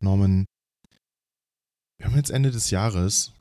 Norman, 0.00 0.46
wir 1.98 2.06
haben 2.06 2.16
jetzt 2.16 2.30
Ende 2.30 2.50
des 2.50 2.70
Jahres 2.70 3.32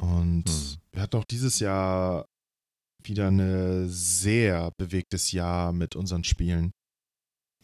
und 0.00 0.44
Hm. 0.48 0.76
wir 0.92 1.02
hatten 1.02 1.16
auch 1.16 1.24
dieses 1.24 1.58
Jahr 1.60 2.26
wieder 3.02 3.28
ein 3.30 3.88
sehr 3.88 4.70
bewegtes 4.78 5.32
Jahr 5.32 5.72
mit 5.72 5.96
unseren 5.96 6.24
Spielen. 6.24 6.72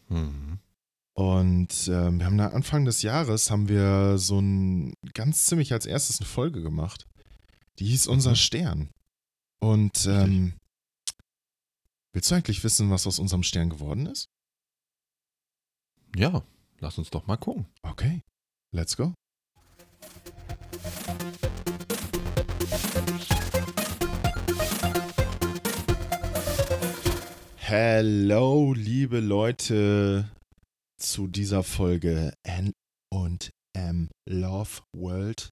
Mhm. 0.09 0.59
Und 1.13 1.87
ähm, 1.87 2.19
wir 2.19 2.25
haben 2.25 2.37
da 2.37 2.49
Anfang 2.49 2.85
des 2.85 3.01
Jahres 3.01 3.49
haben 3.49 3.67
wir 3.69 4.17
so 4.19 4.39
ein 4.39 4.93
ganz 5.13 5.45
ziemlich 5.45 5.73
als 5.73 5.85
erstes 5.87 6.19
eine 6.19 6.27
Folge 6.29 6.61
gemacht. 6.61 7.07
Die 7.79 7.85
hieß 7.85 8.07
Unser 8.07 8.31
Mhm. 8.31 8.35
Stern. 8.35 8.89
Und 9.59 10.05
ähm, 10.05 10.53
willst 12.13 12.29
du 12.29 12.35
eigentlich 12.35 12.63
wissen, 12.63 12.91
was 12.91 13.07
aus 13.07 13.17
unserem 13.19 13.43
Stern 13.43 13.69
geworden 13.71 14.05
ist? 14.05 14.29
Ja, 16.15 16.43
lass 16.79 16.97
uns 16.97 17.09
doch 17.09 17.27
mal 17.27 17.37
gucken. 17.37 17.67
Okay, 17.81 18.21
let's 18.73 18.95
go. 18.97 19.13
Hello, 27.57 28.73
liebe 28.73 29.19
Leute, 29.19 30.31
zu 30.97 31.27
dieser 31.27 31.63
Folge 31.63 32.33
N 32.43 32.73
und 33.11 33.51
M 33.73 34.09
Love 34.27 34.81
World. 34.95 35.49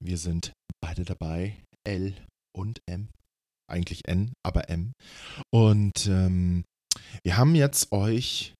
Wir 0.00 0.18
sind 0.18 0.52
beide 0.80 1.04
dabei, 1.04 1.56
L 1.84 2.14
und 2.54 2.80
M. 2.86 3.08
Eigentlich 3.68 4.06
N, 4.06 4.34
aber 4.44 4.68
M. 4.68 4.92
Und 5.50 6.06
ähm, 6.06 6.64
wir 7.24 7.36
haben 7.36 7.54
jetzt 7.54 7.90
euch 7.90 8.54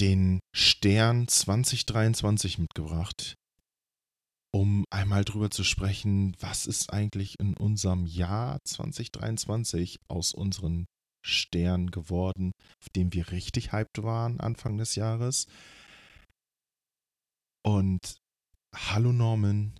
den 0.00 0.40
Stern 0.54 1.28
2023 1.28 2.58
mitgebracht, 2.58 3.34
um 4.52 4.84
einmal 4.90 5.24
drüber 5.24 5.50
zu 5.50 5.64
sprechen, 5.64 6.36
was 6.40 6.66
ist 6.66 6.92
eigentlich 6.92 7.38
in 7.40 7.56
unserem 7.56 8.06
Jahr 8.06 8.58
2023 8.64 9.98
aus 10.08 10.32
unseren 10.34 10.86
Sternen 11.24 11.90
geworden, 11.90 12.52
auf 12.80 12.88
dem 12.94 13.12
wir 13.12 13.30
richtig 13.32 13.72
hyped 13.72 14.02
waren 14.02 14.38
Anfang 14.40 14.78
des 14.78 14.94
Jahres. 14.94 15.46
Und 17.64 18.18
hallo 18.74 19.12
Norman, 19.12 19.72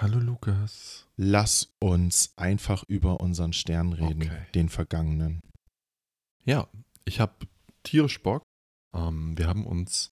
Hallo 0.00 0.18
Lukas. 0.20 1.06
lass 1.16 1.72
uns 1.82 2.32
einfach 2.36 2.84
über 2.88 3.20
unseren 3.20 3.52
Stern 3.52 3.92
reden, 3.92 4.22
Okay. 4.22 4.46
den 4.54 4.68
vergangenen. 4.68 5.40
Ja, 6.44 6.68
ich 7.04 7.20
habe 7.20 7.46
tierisch 7.82 8.22
Bock. 8.22 8.43
Ähm, 8.94 9.36
wir 9.36 9.48
haben 9.48 9.66
uns 9.66 10.12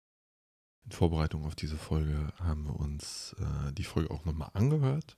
in 0.85 0.91
Vorbereitung 0.91 1.45
auf 1.45 1.55
diese 1.55 1.77
Folge 1.77 2.33
haben 2.39 2.65
wir 2.65 2.79
uns 2.79 3.35
äh, 3.39 3.73
die 3.73 3.83
Folge 3.83 4.11
auch 4.11 4.25
nochmal 4.25 4.49
angehört. 4.53 5.17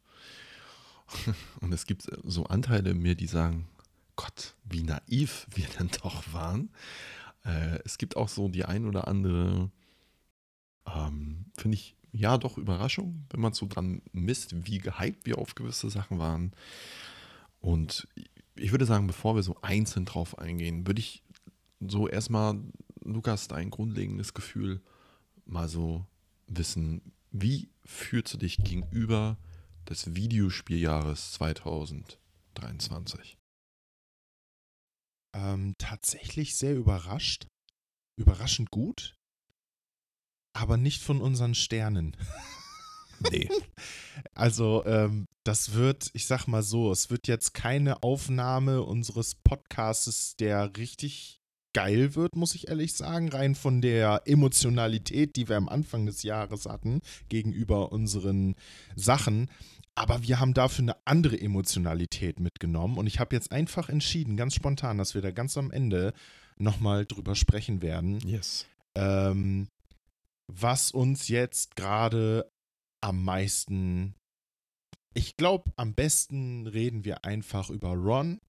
Und 1.62 1.72
es 1.73 1.86
gibt 1.86 2.08
so 2.23 2.45
Anteile 2.45 2.92
in 2.92 3.00
mir, 3.00 3.16
die 3.16 3.28
sagen, 3.28 3.67
Gott, 4.16 4.56
wie 4.64 4.84
naiv 4.84 5.48
wir 5.54 5.67
denn 5.80 5.89
doch 6.04 6.34
waren. 6.34 6.72
Äh, 7.45 7.80
es 7.86 7.98
gibt 7.98 8.17
auch 8.17 8.30
so 8.30 8.50
die 8.50 8.66
ein 8.66 8.86
oder 8.86 9.08
andere, 9.08 9.72
ähm, 10.86 11.45
finde 11.58 11.76
ich, 11.76 11.95
ja 12.14 12.38
doch 12.38 12.58
Überraschung, 12.58 13.26
wenn 13.30 13.39
man 13.39 13.54
so 13.54 13.67
dran 13.67 14.02
misst, 14.12 14.66
wie 14.66 14.80
gehypt 14.80 15.26
wir 15.26 15.38
auf 15.38 15.56
gewisse 15.56 15.89
Sachen 15.89 16.20
waren. 16.20 16.52
Und 17.62 18.08
ich 18.56 18.72
würde 18.72 18.86
sagen, 18.86 19.08
bevor 19.08 19.36
wir 19.36 19.44
so 19.44 19.56
einzeln 19.62 20.06
drauf 20.06 20.38
eingehen, 20.38 20.86
würde 20.86 21.00
ich 21.00 21.23
so 21.80 22.08
erstmal, 22.08 22.59
Lukas, 23.03 23.47
dein 23.47 23.69
grundlegendes 23.69 24.33
Gefühl 24.33 24.81
mal 25.45 25.67
so 25.67 26.05
wissen, 26.47 27.13
wie 27.31 27.69
fühlst 27.85 28.33
du 28.33 28.38
dich 28.38 28.58
gegenüber 28.58 29.38
des 29.89 30.16
Videospieljahres 30.16 31.33
2023? 31.33 33.37
Ähm, 35.33 35.76
tatsächlich 35.77 36.55
sehr 36.55 36.76
überrascht. 36.76 37.48
Überraschend 38.17 38.70
gut. 38.70 39.15
Aber 40.53 40.77
nicht 40.77 41.02
von 41.02 41.21
unseren 41.21 41.55
Sternen. 41.55 42.15
Nee. 43.30 43.49
Also, 44.33 44.83
ähm, 44.86 45.27
das 45.43 45.73
wird, 45.73 46.09
ich 46.14 46.26
sag 46.26 46.47
mal 46.47 46.64
so, 46.64 46.92
es 46.92 47.11
wird 47.11 47.27
jetzt 47.27 47.53
keine 47.53 48.02
Aufnahme 48.02 48.81
unseres 48.81 49.36
Podcasts, 49.36 50.36
der 50.37 50.76
richtig 50.76 51.40
geil 51.73 52.15
wird, 52.15 52.36
muss 52.36 52.55
ich 52.55 52.67
ehrlich 52.67 52.93
sagen, 52.93 53.30
rein 53.30 53.55
von 53.55 53.82
der 53.82 54.23
Emotionalität, 54.26 55.36
die 55.36 55.48
wir 55.49 55.58
am 55.58 55.70
Anfang 55.70 56.05
des 56.05 56.23
Jahres 56.23 56.65
hatten, 56.65 57.02
gegenüber 57.30 57.92
unseren 57.92 58.55
Sachen. 58.95 59.49
Aber 59.95 60.23
wir 60.23 60.39
haben 60.39 60.54
dafür 60.54 60.83
eine 60.83 60.95
andere 61.05 61.39
Emotionalität 61.39 62.39
mitgenommen 62.39 62.98
und 62.98 63.08
ich 63.08 63.20
habe 63.20 63.36
jetzt 63.36 63.52
einfach 63.52 63.89
entschieden, 63.89 64.37
ganz 64.37 64.55
spontan, 64.55 64.98
dass 64.98 65.15
wir 65.15 65.21
da 65.21 65.32
ganz 65.32 65.58
am 65.58 65.71
Ende 65.71 66.14
nochmal 66.58 67.05
drüber 67.05 67.36
sprechen 67.36 67.82
werden 67.82 68.20
Yes. 68.26 68.65
ähm, 68.95 69.67
was 70.48 70.92
uns 70.92 71.27
jetzt 71.27 71.76
gerade 71.76 72.49
am 73.02 73.23
meisten. 73.23 74.15
Ich 75.14 75.36
glaube, 75.36 75.71
am 75.76 75.93
besten 75.93 76.67
reden 76.67 77.03
wir 77.03 77.26
einfach 77.26 77.70
über 77.70 77.89
Ron, 77.93 78.39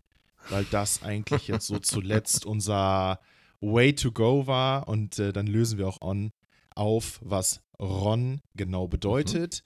weil 0.50 0.64
das 0.70 1.02
eigentlich 1.02 1.48
jetzt 1.48 1.66
so 1.66 1.78
zuletzt 1.78 2.46
unser 2.46 3.20
Way 3.60 3.94
to 3.94 4.12
go 4.12 4.46
war 4.46 4.88
und 4.88 5.18
äh, 5.18 5.32
dann 5.32 5.46
lösen 5.46 5.78
wir 5.78 5.86
auch 5.88 6.00
on 6.00 6.32
auf, 6.74 7.20
was 7.22 7.60
Ron 7.78 8.40
genau 8.54 8.88
bedeutet. 8.88 9.62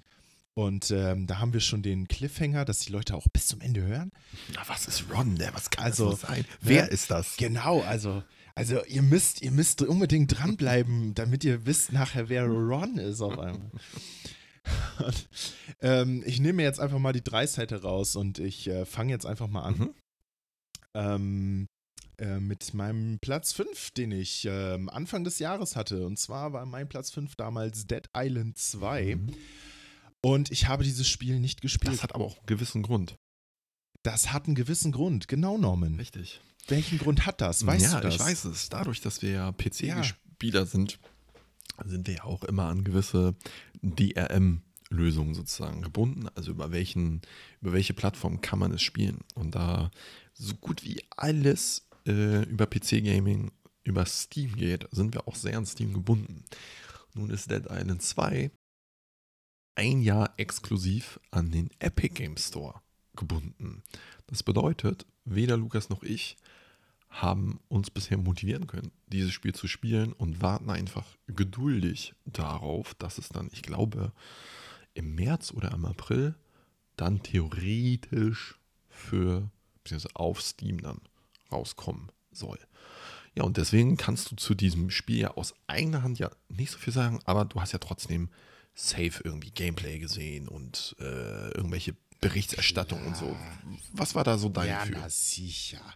Und 0.55 0.91
ähm, 0.91 1.27
da 1.27 1.39
haben 1.39 1.53
wir 1.53 1.61
schon 1.61 1.83
den 1.83 2.09
Cliffhanger, 2.09 2.65
dass 2.65 2.79
die 2.79 2.91
Leute 2.91 3.15
auch 3.15 3.27
bis 3.31 3.47
zum 3.47 3.61
Ende 3.61 3.83
hören. 3.83 4.11
Na, 4.55 4.63
was 4.67 4.87
ist 4.89 5.05
Ron? 5.13 5.37
Der, 5.37 5.53
was 5.55 5.69
kann 5.69 5.85
Also, 5.85 6.11
das 6.13 6.23
sein? 6.23 6.41
ne? 6.41 6.45
Wer 6.63 6.91
ist 6.91 7.11
das? 7.11 7.37
Genau, 7.37 7.83
also, 7.83 8.23
also 8.55 8.83
ihr 8.87 9.03
müsst, 9.03 9.43
ihr 9.43 9.51
müsst 9.51 9.83
unbedingt 9.83 10.39
dranbleiben, 10.39 11.15
damit 11.15 11.45
ihr 11.45 11.67
wisst 11.67 11.93
nachher, 11.93 12.31
wer 12.31 12.47
Ron 12.47 12.97
ist 12.97 13.21
auf 13.21 13.39
einmal. 13.39 13.71
Und, 14.99 15.29
ähm, 15.83 16.23
ich 16.27 16.41
nehme 16.41 16.55
mir 16.55 16.63
jetzt 16.65 16.81
einfach 16.81 16.99
mal 16.99 17.13
die 17.13 17.23
Dreisseite 17.23 17.83
raus 17.83 18.17
und 18.17 18.39
ich 18.41 18.67
äh, 18.67 18.85
fange 18.85 19.13
jetzt 19.13 19.25
einfach 19.27 19.47
mal 19.47 19.63
an. 19.63 19.79
Mhm. 19.79 19.91
Ähm, 20.97 21.67
äh, 22.19 22.41
mit 22.41 22.73
meinem 22.73 23.19
Platz 23.21 23.53
5, 23.53 23.91
den 23.91 24.11
ich 24.11 24.47
ähm, 24.51 24.89
Anfang 24.89 25.23
des 25.23 25.39
Jahres 25.39 25.77
hatte. 25.77 26.07
Und 26.07 26.19
zwar 26.19 26.55
war 26.55 26.65
mein 26.65 26.89
Platz 26.89 27.11
5 27.11 27.37
damals 27.37 27.87
Dead 27.87 28.09
Island 28.17 28.57
2. 28.57 29.17
Mhm. 29.17 29.35
Und 30.23 30.51
ich 30.51 30.67
habe 30.67 30.83
dieses 30.83 31.07
Spiel 31.09 31.39
nicht 31.41 31.61
gespielt. 31.61 31.93
Das 31.93 32.03
hat 32.03 32.15
aber 32.15 32.25
auch 32.25 32.39
einen 32.39 32.47
gewissen 32.47 32.83
Grund. 32.83 33.17
das 34.03 34.33
hat 34.33 34.47
einen 34.47 34.55
gewissen 34.55 34.93
Grund. 34.93 35.29
Genau, 35.29 35.59
Norman. 35.59 35.97
Richtig. 35.97 36.41
Welchen 36.69 36.99
Grund 36.99 37.27
hat 37.27 37.41
das? 37.43 37.67
Weißt 37.67 37.93
ja, 37.93 37.97
du 38.01 38.07
das? 38.07 38.15
ich 38.15 38.21
weiß 38.21 38.45
es. 38.47 38.69
Dadurch, 38.71 39.01
dass 39.03 39.21
wir 39.21 39.31
ja 39.31 39.47
Ja. 39.49 39.53
PC-Spieler 39.53 40.65
sind, 40.65 40.99
sind 41.85 42.07
wir 42.07 42.15
ja 42.15 42.25
auch 42.25 42.45
immer 42.45 42.65
an 42.65 42.83
gewisse 42.83 43.35
DRM-Lösungen 43.83 45.35
sozusagen 45.35 45.83
gebunden. 45.83 46.29
Also 46.35 46.53
über 46.53 46.73
welchen, 46.73 47.21
über 47.61 47.73
welche 47.73 47.95
Plattform 47.95 48.41
kann 48.41 48.59
man 48.59 48.73
es 48.73 48.83
spielen? 48.83 49.19
Und 49.35 49.55
da 49.55 49.91
so 50.39 50.55
gut 50.55 50.85
wie 50.85 51.03
alles 51.11 51.89
äh, 52.07 52.43
über 52.45 52.67
PC-Gaming 52.67 53.53
über 53.85 54.05
Steam 54.05 54.57
geht, 54.57 54.89
sind 54.91 55.15
wir 55.15 55.29
auch 55.29 55.37
sehr 55.37 55.57
an 55.57 55.67
Steam 55.67 55.93
gebunden. 55.95 56.45
Nun 57.15 57.31
ist 57.31 57.51
Dead 57.51 57.65
Island 57.71 58.03
2 58.03 58.51
ein 59.77 60.01
Jahr 60.01 60.33
exklusiv 60.39 61.21
an 61.31 61.51
den 61.51 61.71
Epic 61.79 62.15
Game 62.15 62.37
Store 62.37 62.81
gebunden. 63.15 63.83
Das 64.27 64.43
bedeutet, 64.43 65.07
weder 65.25 65.57
Lukas 65.57 65.89
noch 65.89 66.03
ich 66.03 66.37
haben 67.09 67.61
uns 67.69 67.91
bisher 67.91 68.19
motivieren 68.19 68.67
können, 68.67 68.91
dieses 69.07 69.33
Spiel 69.33 69.55
zu 69.55 69.69
spielen 69.69 70.13
und 70.13 70.43
warten 70.43 70.71
einfach 70.71 71.07
geduldig 71.27 72.15
darauf, 72.25 72.95
dass 72.95 73.19
es 73.19 73.29
dann, 73.29 73.49
ich 73.53 73.63
glaube, 73.63 74.13
im 74.95 75.15
März 75.15 75.53
oder 75.53 75.73
im 75.73 75.85
April 75.85 76.35
dann 76.97 77.23
theoretisch 77.23 78.59
für, 78.89 79.51
beziehungsweise 79.87 80.17
auf 80.17 80.43
Steam 80.43 80.81
dann 80.81 81.01
rauskommen 81.51 82.11
soll. 82.33 82.59
Ja, 83.35 83.45
und 83.45 83.57
deswegen 83.57 83.97
kannst 83.97 84.31
du 84.31 84.37
zu 84.37 84.55
diesem 84.55 84.91
Spiel 84.91 85.19
ja 85.19 85.31
aus 85.33 85.55
eigener 85.67 86.03
Hand 86.03 86.19
ja 86.19 86.31
nicht 86.49 86.71
so 86.71 86.79
viel 86.79 86.93
sagen, 86.93 87.21
aber 87.25 87.45
du 87.45 87.61
hast 87.61 87.73
ja 87.73 87.79
trotzdem 87.79 88.31
safe 88.75 89.21
irgendwie 89.25 89.51
Gameplay 89.51 89.99
gesehen 89.99 90.49
und 90.49 90.97
äh, 91.01 91.51
irgendwelche 91.53 91.97
Berichterstattung 92.21 93.05
und 93.07 93.17
so. 93.17 93.37
Was 93.93 94.15
war 94.15 94.25
da 94.25 94.39
so 94.39 94.49
dein 94.49 94.69
ja, 94.69 94.81
Gefühl? 94.81 94.99
na 95.01 95.09
sicher. 95.11 95.95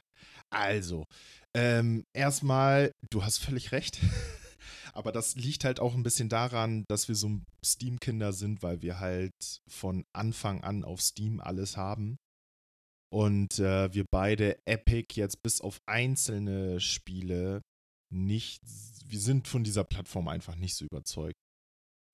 Also, 0.51 1.07
ähm, 1.55 2.05
erstmal, 2.13 2.93
du 3.11 3.25
hast 3.25 3.39
völlig 3.39 3.73
recht. 3.73 3.99
Aber 4.93 5.13
das 5.13 5.37
liegt 5.37 5.65
halt 5.65 5.81
auch 5.81 5.95
ein 5.95 6.03
bisschen 6.03 6.29
daran, 6.29 6.85
dass 6.89 7.09
wir 7.09 7.15
so 7.15 7.41
Steam-Kinder 7.65 8.33
sind, 8.33 8.63
weil 8.63 8.83
wir 8.83 8.99
halt 8.99 9.61
von 9.69 10.05
Anfang 10.13 10.63
an 10.63 10.85
auf 10.85 11.01
Steam 11.01 11.41
alles 11.41 11.77
haben. 11.77 12.19
Und 13.12 13.59
äh, 13.59 13.93
wir 13.93 14.05
beide 14.11 14.65
Epic 14.67 15.15
jetzt 15.17 15.43
bis 15.43 15.61
auf 15.61 15.81
einzelne 15.87 16.81
Spiele 16.81 17.61
nicht, 18.12 18.62
wir 19.07 19.21
sind 19.21 19.49
von 19.49 19.65
dieser 19.65 19.85
Plattform 19.85 20.29
einfach 20.29 20.57
nicht 20.57 20.77
so 20.77 20.85
überzeugt. 20.85 21.37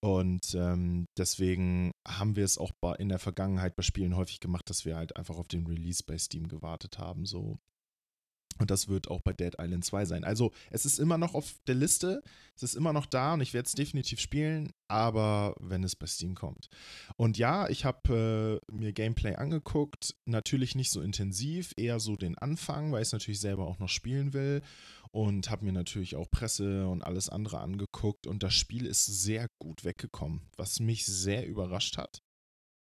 Und 0.02 0.54
ähm, 0.54 1.06
deswegen 1.18 1.90
haben 2.06 2.36
wir 2.36 2.44
es 2.44 2.58
auch 2.58 2.70
in 2.98 3.08
der 3.08 3.18
Vergangenheit 3.18 3.76
bei 3.76 3.82
Spielen 3.82 4.16
häufig 4.16 4.40
gemacht, 4.40 4.68
dass 4.68 4.84
wir 4.84 4.96
halt 4.96 5.16
einfach 5.16 5.36
auf 5.36 5.48
den 5.48 5.66
Release 5.66 6.02
bei 6.06 6.16
Steam 6.18 6.48
gewartet 6.48 6.98
haben. 6.98 7.26
So 7.26 7.58
und 8.58 8.70
das 8.70 8.88
wird 8.88 9.08
auch 9.08 9.20
bei 9.20 9.32
Dead 9.32 9.54
Island 9.58 9.84
2 9.84 10.04
sein. 10.04 10.24
Also 10.24 10.52
es 10.70 10.84
ist 10.86 10.98
immer 10.98 11.18
noch 11.18 11.34
auf 11.34 11.54
der 11.66 11.74
Liste, 11.74 12.22
es 12.54 12.62
ist 12.62 12.74
immer 12.74 12.92
noch 12.92 13.06
da 13.06 13.34
und 13.34 13.40
ich 13.40 13.54
werde 13.54 13.66
es 13.66 13.72
definitiv 13.72 14.20
spielen, 14.20 14.72
aber 14.88 15.54
wenn 15.60 15.84
es 15.84 15.96
bei 15.96 16.06
Steam 16.06 16.34
kommt. 16.34 16.68
Und 17.16 17.38
ja, 17.38 17.68
ich 17.68 17.84
habe 17.84 18.60
äh, 18.68 18.72
mir 18.72 18.92
Gameplay 18.92 19.34
angeguckt, 19.34 20.14
natürlich 20.24 20.74
nicht 20.74 20.90
so 20.90 21.00
intensiv, 21.00 21.72
eher 21.76 22.00
so 22.00 22.16
den 22.16 22.38
Anfang, 22.38 22.92
weil 22.92 23.02
ich 23.02 23.08
es 23.08 23.12
natürlich 23.12 23.40
selber 23.40 23.66
auch 23.66 23.78
noch 23.78 23.88
spielen 23.88 24.32
will 24.32 24.62
und 25.10 25.50
habe 25.50 25.64
mir 25.64 25.72
natürlich 25.72 26.16
auch 26.16 26.30
Presse 26.30 26.86
und 26.86 27.02
alles 27.02 27.28
andere 27.28 27.60
angeguckt 27.60 28.26
und 28.26 28.42
das 28.42 28.54
Spiel 28.54 28.86
ist 28.86 29.06
sehr 29.06 29.48
gut 29.58 29.84
weggekommen, 29.84 30.42
was 30.56 30.80
mich 30.80 31.06
sehr 31.06 31.46
überrascht 31.46 31.96
hat. 31.96 32.22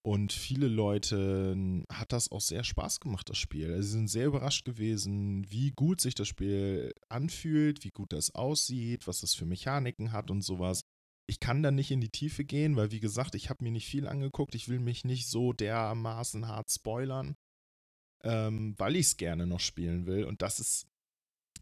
Und 0.06 0.34
viele 0.34 0.68
Leute 0.68 1.56
hat 1.90 2.12
das 2.12 2.30
auch 2.30 2.42
sehr 2.42 2.66
Spaß 2.66 3.00
gemacht, 3.00 3.30
das 3.30 3.38
Spiel. 3.38 3.72
Also 3.72 3.84
sie 3.84 3.92
sind 3.94 4.10
sehr 4.10 4.28
überrascht 4.28 4.66
gewesen, 4.66 5.50
wie 5.50 5.72
gut 5.72 6.02
sich 6.02 6.14
das 6.14 6.28
Spiel 6.28 6.94
anfühlt, 7.08 7.86
wie 7.86 7.92
gut 7.92 8.12
das 8.12 8.36
aussieht, 8.36 9.08
was 9.08 9.22
das 9.22 9.34
für 9.34 9.46
Mechaniken 9.46 10.12
hat 10.12 10.30
und 10.30 10.42
sowas. 10.42 10.82
Ich 11.26 11.40
kann 11.40 11.64
da 11.64 11.72
nicht 11.72 11.90
in 11.90 12.02
die 12.02 12.10
Tiefe 12.10 12.44
gehen, 12.44 12.76
weil 12.76 12.92
wie 12.92 13.00
gesagt, 13.00 13.34
ich 13.34 13.50
habe 13.50 13.64
mir 13.64 13.72
nicht 13.72 13.88
viel 13.88 14.06
angeguckt. 14.06 14.56
Ich 14.56 14.68
will 14.68 14.80
mich 14.80 15.06
nicht 15.06 15.28
so 15.28 15.54
dermaßen 15.54 16.50
hart 16.50 16.70
spoilern, 16.70 17.38
ähm, 18.24 18.76
weil 18.78 18.98
ich 18.98 19.06
es 19.06 19.18
gerne 19.18 19.48
noch 19.48 19.62
spielen 19.62 20.06
will. 20.06 20.26
Und 20.26 20.42
das 20.42 20.60
ist 20.60 20.86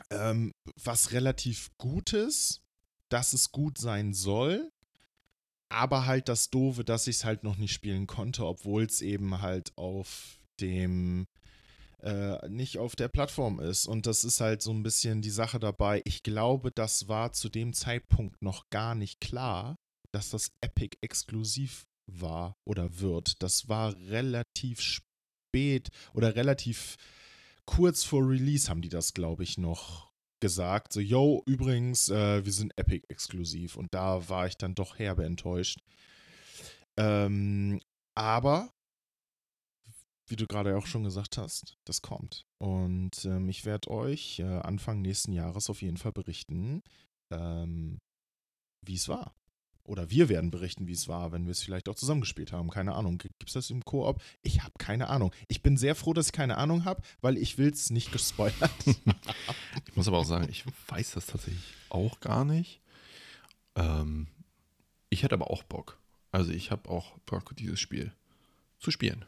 ähm, 0.09 0.51
was 0.83 1.11
relativ 1.11 1.69
Gutes, 1.77 2.63
dass 3.09 3.33
es 3.33 3.51
gut 3.51 3.77
sein 3.77 4.15
soll 4.15 4.71
aber 5.71 6.05
halt 6.05 6.29
das 6.29 6.49
Doofe, 6.49 6.83
dass 6.83 7.07
ich 7.07 7.17
es 7.17 7.25
halt 7.25 7.43
noch 7.43 7.57
nicht 7.57 7.73
spielen 7.73 8.07
konnte, 8.07 8.45
obwohl 8.45 8.83
es 8.83 9.01
eben 9.01 9.41
halt 9.41 9.71
auf 9.77 10.39
dem 10.59 11.27
äh, 12.01 12.47
nicht 12.49 12.77
auf 12.77 12.95
der 12.95 13.07
Plattform 13.07 13.59
ist. 13.59 13.87
Und 13.87 14.05
das 14.05 14.23
ist 14.23 14.41
halt 14.41 14.61
so 14.61 14.71
ein 14.71 14.83
bisschen 14.83 15.21
die 15.21 15.29
Sache 15.29 15.59
dabei. 15.59 16.01
Ich 16.05 16.23
glaube, 16.23 16.71
das 16.71 17.07
war 17.07 17.33
zu 17.33 17.49
dem 17.49 17.73
Zeitpunkt 17.73 18.41
noch 18.41 18.69
gar 18.69 18.95
nicht 18.95 19.19
klar, 19.21 19.75
dass 20.11 20.29
das 20.29 20.51
Epic 20.61 20.97
exklusiv 21.01 21.85
war 22.07 22.57
oder 22.65 22.99
wird. 22.99 23.41
Das 23.41 23.69
war 23.69 23.95
relativ 23.95 24.81
spät 24.81 25.89
oder 26.13 26.35
relativ 26.35 26.97
kurz 27.65 28.03
vor 28.03 28.27
Release 28.27 28.69
haben 28.69 28.81
die 28.81 28.89
das, 28.89 29.13
glaube 29.13 29.43
ich, 29.43 29.57
noch 29.57 30.10
gesagt, 30.41 30.91
so, 30.91 30.99
yo, 30.99 31.43
übrigens, 31.45 32.09
äh, 32.09 32.43
wir 32.43 32.51
sind 32.51 32.77
Epic-exklusiv. 32.77 33.77
Und 33.77 33.93
da 33.93 34.27
war 34.27 34.47
ich 34.47 34.57
dann 34.57 34.75
doch 34.75 34.99
herbe 34.99 35.23
enttäuscht. 35.23 35.79
Ähm, 36.97 37.79
aber, 38.15 38.73
wie 40.27 40.35
du 40.35 40.47
gerade 40.47 40.77
auch 40.77 40.85
schon 40.85 41.03
gesagt 41.03 41.37
hast, 41.37 41.77
das 41.85 42.01
kommt. 42.01 42.45
Und 42.57 43.23
ähm, 43.25 43.47
ich 43.47 43.65
werde 43.65 43.89
euch 43.89 44.39
äh, 44.39 44.43
Anfang 44.43 45.01
nächsten 45.01 45.31
Jahres 45.31 45.69
auf 45.69 45.81
jeden 45.81 45.97
Fall 45.97 46.11
berichten, 46.11 46.83
ähm, 47.31 47.99
wie 48.85 48.95
es 48.95 49.07
war. 49.07 49.33
Oder 49.83 50.09
wir 50.09 50.29
werden 50.29 50.51
berichten, 50.51 50.87
wie 50.87 50.93
es 50.93 51.07
war, 51.07 51.31
wenn 51.31 51.45
wir 51.45 51.51
es 51.51 51.61
vielleicht 51.61 51.89
auch 51.89 51.95
zusammengespielt 51.95 52.51
haben. 52.51 52.69
Keine 52.69 52.93
Ahnung. 52.95 53.17
Gibt 53.17 53.47
es 53.47 53.53
das 53.53 53.69
im 53.69 53.83
Koop? 53.83 54.21
Ich 54.41 54.61
habe 54.61 54.73
keine 54.77 55.09
Ahnung. 55.09 55.31
Ich 55.47 55.61
bin 55.61 55.77
sehr 55.77 55.95
froh, 55.95 56.13
dass 56.13 56.27
ich 56.27 56.31
keine 56.33 56.57
Ahnung 56.57 56.85
habe, 56.85 57.01
weil 57.21 57.37
ich 57.37 57.57
will 57.57 57.69
es 57.69 57.89
nicht 57.89 58.11
gespoilert. 58.11 58.71
ich 58.85 59.95
muss 59.95 60.07
aber 60.07 60.19
auch 60.19 60.25
sagen, 60.25 60.47
ich 60.49 60.63
weiß 60.87 61.11
das 61.11 61.25
tatsächlich 61.25 61.73
auch 61.89 62.19
gar 62.19 62.45
nicht. 62.45 62.81
Ähm, 63.75 64.27
ich 65.09 65.23
hätte 65.23 65.35
aber 65.35 65.51
auch 65.51 65.63
Bock. 65.63 65.99
Also 66.31 66.51
ich 66.51 66.71
habe 66.71 66.89
auch 66.89 67.17
Bock, 67.25 67.55
dieses 67.57 67.79
Spiel 67.79 68.13
zu 68.79 68.91
spielen. 68.91 69.25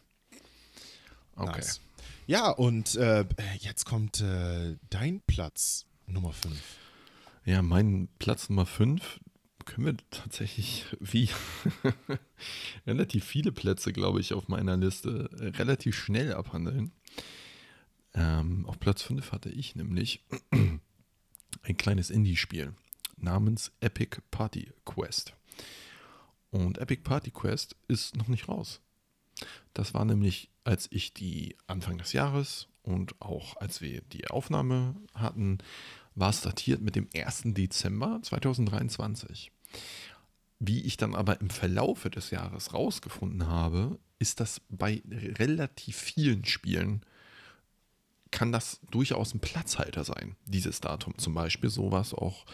Okay. 1.36 1.58
Nice. 1.58 1.82
Ja, 2.26 2.50
und 2.50 2.96
äh, 2.96 3.26
jetzt 3.60 3.86
kommt 3.86 4.22
äh, 4.22 4.78
dein 4.90 5.22
Platz 5.28 5.86
Nummer 6.08 6.32
5. 6.32 6.58
Ja, 7.46 7.62
mein 7.62 8.08
Platz 8.20 8.50
Nummer 8.50 8.66
5, 8.66 9.20
können 9.66 9.86
wir 9.86 9.98
tatsächlich 10.12 10.86
wie 11.00 11.30
relativ 12.88 13.24
viele 13.26 13.52
Plätze, 13.52 13.94
glaube 13.94 14.20
ich, 14.20 14.34
auf 14.34 14.48
meiner 14.48 14.78
Liste 14.78 15.30
äh, 15.40 15.48
relativ 15.58 15.96
schnell 15.96 16.34
abhandeln. 16.34 16.92
Ähm, 18.14 18.66
auf 18.68 18.80
Platz 18.80 19.02
5 19.04 19.32
hatte 19.32 19.50
ich 19.50 19.76
nämlich 19.76 20.24
ein 20.52 21.78
kleines 21.78 22.10
Indie-Spiel 22.10 22.74
namens 23.18 23.72
Epic 23.80 24.18
Party 24.32 24.72
Quest. 24.86 25.34
Und 26.52 26.78
Epic 26.78 27.02
Party 27.04 27.32
Quest 27.32 27.76
ist 27.88 28.16
noch 28.16 28.28
nicht 28.28 28.48
raus. 28.48 28.82
Das 29.74 29.94
war 29.94 30.06
nämlich, 30.06 30.50
als 30.64 30.88
ich 30.92 31.14
die 31.14 31.56
Anfang 31.68 31.98
des 31.98 32.14
Jahres 32.14 32.68
und 32.84 33.20
auch 33.22 33.58
als 33.58 33.82
wir 33.82 34.02
die 34.02 34.28
Aufnahme 34.28 34.96
hatten, 35.14 35.60
war 36.16 36.30
es 36.30 36.42
datiert 36.42 36.82
mit 36.82 36.96
dem 36.96 37.08
1. 37.16 37.44
Dezember 37.46 38.20
2023. 38.22 39.52
Wie 40.60 40.82
ich 40.82 40.98
dann 40.98 41.16
aber 41.16 41.42
im 41.42 41.50
Verlaufe 41.50 42.10
des 42.10 42.30
Jahres 42.30 42.74
rausgefunden 42.74 43.48
habe, 43.48 44.00
ist 44.20 44.40
das 44.40 44.62
bei 44.70 45.02
relativ 45.10 45.98
vielen 45.98 46.46
Spielen 46.46 47.06
kann 48.34 48.52
das 48.52 48.82
durchaus 48.90 49.34
ein 49.34 49.40
Platzhalter 49.40 50.04
sein, 50.04 50.36
dieses 50.46 50.82
Datum. 50.82 51.18
Zum 51.18 51.34
Beispiel 51.36 51.70
sowas 51.70 52.14
auch 52.14 52.46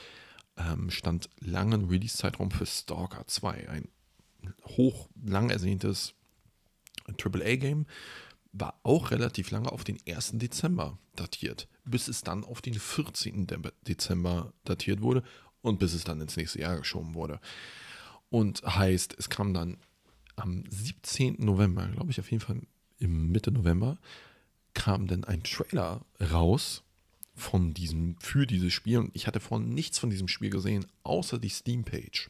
ähm, 0.58 0.92
stand 0.92 1.30
langen 1.40 1.86
Release-Zeitraum 1.86 2.52
für 2.52 2.66
Stalker 2.66 3.26
2, 3.26 3.70
ein 3.70 3.88
hoch 4.66 5.10
lang 5.26 5.50
ersehntes 5.50 6.14
AAA-Game, 7.18 7.86
war 8.52 8.80
auch 8.84 9.12
relativ 9.12 9.52
lange 9.52 9.72
auf 9.72 9.84
den 9.84 10.00
1. 10.08 10.34
Dezember 10.36 10.98
datiert, 11.16 11.68
bis 11.86 12.08
es 12.08 12.22
dann 12.22 12.44
auf 12.44 12.62
den 12.62 12.74
14. 12.74 13.48
Dezember 13.88 14.54
datiert 14.64 15.02
wurde 15.02 15.24
und 15.62 15.80
bis 15.80 15.94
es 15.94 16.04
dann 16.04 16.22
ins 16.22 16.36
nächste 16.36 16.60
Jahr 16.60 16.78
geschoben 16.78 17.14
wurde. 17.14 17.40
Und 18.30 18.64
heißt, 18.64 19.16
es 19.18 19.30
kam 19.30 19.54
dann 19.54 19.78
am 20.36 20.64
17. 20.70 21.36
November, 21.40 21.88
glaube 21.88 22.12
ich, 22.12 22.20
auf 22.20 22.32
jeden 22.32 22.42
Fall 22.42 22.62
im 23.00 23.32
Mitte 23.32 23.52
November, 23.52 23.98
kam 24.74 25.08
dann 25.08 25.24
ein 25.24 25.44
Trailer 25.44 26.06
raus 26.20 26.84
von 27.36 27.74
diesem, 27.74 28.16
für 28.20 28.46
dieses 28.46 28.74
Spiel. 28.74 29.00
Und 29.00 29.16
ich 29.16 29.28
hatte 29.28 29.40
vorhin 29.40 29.74
nichts 29.74 30.00
von 30.00 30.10
diesem 30.10 30.28
Spiel 30.28 30.50
gesehen, 30.50 30.86
außer 31.04 31.40
die 31.40 31.50
Steam-Page. 31.50 32.30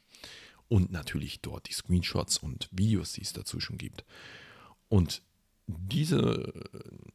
Und 0.67 0.91
natürlich 0.91 1.41
dort 1.41 1.67
die 1.67 1.73
Screenshots 1.73 2.37
und 2.37 2.69
Videos, 2.71 3.13
die 3.13 3.21
es 3.21 3.33
dazu 3.33 3.59
schon 3.59 3.77
gibt. 3.77 4.05
Und 4.89 5.21
diese, 5.67 6.53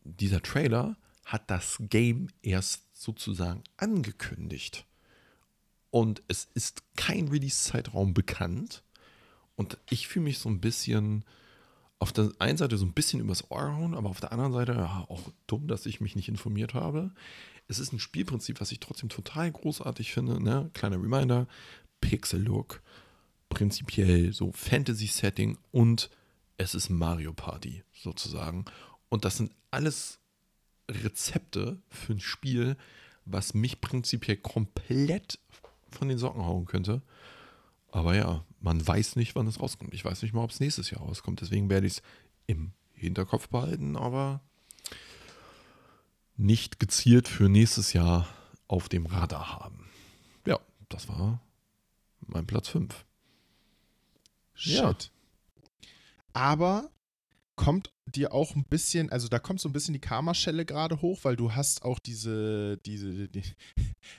dieser 0.05 0.43
Trailer 0.43 0.97
hat 1.25 1.51
das 1.51 1.79
Game 1.81 2.29
erst 2.43 2.83
sozusagen 2.95 3.63
angekündigt. 3.77 4.87
Und 5.91 6.23
es 6.29 6.49
ist 6.55 6.83
kein 6.97 7.29
Release-Zeitraum 7.29 8.15
bekannt. 8.15 8.83
Und 9.57 9.79
ich 9.91 10.09
fühle 10.09 10.25
mich 10.25 10.39
so 10.39 10.49
ein 10.49 10.61
bisschen 10.61 11.25
auf 11.99 12.13
der 12.13 12.33
einen 12.39 12.59
Seite 12.59 12.77
so 12.77 12.85
ein 12.85 12.93
bisschen 12.93 13.21
übers 13.21 13.51
Ohr 13.51 13.77
hauen, 13.77 13.95
aber 13.95 14.11
auf 14.11 14.21
der 14.21 14.33
anderen 14.33 14.53
Seite 14.53 14.73
ja, 14.73 15.07
auch 15.09 15.33
dumm, 15.47 15.69
dass 15.69 15.87
ich 15.87 16.01
mich 16.01 16.17
nicht 16.17 16.29
informiert 16.29 16.75
habe. 16.75 17.13
Es 17.67 17.79
ist 17.79 17.93
ein 17.93 18.01
Spielprinzip, 18.01 18.61
was 18.61 18.73
ich 18.73 18.81
trotzdem 18.81 19.09
total 19.09 19.51
großartig 19.51 20.13
finde. 20.13 20.43
Ne? 20.43 20.71
Kleiner 20.75 20.97
Reminder: 20.97 21.47
Pixel-Look, 22.01 22.83
prinzipiell 23.49 24.33
so 24.33 24.53
Fantasy-Setting 24.53 25.57
und 25.71 26.11
es 26.57 26.75
ist 26.75 26.91
Mario 26.91 27.33
Party 27.33 27.83
sozusagen. 27.93 28.65
Und 29.09 29.25
das 29.25 29.37
sind 29.37 29.53
alles 29.71 30.19
Rezepte 30.91 31.81
für 31.89 32.15
ein 32.15 32.21
Spiel, 32.21 32.77
was 33.25 33.55
mich 33.55 33.81
prinzipiell 33.81 34.37
komplett 34.37 35.39
von 35.91 36.09
den 36.09 36.19
Socken 36.19 36.45
hauen 36.45 36.67
könnte. 36.67 37.03
Aber 37.91 38.15
ja, 38.17 38.45
man 38.61 38.87
weiß 38.87 39.17
nicht, 39.17 39.35
wann 39.37 39.47
es 39.47 39.61
rauskommt. 39.61 39.95
Ich 39.95 40.05
weiß 40.05 40.23
nicht 40.23 40.35
mal, 40.35 40.43
ob 40.43 40.51
es 40.51 40.61
nächstes 40.61 40.91
Jahr 40.91 41.01
rauskommt. 41.01 41.41
Deswegen 41.41 41.71
werde 41.71 41.87
ich 41.87 41.95
es 41.95 42.03
im 42.47 42.73
Hinterkopf 42.93 43.49
behalten, 43.49 43.97
aber 43.97 44.41
nicht 46.37 46.81
gezielt 46.81 47.29
für 47.29 47.49
nächstes 47.49 47.93
Jahr 47.93 48.29
auf 48.67 48.89
dem 48.89 49.07
Radar 49.07 49.61
haben. 49.61 49.89
Ja, 50.47 50.59
das 50.89 51.09
war 51.09 51.41
mein 52.27 52.47
Platz 52.47 52.69
5. 52.69 53.05
Shit. 54.55 54.75
Ja. 54.75 54.97
Aber 56.35 56.91
kommt 57.57 57.93
dir 58.07 58.33
auch 58.33 58.55
ein 58.57 58.65
bisschen, 58.65 59.11
also 59.11 59.29
da 59.29 59.39
kommt 59.39 59.61
so 59.61 59.69
ein 59.69 59.73
bisschen 59.73 59.95
die 59.95 60.01
Karma-Schelle 60.01 60.65
gerade 60.65 61.01
hoch, 61.01 61.21
weil 61.23 61.37
du 61.37 61.55
hast 61.55 61.85
auch 61.85 61.99
diese, 61.99 62.79
diese, 62.79 63.29
die, 63.29 63.43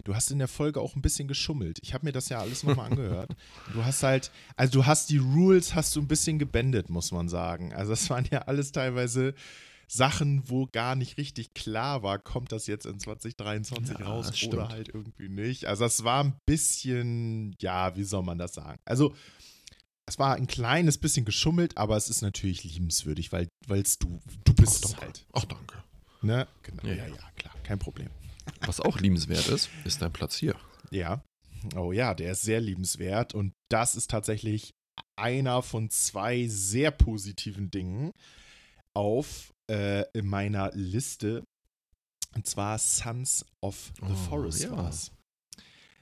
du 0.04 0.16
hast 0.16 0.32
in 0.32 0.40
der 0.40 0.48
Folge 0.48 0.82
auch 0.82 0.96
ein 0.96 1.02
bisschen 1.02 1.28
geschummelt. 1.28 1.80
Ich 1.84 1.94
habe 1.94 2.06
mir 2.06 2.12
das 2.12 2.30
ja 2.30 2.40
alles 2.40 2.64
nochmal 2.64 2.86
angehört. 2.92 3.36
Du 3.74 3.84
hast 3.84 4.04
halt, 4.04 4.32
also 4.56 4.72
du 4.80 4.86
hast 4.86 5.10
die 5.10 5.18
Rules, 5.18 5.76
hast 5.76 5.96
du 5.96 6.02
ein 6.02 6.08
bisschen 6.08 6.40
gebändet, 6.40 6.90
muss 6.90 7.12
man 7.12 7.30
sagen. 7.30 7.74
Also 7.74 7.92
das 7.92 8.10
waren 8.10 8.26
ja 8.32 8.44
alles 8.44 8.72
teilweise 8.72 9.34
Sachen, 9.88 10.50
wo 10.50 10.66
gar 10.66 10.96
nicht 10.96 11.18
richtig 11.18 11.54
klar 11.54 12.02
war, 12.02 12.18
kommt 12.18 12.52
das 12.52 12.66
jetzt 12.68 12.86
in 12.86 13.00
2023 13.00 14.00
ja, 14.00 14.06
raus 14.06 14.44
oder 14.48 14.70
halt 14.70 14.90
irgendwie 14.90 15.30
nicht. 15.30 15.66
Also 15.66 15.84
das 15.84 16.04
war 16.04 16.24
ein 16.24 16.40
bisschen, 16.46 17.56
ja, 17.60 17.96
wie 17.96 18.04
soll 18.04 18.24
man 18.24 18.38
das 18.38 18.54
sagen? 18.54 18.80
Also 18.86 19.14
es 20.08 20.20
war 20.20 20.36
ein 20.36 20.48
kleines 20.48 20.98
bisschen 20.98 21.26
geschummelt, 21.26 21.78
aber 21.78 21.98
es 21.98 22.10
ist 22.10 22.22
natürlich 22.22 22.64
liebenswürdig, 22.64 23.32
weil 23.32 23.50
es 23.70 23.98
du, 23.98 24.20
du 24.44 24.54
bist 24.54 24.86
Ach, 24.86 24.90
es 24.90 24.98
halt. 24.98 25.26
Ach, 25.34 25.46
danke. 25.46 25.84
Ne? 26.22 26.48
Genau. 26.64 26.84
Ja, 26.84 26.94
Ja, 26.94 27.08
ja. 27.08 27.32
klar, 27.36 27.54
kein 27.64 27.80
Problem. 27.80 28.10
Was 28.62 28.80
auch 28.80 29.00
liebenswert 29.00 29.48
ist, 29.50 29.70
ist 29.84 30.02
dein 30.02 30.14
Platz 30.14 30.36
hier. 30.38 30.56
Ja. 30.92 31.24
Oh 31.76 31.92
ja, 31.92 32.14
der 32.14 32.34
ist 32.34 32.44
sehr 32.44 32.62
liebenswert 32.62 33.34
und 33.34 33.54
das 33.72 33.96
ist 33.96 34.12
tatsächlich 34.12 34.74
einer 35.18 35.62
von 35.64 35.90
zwei 35.90 36.48
sehr 36.48 36.92
positiven 36.92 37.72
Dingen 37.72 38.12
auf 38.94 39.52
äh, 39.70 40.04
in 40.14 40.28
meiner 40.28 40.72
Liste. 40.74 41.44
Und 42.36 42.46
zwar 42.46 42.78
Sons 42.78 43.46
of 43.62 43.92
the 43.98 44.12
Oh, 44.12 44.16
Forest 44.30 44.64
ja. 44.64 44.72
war's. 44.72 45.12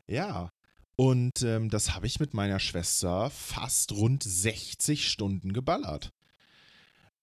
Ja. 0.09 0.49
Und 0.95 1.41
ähm, 1.41 1.69
das 1.69 1.95
habe 1.95 2.05
ich 2.05 2.19
mit 2.19 2.33
meiner 2.33 2.59
Schwester 2.59 3.29
fast 3.29 3.91
rund 3.93 4.23
60 4.23 5.07
Stunden 5.09 5.53
geballert. 5.53 6.11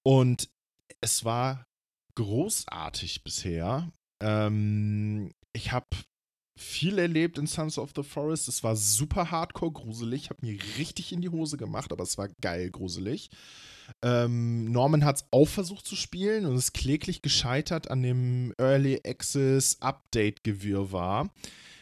Und 0.02 0.48
es 1.00 1.24
war 1.24 1.66
großartig 2.16 3.22
bisher. 3.22 3.92
Ähm, 4.20 5.32
ich 5.52 5.72
habe 5.72 5.86
viel 6.56 6.98
erlebt 6.98 7.38
in 7.38 7.46
Sons 7.46 7.78
of 7.78 7.92
the 7.94 8.02
Forest. 8.02 8.48
Es 8.48 8.64
war 8.64 8.76
super 8.76 9.30
hardcore 9.30 9.72
gruselig. 9.72 10.30
Habe 10.30 10.46
mir 10.46 10.58
richtig 10.76 11.12
in 11.12 11.20
die 11.20 11.30
Hose 11.30 11.56
gemacht, 11.56 11.92
aber 11.92 12.02
es 12.02 12.18
war 12.18 12.28
geil 12.40 12.70
gruselig. 12.70 13.30
Ähm, 14.02 14.70
Norman 14.70 15.04
hat 15.04 15.16
es 15.16 15.24
auch 15.30 15.48
versucht 15.48 15.86
zu 15.86 15.96
spielen 15.96 16.44
und 16.44 16.56
ist 16.56 16.74
kläglich 16.74 17.22
gescheitert 17.22 17.90
an 17.90 18.02
dem 18.02 18.52
Early 18.58 19.00
Access 19.04 19.80
Update-Gewirr 19.80 20.92
war 20.92 21.30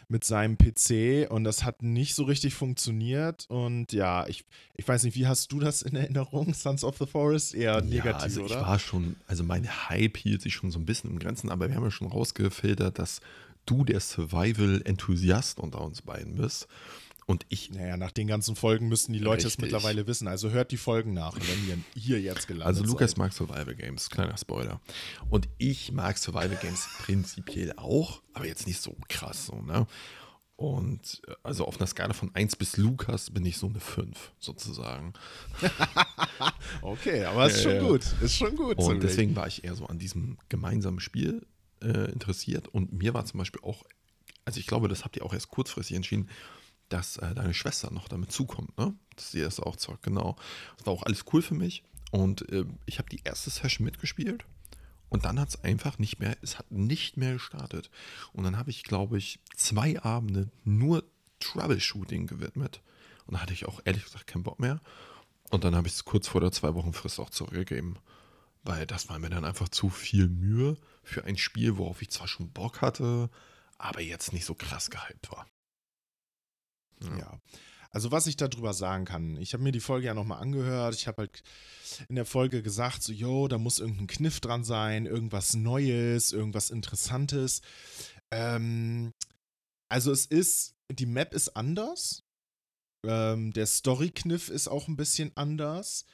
mit 0.09 0.25
seinem 0.25 0.57
PC 0.57 1.31
und 1.31 1.45
das 1.45 1.65
hat 1.65 1.83
nicht 1.83 2.15
so 2.15 2.25
richtig 2.25 2.55
funktioniert. 2.55 3.45
Und 3.49 3.93
ja, 3.93 4.27
ich, 4.27 4.45
ich 4.75 4.89
weiß 4.89 5.03
nicht, 5.03 5.15
wie 5.17 5.27
hast 5.27 5.53
du 5.53 5.61
das 5.61 5.83
in 5.83 5.95
Erinnerung, 5.97 6.55
Sons 6.55 6.83
of 6.83 6.97
the 6.99 7.07
Forest? 7.07 7.55
Eher 7.55 7.83
negativ, 7.83 8.05
ja, 8.05 8.23
also 8.23 8.45
ich 8.47 8.53
oder? 8.53 8.63
war 8.63 8.79
schon, 8.79 9.17
also 9.27 9.45
mein 9.45 9.69
Hype 9.89 10.17
hielt 10.17 10.41
sich 10.41 10.55
schon 10.55 10.71
so 10.71 10.79
ein 10.79 10.87
bisschen 10.87 11.11
im 11.11 11.19
Grenzen, 11.19 11.51
aber 11.51 11.69
wir 11.69 11.77
haben 11.77 11.85
ja 11.85 11.91
schon 11.91 12.09
rausgefiltert, 12.09 12.99
dass 12.99 13.21
du 13.67 13.85
der 13.85 14.01
Survival-Enthusiast 14.01 15.61
unter 15.61 15.83
uns 15.83 16.01
beiden 16.01 16.37
bist. 16.37 16.69
Und 17.29 17.45
ich, 17.51 17.71
Naja, 17.71 17.99
nach 17.99 18.11
den 18.11 18.27
ganzen 18.27 18.57
Folgen 18.57 18.89
müssten 18.89 19.13
die 19.13 19.19
Leute 19.19 19.47
es 19.47 19.59
mittlerweile 19.59 20.07
wissen. 20.07 20.27
Also 20.29 20.49
hört 20.49 20.71
die 20.73 20.79
Folgen 20.79 21.13
nach, 21.13 21.37
wenn 21.37 21.69
ihr 21.69 21.79
hier 21.95 22.19
jetzt 22.23 22.49
gelandet 22.49 22.69
also 22.69 22.85
Lukas 22.85 23.11
seid. 23.11 23.19
mag 23.19 23.35
Survival 23.35 23.75
Games, 23.75 24.09
kleiner 24.09 24.39
Spoiler. 24.39 24.81
Und 25.29 25.47
ich 25.59 25.93
mag 25.93 26.17
Survival 26.17 26.57
Games 26.57 26.89
prinzipiell 27.05 27.75
auch, 27.77 28.23
aber 28.33 28.47
jetzt 28.47 28.67
nicht 28.67 28.81
so 28.81 28.97
krass 29.09 29.45
so, 29.45 29.61
ne? 29.61 29.87
Und 30.57 31.21
äh, 31.29 31.35
also 31.43 31.67
auf 31.67 31.79
einer 31.79 31.87
Skala 31.87 32.15
von 32.15 32.35
1 32.35 32.57
bis 32.57 32.79
Lukas 32.79 33.31
bin 33.31 33.45
ich 33.45 33.59
so 33.59 33.67
eine 33.69 33.81
5 33.81 34.33
sozusagen. 34.39 35.13
Okay, 36.83 37.25
aber 37.25 37.47
ist 37.47 37.63
schon 37.63 37.75
ja. 37.75 37.83
gut. 37.83 38.05
Ist 38.21 38.37
schon 38.37 38.55
gut. 38.55 38.79
Und 38.79 39.03
deswegen 39.03 39.35
war 39.35 39.47
ich 39.47 39.65
eher 39.65 39.75
so 39.75 39.87
an 39.87 39.99
diesem 39.99 40.39
gemeinsamen 40.49 41.01
Spiel 41.01 41.47
äh, 41.83 42.11
interessiert. 42.13 42.69
Und 42.69 42.93
mir 42.93 43.15
war 43.15 43.25
zum 43.25 43.39
Beispiel 43.39 43.61
auch, 43.63 43.85
also 44.45 44.61
ich 44.61 44.67
glaube, 44.67 44.89
das 44.89 45.05
habt 45.05 45.17
ihr 45.17 45.25
auch 45.25 45.33
erst 45.33 45.49
kurzfristig 45.49 45.97
entschieden, 45.97 46.29
dass 46.89 47.17
äh, 47.19 47.35
deine 47.35 47.55
Schwester 47.55 47.93
noch 47.93 48.09
damit 48.09 48.33
zukommt, 48.33 48.77
ne? 48.79 48.95
Dass 49.17 49.33
sie 49.33 49.41
das 49.41 49.61
auch 49.61 49.77
zockt, 49.77 50.03
genau. 50.03 50.37
Das 50.77 50.87
war 50.87 50.93
auch 50.95 51.03
alles 51.03 51.25
cool 51.33 51.43
für 51.43 51.55
mich. 51.55 51.83
Und 52.11 52.51
äh, 52.51 52.65
ich 52.87 52.99
habe 52.99 53.09
die 53.09 53.21
erste 53.25 53.51
Session 53.51 53.85
mitgespielt. 53.85 54.45
Und 55.09 55.25
dann 55.25 55.41
hat 55.41 55.49
es 55.49 55.65
einfach 55.65 55.99
nicht 55.99 56.19
mehr, 56.21 56.37
es 56.43 56.59
hat 56.59 56.71
nicht 56.71 57.17
mehr 57.17 57.35
gestartet. 57.35 57.91
Und 58.33 58.45
dann 58.45 58.59
habe 58.59 58.71
ich, 58.71 58.85
glaube 58.85 59.19
ich, 59.19 59.41
zwei 59.57 60.01
Abende 60.03 60.51
nur 60.65 61.05
Troubleshooting 61.41 62.27
gewidmet. 62.27 62.83
Und 63.27 63.35
da 63.35 63.41
hatte 63.41 63.53
ich 63.53 63.67
auch 63.67 63.81
ehrlich 63.85 64.05
gesagt 64.05 64.27
keinen 64.27 64.43
Bock 64.43 64.61
mehr. 64.61 64.81
Und 65.51 65.65
dann 65.65 65.75
habe 65.75 65.89
ich 65.89 65.95
es 65.95 66.05
kurz 66.05 66.29
vor 66.29 66.41
der 66.41 66.53
zwei 66.53 66.75
Wochen 66.75 66.93
Frist 66.93 67.21
auch 67.21 67.31
zurückgegeben. 67.31 67.99
Weil 68.65 68.87
das 68.87 69.09
war 69.09 69.19
mir 69.19 69.31
dann 69.31 69.45
einfach 69.45 69.69
zu 69.69 69.89
viel 69.89 70.29
Mühe 70.29 70.77
für 71.03 71.25
ein 71.25 71.39
Spiel, 71.39 71.79
worauf 71.79 72.03
ich 72.03 72.11
zwar 72.11 72.29
schon 72.29 72.51
Bock 72.51 72.83
hatte, 72.83 73.31
aber 73.79 74.01
jetzt 74.01 74.33
nicht 74.33 74.45
so 74.45 74.55
krass 74.55 74.91
gehypt 74.91 75.31
war. 75.31 75.47
Ja. 77.01 77.39
Also 77.91 78.13
was 78.13 78.27
ich 78.27 78.37
darüber 78.37 78.75
sagen 78.75 79.07
kann, 79.07 79.37
ich 79.39 79.55
habe 79.55 79.63
mir 79.63 79.73
die 79.73 79.81
Folge 79.81 80.07
ja 80.07 80.15
nochmal 80.15 80.43
angehört. 80.43 80.95
Ich 80.95 81.07
habe 81.07 81.23
halt 81.23 81.43
in 82.09 82.17
der 82.17 82.27
Folge 82.27 82.63
gesagt, 82.63 83.03
so, 83.03 83.13
yo, 83.13 83.49
da 83.49 83.57
muss 83.59 83.79
irgendein 83.79 84.07
Kniff 84.07 84.41
dran 84.41 84.63
sein, 84.63 85.07
irgendwas 85.07 85.55
Neues, 85.55 86.33
irgendwas 86.33 86.71
Interessantes. 86.71 87.63
Ähm, 88.31 89.15
also 89.89 90.13
es 90.13 90.27
ist, 90.27 90.75
die 90.91 91.07
Map 91.07 91.33
ist 91.33 91.57
anders. 91.57 92.25
Ähm, 93.05 93.53
der 93.53 93.67
Story-Kniff 93.67 94.51
ist 94.51 94.69
auch 94.69 94.89
ein 94.89 94.97
bisschen 94.97 95.33
anders. 95.35 96.05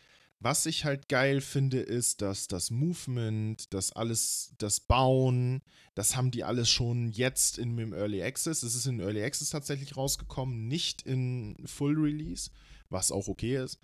Was 0.41 0.67
ich 0.67 0.85
halt 0.85 1.09
geil 1.09 1.41
finde, 1.41 1.81
ist, 1.81 2.21
dass 2.21 2.49
das 2.49 2.71
Movement, 2.71 3.73
das 3.73 3.93
alles, 3.93 4.53
das 4.59 4.81
Bauen, 4.81 5.63
das 5.95 6.17
haben 6.17 6.31
die 6.31 6.45
alles 6.45 6.69
schon 6.69 7.09
jetzt 7.09 7.59
in 7.59 7.77
dem 7.77 7.95
Early 7.95 8.23
Access. 8.23 8.63
Es 8.63 8.75
ist 8.75 8.87
in 8.87 9.01
Early 9.01 9.23
Access 9.23 9.51
tatsächlich 9.51 9.97
rausgekommen, 9.97 10.69
nicht 10.69 11.03
in 11.03 11.57
Full 11.65 11.95
Release, 11.99 12.51
was 12.91 13.11
auch 13.11 13.29
okay 13.29 13.57
ist. 13.57 13.79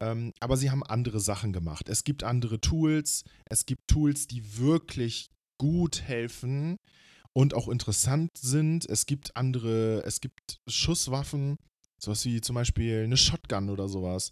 Ähm, 0.00 0.32
aber 0.40 0.56
sie 0.56 0.70
haben 0.70 0.84
andere 0.84 1.20
Sachen 1.20 1.52
gemacht. 1.52 1.88
Es 1.88 2.04
gibt 2.04 2.22
andere 2.22 2.60
Tools. 2.60 3.24
Es 3.46 3.66
gibt 3.66 3.88
Tools, 3.88 4.28
die 4.28 4.58
wirklich 4.58 5.30
gut 5.58 6.02
helfen 6.02 6.78
und 7.32 7.54
auch 7.54 7.68
interessant 7.68 8.30
sind. 8.38 8.88
Es 8.88 9.06
gibt 9.06 9.36
andere, 9.36 10.02
es 10.04 10.20
gibt 10.20 10.60
Schusswaffen, 10.68 11.56
sowas 11.98 12.24
wie 12.24 12.40
zum 12.40 12.54
Beispiel 12.54 13.02
eine 13.04 13.16
Shotgun 13.16 13.70
oder 13.70 13.88
sowas. 13.88 14.30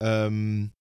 Ähm, 0.00 0.72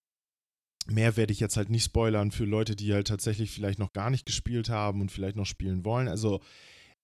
mehr 0.92 1.18
werde 1.18 1.34
ich 1.34 1.40
jetzt 1.40 1.58
halt 1.58 1.70
nicht 1.70 1.84
spoilern 1.84 2.32
für 2.32 2.46
Leute, 2.46 2.76
die 2.76 2.94
halt 2.94 3.08
tatsächlich 3.08 3.52
vielleicht 3.52 3.80
noch 3.80 3.94
gar 3.94 4.10
nicht 4.10 4.26
gespielt 4.26 4.70
haben 4.70 5.02
und 5.02 5.12
vielleicht 5.12 5.36
noch 5.36 5.46
spielen 5.46 5.86
wollen. 5.86 6.08
Also, 6.08 6.42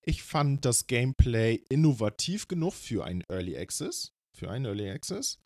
ich 0.01 0.23
fand 0.23 0.65
das 0.65 0.87
Gameplay 0.87 1.61
innovativ 1.69 2.47
genug 2.47 2.73
für 2.73 3.05
einen 3.05 3.23
Early 3.29 3.57
Access, 3.57 4.11
für 4.33 4.49
einen 4.49 4.65
Early 4.65 4.89
Access, 4.89 5.39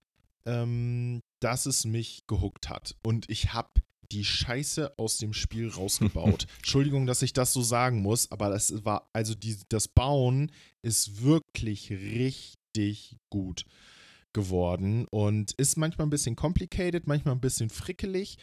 ähm, 0.45 1.21
dass 1.39 1.65
es 1.65 1.85
mich 1.85 2.25
gehuckt 2.27 2.69
hat. 2.69 2.95
Und 3.03 3.29
ich 3.29 3.53
habe 3.53 3.69
die 4.11 4.25
Scheiße 4.25 4.97
aus 4.97 5.17
dem 5.17 5.33
Spiel 5.33 5.69
rausgebaut. 5.75 6.47
Entschuldigung, 6.57 7.05
dass 7.05 7.21
ich 7.21 7.33
das 7.33 7.53
so 7.53 7.61
sagen 7.61 8.01
muss, 8.01 8.31
aber 8.31 8.49
das 8.49 8.83
war, 8.83 9.09
also 9.13 9.35
die, 9.35 9.57
das 9.69 9.87
Bauen 9.87 10.51
ist 10.81 11.21
wirklich 11.21 11.91
richtig 11.91 13.17
gut 13.29 13.65
geworden 14.33 15.05
und 15.09 15.51
ist 15.53 15.77
manchmal 15.77 16.07
ein 16.07 16.11
bisschen 16.11 16.35
complicated, 16.35 17.07
manchmal 17.07 17.35
ein 17.35 17.41
bisschen 17.41 17.69
frickelig, 17.69 18.37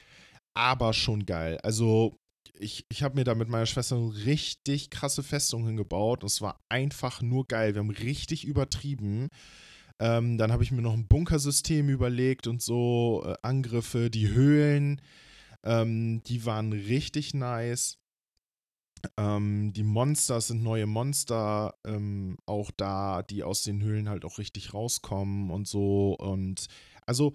aber 0.54 0.92
schon 0.92 1.26
geil. 1.26 1.58
Also 1.62 2.16
ich, 2.58 2.86
ich 2.88 3.02
habe 3.02 3.16
mir 3.16 3.24
da 3.24 3.34
mit 3.34 3.48
meiner 3.48 3.66
Schwester 3.66 3.96
eine 3.96 4.14
richtig 4.26 4.90
krasse 4.90 5.22
Festung 5.22 5.66
hingebaut 5.66 6.22
und 6.22 6.28
es 6.30 6.40
war 6.40 6.60
einfach 6.68 7.22
nur 7.22 7.46
geil. 7.46 7.74
Wir 7.74 7.80
haben 7.80 7.90
richtig 7.90 8.44
übertrieben. 8.44 9.28
Ähm, 10.00 10.38
dann 10.38 10.52
habe 10.52 10.64
ich 10.64 10.72
mir 10.72 10.82
noch 10.82 10.94
ein 10.94 11.06
Bunkersystem 11.06 11.88
überlegt 11.88 12.46
und 12.46 12.62
so, 12.62 13.22
äh, 13.26 13.34
Angriffe, 13.42 14.10
die 14.10 14.28
Höhlen, 14.28 15.00
ähm, 15.62 16.22
die 16.24 16.44
waren 16.44 16.72
richtig 16.72 17.32
nice. 17.34 17.98
Ähm, 19.16 19.72
die 19.72 19.82
Monster 19.82 20.40
sind 20.40 20.62
neue 20.62 20.86
Monster, 20.86 21.74
ähm, 21.84 22.36
auch 22.46 22.70
da, 22.76 23.22
die 23.22 23.42
aus 23.42 23.62
den 23.62 23.82
Höhlen 23.82 24.08
halt 24.08 24.24
auch 24.24 24.38
richtig 24.38 24.74
rauskommen 24.74 25.50
und 25.50 25.68
so. 25.68 26.14
Und 26.14 26.66
also, 27.06 27.34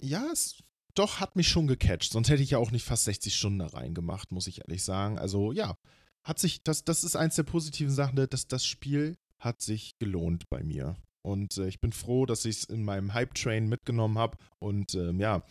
ja, 0.00 0.26
es 0.32 0.62
doch 0.94 1.20
hat 1.20 1.36
mich 1.36 1.48
schon 1.48 1.66
gecatcht. 1.66 2.12
Sonst 2.12 2.30
hätte 2.30 2.42
ich 2.42 2.50
ja 2.50 2.58
auch 2.58 2.70
nicht 2.70 2.84
fast 2.84 3.04
60 3.04 3.34
Stunden 3.34 3.60
da 3.60 3.66
reingemacht, 3.66 4.32
muss 4.32 4.46
ich 4.46 4.60
ehrlich 4.60 4.82
sagen. 4.82 5.18
Also, 5.18 5.52
ja, 5.52 5.76
hat 6.24 6.38
sich, 6.38 6.62
das, 6.62 6.84
das 6.84 7.04
ist 7.04 7.16
eins 7.16 7.36
der 7.36 7.44
positiven 7.44 7.92
Sachen, 7.92 8.16
dass 8.16 8.46
das 8.46 8.64
Spiel 8.64 9.16
hat 9.38 9.62
sich 9.62 9.98
gelohnt 9.98 10.48
bei 10.48 10.62
mir. 10.62 10.96
Und 11.22 11.58
äh, 11.58 11.68
ich 11.68 11.80
bin 11.80 11.92
froh, 11.92 12.26
dass 12.26 12.44
ich 12.44 12.58
es 12.58 12.64
in 12.64 12.84
meinem 12.84 13.14
Hype-Train 13.14 13.68
mitgenommen 13.68 14.18
habe. 14.18 14.36
Und 14.58 14.94
ähm, 14.94 15.20
ja, 15.20 15.42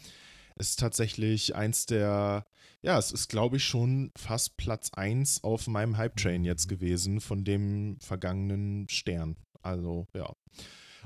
ist 0.60 0.80
tatsächlich 0.80 1.56
eins 1.56 1.86
der, 1.86 2.46
ja, 2.82 2.98
es 2.98 3.12
ist, 3.12 3.30
glaube 3.30 3.58
ich, 3.58 3.64
schon 3.66 4.12
fast 4.16 4.58
Platz 4.58 4.92
1 4.94 5.44
auf 5.44 5.68
meinem 5.68 5.98
Hype-Train 5.98 6.44
jetzt 6.44 6.68
gewesen 6.70 7.20
von 7.22 7.44
dem 7.44 7.98
vergangenen 8.00 8.88
Stern. 8.90 9.36
Also, 9.62 10.08
ja. 10.14 10.34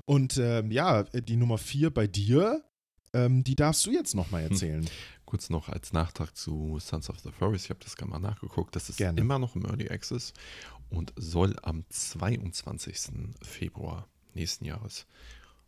Und 0.06 0.38
ähm, 0.38 0.72
ja, 0.72 1.04
die 1.04 1.38
Nummer 1.38 1.58
4 1.58 1.92
bei 1.92 2.08
dir, 2.08 2.64
ähm, 3.14 3.44
die 3.44 3.56
darfst 3.56 3.86
du 3.86 3.92
jetzt 3.92 4.16
nochmal 4.16 4.44
erzählen. 4.44 4.88
Kurz 5.26 5.50
noch 5.50 5.70
als 5.70 5.94
Nachtrag 5.94 6.36
zu 6.36 6.78
Sons 6.80 7.10
of 7.10 7.20
the 7.20 7.32
Forest. 7.32 7.66
Ich 7.66 7.70
habe 7.70 7.80
das 7.84 7.96
gerade 7.96 8.12
mal 8.12 8.20
nachgeguckt. 8.20 8.76
Das 8.76 8.90
ist 8.90 8.98
Gerne. 8.98 9.20
immer 9.22 9.40
noch 9.40 9.56
im 9.56 9.66
Early 9.66 9.90
Access 9.90 10.34
und 10.90 11.14
soll 11.16 11.56
am 11.64 11.86
22. 11.90 13.14
Februar 13.42 14.08
nächsten 14.34 14.66
Jahres, 14.66 15.06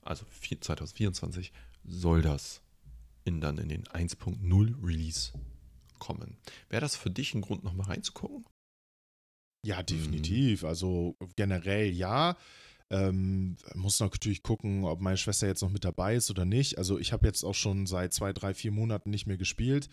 also 0.01 0.25
vier- 0.29 0.61
2024, 0.61 1.51
soll 1.83 2.21
das 2.21 2.61
in, 3.25 3.41
dann 3.41 3.57
in 3.57 3.69
den 3.69 3.83
1.0 3.85 4.85
Release 4.85 5.33
kommen. 5.99 6.37
Wäre 6.69 6.81
das 6.81 6.95
für 6.95 7.09
dich 7.09 7.33
ein 7.33 7.41
Grund, 7.41 7.63
nochmal 7.63 7.87
reinzugucken? 7.87 8.45
Ja, 9.65 9.81
definitiv. 9.83 10.63
Also 10.63 11.15
generell 11.35 11.91
ja. 11.91 12.37
Ähm, 12.91 13.57
muss 13.73 13.99
natürlich 13.99 14.43
gucken, 14.43 14.85
ob 14.85 15.01
meine 15.01 15.17
Schwester 15.17 15.47
jetzt 15.47 15.61
noch 15.61 15.71
mit 15.71 15.83
dabei 15.83 16.15
ist 16.15 16.29
oder 16.29 16.45
nicht. 16.45 16.77
Also 16.77 16.99
ich 16.99 17.13
habe 17.13 17.25
jetzt 17.25 17.43
auch 17.43 17.55
schon 17.55 17.87
seit 17.87 18.13
zwei, 18.13 18.31
drei, 18.31 18.53
vier 18.53 18.71
Monaten 18.71 19.09
nicht 19.09 19.25
mehr 19.25 19.37
gespielt, 19.37 19.89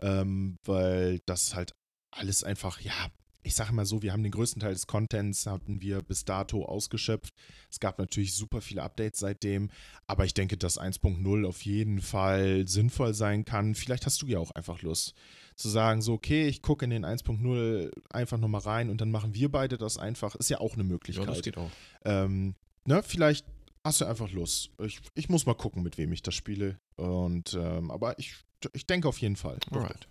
ähm, 0.00 0.58
weil 0.64 1.20
das 1.20 1.54
halt 1.54 1.74
alles 2.10 2.44
einfach, 2.44 2.80
ja, 2.82 3.10
ich 3.46 3.54
sage 3.54 3.72
mal 3.72 3.86
so, 3.86 4.02
wir 4.02 4.12
haben 4.12 4.24
den 4.24 4.32
größten 4.32 4.60
Teil 4.60 4.72
des 4.72 4.88
Contents 4.88 5.46
hatten 5.46 5.80
wir 5.80 6.02
bis 6.02 6.24
dato 6.24 6.64
ausgeschöpft. 6.64 7.32
Es 7.70 7.78
gab 7.78 7.98
natürlich 7.98 8.34
super 8.34 8.60
viele 8.60 8.82
Updates 8.82 9.20
seitdem, 9.20 9.70
aber 10.08 10.24
ich 10.24 10.34
denke, 10.34 10.56
dass 10.56 10.80
1.0 10.80 11.46
auf 11.46 11.62
jeden 11.62 12.00
Fall 12.00 12.66
sinnvoll 12.66 13.14
sein 13.14 13.44
kann. 13.44 13.76
Vielleicht 13.76 14.04
hast 14.04 14.20
du 14.22 14.26
ja 14.26 14.40
auch 14.40 14.50
einfach 14.50 14.82
Lust 14.82 15.14
zu 15.54 15.68
sagen, 15.68 16.02
so, 16.02 16.14
okay, 16.14 16.48
ich 16.48 16.60
gucke 16.60 16.84
in 16.84 16.90
den 16.90 17.06
1.0 17.06 17.92
einfach 18.10 18.36
nochmal 18.36 18.62
rein 18.62 18.90
und 18.90 19.00
dann 19.00 19.12
machen 19.12 19.32
wir 19.34 19.50
beide 19.50 19.78
das 19.78 19.96
einfach. 19.96 20.34
Ist 20.34 20.50
ja 20.50 20.58
auch 20.58 20.74
eine 20.74 20.84
Möglichkeit. 20.84 21.26
Ja, 21.26 21.32
das 21.32 21.42
geht 21.42 21.56
auch. 21.56 21.70
Ähm, 22.04 22.56
ne, 22.84 23.02
vielleicht 23.04 23.46
hast 23.84 24.00
du 24.00 24.06
einfach 24.06 24.30
Lust. 24.32 24.70
Ich, 24.82 25.00
ich 25.14 25.28
muss 25.28 25.46
mal 25.46 25.54
gucken, 25.54 25.84
mit 25.84 25.98
wem 25.98 26.12
ich 26.12 26.22
das 26.22 26.34
spiele. 26.34 26.80
Und, 26.96 27.54
ähm, 27.54 27.92
aber 27.92 28.18
ich, 28.18 28.34
ich 28.72 28.86
denke 28.86 29.06
auf 29.06 29.18
jeden 29.18 29.36
Fall. 29.36 29.60
Alright. 29.70 30.08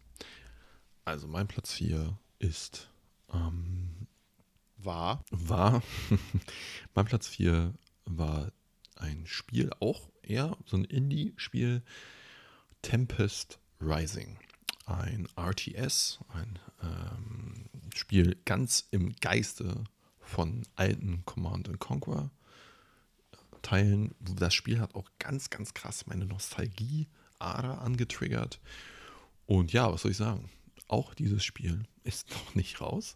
Also 1.04 1.28
mein 1.28 1.48
Platz 1.48 1.74
4 1.74 2.18
ist 2.40 2.90
ähm, 3.34 4.08
war. 4.78 5.24
War. 5.32 5.82
mein 6.94 7.06
Platz 7.06 7.28
4 7.28 7.74
war 8.06 8.52
ein 8.96 9.26
Spiel, 9.26 9.72
auch 9.80 10.10
eher 10.24 10.58
so 10.66 10.78
ein 10.78 10.86
Indie-Spiel, 10.86 11.84
Tempest 12.82 13.60
Rising. 13.82 14.38
Ein 14.86 15.28
RTS, 15.36 16.20
ein 16.30 16.60
ähm, 16.82 17.70
Spiel 17.96 18.38
ganz 18.46 18.88
im 18.92 19.16
Geiste 19.16 19.84
von 20.20 20.64
alten 20.76 21.24
Command 21.26 21.80
Conquer 21.80 22.30
Teilen. 23.62 24.14
Das 24.20 24.54
Spiel 24.54 24.80
hat 24.80 24.94
auch 24.94 25.10
ganz, 25.18 25.50
ganz 25.50 25.74
krass 25.74 26.06
meine 26.06 26.26
Nostalgie-Ader 26.26 27.82
angetriggert. 27.82 28.60
Und 29.48 29.74
ja, 29.74 29.92
was 29.92 30.04
soll 30.04 30.12
ich 30.12 30.18
sagen? 30.18 30.50
Auch 30.88 31.14
dieses 31.14 31.44
Spiel 31.44 31.84
ist 32.04 32.30
noch 32.32 32.56
nicht 32.56 32.82
raus. 32.82 33.16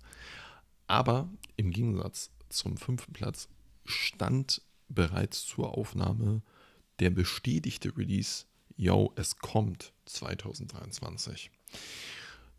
Aber 0.88 1.30
im 1.56 1.72
Gegensatz 1.72 2.32
zum 2.50 2.78
fünften 2.78 3.14
Platz 3.14 3.48
stand 3.86 4.62
bereits 4.88 5.46
zur 5.46 5.78
Aufnahme 5.78 6.42
der 7.00 7.12
bestätigte 7.12 7.96
Release, 7.96 8.46
yo, 8.76 9.14
es 9.16 9.38
kommt 9.38 9.94
2023. 10.06 11.52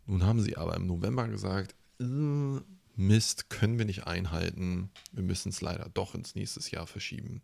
Nun 0.05 0.23
haben 0.23 0.41
sie 0.41 0.57
aber 0.57 0.75
im 0.75 0.87
November 0.87 1.27
gesagt, 1.27 1.75
äh, 1.99 2.59
Mist, 2.95 3.49
können 3.49 3.77
wir 3.77 3.85
nicht 3.85 4.07
einhalten, 4.07 4.91
wir 5.11 5.23
müssen 5.23 5.49
es 5.49 5.61
leider 5.61 5.89
doch 5.93 6.15
ins 6.15 6.35
nächste 6.35 6.59
Jahr 6.69 6.87
verschieben. 6.87 7.41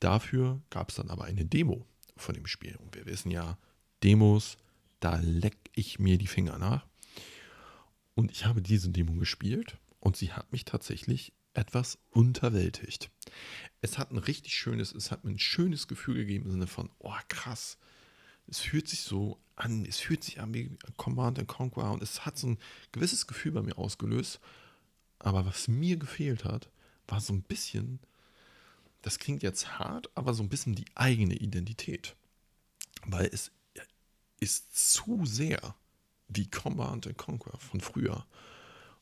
Dafür 0.00 0.60
gab 0.70 0.90
es 0.90 0.96
dann 0.96 1.10
aber 1.10 1.24
eine 1.24 1.44
Demo 1.44 1.86
von 2.16 2.34
dem 2.34 2.46
Spiel. 2.46 2.76
Und 2.76 2.94
wir 2.96 3.06
wissen 3.06 3.30
ja, 3.30 3.58
Demos, 4.02 4.56
da 5.00 5.16
leck 5.16 5.56
ich 5.74 5.98
mir 5.98 6.18
die 6.18 6.26
Finger 6.26 6.58
nach. 6.58 6.86
Und 8.14 8.30
ich 8.30 8.44
habe 8.44 8.62
diese 8.62 8.90
Demo 8.90 9.14
gespielt 9.14 9.78
und 10.00 10.16
sie 10.16 10.32
hat 10.32 10.52
mich 10.52 10.64
tatsächlich 10.64 11.32
etwas 11.54 11.98
unterwältigt. 12.10 13.10
Es 13.80 13.98
hat 13.98 14.10
ein 14.10 14.18
richtig 14.18 14.54
schönes, 14.54 14.92
es 14.92 15.10
hat 15.10 15.24
mir 15.24 15.32
ein 15.32 15.38
schönes 15.38 15.88
Gefühl 15.88 16.16
gegeben 16.16 16.46
im 16.46 16.52
Sinne 16.52 16.66
von, 16.66 16.90
oh 16.98 17.14
krass, 17.28 17.78
es 18.46 18.60
fühlt 18.60 18.88
sich 18.88 19.00
so 19.00 19.38
an, 19.56 19.84
es 19.84 19.98
fühlt 19.98 20.24
sich 20.24 20.40
an 20.40 20.54
wie 20.54 20.76
Command 20.96 21.46
Conquer 21.46 21.92
und 21.92 22.02
es 22.02 22.24
hat 22.26 22.38
so 22.38 22.48
ein 22.48 22.58
gewisses 22.90 23.26
Gefühl 23.26 23.52
bei 23.52 23.62
mir 23.62 23.78
ausgelöst. 23.78 24.40
Aber 25.18 25.46
was 25.46 25.68
mir 25.68 25.96
gefehlt 25.96 26.44
hat, 26.44 26.70
war 27.06 27.20
so 27.20 27.32
ein 27.32 27.42
bisschen, 27.42 28.00
das 29.02 29.18
klingt 29.18 29.42
jetzt 29.42 29.78
hart, 29.78 30.10
aber 30.14 30.34
so 30.34 30.42
ein 30.42 30.48
bisschen 30.48 30.74
die 30.74 30.86
eigene 30.94 31.34
Identität. 31.34 32.16
Weil 33.04 33.26
es 33.32 33.52
ist 34.40 34.94
zu 34.94 35.24
sehr 35.24 35.76
wie 36.34 36.48
Command 36.48 37.16
Conquer 37.16 37.58
von 37.58 37.80
früher. 37.80 38.26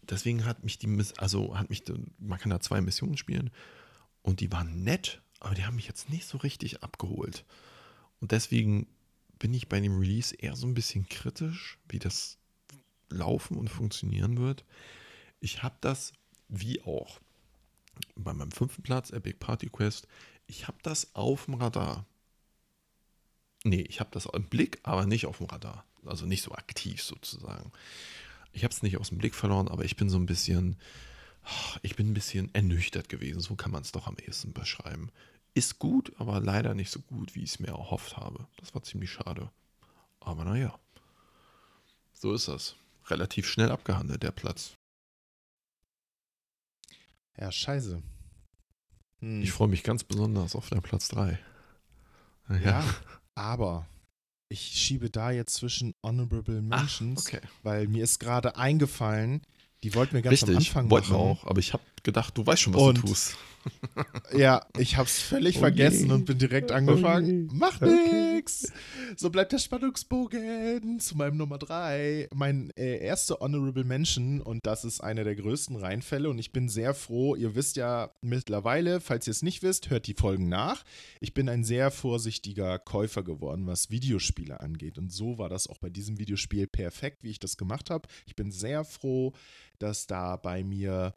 Deswegen 0.03 0.45
hat 0.45 0.65
mich 0.65 0.79
die, 0.79 1.03
also 1.19 1.57
hat 1.59 1.71
mich, 1.71 1.85
man 2.19 2.39
kann 2.39 2.51
da 2.51 2.61
zwei 2.61 2.81
Missionen 2.81 3.17
spielen 3.17 3.51
und 4.23 4.41
die 4.41 4.51
waren 4.51 4.83
nett, 4.83 5.23
aber 5.39 5.55
die 5.55 5.65
haben 5.65 5.77
mich 5.77 5.87
jetzt 5.87 6.11
nicht 6.11 6.27
so 6.27 6.39
richtig 6.39 6.83
abgeholt. 6.83 7.45
Und 8.21 8.33
deswegen 8.33 8.87
bin 9.39 9.55
ich 9.55 9.69
bei 9.69 9.81
dem 9.81 9.99
Release 9.99 10.35
eher 10.35 10.57
so 10.57 10.67
ein 10.67 10.75
bisschen 10.75 11.09
kritisch, 11.09 11.79
wie 11.89 11.99
das 11.99 12.39
laufen 13.09 13.57
und 13.57 13.69
funktionieren 13.69 14.39
wird. 14.39 14.65
Ich 15.41 15.63
habe 15.63 15.77
das, 15.81 16.13
wie 16.49 16.83
auch 16.83 17.21
bei 18.15 18.33
meinem 18.33 18.53
fünften 18.53 18.83
Platz, 18.83 19.11
Epic 19.11 19.39
Party 19.39 19.69
Quest, 19.69 20.07
ich 20.47 20.69
habe 20.69 20.79
das 20.83 21.15
auf 21.15 21.47
dem 21.47 21.55
Radar. 21.55 22.07
Nee, 23.65 23.83
ich 23.83 24.01
habe 24.01 24.11
das 24.13 24.27
im 24.27 24.49
Blick, 24.49 24.81
aber 24.83 25.07
nicht 25.07 25.27
auf 25.27 25.39
dem 25.39 25.47
Radar. 25.47 25.85
Also 26.07 26.27
nicht 26.27 26.43
so 26.43 26.53
aktiv 26.53 27.03
sozusagen. 27.03 27.73
Ich 28.53 28.65
habe 28.65 28.73
es 28.73 28.83
nicht 28.83 28.99
aus 28.99 29.11
dem 29.11 29.19
Blick 29.19 29.35
verloren, 29.35 29.69
aber 29.69 29.85
ich 29.85 29.97
bin 29.97 30.09
so 30.09 30.19
ein 30.19 30.27
bisschen, 30.27 30.77
ich 31.83 31.97
bin 31.97 32.11
ein 32.11 32.15
bisschen 32.15 32.53
ernüchtert 32.55 33.09
gewesen. 33.09 33.41
So 33.41 33.55
kann 33.55 33.71
man 33.71 33.83
es 33.83 33.93
doch 33.93 34.07
am 34.07 34.17
ehesten 34.17 34.53
beschreiben. 34.53 35.11
Ist 35.55 35.79
gut, 35.79 36.13
aber 36.19 36.41
leider 36.41 36.75
nicht 36.75 36.91
so 36.91 37.01
gut, 37.01 37.35
wie 37.35 37.43
ich 37.43 37.51
es 37.51 37.59
mir 37.61 37.69
erhofft 37.69 38.17
habe. 38.17 38.47
Das 38.57 38.75
war 38.75 38.83
ziemlich 38.83 39.11
schade. 39.11 39.51
Aber 40.21 40.45
naja, 40.45 40.79
so 42.13 42.35
ist 42.35 42.49
das. 42.49 42.77
Relativ 43.07 43.49
schnell 43.49 43.71
abgehandelt, 43.71 44.23
der 44.23 44.31
Platz. 44.31 44.75
Ja, 47.39 47.51
scheiße. 47.51 48.03
Hm. 49.21 49.43
Ich 49.43 49.53
freue 49.53 49.69
mich 49.69 49.83
ganz 49.83 50.05
besonders 50.05 50.55
auf 50.55 50.69
den 50.69 50.83
Platz 50.83 51.09
3. 51.09 51.39
Ja. 52.51 52.57
ja, 52.59 52.85
aber 53.35 53.87
ich 54.51 54.61
schiebe 54.61 55.09
da 55.11 55.31
jetzt 55.31 55.55
zwischen 55.55 55.95
Honorable 56.03 56.61
Mentions, 56.61 57.25
Ach, 57.27 57.35
okay. 57.35 57.41
weil 57.63 57.89
mir 57.89 58.05
ist 58.05 58.19
gerade 58.19 58.57
eingefallen, 58.57 59.43
die 59.83 59.95
wollten 59.95 60.15
wir 60.15 60.23
ganz 60.23 60.33
Richtig, 60.43 60.51
am 60.51 60.57
Anfang 60.57 60.91
wollten 60.91 61.13
machen. 61.13 61.21
wir 61.21 61.25
auch, 61.25 61.47
aber 61.47 61.61
ich 61.61 61.73
habe 61.73 61.83
gedacht, 62.03 62.37
du 62.37 62.45
weißt 62.45 62.61
schon, 62.61 62.75
was 62.75 62.83
und, 62.83 62.99
du 62.99 63.03
tust. 63.03 63.37
ja, 64.37 64.67
ich 64.77 64.97
habe 64.97 65.07
es 65.07 65.21
völlig 65.21 65.57
okay. 65.57 65.61
vergessen 65.61 66.11
und 66.11 66.27
bin 66.27 66.37
direkt 66.37 66.73
angefangen. 66.73 67.47
Okay. 67.47 67.59
Macht 67.59 67.83
okay. 67.83 68.30
Nix. 68.41 68.73
So 69.17 69.29
bleibt 69.29 69.53
der 69.53 69.59
Spannungsbogen 69.59 70.99
zu 70.99 71.17
meinem 71.17 71.37
Nummer 71.37 71.59
3. 71.59 72.29
Mein 72.35 72.71
äh, 72.77 72.99
erster 72.99 73.39
Honorable 73.41 73.85
Mention 73.85 74.41
und 74.41 74.65
das 74.65 74.85
ist 74.85 75.01
einer 75.01 75.25
der 75.25 75.37
größten 75.37 75.77
Reinfälle 75.77 76.31
und 76.31 76.39
ich 76.39 76.53
bin 76.53 76.69
sehr 76.71 76.95
froh. 76.95 77.37
Ihr 77.37 77.55
wisst 77.55 77.77
ja 77.77 78.11
mittlerweile, 78.23 79.01
falls 79.01 79.27
ihr 79.27 79.33
es 79.33 79.43
nicht 79.43 79.63
wisst, 79.63 79.91
hört 79.91 80.07
die 80.07 80.15
Folgen 80.15 80.49
nach. 80.49 80.85
Ich 81.21 81.35
bin 81.35 81.49
ein 81.51 81.65
sehr 81.65 81.91
vorsichtiger 81.91 82.79
Käufer 82.79 83.23
geworden, 83.23 83.67
was 83.67 83.91
Videospiele 83.91 84.61
angeht 84.61 84.97
und 84.97 85.13
so 85.13 85.37
war 85.37 85.51
das 85.51 85.67
auch 85.67 85.79
bei 85.79 85.91
diesem 85.91 86.19
Videospiel 86.19 86.67
perfekt, 86.67 87.23
wie 87.23 87.31
ich 87.31 87.41
das 87.41 87.59
gemacht 87.59 87.91
habe. 87.91 88.09
Ich 88.27 88.37
bin 88.37 88.51
sehr 88.51 88.85
froh, 88.85 89.35
dass 89.79 90.07
da 90.07 90.37
bei 90.37 90.65
mir 90.65 91.15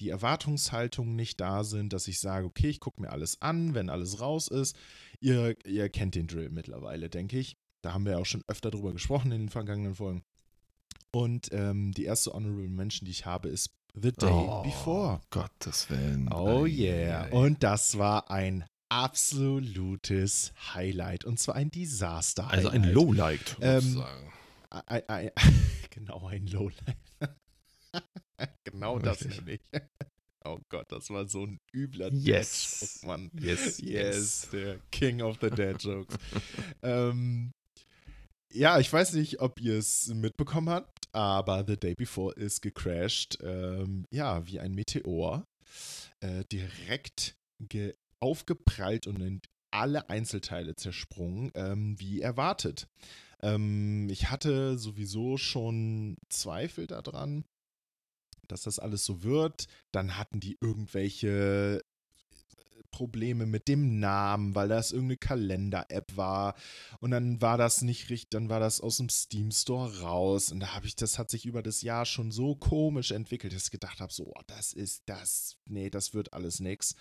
die 0.00 0.10
Erwartungshaltungen 0.10 1.16
nicht 1.16 1.40
da 1.40 1.64
sind, 1.64 1.92
dass 1.92 2.08
ich 2.08 2.20
sage, 2.20 2.46
okay, 2.46 2.68
ich 2.68 2.80
gucke 2.80 3.00
mir 3.00 3.10
alles 3.10 3.40
an, 3.40 3.74
wenn 3.74 3.88
alles 3.88 4.20
raus 4.20 4.48
ist. 4.48 4.76
Ihr, 5.20 5.56
ihr 5.66 5.88
kennt 5.88 6.14
den 6.14 6.26
Drill 6.26 6.50
mittlerweile, 6.50 7.08
denke 7.08 7.38
ich. 7.38 7.56
Da 7.82 7.92
haben 7.92 8.04
wir 8.04 8.12
ja 8.12 8.18
auch 8.18 8.26
schon 8.26 8.42
öfter 8.48 8.70
drüber 8.70 8.92
gesprochen 8.92 9.32
in 9.32 9.42
den 9.42 9.48
vergangenen 9.48 9.94
Folgen. 9.94 10.22
Und 11.12 11.48
ähm, 11.52 11.92
die 11.92 12.04
erste 12.04 12.32
Honorable 12.32 12.68
Mention, 12.68 13.06
die 13.06 13.12
ich 13.12 13.26
habe, 13.26 13.48
ist 13.48 13.70
The 13.94 14.12
Day 14.12 14.30
oh, 14.30 14.62
Before. 14.62 15.20
Gottes 15.30 15.88
Willen. 15.88 16.30
Oh 16.32 16.66
yeah. 16.66 17.28
Und 17.28 17.62
das 17.62 17.96
war 17.96 18.30
ein 18.30 18.64
absolutes 18.88 20.52
Highlight. 20.74 21.24
Und 21.24 21.38
zwar 21.38 21.54
ein 21.54 21.70
Desaster. 21.70 22.48
Also 22.48 22.68
ein 22.68 22.84
Lowlight, 22.84 23.56
ähm, 23.60 23.80
sozusagen. 23.80 24.32
Ein, 24.70 25.08
ein, 25.08 25.30
genau, 25.90 26.26
ein 26.26 26.46
Lowlight. 26.46 26.96
genau 28.64 28.98
das 28.98 29.24
nämlich. 29.24 29.60
Oh 30.46 30.60
Gott, 30.68 30.90
das 30.90 31.10
war 31.10 31.26
so 31.28 31.44
ein 31.44 31.58
übler 31.74 32.12
yes. 32.12 32.78
Dad-Joke, 32.80 33.06
Mann. 33.06 33.30
Yes, 33.40 33.78
yes, 33.78 33.80
yes, 33.80 34.48
der 34.52 34.78
King 34.90 35.22
of 35.22 35.38
the 35.40 35.50
Dead 35.50 35.82
Jokes. 35.82 36.16
ähm, 36.82 37.52
ja, 38.52 38.78
ich 38.78 38.92
weiß 38.92 39.14
nicht, 39.14 39.40
ob 39.40 39.60
ihr 39.60 39.76
es 39.76 40.08
mitbekommen 40.08 40.70
habt, 40.70 41.08
aber 41.12 41.64
The 41.66 41.76
Day 41.76 41.94
Before 41.94 42.34
ist 42.34 42.62
gecrashed. 42.62 43.38
Ähm, 43.42 44.06
ja, 44.10 44.46
wie 44.46 44.60
ein 44.60 44.74
Meteor. 44.74 45.44
Äh, 46.20 46.44
direkt 46.50 47.36
aufgeprallt 48.20 49.06
und 49.06 49.20
in 49.20 49.40
alle 49.70 50.08
Einzelteile 50.08 50.74
zersprungen, 50.76 51.50
ähm, 51.54 51.98
wie 51.98 52.20
erwartet. 52.20 52.88
Ähm, 53.42 54.08
ich 54.10 54.30
hatte 54.30 54.78
sowieso 54.78 55.36
schon 55.36 56.16
Zweifel 56.28 56.86
daran, 56.86 57.44
dass 58.52 58.62
das 58.62 58.78
alles 58.78 59.04
so 59.04 59.22
wird. 59.22 59.66
Dann 59.92 60.16
hatten 60.16 60.40
die 60.40 60.58
irgendwelche 60.60 61.78
äh, 61.78 62.82
Probleme 62.90 63.46
mit 63.46 63.68
dem 63.68 63.98
Namen, 64.00 64.54
weil 64.54 64.68
das 64.68 64.92
irgendeine 64.92 65.18
Kalender-App 65.18 66.16
war. 66.16 66.54
Und 67.00 67.10
dann 67.10 67.40
war 67.40 67.58
das 67.58 67.82
nicht 67.82 68.10
richtig, 68.10 68.30
dann 68.30 68.48
war 68.48 68.60
das 68.60 68.80
aus 68.80 68.98
dem 68.98 69.08
Steam 69.08 69.50
Store 69.50 70.00
raus. 70.00 70.52
Und 70.52 70.60
da 70.60 70.74
habe 70.74 70.86
ich, 70.86 70.96
das 70.96 71.18
hat 71.18 71.30
sich 71.30 71.46
über 71.46 71.62
das 71.62 71.82
Jahr 71.82 72.06
schon 72.06 72.30
so 72.32 72.54
komisch 72.54 73.10
entwickelt, 73.10 73.54
dass 73.54 73.64
ich 73.64 73.70
gedacht 73.70 74.00
habe: 74.00 74.12
so, 74.12 74.24
oh, 74.26 74.42
das 74.46 74.72
ist 74.72 75.02
das, 75.06 75.56
nee, 75.66 75.90
das 75.90 76.14
wird 76.14 76.32
alles 76.32 76.60
nix. 76.60 76.94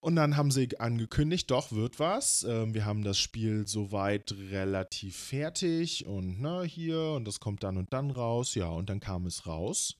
Und 0.00 0.16
dann 0.16 0.36
haben 0.36 0.50
sie 0.50 0.78
angekündigt, 0.78 1.50
doch, 1.50 1.72
wird 1.72 1.98
was. 1.98 2.44
Ähm, 2.44 2.74
wir 2.74 2.84
haben 2.84 3.04
das 3.04 3.18
Spiel 3.18 3.66
soweit 3.66 4.32
relativ 4.50 5.16
fertig 5.16 6.06
und 6.06 6.40
ne, 6.40 6.64
hier 6.64 7.00
und 7.16 7.24
das 7.24 7.40
kommt 7.40 7.62
dann 7.62 7.76
und 7.76 7.92
dann 7.92 8.10
raus. 8.10 8.54
Ja, 8.54 8.68
und 8.68 8.90
dann 8.90 9.00
kam 9.00 9.26
es 9.26 9.46
raus. 9.46 9.96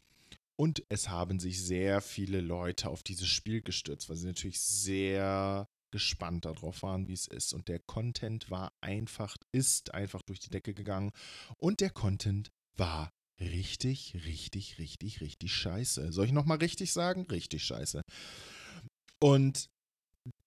Und 0.56 0.84
es 0.88 1.08
haben 1.08 1.40
sich 1.40 1.62
sehr 1.62 2.00
viele 2.00 2.40
Leute 2.40 2.88
auf 2.88 3.02
dieses 3.02 3.28
Spiel 3.28 3.60
gestürzt, 3.60 4.08
weil 4.08 4.16
sie 4.16 4.26
natürlich 4.26 4.60
sehr 4.60 5.68
gespannt 5.90 6.44
darauf 6.44 6.82
waren, 6.82 7.06
wie 7.08 7.12
es 7.12 7.26
ist. 7.26 7.52
Und 7.52 7.68
der 7.68 7.78
Content 7.78 8.50
war 8.50 8.72
einfach, 8.80 9.36
ist 9.52 9.94
einfach 9.94 10.22
durch 10.22 10.40
die 10.40 10.50
Decke 10.50 10.74
gegangen. 10.74 11.12
Und 11.58 11.80
der 11.80 11.90
Content 11.90 12.50
war 12.76 13.12
richtig, 13.40 14.16
richtig, 14.26 14.78
richtig, 14.78 15.20
richtig 15.20 15.52
scheiße. 15.52 16.12
Soll 16.12 16.26
ich 16.26 16.32
nochmal 16.32 16.58
richtig 16.58 16.92
sagen? 16.92 17.26
Richtig 17.30 17.64
scheiße. 17.64 18.02
Und 19.20 19.68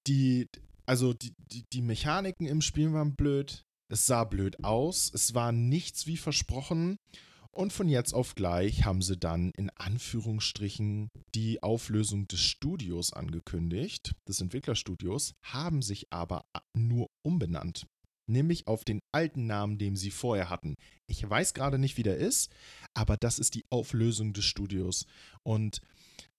die, 0.07 0.47
also 0.85 1.13
die, 1.13 1.33
die, 1.37 1.63
die 1.71 1.81
Mechaniken 1.81 2.47
im 2.47 2.61
Spiel 2.61 2.91
waren 2.93 3.15
blöd. 3.15 3.63
Es 3.89 4.05
sah 4.05 4.23
blöd 4.23 4.63
aus. 4.63 5.11
Es 5.13 5.33
war 5.33 5.51
nichts 5.51 6.07
wie 6.07 6.17
versprochen. 6.17 6.97
Und 7.57 7.73
von 7.73 7.89
jetzt 7.89 8.13
auf 8.13 8.35
gleich 8.35 8.85
haben 8.85 9.01
sie 9.01 9.17
dann 9.17 9.49
in 9.57 9.71
Anführungsstrichen 9.71 11.09
die 11.33 11.63
Auflösung 11.63 12.27
des 12.27 12.39
Studios 12.39 13.13
angekündigt, 13.13 14.13
des 14.27 14.41
Entwicklerstudios, 14.41 15.33
haben 15.41 15.81
sich 15.81 16.13
aber 16.13 16.45
nur 16.75 17.09
umbenannt. 17.23 17.87
Nämlich 18.27 18.67
auf 18.67 18.83
den 18.83 18.99
alten 19.11 19.47
Namen, 19.47 19.79
den 19.79 19.95
sie 19.95 20.11
vorher 20.11 20.51
hatten. 20.51 20.75
Ich 21.07 21.27
weiß 21.27 21.55
gerade 21.55 21.79
nicht, 21.79 21.97
wie 21.97 22.03
der 22.03 22.17
ist, 22.17 22.51
aber 22.93 23.17
das 23.17 23.39
ist 23.39 23.55
die 23.55 23.65
Auflösung 23.71 24.33
des 24.33 24.45
Studios. 24.45 25.07
Und 25.41 25.81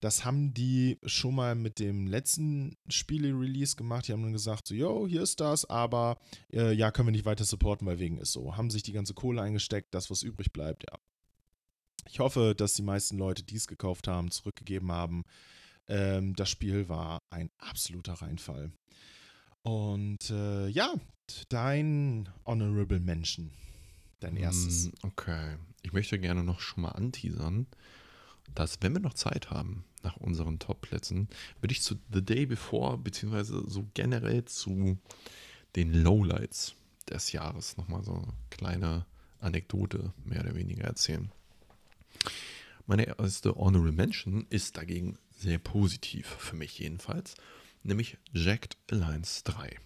das 0.01 0.25
haben 0.25 0.55
die 0.55 0.99
schon 1.05 1.35
mal 1.35 1.55
mit 1.55 1.79
dem 1.79 2.07
letzten 2.07 2.77
Spiele-Release 2.89 3.77
gemacht. 3.77 4.07
Die 4.07 4.13
haben 4.13 4.23
dann 4.23 4.33
gesagt, 4.33 4.69
so, 4.69 4.75
yo, 4.75 5.07
hier 5.09 5.23
ist 5.23 5.41
das, 5.41 5.65
aber 5.69 6.19
äh, 6.53 6.73
ja, 6.73 6.91
können 6.91 7.09
wir 7.09 7.13
nicht 7.13 7.25
weiter 7.25 7.45
supporten, 7.45 7.87
weil 7.87 7.99
wegen 7.99 8.19
ist 8.19 8.33
so. 8.33 8.57
Haben 8.57 8.71
sich 8.71 8.83
die 8.83 8.93
ganze 8.93 9.15
Kohle 9.15 9.43
eingesteckt, 9.43 9.95
das, 9.95 10.11
was 10.11 10.23
übrig 10.23 10.53
bleibt, 10.53 10.85
ja. 10.91 10.99
Ich 12.11 12.21
hoffe, 12.21 12.55
dass 12.57 12.75
die 12.75 12.83
meisten 12.83 13.19
Leute, 13.19 13.43
die 13.43 13.57
es 13.57 13.67
gekauft 13.67 14.09
haben, 14.09 14.31
zurückgegeben 14.31 14.91
haben. 14.93 15.25
Ähm, 15.89 16.35
das 16.35 16.49
Spiel 16.49 16.89
war 16.89 17.23
ein 17.29 17.51
absoluter 17.59 18.15
Reinfall. 18.15 18.73
Und 19.63 20.31
äh, 20.31 20.69
ja, 20.69 20.95
dein 21.49 22.29
Honorable 22.47 23.01
Mention. 23.01 23.51
Dein 24.21 24.37
erstes. 24.37 24.87
Mm, 24.87 25.07
okay. 25.07 25.57
Ich 25.83 25.93
möchte 25.93 26.19
gerne 26.19 26.43
noch 26.43 26.61
schon 26.61 26.83
mal 26.83 26.93
anteasern 26.93 27.67
dass, 28.55 28.79
wenn 28.81 28.93
wir 28.93 29.01
noch 29.01 29.15
Zeit 29.15 29.51
haben, 29.51 29.85
nach 30.03 30.17
unseren 30.17 30.59
Top-Plätzen, 30.59 31.29
würde 31.61 31.73
ich 31.73 31.83
zu 31.83 31.97
The 32.13 32.25
Day 32.25 32.47
Before, 32.47 32.99
beziehungsweise 32.99 33.65
so 33.69 33.87
generell 33.95 34.45
zu 34.45 34.99
den 35.77 35.93
Lowlights 35.93 36.75
des 37.09 37.33
Jahres 37.33 37.77
nochmal 37.77 38.05
so 38.05 38.15
eine 38.15 38.33
kleine 38.51 39.07
Anekdote 39.41 40.13
mehr 40.25 40.41
oder 40.41 40.55
weniger 40.55 40.85
erzählen. 40.85 41.31
Meine 42.87 43.19
erste 43.19 43.55
Honorable 43.55 43.93
Mention 43.93 44.47
ist 44.51 44.77
dagegen 44.77 45.19
sehr 45.37 45.59
positiv, 45.59 46.27
für 46.27 46.57
mich 46.57 46.79
jedenfalls, 46.79 47.35
nämlich 47.83 48.17
Jacked 48.33 48.77
Alliance 48.91 49.43
3. 49.45 49.77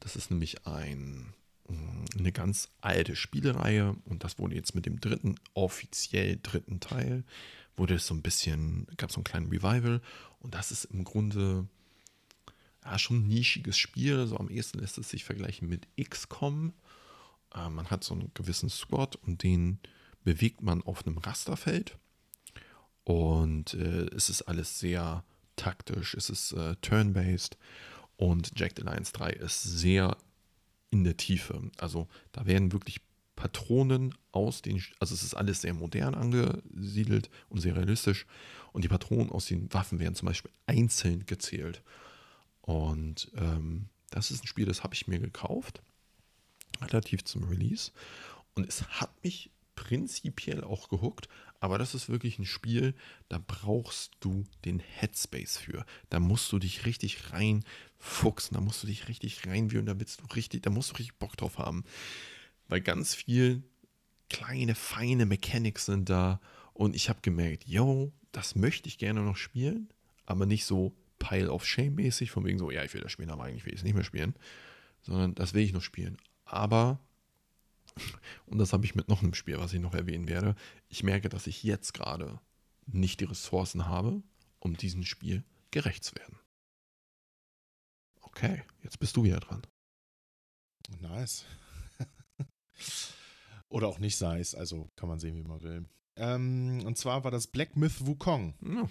Das 0.00 0.16
ist 0.16 0.30
nämlich 0.30 0.66
ein 0.66 1.32
eine 2.18 2.32
ganz 2.32 2.70
alte 2.80 3.16
Spielereihe 3.16 3.96
und 4.04 4.24
das 4.24 4.38
wurde 4.38 4.54
jetzt 4.54 4.74
mit 4.74 4.86
dem 4.86 5.00
dritten, 5.00 5.36
offiziell 5.54 6.38
dritten 6.42 6.80
Teil, 6.80 7.24
wurde 7.76 7.94
es 7.94 8.06
so 8.06 8.14
ein 8.14 8.22
bisschen, 8.22 8.86
gab 8.96 9.10
es 9.10 9.14
so 9.14 9.18
einen 9.18 9.24
kleinen 9.24 9.48
Revival 9.48 10.00
und 10.40 10.54
das 10.54 10.70
ist 10.70 10.84
im 10.86 11.04
Grunde 11.04 11.66
ja, 12.84 12.98
schon 12.98 13.18
ein 13.18 13.28
nischiges 13.28 13.78
Spiel, 13.78 14.26
so 14.26 14.36
am 14.36 14.48
ehesten 14.48 14.78
lässt 14.78 14.98
es 14.98 15.10
sich 15.10 15.24
vergleichen 15.24 15.68
mit 15.68 15.86
XCOM. 15.96 16.72
Äh, 17.54 17.68
man 17.68 17.90
hat 17.90 18.04
so 18.04 18.14
einen 18.14 18.30
gewissen 18.34 18.68
Squad 18.68 19.16
und 19.16 19.42
den 19.42 19.78
bewegt 20.24 20.62
man 20.62 20.82
auf 20.82 21.06
einem 21.06 21.18
Rasterfeld 21.18 21.96
und 23.04 23.74
äh, 23.74 24.06
es 24.14 24.30
ist 24.30 24.42
alles 24.42 24.78
sehr 24.78 25.24
taktisch, 25.56 26.14
es 26.14 26.30
ist 26.30 26.52
äh, 26.52 26.76
turn-based 26.76 27.56
und 28.16 28.52
Jack 28.56 28.78
Alliance 28.80 29.12
3 29.12 29.30
ist 29.30 29.62
sehr 29.62 30.16
in 30.92 31.04
der 31.04 31.16
Tiefe. 31.16 31.70
Also 31.78 32.06
da 32.30 32.46
werden 32.46 32.72
wirklich 32.72 33.00
Patronen 33.34 34.14
aus 34.30 34.62
den, 34.62 34.80
also 35.00 35.14
es 35.14 35.22
ist 35.22 35.34
alles 35.34 35.62
sehr 35.62 35.74
modern 35.74 36.14
angesiedelt 36.14 37.30
und 37.48 37.60
sehr 37.60 37.74
realistisch. 37.74 38.26
Und 38.72 38.84
die 38.84 38.88
Patronen 38.88 39.30
aus 39.30 39.46
den 39.46 39.72
Waffen 39.72 39.98
werden 39.98 40.14
zum 40.14 40.26
Beispiel 40.26 40.52
einzeln 40.66 41.26
gezählt. 41.26 41.82
Und 42.60 43.30
ähm, 43.34 43.88
das 44.10 44.30
ist 44.30 44.44
ein 44.44 44.46
Spiel, 44.46 44.66
das 44.66 44.84
habe 44.84 44.94
ich 44.94 45.08
mir 45.08 45.18
gekauft, 45.18 45.82
relativ 46.80 47.24
zum 47.24 47.44
Release. 47.44 47.90
Und 48.54 48.68
es 48.68 48.82
hat 49.00 49.10
mich 49.24 49.50
prinzipiell 49.74 50.62
auch 50.62 50.88
gehuckt, 50.88 51.28
aber 51.62 51.78
das 51.78 51.94
ist 51.94 52.08
wirklich 52.08 52.40
ein 52.40 52.44
Spiel, 52.44 52.92
da 53.28 53.38
brauchst 53.38 54.14
du 54.18 54.42
den 54.64 54.80
Headspace 54.80 55.58
für. 55.58 55.86
Da 56.10 56.18
musst 56.18 56.50
du 56.50 56.58
dich 56.58 56.86
richtig 56.86 57.32
reinfuchsen, 57.32 58.56
da 58.56 58.60
musst 58.60 58.82
du 58.82 58.88
dich 58.88 59.06
richtig 59.06 59.46
reinwühlen, 59.46 59.86
da 59.86 59.96
willst 59.96 60.20
du 60.20 60.24
richtig, 60.34 60.64
da 60.64 60.70
musst 60.70 60.90
du 60.90 60.94
richtig 60.96 61.20
Bock 61.20 61.36
drauf 61.36 61.58
haben. 61.58 61.84
Weil 62.66 62.80
ganz 62.80 63.14
viel 63.14 63.62
kleine, 64.28 64.74
feine 64.74 65.24
Mechanics 65.24 65.86
sind 65.86 66.10
da 66.10 66.40
und 66.72 66.96
ich 66.96 67.08
habe 67.08 67.20
gemerkt, 67.22 67.68
yo, 67.68 68.12
das 68.32 68.56
möchte 68.56 68.88
ich 68.88 68.98
gerne 68.98 69.20
noch 69.20 69.36
spielen, 69.36 69.88
aber 70.26 70.46
nicht 70.46 70.64
so 70.64 70.96
Pile 71.20 71.52
of 71.52 71.64
Shame 71.64 71.94
mäßig, 71.94 72.32
von 72.32 72.44
wegen 72.44 72.58
so, 72.58 72.72
ja, 72.72 72.82
ich 72.82 72.92
will 72.92 73.02
das 73.02 73.12
spielen, 73.12 73.30
aber 73.30 73.44
eigentlich 73.44 73.66
will 73.66 73.72
ich 73.72 73.78
es 73.78 73.84
nicht 73.84 73.94
mehr 73.94 74.02
spielen, 74.02 74.34
sondern 75.02 75.36
das 75.36 75.54
will 75.54 75.62
ich 75.62 75.72
noch 75.72 75.82
spielen. 75.82 76.16
Aber 76.44 76.98
und 78.46 78.58
das 78.58 78.72
habe 78.72 78.84
ich 78.84 78.94
mit 78.94 79.08
noch 79.08 79.22
einem 79.22 79.34
Spiel, 79.34 79.58
was 79.58 79.72
ich 79.72 79.80
noch 79.80 79.94
erwähnen 79.94 80.28
werde. 80.28 80.54
Ich 80.88 81.02
merke, 81.02 81.28
dass 81.28 81.46
ich 81.46 81.62
jetzt 81.62 81.94
gerade 81.94 82.40
nicht 82.86 83.20
die 83.20 83.24
Ressourcen 83.24 83.86
habe, 83.86 84.22
um 84.58 84.76
diesem 84.76 85.04
Spiel 85.04 85.44
gerecht 85.70 86.04
zu 86.04 86.14
werden. 86.16 86.38
Okay, 88.20 88.62
jetzt 88.82 88.98
bist 88.98 89.16
du 89.16 89.24
wieder 89.24 89.40
dran. 89.40 89.62
Nice. 91.00 91.44
Oder 93.68 93.88
auch 93.88 93.98
nicht 93.98 94.16
sei 94.16 94.40
es, 94.40 94.54
also 94.54 94.88
kann 94.96 95.08
man 95.08 95.18
sehen, 95.18 95.36
wie 95.36 95.42
man 95.42 95.62
will. 95.62 95.86
Ähm, 96.16 96.82
und 96.84 96.98
zwar 96.98 97.24
war 97.24 97.30
das 97.30 97.46
Black 97.46 97.76
Myth 97.76 98.06
Wukong. 98.06 98.54
Ja. 98.62 98.88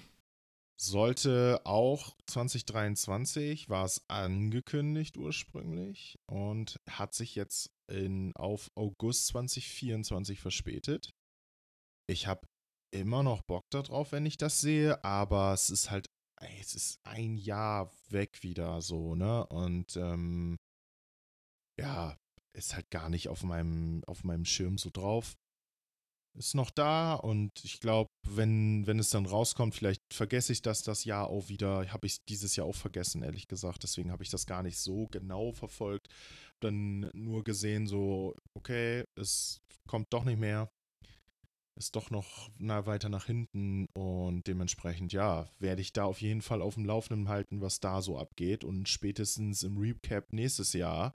Sollte 0.84 1.62
auch 1.64 2.18
2023, 2.26 3.70
war 3.70 3.86
es 3.86 4.04
angekündigt 4.10 5.16
ursprünglich 5.16 6.18
und 6.26 6.80
hat 6.90 7.14
sich 7.14 7.36
jetzt 7.36 7.70
in, 7.88 8.36
auf 8.36 8.72
August 8.74 9.28
2024 9.28 10.40
verspätet. 10.40 11.12
Ich 12.10 12.26
habe 12.26 12.48
immer 12.90 13.22
noch 13.22 13.44
Bock 13.44 13.70
darauf, 13.70 14.12
wenn 14.12 14.26
ich 14.26 14.38
das 14.38 14.60
sehe, 14.60 15.04
aber 15.04 15.54
es 15.54 15.70
ist 15.70 15.92
halt, 15.92 16.10
ey, 16.42 16.60
es 16.60 16.74
ist 16.74 17.00
ein 17.04 17.38
Jahr 17.38 17.92
weg 18.10 18.42
wieder 18.42 18.82
so, 18.82 19.14
ne? 19.14 19.46
Und 19.46 19.96
ähm, 19.98 20.58
ja, 21.80 22.18
ist 22.54 22.74
halt 22.74 22.90
gar 22.90 23.10
nicht 23.12 23.30
auf 23.30 23.44
meinem, 23.44 24.04
auf 24.08 24.24
meinem 24.24 24.46
Schirm 24.46 24.80
so 24.80 24.90
drauf 24.92 25.38
ist 26.34 26.56
noch 26.56 26.70
da 26.70 27.14
und 27.14 27.52
ich 27.64 27.80
glaube, 27.80 28.10
wenn, 28.28 28.88
wenn 28.88 29.00
es 29.00 29.10
dann 29.10 29.26
rauskommt, 29.26 29.76
vielleicht 29.76 30.02
vergesse 30.14 30.54
ich 30.54 30.62
das 30.62 30.84
das 30.84 31.04
Jahr 31.04 31.28
auch 31.28 31.50
wieder. 31.50 31.92
Habe 31.92 32.08
ich 32.08 32.24
dieses 32.26 32.56
Jahr 32.56 32.68
auch 32.68 32.76
vergessen, 32.76 33.24
ehrlich 33.24 33.48
gesagt. 33.48 33.84
Deswegen 33.84 34.12
habe 34.12 34.24
ich 34.24 34.30
das 34.30 34.46
gar 34.46 34.64
nicht 34.64 34.78
so 34.78 35.08
genau 35.08 35.52
verfolgt. 35.52 36.08
Dann 36.62 37.10
nur 37.14 37.44
gesehen, 37.44 37.88
so, 37.88 38.36
okay, 38.54 39.04
es 39.20 39.62
kommt 39.88 40.14
doch 40.14 40.24
nicht 40.24 40.40
mehr. 40.40 40.70
Ist 41.78 41.96
doch 41.96 42.12
noch 42.12 42.50
na, 42.58 42.86
weiter 42.86 43.10
nach 43.10 43.26
hinten 43.26 43.88
und 43.94 44.46
dementsprechend, 44.46 45.14
ja, 45.14 45.50
werde 45.60 45.82
ich 45.82 45.94
da 45.94 46.04
auf 46.04 46.22
jeden 46.22 46.42
Fall 46.42 46.62
auf 46.62 46.76
dem 46.76 46.86
Laufenden 46.86 47.30
halten, 47.30 47.62
was 47.62 47.80
da 47.80 48.02
so 48.02 48.20
abgeht 48.20 48.64
und 48.64 48.88
spätestens 48.90 49.64
im 49.64 49.78
Recap 49.78 50.32
nächstes 50.32 50.74
Jahr 50.74 51.14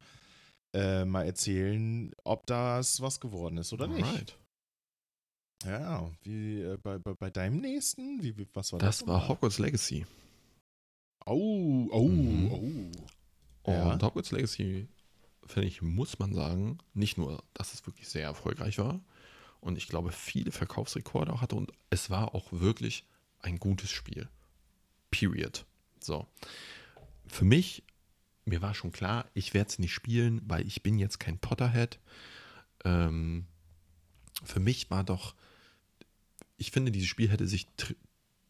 äh, 0.74 1.04
mal 1.04 1.24
erzählen, 1.24 2.12
ob 2.24 2.46
das 2.46 3.00
was 3.00 3.20
geworden 3.20 3.58
ist 3.58 3.72
oder 3.72 3.84
Alright. 3.84 4.12
nicht. 4.12 4.38
Ja, 5.64 6.10
wie 6.22 6.60
äh, 6.60 6.76
bei, 6.82 6.98
bei, 6.98 7.14
bei, 7.14 7.30
deinem 7.30 7.60
nächsten? 7.60 8.22
Wie, 8.22 8.36
wie, 8.36 8.46
was 8.52 8.72
war 8.72 8.78
das? 8.78 8.98
Das 8.98 9.08
war 9.08 9.28
Hogwarts 9.28 9.58
Legacy. 9.58 10.06
Oh, 11.24 11.88
oh, 11.90 12.08
mhm. 12.08 12.92
oh. 13.64 13.70
Ja. 13.70 13.92
Und 13.92 14.02
Hogwarts 14.02 14.30
Legacy, 14.30 14.88
finde 15.46 15.68
ich, 15.68 15.82
muss 15.82 16.18
man 16.18 16.32
sagen, 16.32 16.78
nicht 16.94 17.18
nur, 17.18 17.42
dass 17.54 17.74
es 17.74 17.86
wirklich 17.86 18.08
sehr 18.08 18.24
erfolgreich 18.24 18.78
war 18.78 19.00
und 19.60 19.76
ich 19.78 19.88
glaube, 19.88 20.12
viele 20.12 20.52
Verkaufsrekorde 20.52 21.32
auch 21.32 21.40
hatte 21.40 21.56
und 21.56 21.72
es 21.90 22.10
war 22.10 22.34
auch 22.34 22.52
wirklich 22.52 23.04
ein 23.40 23.58
gutes 23.58 23.90
Spiel. 23.90 24.28
Period. 25.10 25.66
So. 26.00 26.26
Für 27.26 27.44
mich, 27.44 27.82
mir 28.44 28.62
war 28.62 28.74
schon 28.74 28.92
klar, 28.92 29.26
ich 29.34 29.54
werde 29.54 29.70
es 29.70 29.78
nicht 29.78 29.92
spielen, 29.92 30.40
weil 30.46 30.66
ich 30.66 30.82
bin 30.82 30.98
jetzt 30.98 31.18
kein 31.18 31.38
Potterhead. 31.38 31.98
Ähm, 32.84 33.46
für 34.44 34.60
mich 34.60 34.90
war 34.90 35.02
doch 35.02 35.34
ich 36.56 36.70
finde, 36.70 36.92
dieses 36.92 37.08
Spiel 37.08 37.30
hätte 37.30 37.46
sich 37.46 37.66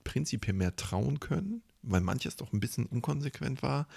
prinzipiell 0.04 0.54
mehr 0.54 0.76
trauen 0.76 1.20
können, 1.20 1.62
weil 1.82 2.00
manches 2.00 2.36
doch 2.36 2.52
ein 2.52 2.60
bisschen 2.60 2.86
inkonsequent 2.86 3.62
war. 3.62 3.88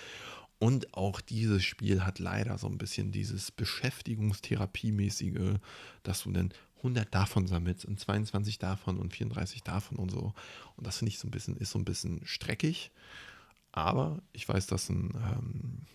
Und 0.60 0.93
auch 0.93 1.22
dieses 1.22 1.63
Spiel 1.63 2.04
hat 2.04 2.19
leider 2.19 2.58
so 2.58 2.67
ein 2.67 2.78
bisschen 2.78 3.12
dieses 3.12 3.52
Beschäftigungstherapiemäßige, 3.52 5.58
dass 6.04 6.24
du 6.24 6.32
dann 6.32 6.54
100 6.78 7.13
davon 7.13 7.48
sammelst 7.48 7.86
und 7.86 8.00
22 8.00 8.60
davon 8.60 9.00
und 9.00 9.13
34 9.13 9.63
davon 9.63 9.98
und 9.98 10.12
so. 10.12 10.34
Und 10.76 10.88
das 10.88 10.98
finde 10.98 11.12
ich 11.12 11.19
so 11.19 11.28
ein 11.28 11.32
bisschen, 11.32 11.56
ist 11.58 11.72
so 11.72 11.80
ein 11.80 11.86
bisschen 11.86 12.22
streckig. 12.26 12.91
Aber 13.72 14.22
ich 14.34 14.50
weiß, 14.50 14.67
dass 14.67 14.89
ein, 14.89 15.13
ähm, 15.15 15.86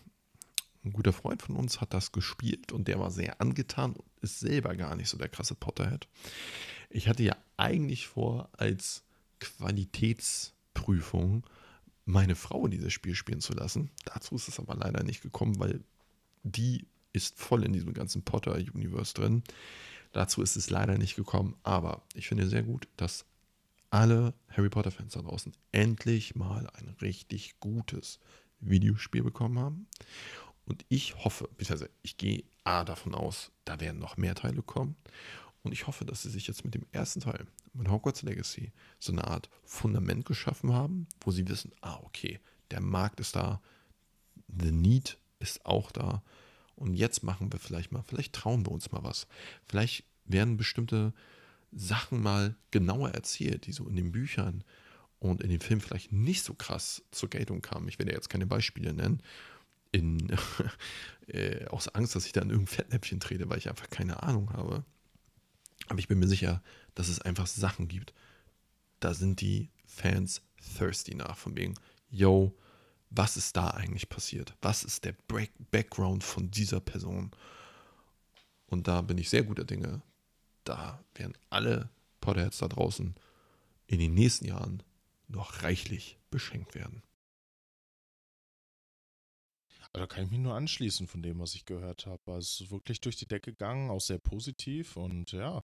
ein 0.85 0.93
guter 0.93 1.13
Freund 1.13 1.41
von 1.41 1.55
uns 1.55 1.81
hat 1.81 1.93
das 1.93 2.11
gespielt 2.11 2.71
und 2.71 2.87
der 2.87 2.99
war 2.99 3.09
sehr 3.11 3.41
angetan 3.41 3.93
und 3.93 4.05
ist 4.21 4.39
selber 4.39 4.75
gar 4.75 4.95
nicht 4.95 5.09
so 5.09 5.17
der 5.17 5.29
krasse 5.29 5.55
Potterhead. 5.55 6.07
Ich 6.89 7.09
hatte 7.09 7.23
ja 7.23 7.35
eigentlich 7.57 8.07
vor, 8.07 8.49
als 8.53 9.03
Qualitätsprüfung 9.39 11.45
meine 12.05 12.35
Frau 12.35 12.67
dieses 12.67 12.93
Spiel 12.93 13.15
spielen 13.15 13.41
zu 13.41 13.53
lassen. 13.53 13.89
Dazu 14.05 14.35
ist 14.35 14.47
es 14.47 14.59
aber 14.59 14.75
leider 14.75 15.03
nicht 15.03 15.21
gekommen, 15.21 15.59
weil 15.59 15.83
die 16.43 16.85
ist 17.13 17.39
voll 17.39 17.63
in 17.63 17.73
diesem 17.73 17.93
ganzen 17.93 18.23
Potter-Universe 18.23 19.15
drin. 19.15 19.43
Dazu 20.11 20.41
ist 20.41 20.55
es 20.55 20.69
leider 20.69 20.97
nicht 20.97 21.15
gekommen, 21.15 21.55
aber 21.63 22.03
ich 22.13 22.27
finde 22.27 22.47
sehr 22.47 22.63
gut, 22.63 22.87
dass 22.95 23.25
alle 23.89 24.33
Harry 24.49 24.69
Potter-Fans 24.69 25.13
da 25.13 25.21
draußen 25.21 25.53
endlich 25.71 26.35
mal 26.35 26.69
ein 26.73 26.89
richtig 27.01 27.59
gutes 27.59 28.19
Videospiel 28.59 29.23
bekommen 29.23 29.59
haben. 29.59 29.87
Und 30.65 30.85
ich 30.89 31.15
hoffe, 31.23 31.49
beziehungsweise 31.57 31.91
ich 32.01 32.17
gehe 32.17 32.43
A 32.63 32.83
davon 32.83 33.13
aus, 33.13 33.51
da 33.65 33.79
werden 33.79 33.99
noch 33.99 34.17
mehr 34.17 34.35
Teile 34.35 34.61
kommen. 34.61 34.95
Und 35.63 35.71
ich 35.71 35.87
hoffe, 35.87 36.05
dass 36.05 36.21
sie 36.21 36.29
sich 36.29 36.47
jetzt 36.47 36.63
mit 36.63 36.75
dem 36.75 36.85
ersten 36.91 37.21
Teil, 37.21 37.45
mit 37.73 37.89
Hogwarts 37.89 38.21
Legacy, 38.21 38.71
so 38.99 39.11
eine 39.11 39.25
Art 39.25 39.49
Fundament 39.63 40.25
geschaffen 40.25 40.73
haben, 40.73 41.07
wo 41.21 41.31
sie 41.31 41.47
wissen, 41.47 41.71
ah, 41.81 41.99
okay, 42.03 42.39
der 42.71 42.81
Markt 42.81 43.19
ist 43.19 43.35
da, 43.35 43.61
the 44.47 44.71
need 44.71 45.17
ist 45.39 45.65
auch 45.65 45.91
da. 45.91 46.23
Und 46.75 46.95
jetzt 46.95 47.23
machen 47.23 47.51
wir 47.51 47.59
vielleicht 47.59 47.91
mal, 47.91 48.03
vielleicht 48.03 48.33
trauen 48.33 48.65
wir 48.65 48.71
uns 48.71 48.91
mal 48.91 49.03
was. 49.03 49.27
Vielleicht 49.67 50.03
werden 50.25 50.57
bestimmte 50.57 51.13
Sachen 51.71 52.21
mal 52.21 52.55
genauer 52.71 53.11
erzählt, 53.11 53.65
die 53.65 53.71
so 53.71 53.87
in 53.87 53.95
den 53.95 54.11
Büchern 54.11 54.63
und 55.19 55.41
in 55.41 55.49
den 55.49 55.61
Filmen 55.61 55.81
vielleicht 55.81 56.11
nicht 56.11 56.43
so 56.43 56.53
krass 56.53 57.03
zur 57.11 57.29
Geltung 57.29 57.61
kamen. 57.61 57.87
Ich 57.87 57.99
werde 57.99 58.11
jetzt 58.11 58.29
keine 58.29 58.45
Beispiele 58.45 58.93
nennen, 58.93 59.21
in, 59.95 60.35
äh, 61.27 61.65
aus 61.67 61.87
Angst, 61.89 62.15
dass 62.15 62.25
ich 62.25 62.31
da 62.31 62.41
in 62.41 62.49
irgendein 62.49 62.75
Fettnäpfchen 62.75 63.19
trete, 63.19 63.49
weil 63.49 63.57
ich 63.57 63.69
einfach 63.69 63.89
keine 63.89 64.23
Ahnung 64.23 64.51
habe. 64.53 64.83
Aber 65.87 65.99
ich 65.99 66.07
bin 66.07 66.19
mir 66.19 66.27
sicher, 66.27 66.61
dass 66.95 67.09
es 67.09 67.21
einfach 67.21 67.47
Sachen 67.47 67.87
gibt, 67.87 68.13
da 68.99 69.13
sind 69.13 69.41
die 69.41 69.69
Fans 69.85 70.41
thirsty 70.77 71.15
nach, 71.15 71.37
von 71.37 71.55
wegen, 71.55 71.75
yo, 72.09 72.57
was 73.09 73.37
ist 73.37 73.55
da 73.55 73.69
eigentlich 73.69 74.09
passiert? 74.09 74.55
Was 74.61 74.83
ist 74.83 75.05
der 75.05 75.13
Break 75.27 75.51
Background 75.71 76.23
von 76.23 76.49
dieser 76.49 76.79
Person? 76.79 77.31
Und 78.67 78.87
da 78.87 79.01
bin 79.01 79.17
ich 79.17 79.29
sehr 79.29 79.43
guter 79.43 79.63
Dinge. 79.63 80.01
Da 80.63 81.03
werden 81.13 81.37
alle 81.49 81.89
Potterheads 82.19 82.57
da 82.57 82.67
draußen 82.67 83.15
in 83.87 83.99
den 83.99 84.13
nächsten 84.15 84.45
Jahren 84.45 84.81
noch 85.27 85.63
reichlich 85.63 86.17
beschenkt 86.31 86.73
werden. 86.75 87.03
Da 89.95 90.07
kann 90.07 90.25
ich 90.25 90.31
mich 90.31 90.39
nur 90.39 90.55
anschließen 90.55 91.07
von 91.07 91.21
dem, 91.21 91.39
was 91.39 91.55
ich 91.55 91.65
gehört 91.65 92.05
habe. 92.05 92.21
Also 92.27 92.39
es 92.39 92.61
ist 92.61 92.71
wirklich 92.71 92.99
durch 93.01 93.15
die 93.15 93.27
Decke 93.27 93.51
gegangen, 93.51 93.89
auch 93.89 94.01
sehr 94.01 94.19
positiv 94.19 94.97
und 94.97 95.31
ja. 95.31 95.63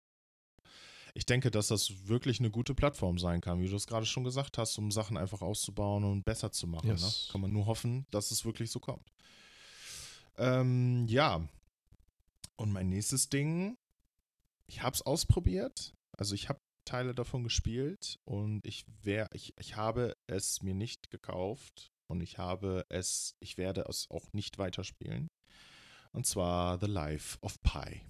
Ich 1.13 1.25
denke, 1.25 1.51
dass 1.51 1.67
das 1.67 2.07
wirklich 2.07 2.39
eine 2.39 2.49
gute 2.49 2.73
Plattform 2.73 3.19
sein 3.19 3.39
kann, 3.39 3.61
wie 3.61 3.67
du 3.67 3.75
es 3.75 3.85
gerade 3.85 4.05
schon 4.05 4.23
gesagt 4.23 4.57
hast, 4.57 4.77
um 4.79 4.91
Sachen 4.91 5.15
einfach 5.15 5.41
auszubauen 5.41 6.03
und 6.03 6.23
besser 6.23 6.51
zu 6.51 6.67
machen. 6.67 6.87
Ne? 6.87 6.93
Yes. 6.93 7.27
Ne? 7.27 7.31
Kann 7.31 7.41
man 7.41 7.53
nur 7.53 7.67
hoffen, 7.67 8.07
dass 8.09 8.31
es 8.31 8.45
wirklich 8.45 8.71
so 8.71 8.79
kommt. 8.79 9.11
Ähm, 10.37 11.05
ja. 11.07 11.47
Und 12.55 12.71
mein 12.71 12.89
nächstes 12.89 13.29
Ding, 13.29 13.77
ich 14.65 14.81
habe 14.81 14.95
es 14.95 15.03
ausprobiert. 15.03 15.93
Also 16.17 16.33
ich 16.33 16.49
habe 16.49 16.59
Teile 16.85 17.13
davon 17.13 17.43
gespielt 17.43 18.19
und 18.25 18.65
ich, 18.65 18.85
wär, 19.03 19.29
ich, 19.33 19.53
ich 19.59 19.75
habe 19.75 20.17
es 20.27 20.63
mir 20.63 20.73
nicht 20.73 21.11
gekauft, 21.11 21.92
und 22.13 22.21
ich 22.21 22.37
habe 22.37 22.85
es, 22.89 23.35
ich 23.39 23.57
werde 23.57 23.85
es 23.89 24.07
auch 24.09 24.31
nicht 24.33 24.59
weiterspielen. 24.59 25.29
Und 26.11 26.27
zwar 26.27 26.79
The 26.79 26.85
Life 26.85 27.39
of 27.41 27.59
Pi. 27.63 28.01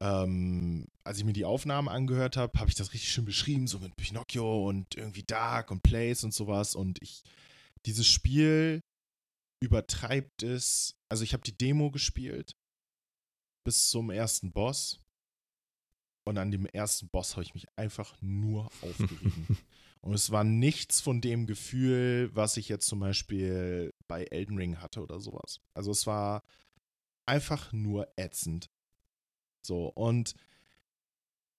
Ähm, 0.00 0.86
als 1.02 1.18
ich 1.18 1.24
mir 1.24 1.32
die 1.32 1.44
Aufnahmen 1.44 1.88
angehört 1.88 2.36
habe, 2.36 2.58
habe 2.60 2.70
ich 2.70 2.76
das 2.76 2.92
richtig 2.92 3.10
schön 3.10 3.24
beschrieben, 3.24 3.66
so 3.66 3.80
mit 3.80 3.96
Pinocchio 3.96 4.68
und 4.68 4.94
irgendwie 4.94 5.24
Dark 5.24 5.72
und 5.72 5.82
Place 5.82 6.22
und 6.22 6.32
sowas. 6.32 6.76
Und 6.76 7.02
ich, 7.02 7.24
dieses 7.86 8.06
Spiel 8.06 8.80
übertreibt 9.60 10.44
es. 10.44 10.94
Also 11.08 11.24
ich 11.24 11.32
habe 11.32 11.42
die 11.42 11.56
Demo 11.56 11.90
gespielt 11.90 12.54
bis 13.64 13.88
zum 13.90 14.10
ersten 14.10 14.52
Boss. 14.52 15.00
Und 16.26 16.38
an 16.38 16.52
dem 16.52 16.66
ersten 16.66 17.08
Boss 17.08 17.32
habe 17.32 17.42
ich 17.42 17.54
mich 17.54 17.66
einfach 17.76 18.14
nur 18.20 18.66
aufgerieben. 18.82 19.58
Und 20.04 20.12
es 20.12 20.30
war 20.30 20.44
nichts 20.44 21.00
von 21.00 21.22
dem 21.22 21.46
Gefühl, 21.46 22.28
was 22.34 22.58
ich 22.58 22.68
jetzt 22.68 22.86
zum 22.86 23.00
Beispiel 23.00 23.94
bei 24.06 24.24
Elden 24.24 24.58
Ring 24.58 24.82
hatte 24.82 25.00
oder 25.02 25.18
sowas. 25.18 25.60
Also 25.72 25.90
es 25.92 26.06
war 26.06 26.42
einfach 27.24 27.72
nur 27.72 28.06
ätzend. 28.16 28.68
So, 29.62 29.86
und 29.86 30.34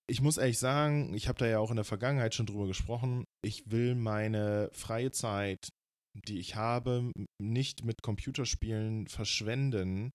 ich 0.06 0.22
muss 0.22 0.38
ehrlich 0.38 0.60
sagen, 0.60 1.16
ich 1.16 1.28
habe 1.28 1.40
da 1.40 1.48
ja 1.48 1.58
auch 1.58 1.72
in 1.72 1.78
der 1.78 1.86
Vergangenheit 1.86 2.36
schon 2.36 2.46
drüber 2.46 2.68
gesprochen, 2.68 3.26
ich 3.42 3.72
will 3.72 3.96
meine 3.96 4.70
freie 4.74 5.10
Zeit, 5.10 5.74
die 6.14 6.38
ich 6.38 6.56
habe, 6.56 7.12
nicht 7.40 7.84
mit 7.84 8.04
Computerspielen 8.04 9.08
verschwenden, 9.08 10.14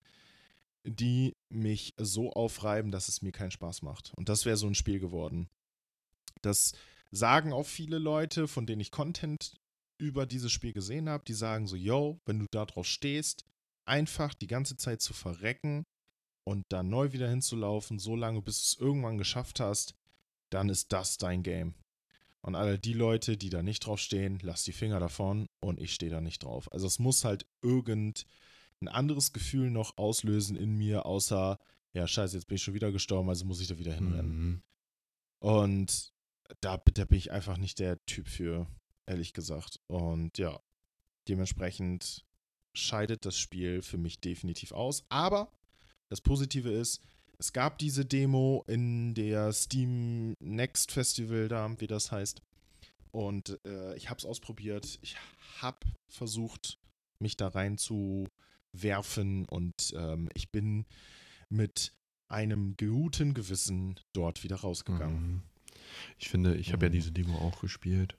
die 0.85 1.35
mich 1.49 1.95
so 1.97 2.31
aufreiben, 2.31 2.91
dass 2.91 3.09
es 3.09 3.21
mir 3.21 3.33
keinen 3.33 3.51
Spaß 3.51 3.81
macht. 3.81 4.13
Und 4.15 4.29
das 4.29 4.45
wäre 4.45 4.55
so 4.55 4.67
ein 4.67 4.75
Spiel 4.75 5.01
geworden. 5.01 5.49
Das 6.41 6.71
sagen 7.11 7.53
auch 7.53 7.65
viele 7.65 7.99
Leute, 7.99 8.47
von 8.47 8.65
denen 8.65 8.81
ich 8.81 8.91
Content 8.91 9.55
über 9.97 10.25
dieses 10.25 10.51
Spiel 10.51 10.73
gesehen 10.73 11.09
habe, 11.09 11.23
die 11.25 11.33
sagen 11.33 11.67
so, 11.67 11.75
yo, 11.75 12.19
wenn 12.25 12.39
du 12.39 12.45
da 12.49 12.65
drauf 12.65 12.87
stehst, 12.87 13.45
einfach 13.85 14.33
die 14.33 14.47
ganze 14.47 14.77
Zeit 14.77 15.01
zu 15.01 15.13
verrecken 15.13 15.85
und 16.43 16.65
dann 16.69 16.89
neu 16.89 17.11
wieder 17.11 17.29
hinzulaufen, 17.29 17.99
so 17.99 18.15
lange, 18.15 18.41
bis 18.41 18.57
du 18.57 18.63
es 18.63 18.81
irgendwann 18.81 19.17
geschafft 19.17 19.59
hast, 19.59 19.93
dann 20.49 20.69
ist 20.69 20.91
das 20.91 21.17
dein 21.17 21.43
Game. 21.43 21.75
Und 22.41 22.55
alle 22.55 22.79
die 22.79 22.93
Leute, 22.93 23.37
die 23.37 23.49
da 23.49 23.61
nicht 23.61 23.85
drauf 23.85 23.99
stehen, 23.99 24.39
lass 24.41 24.63
die 24.63 24.71
Finger 24.71 24.99
davon 24.99 25.47
und 25.59 25.79
ich 25.79 25.93
stehe 25.93 26.11
da 26.11 26.21
nicht 26.21 26.43
drauf. 26.43 26.71
Also 26.71 26.87
es 26.87 26.97
muss 26.97 27.23
halt 27.23 27.45
irgendein 27.61 28.25
anderes 28.87 29.33
Gefühl 29.33 29.69
noch 29.69 29.97
auslösen 29.97 30.55
in 30.55 30.75
mir, 30.75 31.05
außer, 31.05 31.59
ja, 31.93 32.07
scheiße, 32.07 32.37
jetzt 32.37 32.47
bin 32.47 32.55
ich 32.55 32.63
schon 32.63 32.73
wieder 32.73 32.91
gestorben, 32.91 33.29
also 33.29 33.45
muss 33.45 33.61
ich 33.61 33.67
da 33.67 33.77
wieder 33.77 33.93
hinrennen. 33.93 34.39
Mhm. 34.39 34.61
Und 35.39 36.11
da, 36.59 36.77
da 36.77 37.05
bin 37.05 37.17
ich 37.17 37.31
einfach 37.31 37.57
nicht 37.57 37.79
der 37.79 38.03
Typ 38.05 38.27
für, 38.27 38.67
ehrlich 39.05 39.33
gesagt. 39.33 39.79
Und 39.87 40.37
ja, 40.37 40.59
dementsprechend 41.27 42.25
scheidet 42.73 43.25
das 43.25 43.37
Spiel 43.37 43.81
für 43.81 43.97
mich 43.97 44.19
definitiv 44.19 44.71
aus. 44.71 45.03
Aber 45.09 45.51
das 46.09 46.21
Positive 46.21 46.71
ist, 46.71 47.01
es 47.37 47.53
gab 47.53 47.79
diese 47.79 48.05
Demo 48.05 48.63
in 48.67 49.13
der 49.13 49.51
Steam 49.53 50.35
Next 50.39 50.91
Festival 50.91 51.47
da, 51.47 51.73
wie 51.79 51.87
das 51.87 52.11
heißt. 52.11 52.41
Und 53.11 53.59
äh, 53.65 53.95
ich 53.95 54.09
habe 54.09 54.19
es 54.19 54.25
ausprobiert. 54.25 54.99
Ich 55.01 55.15
habe 55.59 55.79
versucht, 56.07 56.79
mich 57.19 57.37
da 57.37 57.47
rein 57.47 57.77
zu 57.77 58.27
werfen 58.73 59.45
und 59.45 59.93
ähm, 59.95 60.29
ich 60.33 60.51
bin 60.51 60.85
mit 61.49 61.93
einem 62.27 62.77
guten 62.77 63.33
Gewissen 63.33 63.99
dort 64.13 64.43
wieder 64.43 64.57
rausgegangen. 64.57 65.33
Mhm. 65.33 65.43
Ich 66.17 66.29
finde, 66.29 66.55
ich 66.55 66.73
habe 66.73 66.85
ja 66.85 66.89
mhm. 66.89 66.93
diese 66.93 67.11
Demo 67.11 67.37
auch 67.37 67.61
gespielt. 67.61 68.15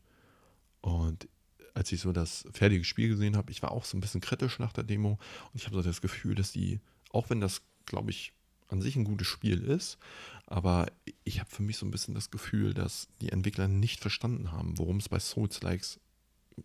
Und 0.80 1.28
als 1.74 1.92
ich 1.92 2.00
so 2.00 2.12
das 2.12 2.44
fertige 2.52 2.84
Spiel 2.84 3.08
gesehen 3.08 3.36
habe, 3.36 3.50
ich 3.50 3.62
war 3.62 3.72
auch 3.72 3.84
so 3.84 3.96
ein 3.96 4.00
bisschen 4.00 4.20
kritisch 4.20 4.58
nach 4.58 4.72
der 4.72 4.84
Demo. 4.84 5.12
Und 5.12 5.54
ich 5.54 5.66
habe 5.66 5.76
so 5.76 5.82
das 5.82 6.00
Gefühl, 6.00 6.34
dass 6.34 6.52
die, 6.52 6.80
auch 7.10 7.30
wenn 7.30 7.40
das, 7.40 7.62
glaube 7.86 8.10
ich, 8.10 8.32
an 8.68 8.80
sich 8.80 8.96
ein 8.96 9.04
gutes 9.04 9.26
Spiel 9.26 9.62
ist, 9.62 9.98
aber 10.46 10.90
ich 11.24 11.40
habe 11.40 11.50
für 11.50 11.62
mich 11.62 11.76
so 11.76 11.86
ein 11.86 11.90
bisschen 11.90 12.14
das 12.14 12.30
Gefühl, 12.30 12.72
dass 12.72 13.08
die 13.20 13.28
Entwickler 13.28 13.68
nicht 13.68 14.00
verstanden 14.00 14.50
haben, 14.50 14.78
worum 14.78 14.96
es 14.96 15.10
bei 15.10 15.18
Souls-Likes 15.18 16.00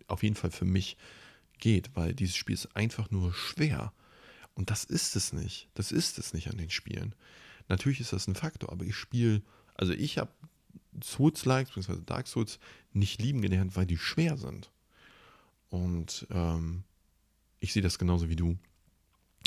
auf 0.06 0.22
jeden 0.22 0.34
Fall 0.34 0.50
für 0.50 0.64
mich 0.64 0.96
geht, 1.58 1.94
weil 1.94 2.14
dieses 2.14 2.36
Spiel 2.36 2.54
ist 2.54 2.74
einfach 2.74 3.10
nur 3.10 3.34
schwer. 3.34 3.92
Und 4.54 4.70
das 4.70 4.84
ist 4.84 5.16
es 5.16 5.32
nicht. 5.32 5.68
Das 5.74 5.92
ist 5.92 6.18
es 6.18 6.32
nicht 6.32 6.48
an 6.50 6.56
den 6.56 6.70
Spielen. 6.70 7.14
Natürlich 7.68 8.00
ist 8.00 8.12
das 8.12 8.26
ein 8.26 8.34
Faktor, 8.34 8.72
aber 8.72 8.84
ich 8.84 8.96
spiele, 8.96 9.42
also 9.74 9.92
ich 9.92 10.18
habe 10.18 10.32
Souls-Likes, 11.02 11.74
bzw. 11.74 12.02
Dark 12.04 12.26
Souls, 12.26 12.58
nicht 12.92 13.20
lieben 13.20 13.42
gelernt, 13.42 13.76
weil 13.76 13.86
die 13.86 13.98
schwer 13.98 14.36
sind. 14.36 14.70
Und 15.70 16.26
ähm, 16.30 16.84
ich 17.60 17.72
sehe 17.72 17.82
das 17.82 17.98
genauso 17.98 18.28
wie 18.28 18.36
du. 18.36 18.56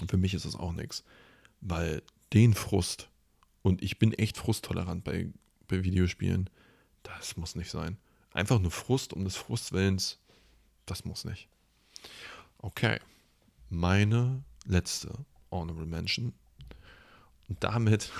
Für 0.08 0.18
mich 0.18 0.34
ist 0.34 0.46
das 0.46 0.56
auch 0.56 0.74
nichts. 0.74 1.04
Weil 1.62 2.04
den 2.34 2.54
Frust, 2.54 3.10
und 3.62 3.82
ich 3.84 4.00
bin 4.00 4.14
echt 4.14 4.38
frusttolerant 4.38 5.04
bei, 5.04 5.30
bei 5.68 5.84
Videospielen, 5.84 6.50
das 7.04 7.38
muss 7.38 7.56
nicht 7.56 7.70
sein. 7.70 7.98
Einfach 8.34 8.60
nur 8.60 8.72
Frust 8.72 9.14
um 9.14 9.24
des 9.24 9.36
Frustwillens, 9.36 10.20
das 10.86 11.06
muss 11.06 11.26
nicht. 11.26 11.48
Okay, 12.60 13.00
meine 13.70 14.44
letzte 14.66 15.26
Honorable 15.52 15.86
Mention. 15.86 16.34
Und 17.50 17.64
damit 17.64 18.12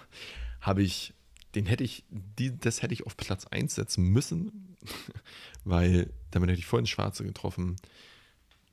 habe 0.60 0.82
ich, 0.82 1.14
den 1.54 1.66
hätte 1.66 1.84
ich, 1.84 2.04
die, 2.10 2.56
das 2.56 2.82
hätte 2.82 2.94
ich 2.94 3.06
auf 3.06 3.16
Platz 3.16 3.46
1 3.46 3.74
setzen 3.74 4.04
müssen, 4.04 4.76
weil 5.64 6.12
damit 6.30 6.50
hätte 6.50 6.60
ich 6.60 6.66
vorhin 6.66 6.86
Schwarze 6.86 7.24
getroffen. 7.24 7.76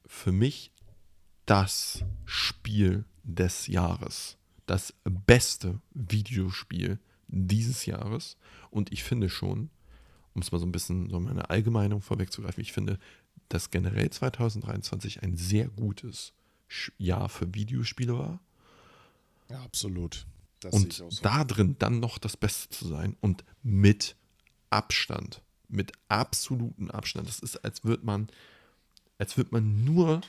Für 0.06 0.32
mich 0.32 0.72
das 1.46 2.04
Spiel 2.26 3.06
des 3.24 3.68
Jahres. 3.68 4.38
Das 4.66 4.94
beste 5.04 5.82
Videospiel 5.94 7.00
dieses 7.28 7.86
Jahres. 7.86 8.38
Und 8.70 8.92
ich 8.92 9.04
finde 9.04 9.30
schon, 9.30 9.70
um 10.34 10.42
es 10.42 10.52
mal 10.52 10.60
so 10.60 10.66
ein 10.66 10.72
bisschen 10.72 11.10
so 11.10 11.20
meine 11.20 11.50
Allgemeinung 11.50 12.02
vorwegzugreifen, 12.02 12.62
ich 12.62 12.74
finde, 12.74 13.00
dass 13.50 13.72
generell 13.72 14.10
2023 14.10 15.24
ein 15.24 15.36
sehr 15.36 15.68
gutes 15.70 16.34
Jahr 16.98 17.30
für 17.30 17.54
Videospiele 17.54 18.18
war. 18.18 18.40
Ja, 19.50 19.62
absolut. 19.64 20.26
Das 20.60 20.74
und 20.74 20.94
so. 20.94 21.10
da 21.22 21.44
drin 21.44 21.76
dann 21.80 22.00
noch 22.00 22.18
das 22.18 22.36
Beste 22.36 22.70
zu 22.70 22.88
sein 22.88 23.16
und 23.22 23.44
mit 23.64 24.16
Abstand, 24.70 25.42
mit 25.68 25.92
absolutem 26.08 26.90
Abstand. 26.90 27.28
Das 27.28 27.40
ist, 27.40 27.58
als 27.58 27.84
würde 27.84 28.06
man, 28.06 28.28
als 29.18 29.38
würde 29.38 29.52
man 29.52 29.84
nur 29.84 30.22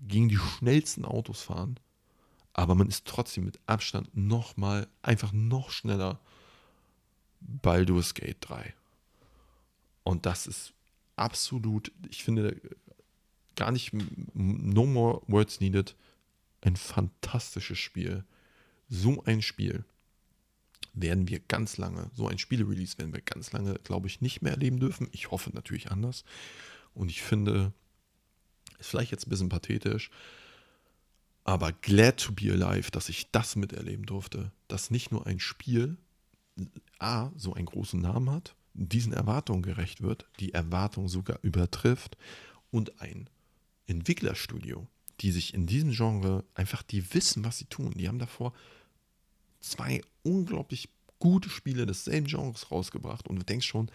gegen 0.00 0.28
die 0.28 0.36
schnellsten 0.36 1.04
Autos 1.04 1.42
fahren, 1.42 1.78
aber 2.52 2.74
man 2.74 2.88
ist 2.88 3.06
trotzdem 3.06 3.44
mit 3.44 3.60
Abstand 3.66 4.16
noch 4.16 4.56
mal 4.56 4.88
einfach 5.02 5.32
noch 5.32 5.70
schneller 5.70 6.18
Baldur's 7.40 8.14
Gate 8.14 8.38
3. 8.40 8.74
Und 10.02 10.26
das 10.26 10.46
ist 10.46 10.72
absolut, 11.16 11.92
ich 12.08 12.24
finde, 12.24 12.60
gar 13.56 13.70
nicht, 13.72 13.92
no 14.34 14.86
more 14.86 15.22
words 15.26 15.60
needed, 15.60 15.94
ein 16.62 16.76
fantastisches 16.76 17.78
Spiel. 17.78 18.24
So 18.88 19.22
ein 19.24 19.42
Spiel 19.42 19.84
werden 20.94 21.28
wir 21.28 21.40
ganz 21.40 21.76
lange, 21.76 22.10
so 22.14 22.28
ein 22.28 22.38
Spiele-Release 22.38 22.98
werden 22.98 23.12
wir 23.12 23.20
ganz 23.20 23.52
lange, 23.52 23.74
glaube 23.84 24.06
ich, 24.06 24.20
nicht 24.20 24.42
mehr 24.42 24.52
erleben 24.52 24.80
dürfen. 24.80 25.08
Ich 25.12 25.30
hoffe 25.30 25.50
natürlich 25.50 25.90
anders. 25.90 26.24
Und 26.94 27.10
ich 27.10 27.22
finde, 27.22 27.72
ist 28.78 28.90
vielleicht 28.90 29.12
jetzt 29.12 29.26
ein 29.26 29.30
bisschen 29.30 29.48
pathetisch, 29.48 30.10
aber 31.44 31.72
glad 31.72 32.18
to 32.18 32.32
be 32.32 32.52
alive, 32.52 32.90
dass 32.90 33.08
ich 33.08 33.30
das 33.30 33.56
miterleben 33.56 34.06
durfte, 34.06 34.52
dass 34.66 34.90
nicht 34.90 35.12
nur 35.12 35.26
ein 35.26 35.40
Spiel 35.40 35.96
A 36.98 37.30
so 37.36 37.54
einen 37.54 37.66
großen 37.66 38.00
Namen 38.00 38.30
hat, 38.30 38.54
diesen 38.74 39.12
Erwartungen 39.12 39.62
gerecht 39.62 40.02
wird, 40.02 40.26
die 40.40 40.52
Erwartung 40.52 41.08
sogar 41.08 41.38
übertrifft 41.42 42.16
und 42.70 43.00
ein 43.00 43.30
Entwicklerstudio, 43.86 44.86
die 45.20 45.32
sich 45.32 45.54
in 45.54 45.66
diesem 45.66 45.92
Genre 45.92 46.44
einfach, 46.54 46.82
die 46.82 47.14
wissen, 47.14 47.44
was 47.44 47.58
sie 47.58 47.64
tun. 47.66 47.92
Die 47.96 48.08
haben 48.08 48.18
davor 48.18 48.52
zwei 49.60 50.02
unglaublich 50.22 50.88
gute 51.18 51.50
Spiele 51.50 51.86
desselben 51.86 52.26
Genres 52.26 52.70
rausgebracht 52.70 53.26
und 53.28 53.36
du 53.36 53.44
denkst 53.44 53.66
schon, 53.66 53.90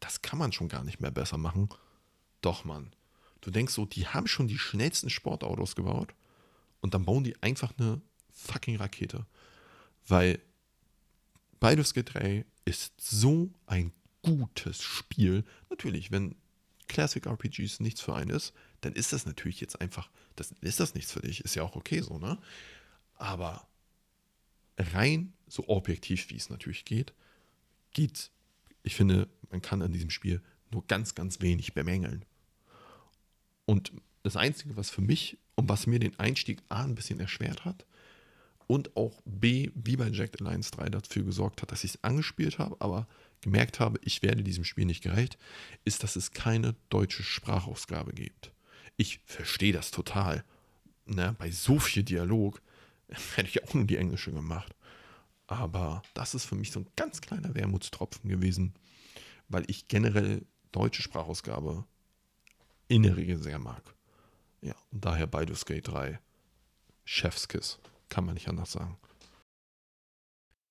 das 0.00 0.22
kann 0.22 0.38
man 0.38 0.52
schon 0.52 0.68
gar 0.68 0.84
nicht 0.84 1.00
mehr 1.00 1.10
besser 1.10 1.38
machen. 1.38 1.68
Doch, 2.42 2.64
Mann. 2.64 2.92
Du 3.40 3.50
denkst 3.50 3.72
so, 3.72 3.86
die 3.86 4.06
haben 4.06 4.26
schon 4.26 4.48
die 4.48 4.58
schnellsten 4.58 5.10
Sportautos 5.10 5.76
gebaut 5.76 6.14
und 6.80 6.94
dann 6.94 7.04
bauen 7.04 7.24
die 7.24 7.40
einfach 7.42 7.72
eine 7.78 8.00
fucking 8.30 8.76
Rakete. 8.76 9.26
Weil 10.06 10.40
Baldur's 11.60 11.94
Gate 11.94 12.14
3 12.14 12.44
ist 12.64 12.92
so 13.00 13.50
ein 13.66 13.92
gutes 14.22 14.82
Spiel. 14.82 15.44
Natürlich, 15.70 16.10
wenn 16.10 16.34
Classic 16.88 17.24
RPGs 17.26 17.80
nichts 17.80 18.00
für 18.00 18.14
einen 18.14 18.30
ist, 18.30 18.52
dann 18.80 18.92
ist 18.92 19.12
das 19.12 19.26
natürlich 19.26 19.60
jetzt 19.60 19.80
einfach, 19.80 20.10
das 20.36 20.52
ist 20.60 20.80
das 20.80 20.94
nichts 20.94 21.12
für 21.12 21.20
dich. 21.20 21.40
Ist 21.40 21.54
ja 21.54 21.62
auch 21.62 21.76
okay 21.76 22.00
so, 22.00 22.18
ne? 22.18 22.38
Aber 23.14 23.66
rein 24.78 25.32
so 25.48 25.68
objektiv, 25.68 26.30
wie 26.30 26.36
es 26.36 26.50
natürlich 26.50 26.84
geht, 26.84 27.12
geht, 27.92 28.30
ich 28.82 28.94
finde, 28.94 29.28
man 29.50 29.62
kann 29.62 29.82
an 29.82 29.92
diesem 29.92 30.10
Spiel 30.10 30.42
nur 30.70 30.86
ganz, 30.86 31.14
ganz 31.14 31.40
wenig 31.40 31.74
bemängeln. 31.74 32.24
Und 33.64 33.92
das 34.22 34.36
Einzige, 34.36 34.76
was 34.76 34.90
für 34.90 35.00
mich 35.00 35.38
und 35.54 35.68
was 35.68 35.86
mir 35.86 35.98
den 35.98 36.18
Einstieg 36.18 36.60
A 36.68 36.84
ein 36.84 36.94
bisschen 36.94 37.20
erschwert 37.20 37.64
hat 37.64 37.86
und 38.66 38.96
auch 38.96 39.20
B, 39.24 39.70
wie 39.74 39.96
bei 39.96 40.08
Jack 40.08 40.40
Alliance 40.40 40.70
3 40.72 40.90
dafür 40.90 41.24
gesorgt 41.24 41.62
hat, 41.62 41.72
dass 41.72 41.84
ich 41.84 41.94
es 41.94 42.04
angespielt 42.04 42.58
habe, 42.58 42.76
aber 42.80 43.06
gemerkt 43.40 43.80
habe, 43.80 43.98
ich 44.02 44.22
werde 44.22 44.42
diesem 44.42 44.64
Spiel 44.64 44.86
nicht 44.86 45.02
gerecht, 45.02 45.38
ist, 45.84 46.02
dass 46.02 46.16
es 46.16 46.32
keine 46.32 46.74
deutsche 46.88 47.22
Sprachausgabe 47.22 48.12
gibt. 48.12 48.52
Ich 48.96 49.20
verstehe 49.24 49.72
das 49.72 49.90
total. 49.90 50.44
Ne? 51.06 51.36
Bei 51.38 51.50
so 51.50 51.78
viel 51.78 52.02
Dialog 52.02 52.60
hätte 53.36 53.48
ich 53.48 53.64
auch 53.64 53.74
nur 53.74 53.84
die 53.84 53.96
englische 53.96 54.32
gemacht. 54.32 54.74
Aber 55.46 56.02
das 56.14 56.34
ist 56.34 56.44
für 56.44 56.56
mich 56.56 56.72
so 56.72 56.80
ein 56.80 56.88
ganz 56.96 57.20
kleiner 57.20 57.54
Wermutstropfen 57.54 58.28
gewesen, 58.28 58.74
weil 59.48 59.64
ich 59.68 59.88
generell 59.88 60.44
deutsche 60.72 61.02
Sprachausgabe 61.02 61.84
in 62.88 63.02
der 63.02 63.16
Regel 63.16 63.40
sehr 63.40 63.58
mag. 63.58 63.94
Ja, 64.60 64.74
und 64.90 65.04
daher 65.04 65.26
Baldur's 65.26 65.64
Gate 65.64 65.86
3 65.86 66.18
Chefskiss. 67.04 67.78
Kann 68.08 68.24
man 68.24 68.34
nicht 68.34 68.48
anders 68.48 68.72
sagen. 68.72 68.98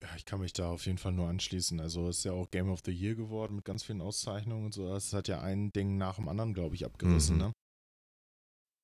Ja, 0.01 0.09
ich 0.17 0.25
kann 0.25 0.39
mich 0.39 0.53
da 0.53 0.69
auf 0.69 0.85
jeden 0.85 0.97
Fall 0.97 1.13
nur 1.13 1.27
anschließen. 1.29 1.79
Also 1.79 2.09
es 2.09 2.19
ist 2.19 2.23
ja 2.25 2.33
auch 2.33 2.51
Game 2.51 2.69
of 2.69 2.81
the 2.85 2.91
Year 2.91 3.15
geworden 3.15 3.55
mit 3.55 3.65
ganz 3.65 3.83
vielen 3.83 4.01
Auszeichnungen 4.01 4.65
und 4.65 4.73
so. 4.73 4.93
Es 4.93 5.13
hat 5.13 5.27
ja 5.27 5.41
ein 5.41 5.71
Ding 5.71 5.97
nach 5.97 6.15
dem 6.17 6.27
anderen, 6.27 6.53
glaube 6.53 6.75
ich, 6.75 6.85
abgerissen. 6.85 7.37
Mhm. 7.37 7.41
Ne? 7.41 7.51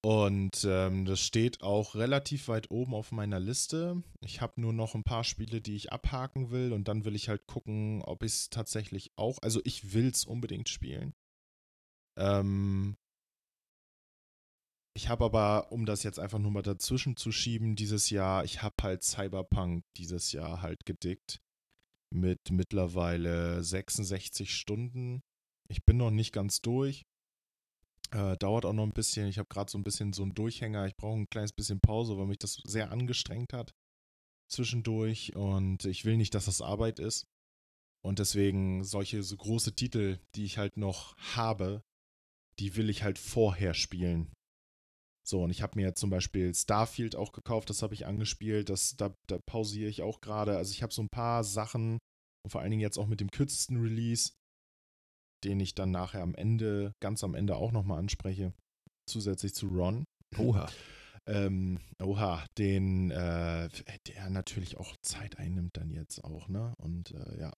Und 0.03 0.65
ähm, 0.67 1.05
das 1.05 1.19
steht 1.19 1.61
auch 1.61 1.93
relativ 1.93 2.47
weit 2.47 2.71
oben 2.71 2.95
auf 2.95 3.11
meiner 3.11 3.39
Liste. 3.39 4.01
Ich 4.21 4.41
habe 4.41 4.59
nur 4.59 4.73
noch 4.73 4.95
ein 4.95 5.03
paar 5.03 5.23
Spiele, 5.23 5.61
die 5.61 5.75
ich 5.75 5.91
abhaken 5.91 6.49
will 6.49 6.73
und 6.73 6.87
dann 6.87 7.05
will 7.05 7.15
ich 7.15 7.29
halt 7.29 7.45
gucken, 7.45 8.01
ob 8.01 8.23
ich 8.23 8.31
es 8.31 8.49
tatsächlich 8.49 9.11
auch, 9.15 9.37
also 9.43 9.61
ich 9.63 9.93
will 9.93 10.07
es 10.07 10.25
unbedingt 10.25 10.69
spielen. 10.69 11.13
Ähm, 12.17 12.97
ich 14.93 15.07
habe 15.07 15.23
aber, 15.23 15.71
um 15.71 15.85
das 15.85 16.01
jetzt 16.03 16.19
einfach 16.19 16.39
nur 16.39 16.51
mal 16.51 16.63
dazwischen 16.63 17.15
zu 17.15 17.31
schieben, 17.31 17.75
dieses 17.75 18.09
Jahr, 18.09 18.43
ich 18.43 18.61
habe 18.61 18.75
halt 18.81 19.03
Cyberpunk 19.03 19.83
dieses 19.97 20.31
Jahr 20.31 20.61
halt 20.61 20.85
gedickt. 20.85 21.41
Mit 22.13 22.51
mittlerweile 22.51 23.63
66 23.63 24.53
Stunden. 24.53 25.21
Ich 25.69 25.85
bin 25.85 25.95
noch 25.95 26.11
nicht 26.11 26.33
ganz 26.33 26.61
durch. 26.61 27.05
Äh, 28.13 28.37
dauert 28.37 28.65
auch 28.65 28.73
noch 28.73 28.83
ein 28.83 28.93
bisschen. 28.93 29.27
Ich 29.27 29.39
habe 29.39 29.49
gerade 29.49 29.71
so 29.71 29.77
ein 29.77 29.83
bisschen 29.83 30.13
so 30.13 30.23
einen 30.23 30.33
Durchhänger. 30.33 30.85
Ich 30.85 30.95
brauche 30.95 31.17
ein 31.17 31.29
kleines 31.29 31.53
bisschen 31.53 31.79
Pause, 31.79 32.17
weil 32.17 32.27
mich 32.27 32.39
das 32.39 32.61
sehr 32.65 32.91
angestrengt 32.91 33.53
hat 33.53 33.73
zwischendurch. 34.49 35.35
Und 35.35 35.85
ich 35.85 36.05
will 36.05 36.17
nicht, 36.17 36.35
dass 36.35 36.45
das 36.45 36.61
Arbeit 36.61 36.99
ist. 36.99 37.25
Und 38.03 38.19
deswegen 38.19 38.83
solche 38.83 39.23
so 39.23 39.37
große 39.37 39.75
Titel, 39.75 40.19
die 40.35 40.43
ich 40.43 40.57
halt 40.57 40.75
noch 40.75 41.15
habe, 41.35 41.83
die 42.59 42.75
will 42.75 42.89
ich 42.89 43.03
halt 43.03 43.17
vorher 43.17 43.73
spielen. 43.73 44.31
So, 45.23 45.43
und 45.43 45.51
ich 45.51 45.61
habe 45.61 45.79
mir 45.79 45.93
zum 45.93 46.09
Beispiel 46.09 46.53
Starfield 46.53 47.15
auch 47.15 47.31
gekauft, 47.31 47.69
das 47.69 47.83
habe 47.83 47.93
ich 47.93 48.07
angespielt, 48.07 48.69
das, 48.69 48.95
da, 48.97 49.15
da 49.27 49.37
pausiere 49.45 49.89
ich 49.89 50.01
auch 50.01 50.19
gerade. 50.19 50.57
Also 50.57 50.71
ich 50.71 50.81
habe 50.81 50.93
so 50.93 51.03
ein 51.03 51.09
paar 51.09 51.43
Sachen, 51.43 51.99
und 52.43 52.49
vor 52.49 52.61
allen 52.61 52.71
Dingen 52.71 52.81
jetzt 52.81 52.97
auch 52.97 53.07
mit 53.07 53.19
dem 53.19 53.29
kürzesten 53.29 53.77
Release, 53.77 54.33
den 55.43 55.59
ich 55.59 55.75
dann 55.75 55.91
nachher 55.91 56.21
am 56.21 56.35
Ende, 56.35 56.93
ganz 57.01 57.23
am 57.23 57.35
Ende 57.35 57.55
auch 57.55 57.71
nochmal 57.71 57.99
anspreche, 57.99 58.53
zusätzlich 59.07 59.53
zu 59.53 59.67
Ron. 59.67 60.05
Oha. 60.37 60.69
ähm, 61.27 61.79
oha, 62.01 62.45
den, 62.57 63.11
äh, 63.11 63.69
der 64.07 64.29
natürlich 64.29 64.77
auch 64.77 64.95
Zeit 65.01 65.37
einnimmt 65.37 65.77
dann 65.77 65.89
jetzt 65.89 66.23
auch, 66.23 66.47
ne? 66.47 66.73
Und 66.77 67.11
äh, 67.11 67.39
ja. 67.39 67.53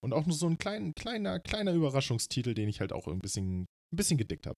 Und 0.00 0.12
auch 0.12 0.26
nur 0.26 0.36
so 0.36 0.46
ein 0.46 0.58
klein, 0.58 0.94
kleiner, 0.94 1.40
kleiner 1.40 1.72
Überraschungstitel, 1.72 2.54
den 2.54 2.68
ich 2.68 2.80
halt 2.80 2.92
auch 2.92 3.08
ein 3.08 3.18
bisschen, 3.18 3.62
ein 3.62 3.96
bisschen 3.96 4.18
gedickt 4.18 4.46
habe. 4.46 4.56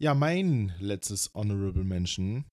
Ja, 0.00 0.14
mein 0.14 0.74
letztes 0.80 1.32
Honorable 1.34 1.84
Mention. 1.84 2.46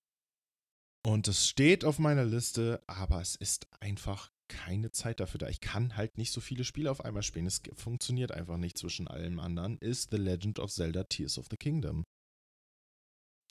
Und 1.05 1.27
es 1.29 1.47
steht 1.47 1.85
auf 1.85 1.97
meiner 1.97 2.25
Liste, 2.25 2.83
aber 2.87 3.21
es 3.21 3.35
ist 3.35 3.67
einfach 3.79 4.29
keine 4.49 4.91
Zeit 4.91 5.21
dafür 5.21 5.37
da. 5.37 5.47
Ich 5.47 5.61
kann 5.61 5.95
halt 5.95 6.17
nicht 6.17 6.33
so 6.33 6.41
viele 6.41 6.65
Spiele 6.65 6.91
auf 6.91 7.05
einmal 7.05 7.23
spielen. 7.23 7.45
Es 7.45 7.61
funktioniert 7.75 8.33
einfach 8.33 8.57
nicht 8.57 8.77
zwischen 8.77 9.07
allem 9.07 9.39
anderen. 9.39 9.77
Ist 9.77 10.11
The 10.11 10.17
Legend 10.17 10.59
of 10.59 10.71
Zelda 10.71 11.05
Tears 11.05 11.37
of 11.37 11.47
the 11.49 11.55
Kingdom. 11.55 12.03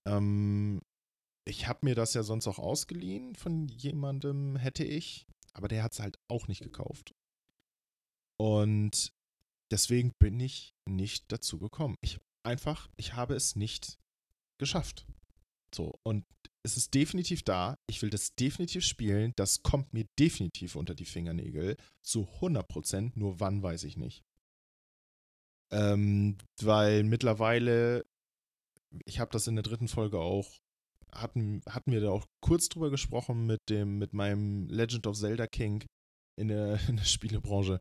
Ähm, 0.04 0.82
ich 1.46 1.66
habe 1.66 1.80
mir 1.82 1.94
das 1.94 2.12
ja 2.12 2.22
sonst 2.22 2.46
auch 2.46 2.58
ausgeliehen 2.58 3.34
von 3.34 3.68
jemandem, 3.68 4.56
hätte 4.56 4.84
ich. 4.84 5.26
Aber 5.54 5.68
der 5.68 5.82
hat 5.82 5.92
es 5.92 6.00
halt 6.00 6.18
auch 6.28 6.46
nicht 6.46 6.62
gekauft. 6.62 7.14
Und 8.38 9.12
deswegen 9.72 10.12
bin 10.18 10.38
ich 10.38 10.74
nicht 10.86 11.32
dazu 11.32 11.58
gekommen. 11.58 11.96
Ich 12.02 12.20
einfach, 12.44 12.88
ich 12.96 13.14
habe 13.14 13.34
es 13.34 13.56
nicht 13.56 13.98
geschafft. 14.58 15.06
So, 15.74 15.98
und 16.02 16.24
es 16.62 16.76
ist 16.76 16.94
definitiv 16.94 17.42
da. 17.42 17.78
Ich 17.86 18.02
will 18.02 18.10
das 18.10 18.34
definitiv 18.34 18.84
spielen. 18.84 19.32
Das 19.36 19.62
kommt 19.62 19.94
mir 19.94 20.06
definitiv 20.18 20.76
unter 20.76 20.94
die 20.94 21.04
Fingernägel. 21.04 21.76
Zu 22.02 22.28
100 22.36 22.66
Prozent. 22.68 23.16
Nur 23.16 23.40
wann 23.40 23.62
weiß 23.62 23.84
ich 23.84 23.96
nicht. 23.96 24.22
Ähm, 25.70 26.38
weil 26.60 27.04
mittlerweile, 27.04 28.04
ich 29.04 29.20
habe 29.20 29.30
das 29.30 29.46
in 29.46 29.56
der 29.56 29.62
dritten 29.62 29.88
Folge 29.88 30.18
auch, 30.18 30.50
hatten, 31.12 31.62
hatten 31.68 31.92
wir 31.92 32.00
da 32.00 32.10
auch 32.10 32.26
kurz 32.40 32.68
drüber 32.68 32.90
gesprochen 32.90 33.46
mit 33.46 33.60
dem, 33.68 33.98
mit 33.98 34.12
meinem 34.12 34.68
Legend 34.68 35.06
of 35.06 35.16
Zelda 35.16 35.46
King 35.46 35.84
in 36.36 36.48
der, 36.48 36.78
in 36.88 36.96
der 36.96 37.04
Spielebranche. 37.04 37.80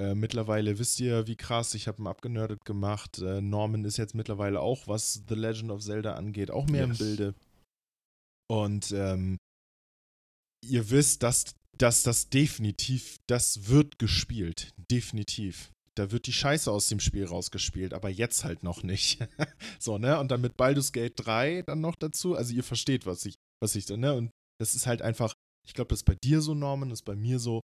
Äh, 0.00 0.14
mittlerweile 0.14 0.78
wisst 0.78 0.98
ihr, 1.00 1.26
wie 1.26 1.36
krass, 1.36 1.74
ich 1.74 1.86
habe 1.86 2.00
ihn 2.00 2.06
abgenördet 2.06 2.64
gemacht. 2.64 3.18
Äh, 3.18 3.42
Norman 3.42 3.84
ist 3.84 3.98
jetzt 3.98 4.14
mittlerweile 4.14 4.60
auch, 4.60 4.88
was 4.88 5.24
The 5.28 5.34
Legend 5.34 5.70
of 5.70 5.82
Zelda 5.82 6.14
angeht, 6.14 6.50
auch 6.50 6.66
mehr 6.68 6.86
yes. 6.86 6.98
im 6.98 7.06
Bilde. 7.06 7.34
Und 8.50 8.92
ähm, 8.92 9.36
ihr 10.66 10.88
wisst, 10.88 11.22
dass, 11.22 11.54
dass 11.76 12.02
das 12.02 12.30
definitiv, 12.30 13.18
das 13.26 13.68
wird 13.68 13.98
gespielt. 13.98 14.72
Definitiv. 14.90 15.70
Da 15.98 16.10
wird 16.10 16.26
die 16.26 16.32
Scheiße 16.32 16.72
aus 16.72 16.88
dem 16.88 17.00
Spiel 17.00 17.26
rausgespielt, 17.26 17.92
aber 17.92 18.08
jetzt 18.08 18.42
halt 18.42 18.62
noch 18.62 18.82
nicht. 18.82 19.18
so, 19.78 19.98
ne? 19.98 20.18
Und 20.18 20.30
dann 20.30 20.40
mit 20.40 20.56
Baldur's 20.56 20.92
Gate 20.92 21.12
3 21.16 21.62
dann 21.66 21.82
noch 21.82 21.96
dazu. 21.96 22.36
Also 22.36 22.54
ihr 22.54 22.64
versteht, 22.64 23.04
was 23.04 23.26
ich, 23.26 23.34
was 23.62 23.74
ich, 23.74 23.86
ne? 23.86 24.14
Und 24.14 24.30
das 24.58 24.74
ist 24.74 24.86
halt 24.86 25.02
einfach, 25.02 25.34
ich 25.66 25.74
glaube, 25.74 25.88
das 25.88 25.98
ist 25.98 26.04
bei 26.04 26.14
dir 26.14 26.40
so, 26.40 26.54
Norman, 26.54 26.88
das 26.88 27.00
ist 27.00 27.04
bei 27.04 27.16
mir 27.16 27.38
so. 27.38 27.60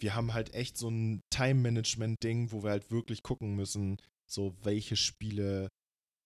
Wir 0.00 0.14
haben 0.14 0.34
halt 0.34 0.54
echt 0.54 0.76
so 0.76 0.88
ein 0.88 1.20
Time-Management-Ding, 1.30 2.52
wo 2.52 2.62
wir 2.62 2.70
halt 2.70 2.90
wirklich 2.90 3.22
gucken 3.22 3.54
müssen, 3.54 3.98
so 4.26 4.54
welche 4.62 4.96
Spiele 4.96 5.68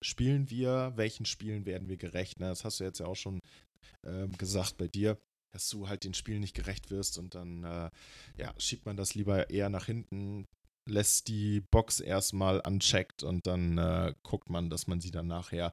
spielen 0.03 0.51
wir, 0.51 0.93
welchen 0.97 1.27
Spielen 1.27 1.67
werden 1.67 1.89
wir 1.89 1.97
gerecht. 1.97 2.41
Ne? 2.41 2.49
Das 2.49 2.65
hast 2.65 2.81
du 2.81 2.85
jetzt 2.85 3.01
ja 3.01 3.07
auch 3.07 3.17
schon 3.17 3.41
ähm, 4.05 4.33
gesagt 4.39 4.77
bei 4.77 4.89
dir 4.89 5.19
dass 5.57 5.71
du 5.71 5.89
halt 5.89 6.05
den 6.05 6.13
Spielen 6.13 6.41
nicht 6.41 6.55
gerecht 6.55 6.91
wirst 6.91 7.17
und 7.17 7.35
dann 7.35 7.65
äh, 7.65 7.91
ja, 8.37 8.53
schiebt 8.59 8.85
man 8.85 8.99
das 8.99 9.15
lieber 9.15 9.49
eher 9.49 9.71
nach 9.71 9.87
hinten, 9.87 10.47
lässt 10.87 11.29
die 11.29 11.63
Box 11.71 12.01
erstmal 12.01 12.61
uncheckt 12.61 13.23
und 13.23 13.47
dann 13.47 13.79
äh, 13.79 14.15
guckt 14.23 14.51
man, 14.51 14.69
dass 14.69 14.87
man 14.87 15.01
sie 15.01 15.11
dann 15.11 15.29
nachher 15.29 15.73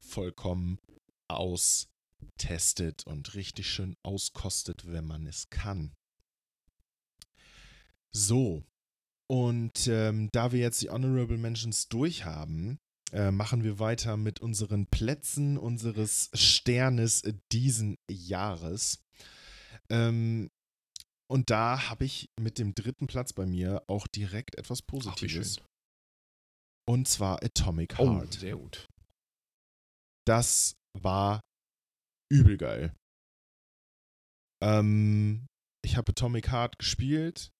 vollkommen 0.00 0.78
austestet 1.28 3.06
und 3.06 3.34
richtig 3.34 3.68
schön 3.68 3.96
auskostet, 4.02 4.92
wenn 4.92 5.06
man 5.06 5.26
es 5.26 5.48
kann. 5.48 5.94
So, 8.14 8.64
und 9.32 9.86
ähm, 9.88 10.28
da 10.32 10.52
wir 10.52 10.60
jetzt 10.60 10.82
die 10.82 10.90
Honorable 10.90 11.38
Mentions 11.38 11.88
durch 11.88 12.24
haben, 12.24 12.78
äh, 13.12 13.30
machen 13.30 13.64
wir 13.64 13.78
weiter 13.78 14.16
mit 14.16 14.40
unseren 14.40 14.86
Plätzen 14.86 15.56
unseres 15.56 16.30
Sternes 16.34 17.22
diesen 17.50 17.96
Jahres. 18.10 19.02
Ähm, 19.88 20.50
und 21.30 21.48
da 21.48 21.88
habe 21.88 22.04
ich 22.04 22.30
mit 22.38 22.58
dem 22.58 22.74
dritten 22.74 23.06
Platz 23.06 23.32
bei 23.32 23.46
mir 23.46 23.82
auch 23.86 24.06
direkt 24.06 24.58
etwas 24.58 24.82
Positives. 24.82 25.58
Ach, 25.60 25.66
und 26.86 27.08
zwar 27.08 27.42
Atomic 27.42 27.94
oh, 27.98 28.10
Heart. 28.10 28.36
Oh, 28.36 28.38
sehr 28.38 28.56
gut. 28.56 28.88
Das 30.26 30.76
war 30.92 31.40
übel 32.30 32.58
geil. 32.58 32.94
Ähm, 34.62 35.46
ich 35.84 35.96
habe 35.96 36.10
Atomic 36.10 36.50
Heart 36.50 36.78
gespielt. 36.78 37.51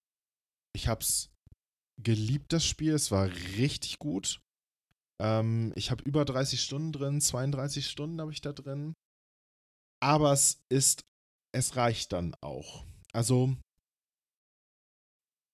Ich 0.74 0.88
habe 0.88 1.00
es 1.02 1.30
geliebt, 2.02 2.52
das 2.52 2.64
Spiel. 2.64 2.94
Es 2.94 3.10
war 3.10 3.28
richtig 3.56 3.98
gut. 3.98 4.40
Ähm, 5.20 5.72
ich 5.76 5.90
habe 5.90 6.02
über 6.04 6.24
30 6.24 6.60
Stunden 6.60 6.92
drin, 6.92 7.20
32 7.20 7.86
Stunden 7.86 8.20
habe 8.20 8.32
ich 8.32 8.40
da 8.40 8.52
drin. 8.52 8.94
Aber 10.00 10.32
es 10.32 10.60
ist 10.68 11.04
es 11.52 11.76
reicht 11.76 12.12
dann 12.12 12.34
auch. 12.40 12.84
Also 13.12 13.56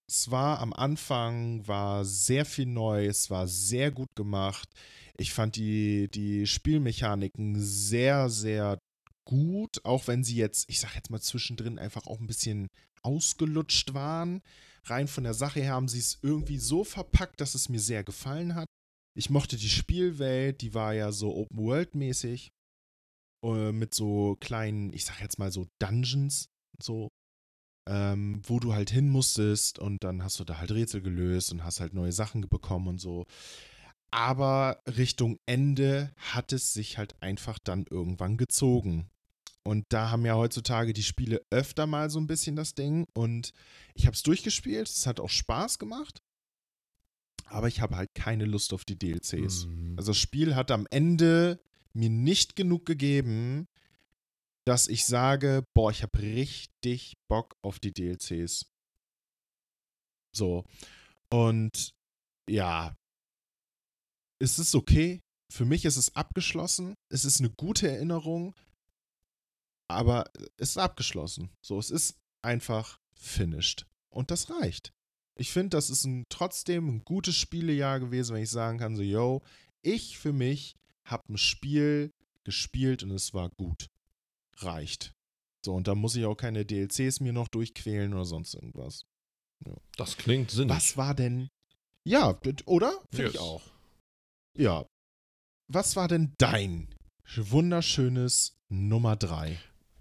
es 0.08 0.30
war 0.30 0.60
am 0.60 0.72
Anfang, 0.72 1.66
war 1.66 2.04
sehr 2.04 2.46
viel 2.46 2.66
neu, 2.66 3.06
es 3.06 3.28
war 3.30 3.46
sehr 3.46 3.90
gut 3.90 4.14
gemacht. 4.14 4.68
Ich 5.18 5.34
fand 5.34 5.56
die, 5.56 6.08
die 6.08 6.46
Spielmechaniken 6.46 7.60
sehr, 7.60 8.30
sehr 8.30 8.78
gut, 9.26 9.84
auch 9.84 10.06
wenn 10.06 10.24
sie 10.24 10.36
jetzt, 10.36 10.70
ich 10.70 10.80
sag 10.80 10.94
jetzt 10.94 11.10
mal 11.10 11.20
zwischendrin 11.20 11.78
einfach 11.78 12.06
auch 12.06 12.20
ein 12.20 12.26
bisschen 12.26 12.68
ausgelutscht 13.02 13.92
waren. 13.92 14.40
Rein 14.84 15.08
von 15.08 15.24
der 15.24 15.34
Sache 15.34 15.60
her 15.60 15.72
haben 15.72 15.88
sie 15.88 15.98
es 15.98 16.18
irgendwie 16.22 16.58
so 16.58 16.84
verpackt, 16.84 17.40
dass 17.40 17.54
es 17.54 17.68
mir 17.68 17.80
sehr 17.80 18.04
gefallen 18.04 18.54
hat. 18.54 18.66
Ich 19.16 19.30
mochte 19.30 19.56
die 19.56 19.68
Spielwelt, 19.68 20.60
die 20.60 20.74
war 20.74 20.94
ja 20.94 21.12
so 21.12 21.34
Open-World-mäßig. 21.34 22.50
Äh, 23.44 23.72
mit 23.72 23.94
so 23.94 24.36
kleinen, 24.40 24.92
ich 24.92 25.04
sag 25.04 25.20
jetzt 25.20 25.38
mal 25.38 25.52
so 25.52 25.66
Dungeons, 25.78 26.48
so, 26.82 27.08
ähm, 27.88 28.42
wo 28.44 28.58
du 28.58 28.74
halt 28.74 28.90
hin 28.90 29.08
musstest 29.08 29.78
und 29.78 30.02
dann 30.02 30.22
hast 30.22 30.40
du 30.40 30.44
da 30.44 30.58
halt 30.58 30.72
Rätsel 30.72 31.02
gelöst 31.02 31.52
und 31.52 31.64
hast 31.64 31.80
halt 31.80 31.94
neue 31.94 32.12
Sachen 32.12 32.42
bekommen 32.48 32.88
und 32.88 32.98
so. 32.98 33.26
Aber 34.10 34.82
Richtung 34.86 35.38
Ende 35.46 36.12
hat 36.16 36.52
es 36.52 36.72
sich 36.72 36.98
halt 36.98 37.20
einfach 37.22 37.58
dann 37.58 37.84
irgendwann 37.90 38.36
gezogen. 38.38 39.10
Und 39.64 39.84
da 39.90 40.10
haben 40.10 40.24
ja 40.24 40.34
heutzutage 40.34 40.92
die 40.92 41.02
Spiele 41.02 41.42
öfter 41.50 41.86
mal 41.86 42.10
so 42.10 42.18
ein 42.18 42.26
bisschen 42.26 42.56
das 42.56 42.74
Ding. 42.74 43.06
Und 43.14 43.52
ich 43.94 44.06
habe 44.06 44.14
es 44.14 44.22
durchgespielt, 44.22 44.88
es 44.88 45.06
hat 45.06 45.20
auch 45.20 45.30
Spaß 45.30 45.78
gemacht. 45.78 46.22
Aber 47.46 47.68
ich 47.68 47.80
habe 47.80 47.96
halt 47.96 48.14
keine 48.14 48.44
Lust 48.44 48.72
auf 48.72 48.84
die 48.84 48.98
DLCs. 48.98 49.66
Mhm. 49.66 49.94
Also 49.96 50.10
das 50.10 50.18
Spiel 50.18 50.54
hat 50.54 50.70
am 50.70 50.86
Ende 50.90 51.60
mir 51.92 52.10
nicht 52.10 52.56
genug 52.56 52.86
gegeben, 52.86 53.68
dass 54.64 54.86
ich 54.86 55.06
sage, 55.06 55.64
boah, 55.74 55.90
ich 55.90 56.02
habe 56.02 56.18
richtig 56.18 57.16
Bock 57.26 57.56
auf 57.62 57.78
die 57.78 57.92
DLCs. 57.92 58.66
So. 60.34 60.64
Und 61.30 61.94
ja, 62.48 62.94
es 64.38 64.58
ist 64.58 64.74
okay. 64.74 65.20
Für 65.50 65.64
mich 65.64 65.84
ist 65.84 65.96
es 65.96 66.14
abgeschlossen. 66.14 66.94
Es 67.08 67.24
ist 67.24 67.40
eine 67.40 67.50
gute 67.50 67.90
Erinnerung. 67.90 68.54
Aber 69.88 70.30
es 70.56 70.70
ist 70.70 70.78
abgeschlossen. 70.78 71.50
So, 71.62 71.78
es 71.78 71.90
ist 71.90 72.18
einfach 72.42 73.00
finished. 73.14 73.86
Und 74.10 74.30
das 74.30 74.50
reicht. 74.50 74.92
Ich 75.36 75.52
finde, 75.52 75.70
das 75.70 75.90
ist 75.90 76.04
ein, 76.04 76.26
trotzdem 76.28 76.88
ein 76.88 77.04
gutes 77.04 77.36
Spielejahr 77.36 78.00
gewesen, 78.00 78.34
wenn 78.34 78.42
ich 78.42 78.50
sagen 78.50 78.78
kann, 78.78 78.96
so, 78.96 79.02
yo, 79.02 79.42
ich 79.82 80.18
für 80.18 80.32
mich 80.32 80.76
habe 81.04 81.32
ein 81.32 81.38
Spiel 81.38 82.12
gespielt 82.44 83.02
und 83.02 83.12
es 83.12 83.34
war 83.34 83.48
gut. 83.50 83.88
Reicht. 84.56 85.14
So, 85.64 85.74
und 85.74 85.86
da 85.86 85.94
muss 85.94 86.16
ich 86.16 86.24
auch 86.24 86.36
keine 86.36 86.64
DLCs 86.64 87.20
mir 87.20 87.32
noch 87.32 87.48
durchquälen 87.48 88.14
oder 88.14 88.24
sonst 88.24 88.54
irgendwas. 88.54 89.04
Ja. 89.64 89.74
Das 89.96 90.16
klingt 90.16 90.50
sinnig. 90.50 90.74
Was 90.74 90.96
war 90.96 91.14
denn. 91.14 91.48
Ja, 92.04 92.38
oder? 92.66 92.92
Finde 93.10 93.24
yes. 93.24 93.34
ich 93.34 93.40
auch. 93.40 93.62
Ja. 94.56 94.86
Was 95.68 95.96
war 95.96 96.08
denn 96.08 96.34
dein 96.38 96.88
wunderschönes 97.36 98.56
Nummer 98.68 99.16
3? 99.16 99.58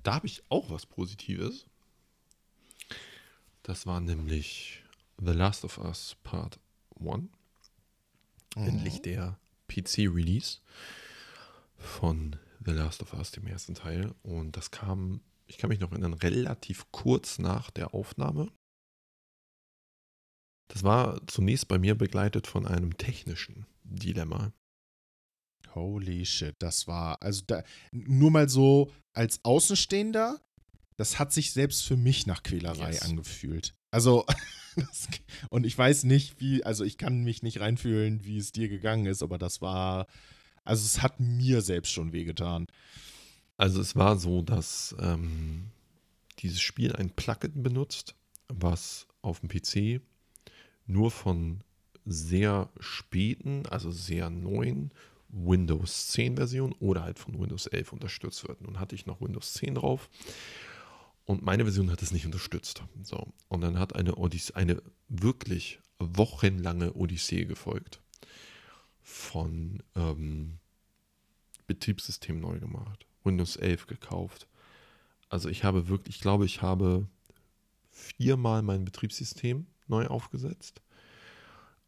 Da 0.08 0.16
habe 0.16 0.28
ich 0.28 0.42
auch 0.48 0.70
was 0.70 0.86
Positives. 0.86 1.66
Das 3.62 3.86
war 3.86 4.00
nämlich 4.00 4.82
The 5.18 5.34
Last 5.34 5.66
of 5.66 5.80
Us 5.80 6.16
Part 6.24 6.62
1. 6.98 7.08
Mhm. 7.12 7.30
Endlich 8.56 9.02
der 9.02 9.38
PC-Release 9.68 10.60
von 11.76 12.38
The 12.66 12.72
Last 12.72 13.02
of 13.04 13.12
Us, 13.16 13.32
dem 13.32 13.48
ersten 13.48 13.76
Teil. 13.76 14.16
Und 14.24 14.56
das 14.56 14.72
kam, 14.72 15.20
ich 15.46 15.58
kann 15.58 15.68
mich 15.68 15.82
noch 15.82 15.92
erinnern, 15.92 16.14
relativ 16.14 16.90
kurz 16.94 17.38
nach 17.38 17.70
der 17.70 17.94
Aufnahme. 17.94 18.50
Das 20.70 20.84
war 20.84 21.20
zunächst 21.28 21.68
bei 21.68 21.80
mir 21.80 21.96
begleitet 21.96 22.48
von 22.48 22.66
einem 22.66 22.96
technischen 22.96 23.66
Dilemma. 23.84 24.54
Holy 25.78 26.26
shit, 26.26 26.56
das 26.60 26.88
war, 26.88 27.22
also 27.22 27.44
da, 27.46 27.64
nur 27.92 28.32
mal 28.32 28.50
so 28.50 28.92
als 29.14 29.44
Außenstehender, 29.44 30.40
das 30.96 31.20
hat 31.20 31.32
sich 31.32 31.52
selbst 31.52 31.86
für 31.86 31.98
mich 31.98 32.28
nach 32.28 32.44
Quälerei 32.44 32.92
yes. 32.92 33.04
angefühlt. 33.04 33.74
Also, 33.92 34.26
das, 34.76 35.08
und 35.50 35.66
ich 35.66 35.78
weiß 35.78 36.04
nicht, 36.04 36.40
wie, 36.42 36.64
also 36.64 36.84
ich 36.84 36.98
kann 36.98 37.24
mich 37.24 37.44
nicht 37.44 37.60
reinfühlen, 37.60 38.24
wie 38.26 38.38
es 38.38 38.52
dir 38.52 38.70
gegangen 38.70 39.06
ist, 39.06 39.24
aber 39.24 39.38
das 39.38 39.62
war, 39.62 40.08
also 40.64 40.86
es 40.86 41.02
hat 41.02 41.20
mir 41.20 41.62
selbst 41.62 41.92
schon 41.92 42.14
wehgetan. 42.14 42.68
Also 43.58 43.82
es 43.82 43.96
war 43.96 44.18
so, 44.18 44.42
dass 44.42 44.96
ähm, 45.00 45.72
dieses 46.40 46.62
Spiel 46.62 46.96
ein 46.96 47.10
Plugin 47.10 47.64
benutzt, 47.64 48.16
was 48.48 49.08
auf 49.22 49.40
dem 49.40 49.50
PC 49.50 50.02
nur 50.86 51.12
von 51.12 51.62
sehr 52.06 52.70
späten, 52.80 53.66
also 53.68 53.92
sehr 53.92 54.30
neuen 54.30 54.92
Windows 55.30 56.08
10 56.08 56.38
Version 56.38 56.74
oder 56.80 57.04
halt 57.04 57.20
von 57.20 57.40
Windows 57.40 57.68
11 57.68 57.94
unterstützt 57.94 58.48
wird. 58.48 58.62
Nun 58.62 58.80
hatte 58.80 58.96
ich 58.96 59.06
noch 59.06 59.22
Windows 59.22 59.54
10 59.54 59.76
drauf 59.76 60.10
und 61.26 61.44
meine 61.44 61.64
Version 61.64 61.92
hat 61.92 62.02
es 62.02 62.12
nicht 62.12 62.26
unterstützt. 62.26 62.84
So. 63.04 63.28
Und 63.50 63.62
dann 63.62 63.78
hat 63.78 63.96
eine, 63.96 64.16
Odyssee, 64.16 64.54
eine 64.54 64.82
wirklich 65.10 65.80
wochenlange 66.00 66.94
Odyssee 66.94 67.46
gefolgt 67.46 68.02
von 69.02 69.84
ähm, 69.96 70.60
Betriebssystem 71.68 72.40
neu 72.40 72.60
gemacht, 72.60 73.06
Windows 73.24 73.58
11 73.58 73.88
gekauft. 73.88 74.48
Also 75.30 75.50
ich 75.50 75.66
habe 75.66 75.90
wirklich, 75.90 76.16
ich 76.16 76.22
glaube, 76.22 76.46
ich 76.46 76.62
habe 76.62 77.08
viermal 77.92 78.62
mein 78.62 78.86
Betriebssystem 78.86 79.68
neu 79.88 80.08
aufgesetzt. 80.08 80.82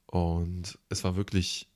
Und 0.05 0.77
es 0.89 1.03
war 1.03 1.15
wirklich 1.15 1.68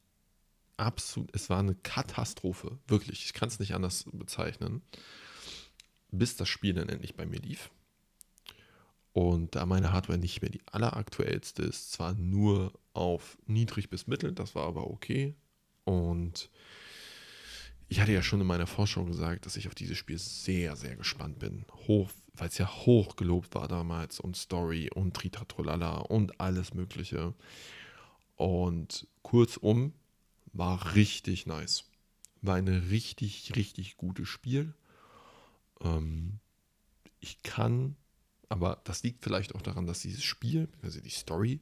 absolut, 0.78 1.30
es 1.34 1.50
war 1.50 1.60
eine 1.60 1.76
Katastrophe. 1.76 2.80
Wirklich, 2.88 3.26
ich 3.26 3.34
kann 3.34 3.48
es 3.48 3.60
nicht 3.60 3.74
anders 3.74 4.06
bezeichnen. 4.12 4.82
Bis 6.12 6.36
das 6.36 6.50
Spiel 6.50 6.74
dann 6.74 6.90
endlich 6.90 7.16
bei 7.16 7.26
mir 7.26 7.40
lief. 7.40 7.72
Und 9.14 9.56
da 9.56 9.66
meine 9.66 9.94
Hardware 9.94 10.18
nicht 10.18 10.42
mehr 10.42 10.50
die 10.50 10.62
alleraktuellste 10.72 11.62
ist, 11.62 11.92
zwar 11.92 12.14
nur 12.14 12.74
auf 12.94 13.38
niedrig 13.46 13.90
bis 13.90 14.08
mittel, 14.08 14.34
das 14.34 14.56
war 14.56 14.66
aber 14.66 14.90
okay. 14.90 15.36
Und 15.84 16.50
ich 17.90 18.00
hatte 18.00 18.12
ja 18.12 18.24
schon 18.24 18.42
in 18.42 18.48
meiner 18.48 18.66
Forschung 18.66 19.06
gesagt, 19.06 19.46
dass 19.46 19.56
ich 19.56 19.68
auf 19.68 19.76
dieses 19.76 19.98
Spiel 19.98 20.18
sehr, 20.18 20.76
sehr 20.76 20.96
gespannt 20.96 21.38
bin. 21.38 21.66
Hoch, 21.88 22.10
weil 22.34 22.48
es 22.48 22.58
ja 22.58 22.68
hoch 22.68 23.16
gelobt 23.16 23.54
war 23.54 23.68
damals 23.68 24.20
und 24.20 24.36
Story 24.36 24.90
und 24.94 25.14
Tritatrolala 25.14 25.98
und 25.98 26.40
alles 26.42 26.74
Mögliche. 26.74 27.36
Und 28.36 29.08
kurzum, 29.22 29.94
war 30.54 30.96
richtig 30.96 31.46
nice. 31.46 31.84
War 32.42 32.56
ein 32.56 32.68
richtig, 32.68 33.56
richtig 33.56 33.98
gutes 33.98 34.30
Spiel. 34.30 34.74
Ähm, 35.82 36.40
ich 37.20 37.44
kann 37.44 37.96
aber 38.54 38.80
das 38.84 39.02
liegt 39.02 39.24
vielleicht 39.24 39.56
auch 39.56 39.64
daran, 39.64 39.88
dass 39.88 40.02
dieses 40.02 40.24
Spiel, 40.24 40.70
also 40.84 41.02
die 41.02 41.10
Story, 41.10 41.60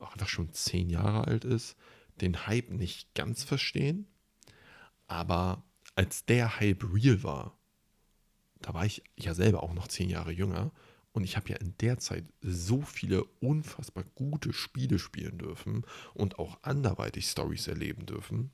auch 0.00 0.12
einfach 0.12 0.28
schon 0.28 0.52
zehn 0.52 0.90
Jahre 0.90 1.28
alt 1.28 1.44
ist, 1.44 1.76
den 2.20 2.48
Hype 2.48 2.70
nicht 2.70 3.14
ganz 3.14 3.44
verstehen. 3.44 4.08
Aber 5.06 5.62
als 5.94 6.24
der 6.24 6.58
Hype 6.58 6.82
real 6.92 7.22
war, 7.22 7.56
da 8.60 8.74
war 8.74 8.84
ich 8.84 9.04
ja 9.16 9.34
selber 9.34 9.62
auch 9.62 9.72
noch 9.72 9.86
zehn 9.86 10.10
Jahre 10.10 10.32
jünger 10.32 10.72
und 11.16 11.24
ich 11.24 11.38
habe 11.38 11.48
ja 11.48 11.56
in 11.56 11.74
der 11.80 11.96
Zeit 11.96 12.26
so 12.42 12.82
viele 12.82 13.24
unfassbar 13.40 14.04
gute 14.16 14.52
Spiele 14.52 14.98
spielen 14.98 15.38
dürfen 15.38 15.86
und 16.12 16.38
auch 16.38 16.58
anderweitig 16.60 17.26
Stories 17.26 17.68
erleben 17.68 18.04
dürfen. 18.04 18.50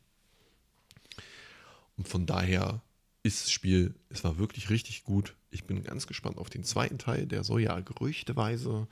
Und 1.96 2.06
von 2.06 2.24
daher 2.24 2.80
ist 3.24 3.42
das 3.42 3.50
Spiel, 3.50 3.96
es 4.10 4.22
war 4.22 4.38
wirklich 4.38 4.70
richtig 4.70 5.02
gut. 5.02 5.34
Ich 5.50 5.64
bin 5.64 5.82
ganz 5.82 6.06
gespannt 6.06 6.38
auf 6.38 6.50
den 6.50 6.62
zweiten 6.62 6.98
Teil. 6.98 7.26
Der 7.26 7.42
soll 7.42 7.62
ja 7.62 7.80
gerüchteweise, 7.80 8.86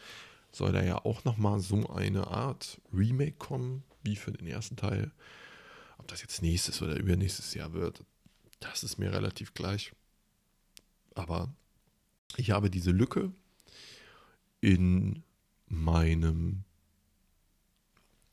soll 0.50 0.72
da 0.72 0.82
ja 0.82 1.04
auch 1.04 1.22
nochmal 1.22 1.60
so 1.60 1.90
eine 1.90 2.26
Art 2.26 2.80
Remake 2.92 3.36
kommen, 3.38 3.84
wie 4.02 4.16
für 4.16 4.32
den 4.32 4.48
ersten 4.48 4.74
Teil. 4.74 5.12
Ob 5.96 6.08
das 6.08 6.22
jetzt 6.22 6.42
nächstes 6.42 6.82
oder 6.82 6.96
übernächstes 6.96 7.54
Jahr 7.54 7.72
wird, 7.72 8.04
das 8.58 8.82
ist 8.82 8.98
mir 8.98 9.12
relativ 9.12 9.54
gleich. 9.54 9.92
Aber 11.14 11.54
ich 12.36 12.50
habe 12.50 12.68
diese 12.68 12.90
Lücke 12.90 13.32
in 14.60 15.22
meinem, 15.66 16.64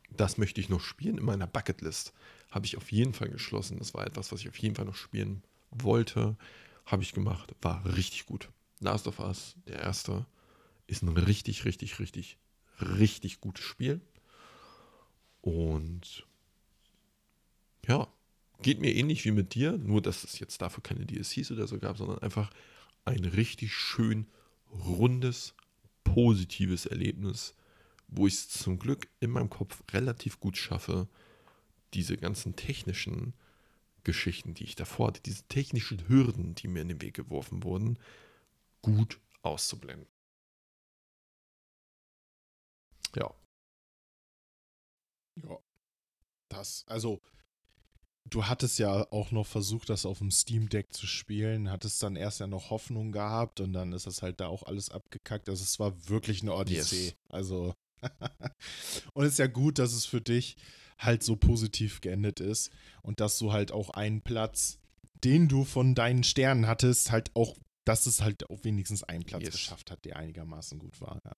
das 0.09 0.37
möchte 0.37 0.61
ich 0.61 0.69
noch 0.69 0.81
spielen, 0.81 1.17
in 1.17 1.25
meiner 1.25 1.47
Bucketlist 1.47 2.13
habe 2.49 2.65
ich 2.65 2.77
auf 2.77 2.91
jeden 2.91 3.13
Fall 3.13 3.29
geschlossen. 3.29 3.77
Das 3.77 3.93
war 3.93 4.05
etwas, 4.05 4.31
was 4.31 4.41
ich 4.41 4.49
auf 4.49 4.57
jeden 4.57 4.75
Fall 4.75 4.85
noch 4.85 4.95
spielen 4.95 5.43
wollte, 5.71 6.37
habe 6.85 7.03
ich 7.03 7.13
gemacht. 7.13 7.53
War 7.61 7.85
richtig 7.85 8.25
gut. 8.25 8.49
Last 8.79 9.07
of 9.07 9.19
Us, 9.19 9.55
der 9.67 9.79
erste, 9.79 10.25
ist 10.87 11.03
ein 11.03 11.09
richtig, 11.09 11.65
richtig, 11.65 11.99
richtig, 11.99 12.37
richtig 12.79 13.41
gutes 13.41 13.65
Spiel. 13.65 14.01
Und 15.41 16.25
ja, 17.85 18.07
geht 18.61 18.79
mir 18.79 18.93
ähnlich 18.93 19.25
wie 19.25 19.31
mit 19.31 19.53
dir, 19.53 19.77
nur 19.77 20.01
dass 20.01 20.23
es 20.23 20.39
jetzt 20.39 20.61
dafür 20.61 20.83
keine 20.83 21.05
DLCs 21.05 21.51
oder 21.51 21.67
so 21.67 21.79
gab, 21.79 21.97
sondern 21.97 22.19
einfach 22.19 22.49
ein 23.05 23.25
richtig 23.25 23.73
schön 23.73 24.27
rundes, 24.71 25.53
positives 26.13 26.85
Erlebnis, 26.85 27.55
wo 28.07 28.27
ich 28.27 28.35
es 28.35 28.49
zum 28.49 28.79
Glück 28.79 29.09
in 29.19 29.31
meinem 29.31 29.49
Kopf 29.49 29.83
relativ 29.91 30.39
gut 30.39 30.57
schaffe, 30.57 31.07
diese 31.93 32.17
ganzen 32.17 32.55
technischen 32.55 33.33
Geschichten, 34.03 34.53
die 34.53 34.63
ich 34.63 34.75
davor 34.75 35.07
hatte, 35.07 35.21
diese 35.21 35.43
technischen 35.43 36.07
Hürden, 36.07 36.55
die 36.55 36.67
mir 36.67 36.81
in 36.81 36.89
den 36.89 37.01
Weg 37.01 37.15
geworfen 37.15 37.63
wurden, 37.63 37.99
gut 38.81 39.19
auszublenden. 39.41 40.07
Ja. 43.15 43.33
Ja. 45.35 45.57
Das, 46.49 46.85
also, 46.87 47.21
du 48.29 48.45
hattest 48.45 48.79
ja 48.79 49.11
auch 49.11 49.31
noch 49.31 49.45
versucht, 49.45 49.89
das 49.89 50.05
auf 50.05 50.19
dem 50.19 50.31
Steam 50.31 50.69
Deck 50.69 50.93
zu 50.93 51.07
spielen, 51.07 51.69
hattest 51.69 52.01
dann 52.03 52.15
erst 52.15 52.39
ja 52.39 52.47
noch 52.47 52.69
Hoffnung 52.69 53.11
gehabt 53.11 53.59
und 53.59 53.73
dann 53.73 53.93
ist 53.93 54.07
das 54.07 54.21
halt 54.21 54.39
da 54.39 54.47
auch 54.47 54.63
alles 54.63 54.89
abgekackt. 54.89 55.49
Also, 55.49 55.63
es 55.63 55.79
war 55.79 56.09
wirklich 56.09 56.41
eine 56.41 56.53
Odyssee. 56.53 57.05
Yes. 57.05 57.15
Also, 57.29 57.73
und 59.13 59.25
es 59.25 59.33
ist 59.33 59.39
ja 59.39 59.47
gut, 59.47 59.79
dass 59.79 59.93
es 59.93 60.05
für 60.05 60.21
dich 60.21 60.57
halt 60.97 61.23
so 61.23 61.35
positiv 61.35 62.01
geendet 62.01 62.39
ist 62.39 62.71
und 63.01 63.19
dass 63.19 63.37
du 63.37 63.51
halt 63.51 63.71
auch 63.71 63.91
einen 63.91 64.21
Platz, 64.21 64.79
den 65.23 65.47
du 65.47 65.63
von 65.63 65.95
deinen 65.95 66.23
Sternen 66.23 66.67
hattest, 66.67 67.11
halt 67.11 67.31
auch, 67.35 67.55
dass 67.85 68.05
es 68.05 68.21
halt 68.21 68.49
auch 68.49 68.63
wenigstens 68.63 69.03
einen 69.03 69.23
Platz 69.23 69.43
yes. 69.43 69.51
geschafft 69.51 69.91
hat, 69.91 70.05
der 70.05 70.17
einigermaßen 70.17 70.79
gut 70.79 70.99
war. 71.01 71.19
Ja. 71.23 71.35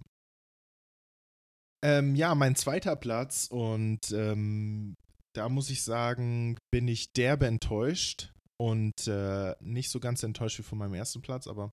Ähm, 1.81 2.15
ja, 2.15 2.35
mein 2.35 2.55
zweiter 2.55 2.95
Platz 2.95 3.47
und 3.49 4.11
ähm, 4.11 4.97
da 5.33 5.49
muss 5.49 5.69
ich 5.69 5.83
sagen, 5.83 6.57
bin 6.71 6.87
ich 6.87 7.13
derbe 7.13 7.47
enttäuscht 7.47 8.33
und 8.57 9.07
äh, 9.07 9.55
nicht 9.59 9.89
so 9.89 9.99
ganz 9.99 10.23
enttäuscht 10.23 10.59
wie 10.59 10.63
von 10.63 10.77
meinem 10.77 10.93
ersten 10.93 11.21
Platz, 11.21 11.47
aber 11.47 11.71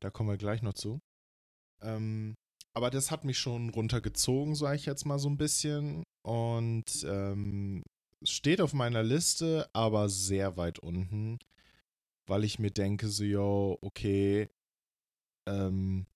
da 0.00 0.10
kommen 0.10 0.30
wir 0.30 0.36
gleich 0.36 0.62
noch 0.62 0.74
zu. 0.74 1.00
Ähm, 1.80 2.34
aber 2.74 2.90
das 2.90 3.10
hat 3.10 3.24
mich 3.24 3.38
schon 3.38 3.70
runtergezogen, 3.70 4.54
sage 4.54 4.76
ich 4.76 4.86
jetzt 4.86 5.04
mal 5.04 5.18
so 5.18 5.28
ein 5.28 5.36
bisschen. 5.36 6.04
Und 6.24 7.04
ähm, 7.04 7.82
steht 8.22 8.60
auf 8.60 8.72
meiner 8.72 9.02
Liste, 9.02 9.68
aber 9.72 10.08
sehr 10.08 10.56
weit 10.56 10.78
unten, 10.78 11.38
weil 12.26 12.44
ich 12.44 12.58
mir 12.58 12.70
denke, 12.70 13.08
so, 13.08 13.24
yo, 13.24 13.78
okay, 13.82 14.48
ähm, 15.48 16.06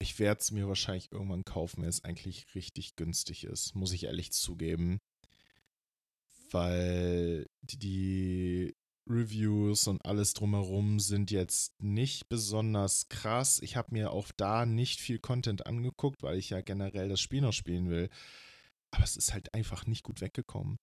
ich 0.00 0.18
werde 0.18 0.40
es 0.40 0.50
mir 0.50 0.66
wahrscheinlich 0.68 1.12
irgendwann 1.12 1.44
kaufen, 1.44 1.82
wenn 1.82 1.88
es 1.88 2.04
eigentlich 2.04 2.54
richtig 2.54 2.96
günstig 2.96 3.44
ist, 3.44 3.74
muss 3.74 3.92
ich 3.92 4.04
ehrlich 4.04 4.32
zugeben. 4.32 4.98
Weil 6.52 7.46
die 7.62 8.74
Reviews 9.08 9.88
und 9.88 10.04
alles 10.04 10.34
drumherum 10.34 11.00
sind 11.00 11.30
jetzt 11.30 11.80
nicht 11.82 12.28
besonders 12.28 13.08
krass. 13.08 13.60
Ich 13.60 13.76
habe 13.76 13.92
mir 13.92 14.12
auch 14.12 14.30
da 14.36 14.64
nicht 14.64 15.00
viel 15.00 15.18
Content 15.18 15.66
angeguckt, 15.66 16.22
weil 16.22 16.38
ich 16.38 16.50
ja 16.50 16.60
generell 16.60 17.08
das 17.08 17.20
Spiel 17.20 17.40
noch 17.40 17.52
spielen 17.52 17.90
will. 17.90 18.10
Aber 18.92 19.04
es 19.04 19.16
ist 19.16 19.32
halt 19.32 19.52
einfach 19.54 19.86
nicht 19.86 20.04
gut 20.04 20.20
weggekommen. 20.20 20.78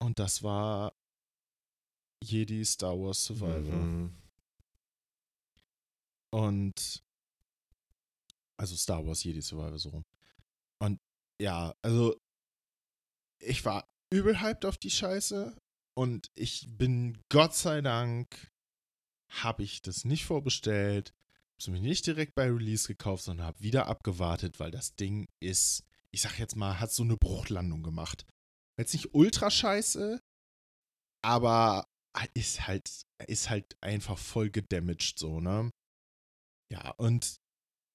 Und 0.00 0.18
das 0.18 0.42
war 0.42 0.94
Jedi 2.22 2.64
Star 2.64 2.98
Wars 2.98 3.24
Survivor. 3.24 3.76
Mhm. 3.76 4.16
Und 6.30 7.04
also 8.56 8.76
Star 8.76 9.06
Wars 9.06 9.22
Jedi 9.22 9.42
Survivor 9.42 9.78
so 9.78 9.90
rum. 9.90 10.04
Und 10.80 11.00
ja, 11.40 11.74
also 11.82 12.16
ich 13.38 13.64
war 13.64 13.91
übel 14.12 14.40
hyped 14.40 14.64
auf 14.64 14.76
die 14.76 14.90
Scheiße 14.90 15.56
und 15.94 16.30
ich 16.34 16.66
bin 16.68 17.18
Gott 17.28 17.54
sei 17.54 17.80
Dank 17.80 18.50
habe 19.28 19.62
ich 19.62 19.82
das 19.82 20.04
nicht 20.04 20.24
vorbestellt, 20.24 21.14
habe 21.60 21.72
mir 21.72 21.80
nicht 21.80 22.06
direkt 22.06 22.34
bei 22.34 22.50
Release 22.50 22.86
gekauft, 22.86 23.24
sondern 23.24 23.46
habe 23.46 23.60
wieder 23.60 23.86
abgewartet, 23.86 24.60
weil 24.60 24.70
das 24.70 24.94
Ding 24.96 25.26
ist 25.40 25.84
ich 26.12 26.20
sag 26.20 26.38
jetzt 26.38 26.56
mal, 26.56 26.78
hat 26.78 26.92
so 26.92 27.02
eine 27.02 27.16
Bruchlandung 27.16 27.82
gemacht. 27.82 28.26
Jetzt 28.78 28.92
nicht 28.92 29.14
ultra 29.14 29.50
scheiße, 29.50 30.20
aber 31.22 31.88
ist 32.34 32.66
halt, 32.66 33.06
ist 33.26 33.50
halt 33.50 33.76
einfach 33.80 34.18
voll 34.18 34.50
gedamaged 34.50 35.18
so, 35.18 35.40
ne? 35.40 35.70
Ja, 36.70 36.90
und 36.92 37.40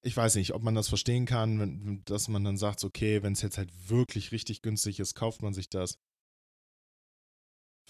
ich 0.04 0.16
weiß 0.16 0.36
nicht, 0.36 0.54
ob 0.54 0.64
man 0.64 0.76
das 0.76 0.88
verstehen 0.88 1.26
kann, 1.26 1.60
wenn, 1.60 2.04
dass 2.06 2.28
man 2.28 2.44
dann 2.44 2.58
sagt, 2.58 2.84
okay, 2.84 3.22
wenn 3.24 3.34
es 3.34 3.42
jetzt 3.42 3.58
halt 3.58 3.72
wirklich 3.90 4.32
richtig 4.32 4.62
günstig 4.62 5.00
ist, 5.00 5.16
kauft 5.16 5.42
man 5.42 5.54
sich 5.54 5.70
das. 5.70 5.98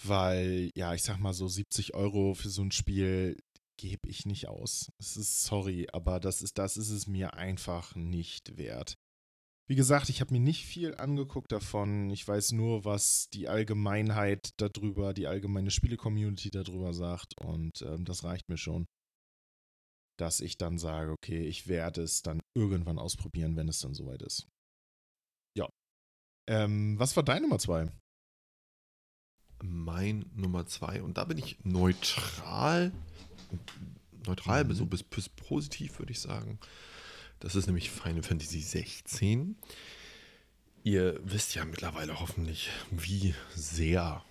Weil, 0.04 0.70
ja, 0.76 0.94
ich 0.94 1.02
sag 1.02 1.18
mal 1.18 1.32
so 1.32 1.48
70 1.48 1.94
Euro 1.94 2.34
für 2.34 2.50
so 2.50 2.62
ein 2.62 2.70
Spiel 2.70 3.36
gebe 3.76 4.08
ich 4.08 4.26
nicht 4.26 4.48
aus. 4.48 4.90
Es 4.98 5.16
ist 5.16 5.44
sorry, 5.44 5.88
aber 5.92 6.20
das 6.20 6.42
ist, 6.42 6.58
das 6.58 6.76
ist 6.76 6.90
es 6.90 7.06
mir 7.06 7.34
einfach 7.34 7.94
nicht 7.94 8.56
wert. 8.56 8.94
Wie 9.68 9.76
gesagt, 9.76 10.08
ich 10.08 10.20
habe 10.20 10.32
mir 10.32 10.40
nicht 10.40 10.64
viel 10.64 10.94
angeguckt 10.94 11.52
davon. 11.52 12.08
Ich 12.10 12.26
weiß 12.26 12.52
nur, 12.52 12.86
was 12.86 13.28
die 13.30 13.48
Allgemeinheit 13.48 14.50
darüber, 14.56 15.12
die 15.12 15.26
allgemeine 15.26 15.70
Spiele-Community 15.70 16.50
darüber 16.50 16.94
sagt. 16.94 17.38
Und 17.38 17.82
ähm, 17.82 18.04
das 18.06 18.24
reicht 18.24 18.48
mir 18.48 18.56
schon. 18.56 18.86
Dass 20.18 20.40
ich 20.40 20.56
dann 20.56 20.78
sage, 20.78 21.12
okay, 21.12 21.42
ich 21.46 21.68
werde 21.68 22.02
es 22.02 22.22
dann 22.22 22.40
irgendwann 22.56 22.98
ausprobieren, 22.98 23.56
wenn 23.56 23.68
es 23.68 23.80
dann 23.80 23.94
soweit 23.94 24.22
ist. 24.22 24.48
Ja. 25.54 25.68
Ähm, 26.48 26.98
was 26.98 27.14
war 27.14 27.22
dein 27.22 27.42
Nummer 27.42 27.58
zwei? 27.58 27.92
Mein 29.62 30.26
Nummer 30.34 30.66
zwei, 30.66 31.02
und 31.02 31.18
da 31.18 31.24
bin 31.24 31.38
ich 31.38 31.58
neutral. 31.64 32.92
Neutral, 34.26 34.64
mhm. 34.64 34.74
so 34.74 34.86
bis, 34.86 35.02
bis 35.02 35.28
positiv, 35.28 35.98
würde 35.98 36.12
ich 36.12 36.20
sagen. 36.20 36.58
Das 37.40 37.54
ist 37.54 37.66
nämlich 37.66 37.90
Final 37.90 38.22
Fantasy 38.22 38.60
16. 38.60 39.56
Ihr 40.84 41.20
wisst 41.24 41.54
ja 41.54 41.64
mittlerweile 41.64 42.20
hoffentlich, 42.20 42.70
wie 42.90 43.34
sehr 43.54 44.24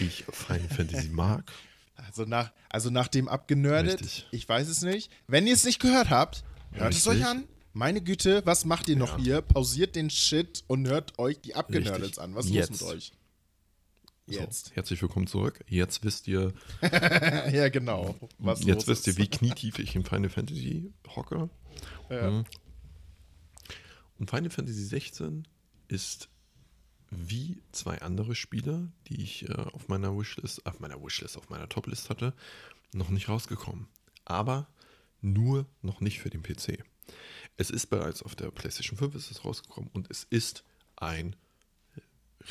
ich 0.00 0.24
Final 0.30 0.68
Fantasy 0.68 1.08
mag. 1.12 1.52
Also 1.96 2.24
nach, 2.24 2.52
also 2.68 2.90
nach 2.90 3.08
dem 3.08 3.28
abgenördet, 3.28 4.00
Richtig. 4.00 4.26
ich 4.32 4.48
weiß 4.48 4.68
es 4.68 4.82
nicht. 4.82 5.10
Wenn 5.26 5.46
ihr 5.46 5.54
es 5.54 5.64
nicht 5.64 5.80
gehört 5.80 6.10
habt, 6.10 6.44
hört 6.72 6.94
es 6.94 7.06
euch 7.06 7.16
Richtig. 7.16 7.26
an. 7.30 7.44
Meine 7.74 8.02
Güte, 8.02 8.44
was 8.44 8.64
macht 8.64 8.88
ihr 8.88 8.96
noch 8.96 9.16
Ja. 9.18 9.24
hier? 9.24 9.40
Pausiert 9.42 9.96
den 9.96 10.10
Shit 10.10 10.64
und 10.66 10.86
hört 10.88 11.18
euch 11.18 11.40
die 11.40 11.54
Abgenördets 11.54 12.02
Richtig. 12.02 12.22
an. 12.22 12.34
Was 12.34 12.46
ist 12.46 12.52
Jetzt. 12.52 12.70
los 12.70 12.80
mit 12.82 12.90
euch? 12.90 13.12
Jetzt. 14.26 14.66
So, 14.66 14.74
herzlich 14.74 15.02
willkommen 15.02 15.26
zurück. 15.26 15.64
Jetzt 15.68 16.04
wisst 16.04 16.28
ihr, 16.28 16.52
ja, 16.82 17.68
genau. 17.68 18.14
Was 18.38 18.64
jetzt 18.64 18.86
wisst 18.86 19.06
ihr, 19.06 19.12
ist. 19.12 19.18
wie 19.18 19.26
knietief 19.30 19.78
ich 19.78 19.96
in 19.96 20.04
Final 20.04 20.30
Fantasy 20.30 20.92
hocke. 21.08 21.50
Ja. 22.08 22.30
Mhm. 22.30 22.44
Und 24.18 24.30
Final 24.30 24.50
Fantasy 24.50 24.84
16 24.84 25.48
ist 25.88 26.28
wie 27.10 27.62
zwei 27.72 28.00
andere 28.00 28.34
Spiele, 28.34 28.92
die 29.08 29.22
ich 29.22 29.48
äh, 29.48 29.52
auf 29.54 29.88
meiner 29.88 30.16
Wishlist, 30.16 30.64
auf 30.66 30.78
meiner 30.78 31.02
Wishlist, 31.02 31.36
auf 31.36 31.50
meiner 31.50 31.68
Toplist 31.68 32.08
hatte, 32.08 32.32
noch 32.92 33.10
nicht 33.10 33.28
rausgekommen. 33.28 33.88
Aber 34.24 34.68
nur 35.20 35.66
noch 35.82 36.00
nicht 36.00 36.20
für 36.20 36.30
den 36.30 36.42
PC. 36.42 36.84
Es 37.56 37.70
ist 37.70 37.86
bereits 37.86 38.22
auf 38.22 38.36
der 38.36 38.50
PlayStation 38.50 38.96
5 38.96 39.14
ist 39.16 39.30
es 39.30 39.44
rausgekommen 39.44 39.90
und 39.92 40.10
es 40.10 40.24
ist 40.24 40.64
ein 40.96 41.36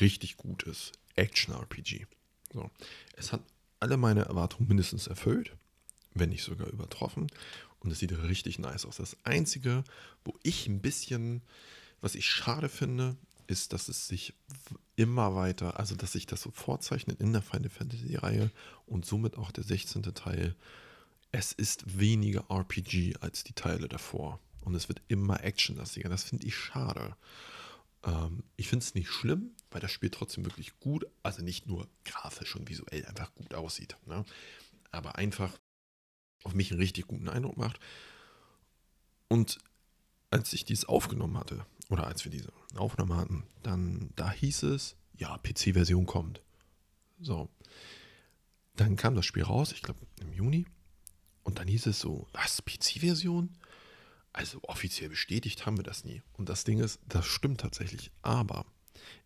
richtig 0.00 0.36
gutes 0.36 0.92
Action-RPG. 1.16 2.06
So. 2.52 2.70
Es 3.16 3.32
hat 3.32 3.42
alle 3.80 3.96
meine 3.96 4.24
Erwartungen 4.24 4.68
mindestens 4.68 5.06
erfüllt, 5.06 5.56
wenn 6.14 6.30
nicht 6.30 6.44
sogar 6.44 6.68
übertroffen. 6.68 7.28
Und 7.80 7.90
es 7.90 7.98
sieht 7.98 8.12
richtig 8.12 8.58
nice 8.58 8.86
aus. 8.86 8.96
Das 8.96 9.16
Einzige, 9.24 9.82
wo 10.24 10.38
ich 10.42 10.68
ein 10.68 10.80
bisschen, 10.80 11.42
was 12.00 12.14
ich 12.14 12.26
schade 12.26 12.68
finde, 12.68 13.16
ist, 13.48 13.72
dass 13.72 13.88
es 13.88 14.06
sich 14.06 14.34
immer 14.94 15.34
weiter, 15.34 15.80
also 15.80 15.96
dass 15.96 16.12
sich 16.12 16.26
das 16.26 16.42
so 16.42 16.50
vorzeichnet 16.52 17.20
in 17.20 17.32
der 17.32 17.42
Final 17.42 17.70
Fantasy-Reihe 17.70 18.50
und 18.86 19.04
somit 19.04 19.36
auch 19.36 19.50
der 19.50 19.64
16. 19.64 20.02
Teil. 20.14 20.54
Es 21.32 21.52
ist 21.52 21.98
weniger 21.98 22.44
RPG 22.50 23.16
als 23.20 23.42
die 23.42 23.54
Teile 23.54 23.88
davor. 23.88 24.38
Und 24.60 24.74
es 24.74 24.88
wird 24.88 25.02
immer 25.08 25.42
actionlastiger. 25.42 26.08
Das 26.08 26.24
finde 26.24 26.46
ich 26.46 26.54
schade. 26.54 27.16
Ähm, 28.04 28.42
ich 28.56 28.68
finde 28.68 28.84
es 28.84 28.94
nicht 28.94 29.10
schlimm, 29.10 29.50
weil 29.70 29.80
das 29.80 29.90
Spiel 29.90 30.10
trotzdem 30.10 30.44
wirklich 30.44 30.78
gut, 30.80 31.06
also 31.22 31.42
nicht 31.42 31.66
nur 31.66 31.88
grafisch 32.04 32.56
und 32.56 32.68
visuell 32.68 33.04
einfach 33.06 33.34
gut 33.34 33.54
aussieht, 33.54 33.96
ne? 34.06 34.24
aber 34.90 35.16
einfach 35.16 35.58
auf 36.44 36.54
mich 36.54 36.70
einen 36.70 36.80
richtig 36.80 37.06
guten 37.06 37.28
Eindruck 37.28 37.56
macht. 37.56 37.78
Und 39.28 39.58
als 40.30 40.52
ich 40.52 40.64
dies 40.64 40.84
aufgenommen 40.84 41.38
hatte, 41.38 41.64
oder 41.88 42.06
als 42.06 42.24
wir 42.24 42.30
diese 42.32 42.52
Aufnahme 42.74 43.16
hatten, 43.16 43.44
dann 43.62 44.10
da 44.16 44.30
hieß 44.30 44.64
es, 44.64 44.96
ja, 45.16 45.38
PC-Version 45.38 46.06
kommt. 46.06 46.40
So. 47.20 47.48
Dann 48.76 48.96
kam 48.96 49.14
das 49.14 49.26
Spiel 49.26 49.42
raus, 49.42 49.72
ich 49.72 49.82
glaube 49.82 50.00
im 50.20 50.32
Juni. 50.32 50.66
Und 51.42 51.58
dann 51.58 51.68
hieß 51.68 51.86
es 51.86 52.00
so, 52.00 52.26
was, 52.32 52.62
PC-Version? 52.62 53.50
Also 54.32 54.60
offiziell 54.62 55.10
bestätigt 55.10 55.66
haben 55.66 55.76
wir 55.76 55.84
das 55.84 56.04
nie. 56.04 56.22
Und 56.34 56.48
das 56.48 56.64
Ding 56.64 56.78
ist, 56.78 57.00
das 57.06 57.26
stimmt 57.26 57.60
tatsächlich. 57.60 58.10
Aber 58.22 58.64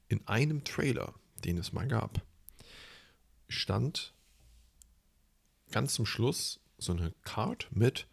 in 0.09 0.27
einem 0.27 0.65
Trailer, 0.65 1.15
den 1.45 1.59
es 1.59 1.73
mal 1.73 1.87
gab, 1.87 2.23
stand 3.49 4.15
ganz 5.71 5.95
zum 5.95 6.07
Schluss 6.07 6.59
so 6.79 6.93
eine 6.93 7.13
Card 7.23 7.69
mit 7.71 8.09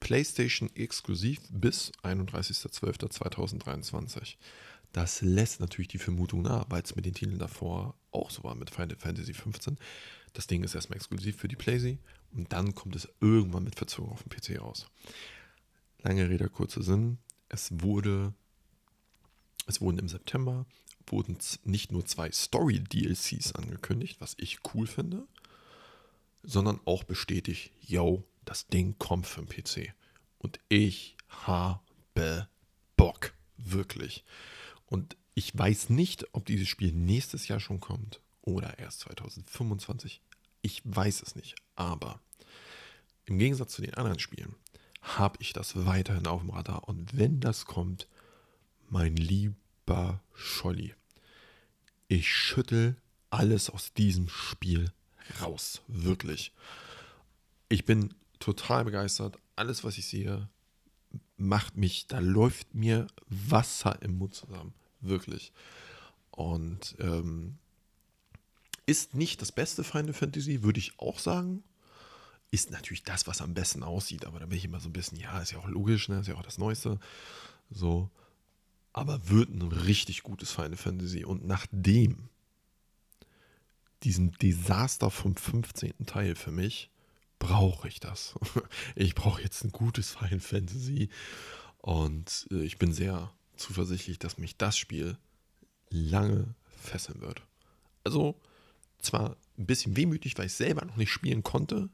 PlayStation 0.00 0.74
exklusiv 0.74 1.38
bis 1.50 1.92
31.12.2023. 2.02 4.34
Das 4.92 5.20
lässt 5.20 5.60
natürlich 5.60 5.88
die 5.88 5.98
Vermutung 5.98 6.42
nahe, 6.42 6.66
weil 6.68 6.82
es 6.82 6.96
mit 6.96 7.06
den 7.06 7.14
Titeln 7.14 7.38
davor 7.38 7.94
auch 8.12 8.30
so 8.30 8.44
war 8.44 8.54
mit 8.54 8.70
Final 8.70 8.96
Fantasy 8.96 9.34
15. 9.34 9.76
Das 10.32 10.46
Ding 10.46 10.64
ist 10.64 10.74
erstmal 10.74 10.96
exklusiv 10.96 11.36
für 11.36 11.48
die 11.48 11.56
PlayStation 11.56 11.98
und 12.32 12.50
dann 12.52 12.74
kommt 12.74 12.96
es 12.96 13.08
irgendwann 13.20 13.64
mit 13.64 13.74
Verzögerung 13.74 14.12
auf 14.12 14.22
dem 14.22 14.30
PC 14.30 14.58
raus. 14.60 14.86
Lange 16.06 16.28
Rede, 16.30 16.48
kurzer 16.48 16.84
Sinn. 16.84 17.18
Es 17.48 17.68
wurde, 17.82 18.32
es 19.66 19.80
wurden 19.80 19.98
im 19.98 20.08
September 20.08 20.64
wurden 21.08 21.36
nicht 21.64 21.90
nur 21.90 22.06
zwei 22.06 22.30
Story-DLCs 22.30 23.56
angekündigt, 23.56 24.20
was 24.20 24.36
ich 24.38 24.60
cool 24.72 24.86
finde, 24.86 25.26
sondern 26.44 26.78
auch 26.84 27.02
bestätigt, 27.02 27.72
yo, 27.80 28.22
das 28.44 28.68
Ding 28.68 28.94
kommt 29.00 29.26
für 29.26 29.42
den 29.42 29.48
PC. 29.48 29.94
Und 30.38 30.60
ich 30.68 31.16
habe 31.28 32.46
Bock, 32.96 33.34
wirklich. 33.56 34.22
Und 34.86 35.16
ich 35.34 35.58
weiß 35.58 35.90
nicht, 35.90 36.24
ob 36.34 36.46
dieses 36.46 36.68
Spiel 36.68 36.92
nächstes 36.92 37.48
Jahr 37.48 37.58
schon 37.58 37.80
kommt 37.80 38.20
oder 38.42 38.78
erst 38.78 39.00
2025. 39.00 40.20
Ich 40.62 40.82
weiß 40.84 41.22
es 41.22 41.34
nicht. 41.34 41.56
Aber 41.74 42.20
im 43.24 43.38
Gegensatz 43.38 43.72
zu 43.72 43.82
den 43.82 43.94
anderen 43.94 44.20
Spielen 44.20 44.54
habe 45.06 45.38
ich 45.40 45.52
das 45.52 45.86
weiterhin 45.86 46.26
auf 46.26 46.40
dem 46.40 46.50
Radar. 46.50 46.88
Und 46.88 47.16
wenn 47.16 47.40
das 47.40 47.64
kommt, 47.64 48.08
mein 48.88 49.16
lieber 49.16 50.20
Scholli, 50.34 50.94
ich 52.08 52.32
schüttel 52.32 52.96
alles 53.30 53.70
aus 53.70 53.92
diesem 53.94 54.28
Spiel 54.28 54.92
raus. 55.40 55.82
Wirklich. 55.88 56.52
Ich 57.68 57.84
bin 57.84 58.14
total 58.38 58.84
begeistert. 58.84 59.38
Alles, 59.56 59.84
was 59.84 59.98
ich 59.98 60.06
sehe, 60.06 60.48
macht 61.36 61.76
mich, 61.76 62.06
da 62.06 62.18
läuft 62.18 62.74
mir 62.74 63.06
Wasser 63.28 64.00
im 64.02 64.18
Mund 64.18 64.34
zusammen. 64.34 64.74
Wirklich. 65.00 65.52
Und 66.30 66.96
ähm, 66.98 67.58
ist 68.86 69.14
nicht 69.14 69.42
das 69.42 69.52
beste 69.52 69.84
Final 69.84 70.12
Fantasy, 70.12 70.62
würde 70.62 70.78
ich 70.78 70.98
auch 70.98 71.18
sagen. 71.18 71.64
Ist 72.50 72.70
natürlich 72.70 73.02
das, 73.02 73.26
was 73.26 73.40
am 73.40 73.54
besten 73.54 73.82
aussieht, 73.82 74.24
aber 74.24 74.38
da 74.38 74.46
bin 74.46 74.58
ich 74.58 74.64
immer 74.64 74.80
so 74.80 74.88
ein 74.88 74.92
bisschen, 74.92 75.18
ja, 75.18 75.40
ist 75.40 75.52
ja 75.52 75.58
auch 75.58 75.68
logisch, 75.68 76.08
ne? 76.08 76.20
ist 76.20 76.28
ja 76.28 76.36
auch 76.36 76.42
das 76.42 76.58
Neueste. 76.58 76.98
So. 77.70 78.10
Aber 78.92 79.28
wird 79.28 79.50
ein 79.50 79.62
richtig 79.62 80.22
gutes 80.22 80.52
Final 80.52 80.76
Fantasy. 80.76 81.24
Und 81.24 81.44
nachdem 81.44 82.28
diesem 84.02 84.32
Desaster 84.38 85.10
vom 85.10 85.36
15. 85.36 86.06
Teil 86.06 86.34
für 86.36 86.52
mich, 86.52 86.90
brauche 87.38 87.88
ich 87.88 88.00
das. 88.00 88.34
Ich 88.94 89.14
brauche 89.14 89.42
jetzt 89.42 89.64
ein 89.64 89.72
gutes 89.72 90.12
Final 90.12 90.40
Fantasy. 90.40 91.10
Und 91.78 92.46
äh, 92.50 92.64
ich 92.64 92.78
bin 92.78 92.92
sehr 92.92 93.32
zuversichtlich, 93.56 94.18
dass 94.18 94.38
mich 94.38 94.56
das 94.56 94.78
Spiel 94.78 95.18
lange 95.90 96.54
fesseln 96.76 97.20
wird. 97.20 97.42
Also 98.04 98.40
zwar 98.98 99.36
ein 99.58 99.66
bisschen 99.66 99.96
wehmütig, 99.96 100.36
weil 100.38 100.46
ich 100.46 100.54
selber 100.54 100.84
noch 100.84 100.96
nicht 100.96 101.10
spielen 101.10 101.42
konnte, 101.42 101.88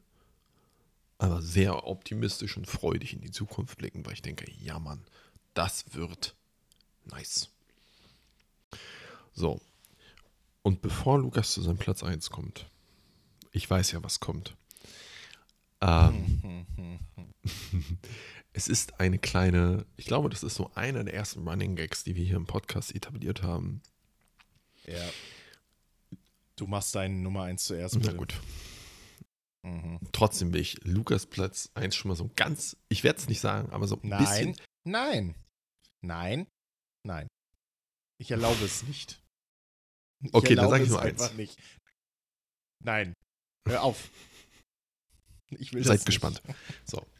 aber 1.23 1.41
sehr 1.41 1.87
optimistisch 1.87 2.57
und 2.57 2.67
freudig 2.67 3.13
in 3.13 3.21
die 3.21 3.31
Zukunft 3.31 3.77
blicken, 3.77 4.05
weil 4.05 4.13
ich 4.13 4.21
denke, 4.21 4.45
ja 4.59 4.77
Mann, 4.77 5.05
das 5.53 5.85
wird 5.93 6.35
nice. 7.05 7.49
So. 9.33 9.61
Und 10.63 10.81
bevor 10.81 11.19
Lukas 11.19 11.53
zu 11.53 11.61
seinem 11.61 11.77
Platz 11.77 12.03
1 12.03 12.29
kommt, 12.29 12.69
ich 13.51 13.69
weiß 13.69 13.93
ja, 13.93 14.03
was 14.03 14.19
kommt. 14.19 14.55
Ähm, 15.79 16.65
es 18.53 18.67
ist 18.67 18.99
eine 18.99 19.17
kleine, 19.17 19.85
ich 19.95 20.05
glaube, 20.05 20.29
das 20.29 20.43
ist 20.43 20.55
so 20.55 20.71
einer 20.75 21.05
der 21.05 21.13
ersten 21.13 21.47
Running 21.47 21.77
Gags, 21.77 22.03
die 22.03 22.15
wir 22.17 22.25
hier 22.25 22.37
im 22.37 22.47
Podcast 22.47 22.93
etabliert 22.93 23.43
haben. 23.43 23.81
Ja. 24.85 25.09
Du 26.57 26.67
machst 26.67 26.95
deinen 26.95 27.23
Nummer 27.23 27.43
1 27.43 27.63
zuerst. 27.63 27.95
Na 27.95 28.01
bitte. 28.01 28.15
gut. 28.17 28.33
Mhm. 29.65 29.99
Trotzdem 30.11 30.53
will 30.53 30.61
ich 30.61 30.83
Lukas 30.83 31.25
Platz 31.25 31.69
1 31.73 31.95
schon 31.95 32.09
mal 32.09 32.15
so 32.15 32.29
ganz, 32.35 32.77
ich 32.89 33.03
werde 33.03 33.19
es 33.19 33.27
nicht 33.29 33.39
sagen, 33.39 33.71
aber 33.71 33.87
so 33.87 33.95
ein 34.01 34.09
Nein. 34.09 34.19
bisschen. 34.19 34.55
Nein. 34.85 35.35
Nein. 36.01 36.47
Nein. 37.05 37.27
Ich 38.19 38.31
erlaube 38.31 38.63
es 38.65 38.83
nicht. 38.83 39.21
Ich 40.21 40.33
Okay, 40.33 40.55
dann 40.55 40.65
erlaube 40.65 40.75
sag 40.75 40.81
ich 40.81 40.87
es 40.87 40.91
nur 40.91 41.01
eins. 41.01 41.21
einfach 41.21 41.37
nicht. 41.37 41.57
Nein. 42.83 43.13
Hör 43.67 43.83
auf. 43.83 44.09
Ich 45.51 45.71
will 45.73 45.83
Seid 45.83 46.05
gespannt. 46.05 46.41
Nicht. 46.45 46.57
So, 46.85 47.05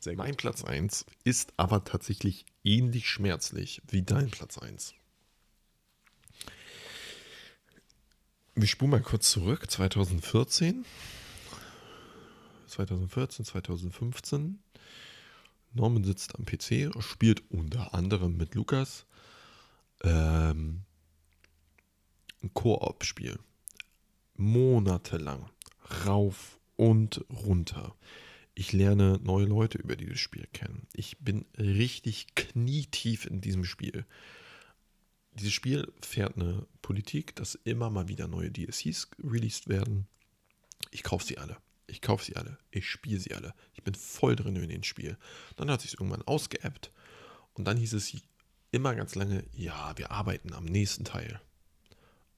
Sehr 0.00 0.14
gut. 0.16 0.24
mein 0.24 0.34
Platz 0.36 0.64
1 0.64 1.06
ist 1.22 1.52
aber 1.56 1.84
tatsächlich 1.84 2.44
ähnlich 2.64 3.08
schmerzlich 3.08 3.80
wie 3.86 4.02
dein 4.02 4.30
Platz 4.32 4.58
1. 4.58 4.94
Wir 8.54 8.68
spulen 8.68 8.90
mal 8.90 9.00
kurz 9.00 9.30
zurück, 9.30 9.70
2014. 9.70 10.84
2014, 12.66 13.46
2015. 13.46 14.58
Norman 15.72 16.04
sitzt 16.04 16.36
am 16.36 16.44
PC, 16.44 16.92
spielt 17.02 17.50
unter 17.50 17.94
anderem 17.94 18.36
mit 18.36 18.54
Lukas 18.54 19.06
ähm, 20.02 20.82
ein 22.42 22.52
Koop-Spiel. 22.52 23.38
Monatelang. 24.36 25.48
Rauf 26.04 26.60
und 26.76 27.24
runter. 27.30 27.96
Ich 28.54 28.72
lerne 28.74 29.18
neue 29.22 29.46
Leute 29.46 29.78
über 29.78 29.96
dieses 29.96 30.20
Spiel 30.20 30.46
kennen. 30.52 30.86
Ich 30.92 31.18
bin 31.20 31.46
richtig 31.56 32.34
knietief 32.34 33.24
in 33.24 33.40
diesem 33.40 33.64
Spiel. 33.64 34.04
Dieses 35.34 35.52
Spiel 35.52 35.92
fährt 36.00 36.36
eine 36.36 36.66
Politik, 36.82 37.34
dass 37.36 37.54
immer 37.54 37.90
mal 37.90 38.08
wieder 38.08 38.28
neue 38.28 38.50
DLCs 38.50 39.10
released 39.22 39.68
werden. 39.68 40.06
Ich 40.90 41.02
kaufe 41.02 41.24
sie 41.24 41.38
alle. 41.38 41.56
Ich 41.86 42.00
kaufe 42.00 42.24
sie 42.24 42.36
alle. 42.36 42.58
Ich 42.70 42.88
spiele 42.88 43.18
sie 43.18 43.34
alle. 43.34 43.54
Ich 43.74 43.82
bin 43.82 43.94
voll 43.94 44.36
drin 44.36 44.56
in 44.56 44.68
dem 44.68 44.82
Spiel. 44.82 45.16
Dann 45.56 45.70
hat 45.70 45.80
sich 45.80 45.94
irgendwann 45.94 46.22
ausgeappt 46.22 46.92
und 47.54 47.66
dann 47.66 47.76
hieß 47.76 47.92
es 47.94 48.14
immer 48.70 48.94
ganz 48.94 49.14
lange, 49.14 49.44
ja, 49.52 49.96
wir 49.96 50.10
arbeiten 50.10 50.52
am 50.54 50.64
nächsten 50.64 51.04
Teil. 51.04 51.40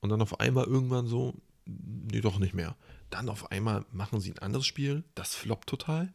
Und 0.01 0.11
dann 0.11 0.23
auf 0.23 0.41
einmal 0.41 0.65
irgendwann 0.65 1.07
so, 1.07 1.35
nee, 1.65 2.21
doch 2.21 2.39
nicht 2.39 2.55
mehr. 2.55 2.77
Dann 3.11 3.29
auf 3.29 3.51
einmal 3.51 3.87
machen 3.93 4.21
sie 4.21 4.33
ein 4.33 4.39
anderes 4.41 4.67
Spiel, 4.67 5.05
das 5.15 5.35
floppt 5.35 5.69
total. 5.69 6.13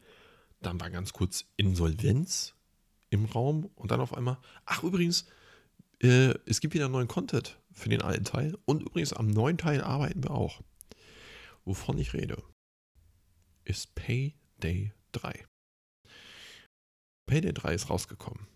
Dann 0.60 0.78
war 0.80 0.90
ganz 0.90 1.12
kurz 1.12 1.46
Insolvenz 1.56 2.54
im 3.08 3.24
Raum 3.24 3.70
und 3.74 3.90
dann 3.90 4.00
auf 4.00 4.14
einmal, 4.14 4.38
ach 4.66 4.82
übrigens, 4.82 5.26
äh, 6.02 6.34
es 6.46 6.60
gibt 6.60 6.74
wieder 6.74 6.88
neuen 6.88 7.08
Content 7.08 7.58
für 7.72 7.88
den 7.88 8.02
alten 8.02 8.24
Teil 8.24 8.58
und 8.64 8.82
übrigens 8.82 9.12
am 9.12 9.28
neuen 9.28 9.58
Teil 9.58 9.82
arbeiten 9.82 10.22
wir 10.22 10.32
auch. 10.32 10.60
Wovon 11.64 11.98
ich 11.98 12.14
rede, 12.14 12.42
ist 13.64 13.94
Payday 13.94 14.92
3. 15.12 15.46
Payday 17.26 17.52
3 17.52 17.74
ist 17.74 17.90
rausgekommen 17.90 18.46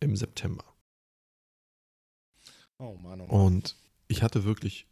im 0.00 0.16
September. 0.16 0.64
Oh 2.78 2.94
Mann, 2.94 3.20
oh 3.20 3.26
Mann. 3.26 3.30
Und 3.30 3.76
ich 4.08 4.22
hatte 4.22 4.44
wirklich 4.44 4.86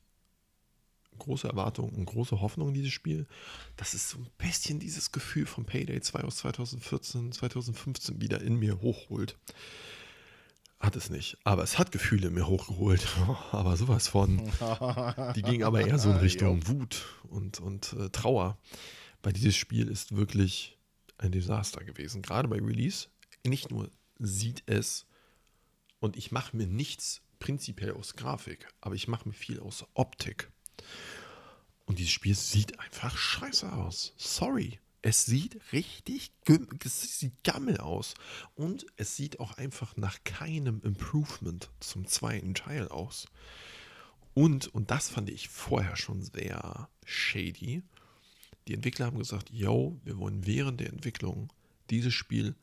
große 1.18 1.48
Erwartungen 1.48 1.94
und 1.94 2.04
große 2.06 2.40
Hoffnung 2.40 2.68
in 2.68 2.74
dieses 2.74 2.92
Spiel. 2.92 3.26
Das 3.76 3.94
ist 3.94 4.08
so 4.08 4.18
ein 4.18 4.30
bisschen 4.38 4.80
dieses 4.80 5.12
Gefühl 5.12 5.46
von 5.46 5.64
Payday 5.64 6.00
2 6.00 6.20
aus 6.22 6.36
2014, 6.38 7.32
2015 7.32 8.20
wieder 8.20 8.40
in 8.40 8.58
mir 8.58 8.80
hochholt. 8.80 9.38
Hat 10.82 10.96
es 10.96 11.10
nicht. 11.10 11.38
Aber 11.44 11.62
es 11.62 11.78
hat 11.78 11.92
Gefühle 11.92 12.26
in 12.26 12.34
mir 12.34 12.46
hochgeholt. 12.46 13.06
Aber 13.52 13.76
sowas 13.76 14.08
von. 14.08 14.42
Die 15.36 15.42
ging 15.42 15.62
aber 15.62 15.86
eher 15.86 15.98
so 15.98 16.10
in 16.10 16.16
Richtung 16.18 16.66
Wut 16.66 17.04
und, 17.30 17.60
und 17.60 17.94
äh, 17.94 18.10
Trauer. 18.10 18.58
Weil 19.22 19.32
dieses 19.32 19.56
Spiel 19.56 19.88
ist 19.88 20.16
wirklich 20.16 20.76
ein 21.18 21.30
Desaster 21.30 21.84
gewesen. 21.84 22.20
Gerade 22.20 22.48
bei 22.48 22.56
Release. 22.56 23.06
Nicht 23.46 23.70
nur 23.70 23.90
sieht 24.18 24.64
es, 24.66 25.06
und 26.02 26.16
ich 26.16 26.32
mache 26.32 26.56
mir 26.56 26.66
nichts 26.66 27.22
prinzipiell 27.38 27.92
aus 27.92 28.16
Grafik, 28.16 28.66
aber 28.80 28.96
ich 28.96 29.06
mache 29.06 29.28
mir 29.28 29.34
viel 29.34 29.60
aus 29.60 29.86
Optik. 29.94 30.50
Und 31.86 32.00
dieses 32.00 32.10
Spiel 32.10 32.34
sieht 32.34 32.80
einfach 32.80 33.16
scheiße 33.16 33.72
aus. 33.72 34.12
Sorry. 34.16 34.80
Es 35.05 35.26
sieht 35.26 35.61
richtig 35.72 36.30
es 36.84 37.18
sieht 37.18 37.42
gammel 37.42 37.78
aus. 37.78 38.14
Und 38.55 38.86
es 38.96 39.16
sieht 39.16 39.40
auch 39.40 39.59
einfach 39.59 39.96
nach 39.96 40.22
keinem 40.24 40.80
Improvement 40.82 41.70
zum 41.80 42.07
zweiten 42.07 42.55
Teil 42.55 42.88
aus. 42.88 43.26
Und, 44.34 44.68
und 44.68 44.90
das 44.90 45.09
fand 45.09 45.28
ich 45.28 45.48
vorher 45.48 45.96
schon 45.96 46.22
sehr 46.22 46.88
shady. 47.05 47.82
Die 48.68 48.74
Entwickler 48.74 49.07
haben 49.07 49.18
gesagt, 49.18 49.50
yo, 49.50 50.00
wir 50.05 50.18
wollen 50.18 50.46
während 50.46 50.80
der 50.80 50.90
Entwicklung 50.90 51.53
dieses 51.90 52.14
Spiel 52.14 52.55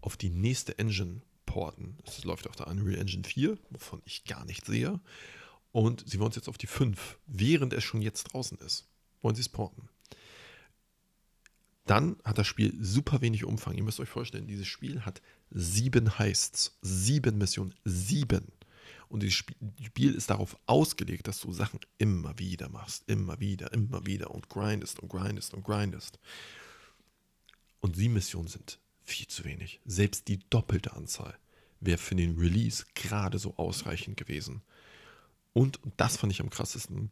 auf 0.00 0.16
die 0.16 0.30
nächste 0.30 0.78
Engine 0.78 1.20
porten. 1.44 1.98
Es 2.06 2.24
läuft 2.24 2.48
auf 2.48 2.56
der 2.56 2.68
Unreal 2.68 2.98
Engine 2.98 3.24
4, 3.24 3.58
wovon 3.70 4.02
ich 4.06 4.24
gar 4.24 4.46
nichts 4.46 4.66
sehe. 4.66 4.98
Und 5.72 6.08
sie 6.08 6.18
wollen 6.18 6.30
es 6.30 6.36
jetzt 6.36 6.48
auf 6.48 6.58
die 6.58 6.66
5, 6.66 7.18
während 7.26 7.74
es 7.74 7.84
schon 7.84 8.02
jetzt 8.02 8.24
draußen 8.24 8.58
ist. 8.58 8.88
Wollen 9.20 9.34
sie 9.34 9.42
es 9.42 9.48
porten. 9.48 9.88
Dann 11.86 12.16
hat 12.24 12.38
das 12.38 12.46
Spiel 12.46 12.74
super 12.80 13.20
wenig 13.20 13.44
Umfang. 13.44 13.74
Ihr 13.74 13.82
müsst 13.82 14.00
euch 14.00 14.08
vorstellen, 14.08 14.46
dieses 14.46 14.66
Spiel 14.66 15.02
hat 15.02 15.20
sieben 15.50 16.18
Heists, 16.18 16.78
sieben 16.80 17.38
Missionen, 17.38 17.74
sieben. 17.84 18.52
Und 19.08 19.22
dieses 19.22 19.34
Spiel 19.34 20.14
ist 20.14 20.30
darauf 20.30 20.56
ausgelegt, 20.66 21.28
dass 21.28 21.40
du 21.40 21.52
Sachen 21.52 21.80
immer 21.98 22.38
wieder 22.38 22.68
machst, 22.68 23.04
immer 23.08 23.40
wieder, 23.40 23.72
immer 23.72 24.06
wieder 24.06 24.30
und 24.30 24.48
grindest 24.48 25.00
und 25.00 25.08
grindest 25.08 25.54
und 25.54 25.64
grindest. 25.64 26.18
Und 27.80 27.96
sieben 27.96 28.14
Missionen 28.14 28.48
sind 28.48 28.78
viel 29.02 29.26
zu 29.26 29.44
wenig. 29.44 29.80
Selbst 29.84 30.28
die 30.28 30.38
doppelte 30.48 30.94
Anzahl 30.94 31.36
wäre 31.80 31.98
für 31.98 32.14
den 32.14 32.38
Release 32.38 32.84
gerade 32.94 33.38
so 33.38 33.56
ausreichend 33.56 34.16
gewesen. 34.16 34.62
Und, 35.52 35.82
und 35.82 35.92
das 35.98 36.16
fand 36.16 36.32
ich 36.32 36.40
am 36.40 36.50
krassesten. 36.50 37.10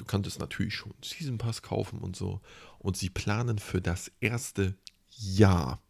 Du 0.00 0.06
kanntest 0.06 0.40
natürlich 0.40 0.74
schon 0.76 0.94
Season 1.04 1.36
Pass 1.36 1.60
kaufen 1.60 1.98
und 1.98 2.16
so. 2.16 2.40
Und 2.78 2.96
sie 2.96 3.10
planen 3.10 3.58
für 3.58 3.82
das 3.82 4.10
erste 4.18 4.74
Jahr 5.10 5.82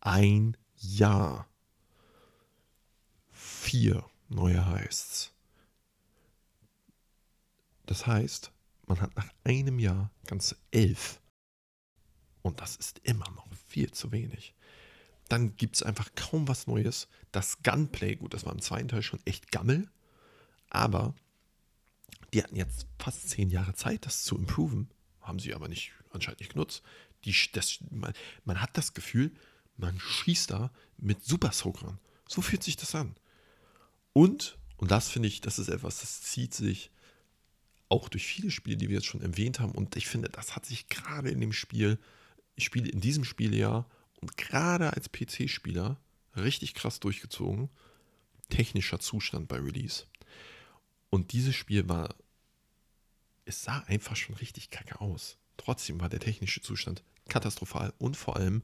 ein 0.00 0.58
Jahr 0.76 1.48
vier 3.30 4.04
neue 4.28 4.66
Heists. 4.66 5.32
Das 7.86 8.06
heißt, 8.06 8.52
man 8.86 9.00
hat 9.00 9.16
nach 9.16 9.30
einem 9.44 9.78
Jahr 9.78 10.10
ganze 10.26 10.58
elf. 10.70 11.22
Und 12.42 12.60
das 12.60 12.76
ist 12.76 12.98
immer 13.04 13.30
noch 13.30 13.46
viel 13.68 13.90
zu 13.90 14.12
wenig. 14.12 14.54
Dann 15.30 15.56
gibt 15.56 15.76
es 15.76 15.82
einfach 15.82 16.10
kaum 16.14 16.46
was 16.46 16.66
Neues. 16.66 17.08
Das 17.32 17.62
Gunplay, 17.62 18.16
gut, 18.16 18.34
das 18.34 18.44
war 18.44 18.52
im 18.52 18.60
zweiten 18.60 18.88
Teil 18.88 19.02
schon 19.02 19.24
echt 19.24 19.50
gammel, 19.50 19.88
aber 20.68 21.14
die 22.32 22.42
hatten 22.42 22.56
jetzt 22.56 22.86
fast 22.98 23.28
zehn 23.28 23.50
Jahre 23.50 23.74
Zeit, 23.74 24.06
das 24.06 24.24
zu 24.24 24.36
improven. 24.36 24.88
Haben 25.20 25.38
sie 25.38 25.54
aber 25.54 25.68
nicht, 25.68 25.92
anscheinend 26.10 26.40
nicht 26.40 26.52
genutzt. 26.52 26.82
Die, 27.24 27.34
das, 27.52 27.78
man, 27.90 28.12
man 28.44 28.60
hat 28.60 28.76
das 28.76 28.94
Gefühl, 28.94 29.32
man 29.76 29.98
schießt 29.98 30.50
da 30.50 30.70
mit 30.98 31.24
Super 31.24 31.52
Soakern. 31.52 31.98
So 32.28 32.42
fühlt 32.42 32.62
sich 32.62 32.76
das 32.76 32.94
an. 32.94 33.14
Und, 34.12 34.58
und 34.76 34.90
das 34.90 35.08
finde 35.08 35.28
ich, 35.28 35.40
das 35.40 35.58
ist 35.58 35.68
etwas, 35.68 36.00
das 36.00 36.22
zieht 36.22 36.54
sich 36.54 36.90
auch 37.88 38.08
durch 38.08 38.26
viele 38.26 38.50
Spiele, 38.50 38.76
die 38.76 38.88
wir 38.88 38.96
jetzt 38.96 39.06
schon 39.06 39.20
erwähnt 39.20 39.60
haben. 39.60 39.72
Und 39.72 39.96
ich 39.96 40.08
finde, 40.08 40.28
das 40.28 40.56
hat 40.56 40.66
sich 40.66 40.88
gerade 40.88 41.30
in 41.30 41.40
dem 41.40 41.52
Spiel, 41.52 41.98
ich 42.54 42.64
spiele 42.64 42.88
in 42.88 43.00
diesem 43.00 43.24
Spiel 43.24 43.54
ja 43.54 43.86
und 44.20 44.36
gerade 44.36 44.92
als 44.92 45.10
PC-Spieler 45.10 46.00
richtig 46.36 46.74
krass 46.74 47.00
durchgezogen. 47.00 47.68
Technischer 48.48 49.00
Zustand 49.00 49.48
bei 49.48 49.58
Release. 49.58 50.04
Und 51.16 51.32
dieses 51.32 51.54
Spiel 51.54 51.88
war, 51.88 52.14
es 53.46 53.62
sah 53.62 53.78
einfach 53.86 54.16
schon 54.16 54.34
richtig 54.34 54.68
kacke 54.68 55.00
aus. 55.00 55.38
Trotzdem 55.56 55.98
war 55.98 56.10
der 56.10 56.20
technische 56.20 56.60
Zustand 56.60 57.02
katastrophal 57.30 57.94
und 57.96 58.18
vor 58.18 58.36
allem, 58.36 58.62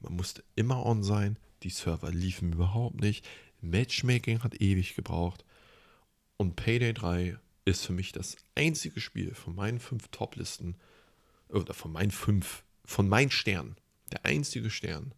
man 0.00 0.12
musste 0.12 0.44
immer 0.54 0.84
on 0.84 1.02
sein, 1.02 1.38
die 1.62 1.70
Server 1.70 2.10
liefen 2.10 2.52
überhaupt 2.52 3.00
nicht, 3.00 3.26
Matchmaking 3.62 4.42
hat 4.42 4.60
ewig 4.60 4.96
gebraucht 4.96 5.46
und 6.36 6.56
Payday 6.56 6.92
3 6.92 7.38
ist 7.64 7.86
für 7.86 7.94
mich 7.94 8.12
das 8.12 8.36
einzige 8.54 9.00
Spiel 9.00 9.34
von 9.34 9.54
meinen 9.54 9.80
fünf 9.80 10.08
Top-Listen 10.08 10.76
oder 11.48 11.72
von 11.72 11.90
meinen 11.90 12.10
fünf, 12.10 12.64
von 12.84 13.08
meinen 13.08 13.30
Sternen, 13.30 13.76
der 14.12 14.26
einzige 14.26 14.68
Stern, 14.68 15.14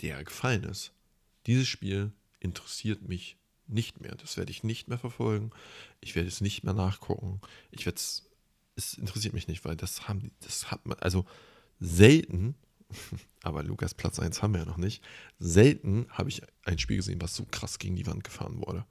der 0.00 0.24
gefallen 0.24 0.64
ist. 0.64 0.94
Dieses 1.44 1.68
Spiel 1.68 2.12
interessiert 2.40 3.06
mich 3.06 3.36
nicht 3.68 4.00
mehr. 4.00 4.14
Das 4.14 4.36
werde 4.36 4.50
ich 4.50 4.62
nicht 4.64 4.88
mehr 4.88 4.98
verfolgen. 4.98 5.50
Ich 6.00 6.14
werde 6.14 6.28
es 6.28 6.40
nicht 6.40 6.64
mehr 6.64 6.74
nachgucken. 6.74 7.40
Ich 7.70 7.86
werde 7.86 7.96
es, 7.96 8.28
es 8.76 8.94
interessiert 8.94 9.34
mich 9.34 9.48
nicht, 9.48 9.64
weil 9.64 9.76
das 9.76 10.08
haben, 10.08 10.32
das 10.40 10.70
hat 10.70 10.86
man, 10.86 10.98
also 10.98 11.24
selten, 11.80 12.54
aber 13.42 13.62
Lukas 13.62 13.94
Platz 13.94 14.18
1 14.18 14.42
haben 14.42 14.52
wir 14.52 14.60
ja 14.60 14.66
noch 14.66 14.76
nicht, 14.76 15.02
selten 15.38 16.06
habe 16.10 16.28
ich 16.28 16.42
ein 16.64 16.78
Spiel 16.78 16.96
gesehen, 16.96 17.20
was 17.20 17.34
so 17.34 17.44
krass 17.50 17.78
gegen 17.78 17.96
die 17.96 18.06
Wand 18.06 18.24
gefahren 18.24 18.58
wurde. 18.58 18.86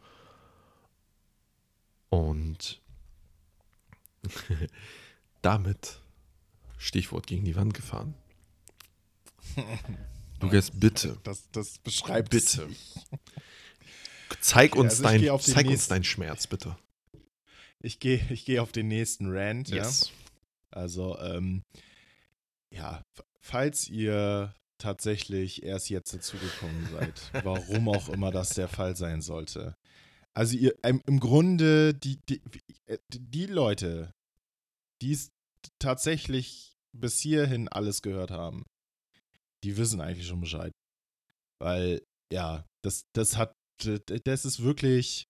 Und 2.09 2.81
damit, 5.41 5.99
Stichwort 6.77 7.27
gegen 7.27 7.45
die 7.45 7.55
Wand 7.55 7.73
gefahren. 7.73 8.13
Lukas, 10.41 10.71
bitte. 10.71 11.17
Das, 11.23 11.49
das 11.51 11.79
beschreibt 11.79 12.29
bitte. 12.29 12.69
Zeig, 14.39 14.73
okay, 14.73 14.81
uns, 14.81 15.03
also 15.03 15.03
dein, 15.03 15.39
zeig 15.39 15.67
uns 15.67 15.87
deinen 15.87 16.03
Schmerz, 16.03 16.47
bitte. 16.47 16.77
Ich 17.79 17.99
gehe 17.99 18.25
ich 18.29 18.45
geh 18.45 18.59
auf 18.59 18.71
den 18.71 18.87
nächsten 18.87 19.27
Rant. 19.31 19.69
Yes. 19.69 20.09
Ja? 20.09 20.79
Also, 20.79 21.17
ähm, 21.19 21.63
ja, 22.73 23.03
falls 23.41 23.87
ihr 23.87 24.53
tatsächlich 24.77 25.63
erst 25.63 25.89
jetzt 25.89 26.13
dazugekommen 26.13 26.87
seid, 26.91 27.45
warum 27.45 27.89
auch 27.89 28.09
immer 28.09 28.31
das 28.31 28.49
der 28.49 28.67
Fall 28.67 28.95
sein 28.95 29.21
sollte. 29.21 29.75
Also 30.33 30.57
ihr, 30.57 30.75
im 30.83 31.19
Grunde, 31.19 31.93
die, 31.93 32.19
die, 32.27 32.41
äh, 32.87 32.97
die 33.09 33.45
Leute, 33.45 34.11
die 35.01 35.13
es 35.13 35.31
tatsächlich 35.79 36.75
bis 36.91 37.19
hierhin 37.19 37.69
alles 37.69 38.01
gehört 38.01 38.31
haben, 38.31 38.65
die 39.63 39.77
wissen 39.77 40.01
eigentlich 40.01 40.27
schon 40.27 40.41
Bescheid. 40.41 40.73
Weil, 41.59 42.01
ja, 42.31 42.65
das, 42.83 43.05
das 43.13 43.37
hat 43.37 43.53
das 43.77 44.45
ist 44.45 44.63
wirklich. 44.63 45.27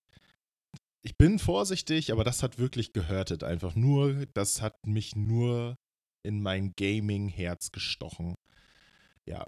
Ich 1.01 1.17
bin 1.17 1.37
vorsichtig, 1.37 2.11
aber 2.11 2.23
das 2.23 2.41
hat 2.41 2.57
wirklich 2.57 2.91
gehörtet 2.91 3.43
einfach 3.43 3.75
nur. 3.75 4.25
Das 4.33 4.61
hat 4.61 4.87
mich 4.87 5.15
nur 5.15 5.77
in 6.23 6.41
mein 6.41 6.73
Gaming-Herz 6.75 7.71
gestochen. 7.71 8.35
Ja. 9.27 9.45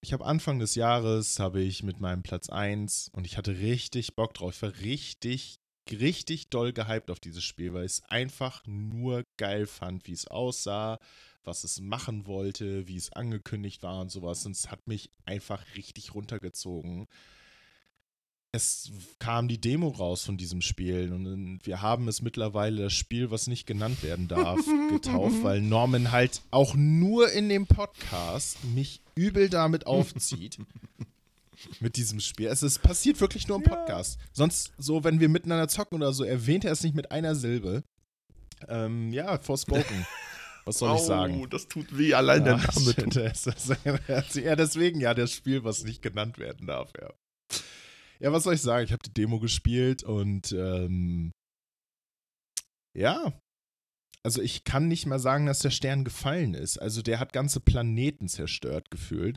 ich 0.00 0.12
habe 0.12 0.24
Anfang 0.24 0.58
des 0.58 0.74
Jahres, 0.74 1.38
habe 1.38 1.62
ich 1.62 1.82
mit 1.82 2.00
meinem 2.00 2.22
Platz 2.22 2.48
1 2.48 3.10
und 3.12 3.26
ich 3.26 3.36
hatte 3.36 3.58
richtig 3.58 4.14
Bock 4.16 4.34
drauf. 4.34 4.54
Ich 4.54 4.62
war 4.62 4.74
richtig, 4.80 5.58
richtig 5.90 6.48
doll 6.48 6.72
gehypt 6.72 7.10
auf 7.10 7.20
dieses 7.20 7.44
Spiel, 7.44 7.74
weil 7.74 7.84
ich 7.84 7.92
es 7.92 8.02
einfach 8.04 8.62
nur 8.66 9.24
geil 9.36 9.66
fand, 9.66 10.06
wie 10.06 10.12
es 10.12 10.26
aussah, 10.26 10.98
was 11.42 11.64
es 11.64 11.80
machen 11.80 12.26
wollte, 12.26 12.88
wie 12.88 12.96
es 12.96 13.12
angekündigt 13.12 13.82
war 13.82 14.00
und 14.00 14.10
sowas. 14.10 14.44
Und 14.46 14.52
es 14.52 14.70
hat 14.70 14.86
mich 14.86 15.10
einfach 15.26 15.62
richtig 15.76 16.14
runtergezogen 16.14 17.06
es 18.54 18.92
kam 19.18 19.48
die 19.48 19.60
Demo 19.60 19.88
raus 19.88 20.24
von 20.24 20.36
diesem 20.36 20.62
Spiel 20.62 21.12
und 21.12 21.58
wir 21.64 21.82
haben 21.82 22.06
es 22.06 22.22
mittlerweile 22.22 22.84
das 22.84 22.92
Spiel, 22.92 23.32
was 23.32 23.48
nicht 23.48 23.66
genannt 23.66 24.04
werden 24.04 24.28
darf, 24.28 24.60
getauft, 24.90 25.42
weil 25.42 25.60
Norman 25.60 26.12
halt 26.12 26.40
auch 26.52 26.74
nur 26.76 27.32
in 27.32 27.48
dem 27.48 27.66
Podcast 27.66 28.62
mich 28.64 29.00
übel 29.16 29.48
damit 29.48 29.86
aufzieht. 29.88 30.58
mit 31.80 31.96
diesem 31.96 32.20
Spiel. 32.20 32.46
Es 32.46 32.62
ist, 32.62 32.80
passiert 32.80 33.20
wirklich 33.20 33.48
nur 33.48 33.56
im 33.56 33.64
Podcast. 33.64 34.20
Ja. 34.20 34.26
Sonst, 34.32 34.72
so, 34.78 35.02
wenn 35.02 35.18
wir 35.18 35.28
miteinander 35.28 35.66
zocken 35.66 35.96
oder 35.96 36.12
so, 36.12 36.22
erwähnt 36.22 36.64
er 36.64 36.72
es 36.72 36.84
nicht 36.84 36.94
mit 36.94 37.10
einer 37.10 37.34
Silbe. 37.34 37.82
Ähm, 38.68 39.12
ja, 39.12 39.36
Forspoken. 39.38 40.06
Was 40.64 40.78
soll 40.78 40.90
oh, 40.92 40.94
ich 40.94 41.02
sagen? 41.02 41.46
das 41.50 41.66
tut 41.66 41.98
weh, 41.98 42.14
allein 42.14 42.46
ja, 42.46 42.56
der 42.56 42.56
Name. 42.58 42.94
Das, 43.08 43.42
das, 43.42 44.34
ja, 44.36 44.54
deswegen 44.54 45.00
ja 45.00 45.12
das 45.12 45.32
Spiel, 45.32 45.64
was 45.64 45.82
nicht 45.82 46.02
genannt 46.02 46.38
werden 46.38 46.68
darf, 46.68 46.92
ja. 47.00 47.10
Ja, 48.24 48.32
was 48.32 48.44
soll 48.44 48.54
ich 48.54 48.62
sagen? 48.62 48.86
Ich 48.86 48.92
habe 48.92 49.02
die 49.02 49.12
Demo 49.12 49.38
gespielt 49.38 50.02
und 50.02 50.50
ähm, 50.52 51.30
ja, 52.96 53.38
also 54.22 54.40
ich 54.40 54.64
kann 54.64 54.88
nicht 54.88 55.04
mehr 55.04 55.18
sagen, 55.18 55.44
dass 55.44 55.58
der 55.58 55.68
Stern 55.68 56.04
gefallen 56.04 56.54
ist. 56.54 56.78
Also 56.78 57.02
der 57.02 57.20
hat 57.20 57.34
ganze 57.34 57.60
Planeten 57.60 58.28
zerstört 58.28 58.90
gefühlt. 58.90 59.36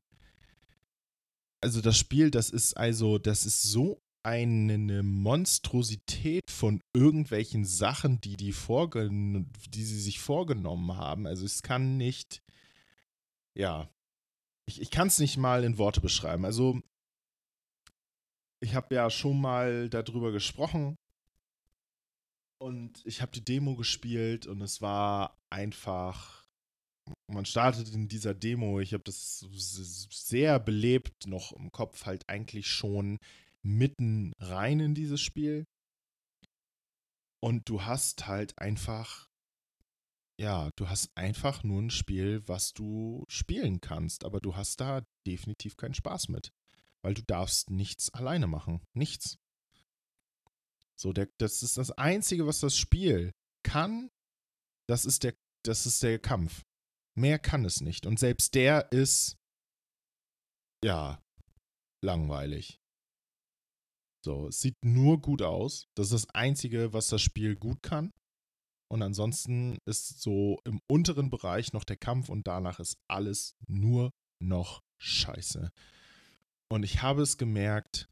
Also 1.62 1.82
das 1.82 1.98
Spiel, 1.98 2.32
das 2.32 2.50
ist 2.50 2.78
also, 2.78 3.18
das 3.18 3.46
ist 3.46 3.62
so 3.64 4.00
eine 4.24 5.04
Monstrosität 5.04 6.50
von 6.50 6.80
irgendwelchen 6.96 7.66
Sachen, 7.66 8.22
die 8.22 8.38
die, 8.38 8.54
die 8.54 9.84
sie 9.84 10.00
sich 10.00 10.20
vorgenommen 10.20 10.96
haben. 10.96 11.28
Also 11.28 11.44
es 11.44 11.62
kann 11.62 11.98
nicht, 11.98 12.42
ja, 13.54 13.90
ich, 14.66 14.80
ich 14.80 14.92
kann 14.92 15.08
es 15.08 15.20
nicht 15.20 15.36
mal 15.36 15.66
in 15.66 15.78
Worte 15.78 16.00
beschreiben. 16.00 16.46
Also 16.46 16.82
ich 18.60 18.76
habe 18.76 18.96
ja 18.96 19.10
schon 19.10 19.40
mal 19.40 19.90
darüber 19.90 20.32
gesprochen. 20.32 20.96
Und 22.60 23.06
ich 23.06 23.22
habe 23.22 23.32
die 23.32 23.46
Demo 23.46 23.76
gespielt 23.76 24.48
und 24.48 24.62
es 24.62 24.82
war 24.82 25.38
einfach, 25.52 26.48
man 27.28 27.46
startet 27.46 27.94
in 27.94 28.08
dieser 28.08 28.34
Demo, 28.34 28.80
ich 28.80 28.94
habe 28.94 29.04
das 29.04 29.46
sehr 30.10 30.60
belebt 30.60 31.28
noch 31.28 31.52
im 31.52 31.72
Kopf, 31.72 32.06
halt 32.06 32.28
eigentlich 32.28 32.68
schon 32.68 33.20
mitten 33.62 34.34
rein 34.40 34.80
in 34.80 34.96
dieses 34.96 35.22
Spiel. 35.22 35.66
Und 37.40 37.70
du 37.70 37.84
hast 37.84 38.26
halt 38.26 38.58
einfach, 38.58 39.30
ja, 40.40 40.72
du 40.76 40.90
hast 40.90 41.16
einfach 41.16 41.64
nur 41.64 41.80
ein 41.80 41.92
Spiel, 41.92 42.42
was 42.48 42.74
du 42.74 43.24
spielen 43.28 43.82
kannst, 43.82 44.26
aber 44.26 44.40
du 44.40 44.56
hast 44.56 44.82
da 44.82 45.06
definitiv 45.28 45.78
keinen 45.78 45.94
Spaß 45.94 46.30
mit 46.30 46.52
weil 47.04 47.14
du 47.14 47.24
darfst 47.24 47.70
nichts 47.70 48.14
alleine 48.14 48.48
machen. 48.48 48.82
Nichts. 48.96 49.38
So, 51.00 51.14
der, 51.14 51.30
das 51.38 51.64
ist 51.64 51.78
das 51.78 51.92
Einzige, 51.92 52.48
was 52.48 52.60
das 52.60 52.78
Spiel 52.78 53.32
kann. 53.64 54.10
Das 54.90 55.06
ist 55.06 55.24
der, 55.24 55.36
das 55.64 55.86
ist 55.86 56.02
der 56.02 56.20
Kampf. 56.20 56.64
Mehr 57.16 57.40
kann 57.40 57.66
es 57.66 57.82
nicht. 57.82 58.06
Und 58.06 58.20
selbst 58.20 58.56
der 58.56 58.92
ist, 58.92 59.38
ja, 60.84 61.22
langweilig. 62.04 62.80
So, 64.24 64.48
es 64.48 64.60
sieht 64.60 64.78
nur 64.84 65.22
gut 65.22 65.42
aus. 65.42 65.88
Das 65.96 66.08
ist 66.08 66.26
das 66.26 66.36
Einzige, 66.36 66.94
was 66.94 67.10
das 67.10 67.22
Spiel 67.22 67.56
gut 67.56 67.82
kann. 67.82 68.12
Und 68.90 69.02
ansonsten 69.02 69.78
ist 69.86 70.22
so 70.22 70.60
im 70.64 70.80
unteren 70.90 71.30
Bereich 71.30 71.74
noch 71.74 71.84
der 71.84 71.98
Kampf 71.98 72.30
und 72.30 72.48
danach 72.48 72.80
ist 72.80 72.98
alles 73.08 73.56
nur 73.68 74.12
noch 74.42 74.82
scheiße. 75.02 75.72
Und 76.70 76.84
ich 76.84 77.02
habe 77.02 77.22
es 77.22 77.38
gemerkt, 77.38 78.10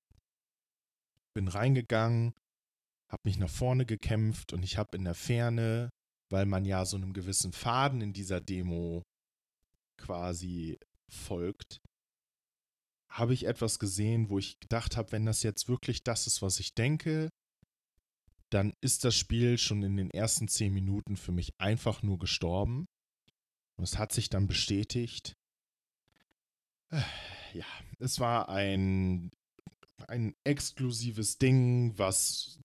bin 1.33 1.47
reingegangen, 1.47 2.33
habe 3.09 3.21
mich 3.25 3.37
nach 3.37 3.49
vorne 3.49 3.85
gekämpft 3.85 4.53
und 4.53 4.63
ich 4.63 4.77
habe 4.77 4.97
in 4.97 5.03
der 5.03 5.13
Ferne, 5.13 5.89
weil 6.29 6.45
man 6.45 6.65
ja 6.65 6.85
so 6.85 6.97
einem 6.97 7.13
gewissen 7.13 7.51
Faden 7.51 8.01
in 8.01 8.13
dieser 8.13 8.41
Demo 8.41 9.03
quasi 9.97 10.77
folgt, 11.09 11.81
habe 13.09 13.33
ich 13.33 13.45
etwas 13.45 13.79
gesehen, 13.79 14.29
wo 14.29 14.39
ich 14.39 14.59
gedacht 14.59 14.97
habe, 14.97 15.11
wenn 15.11 15.25
das 15.25 15.43
jetzt 15.43 15.67
wirklich 15.67 16.03
das 16.03 16.27
ist, 16.27 16.41
was 16.41 16.59
ich 16.59 16.73
denke, 16.73 17.29
dann 18.49 18.73
ist 18.81 19.03
das 19.03 19.15
Spiel 19.15 19.57
schon 19.57 19.83
in 19.83 19.97
den 19.97 20.11
ersten 20.11 20.47
zehn 20.47 20.73
Minuten 20.73 21.17
für 21.17 21.31
mich 21.31 21.51
einfach 21.57 22.03
nur 22.03 22.19
gestorben. 22.19 22.85
Und 23.77 23.83
es 23.83 23.97
hat 23.97 24.13
sich 24.13 24.29
dann 24.29 24.47
bestätigt 24.47 25.33
ja, 27.55 27.65
es 27.99 28.19
war 28.19 28.49
ein, 28.49 29.31
ein 30.07 30.35
exklusives 30.43 31.37
Ding, 31.37 31.93
was, 31.97 32.59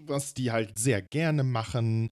was 0.00 0.32
die 0.34 0.52
halt 0.52 0.78
sehr 0.78 1.02
gerne 1.02 1.42
machen. 1.42 2.10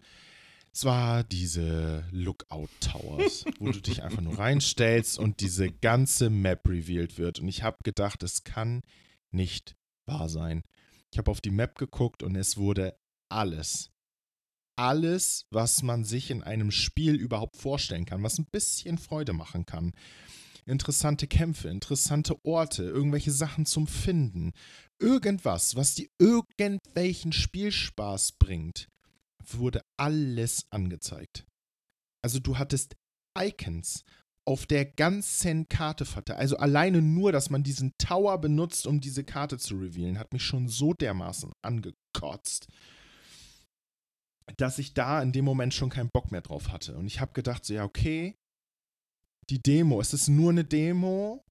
Es 0.72 0.84
war 0.84 1.24
diese 1.24 2.04
Lookout 2.10 2.68
Towers, 2.80 3.44
wo 3.58 3.70
du 3.70 3.80
dich 3.80 4.02
einfach 4.02 4.22
nur 4.22 4.38
reinstellst 4.38 5.18
und 5.18 5.40
diese 5.40 5.70
ganze 5.70 6.30
Map 6.30 6.68
revealed 6.68 7.16
wird. 7.16 7.38
Und 7.38 7.48
ich 7.48 7.62
habe 7.62 7.78
gedacht, 7.84 8.22
es 8.22 8.44
kann 8.44 8.82
nicht 9.30 9.76
wahr 10.06 10.28
sein. 10.28 10.64
Ich 11.12 11.18
habe 11.18 11.30
auf 11.30 11.40
die 11.40 11.50
Map 11.50 11.78
geguckt 11.78 12.22
und 12.22 12.34
es 12.36 12.56
wurde 12.56 12.96
alles, 13.28 13.90
alles, 14.76 15.46
was 15.50 15.82
man 15.82 16.04
sich 16.04 16.30
in 16.30 16.42
einem 16.42 16.72
Spiel 16.72 17.14
überhaupt 17.14 17.56
vorstellen 17.56 18.04
kann, 18.04 18.22
was 18.22 18.38
ein 18.38 18.46
bisschen 18.46 18.98
Freude 18.98 19.32
machen 19.32 19.66
kann 19.66 19.92
interessante 20.66 21.26
Kämpfe, 21.26 21.68
interessante 21.68 22.36
Orte, 22.44 22.84
irgendwelche 22.84 23.32
Sachen 23.32 23.66
zum 23.66 23.86
Finden, 23.86 24.52
irgendwas, 24.98 25.76
was 25.76 25.94
dir 25.94 26.08
irgendwelchen 26.18 27.32
Spielspaß 27.32 28.32
bringt, 28.32 28.88
wurde 29.44 29.82
alles 29.96 30.64
angezeigt. 30.70 31.44
Also 32.22 32.38
du 32.38 32.58
hattest 32.58 32.96
Icons 33.38 34.04
auf 34.46 34.66
der 34.66 34.84
ganzen 34.84 35.68
Karte 35.68 36.04
verteilt. 36.04 36.38
Also 36.38 36.56
alleine 36.56 37.02
nur, 37.02 37.32
dass 37.32 37.50
man 37.50 37.62
diesen 37.62 37.92
Tower 37.98 38.38
benutzt, 38.40 38.86
um 38.86 39.00
diese 39.00 39.24
Karte 39.24 39.58
zu 39.58 39.76
revealen, 39.76 40.18
hat 40.18 40.32
mich 40.32 40.42
schon 40.42 40.66
so 40.68 40.92
dermaßen 40.92 41.52
angekotzt, 41.62 42.66
dass 44.56 44.78
ich 44.78 44.94
da 44.94 45.22
in 45.22 45.32
dem 45.32 45.44
Moment 45.44 45.74
schon 45.74 45.90
keinen 45.90 46.10
Bock 46.10 46.32
mehr 46.32 46.40
drauf 46.40 46.72
hatte. 46.72 46.96
Und 46.96 47.06
ich 47.06 47.20
habe 47.20 47.32
gedacht, 47.32 47.64
so 47.64 47.74
ja, 47.74 47.84
okay, 47.84 48.36
die 49.50 49.62
Demo. 49.62 50.00
Es 50.00 50.14
ist 50.14 50.28
nur 50.28 50.50
eine 50.50 50.64
Demo. 50.64 51.44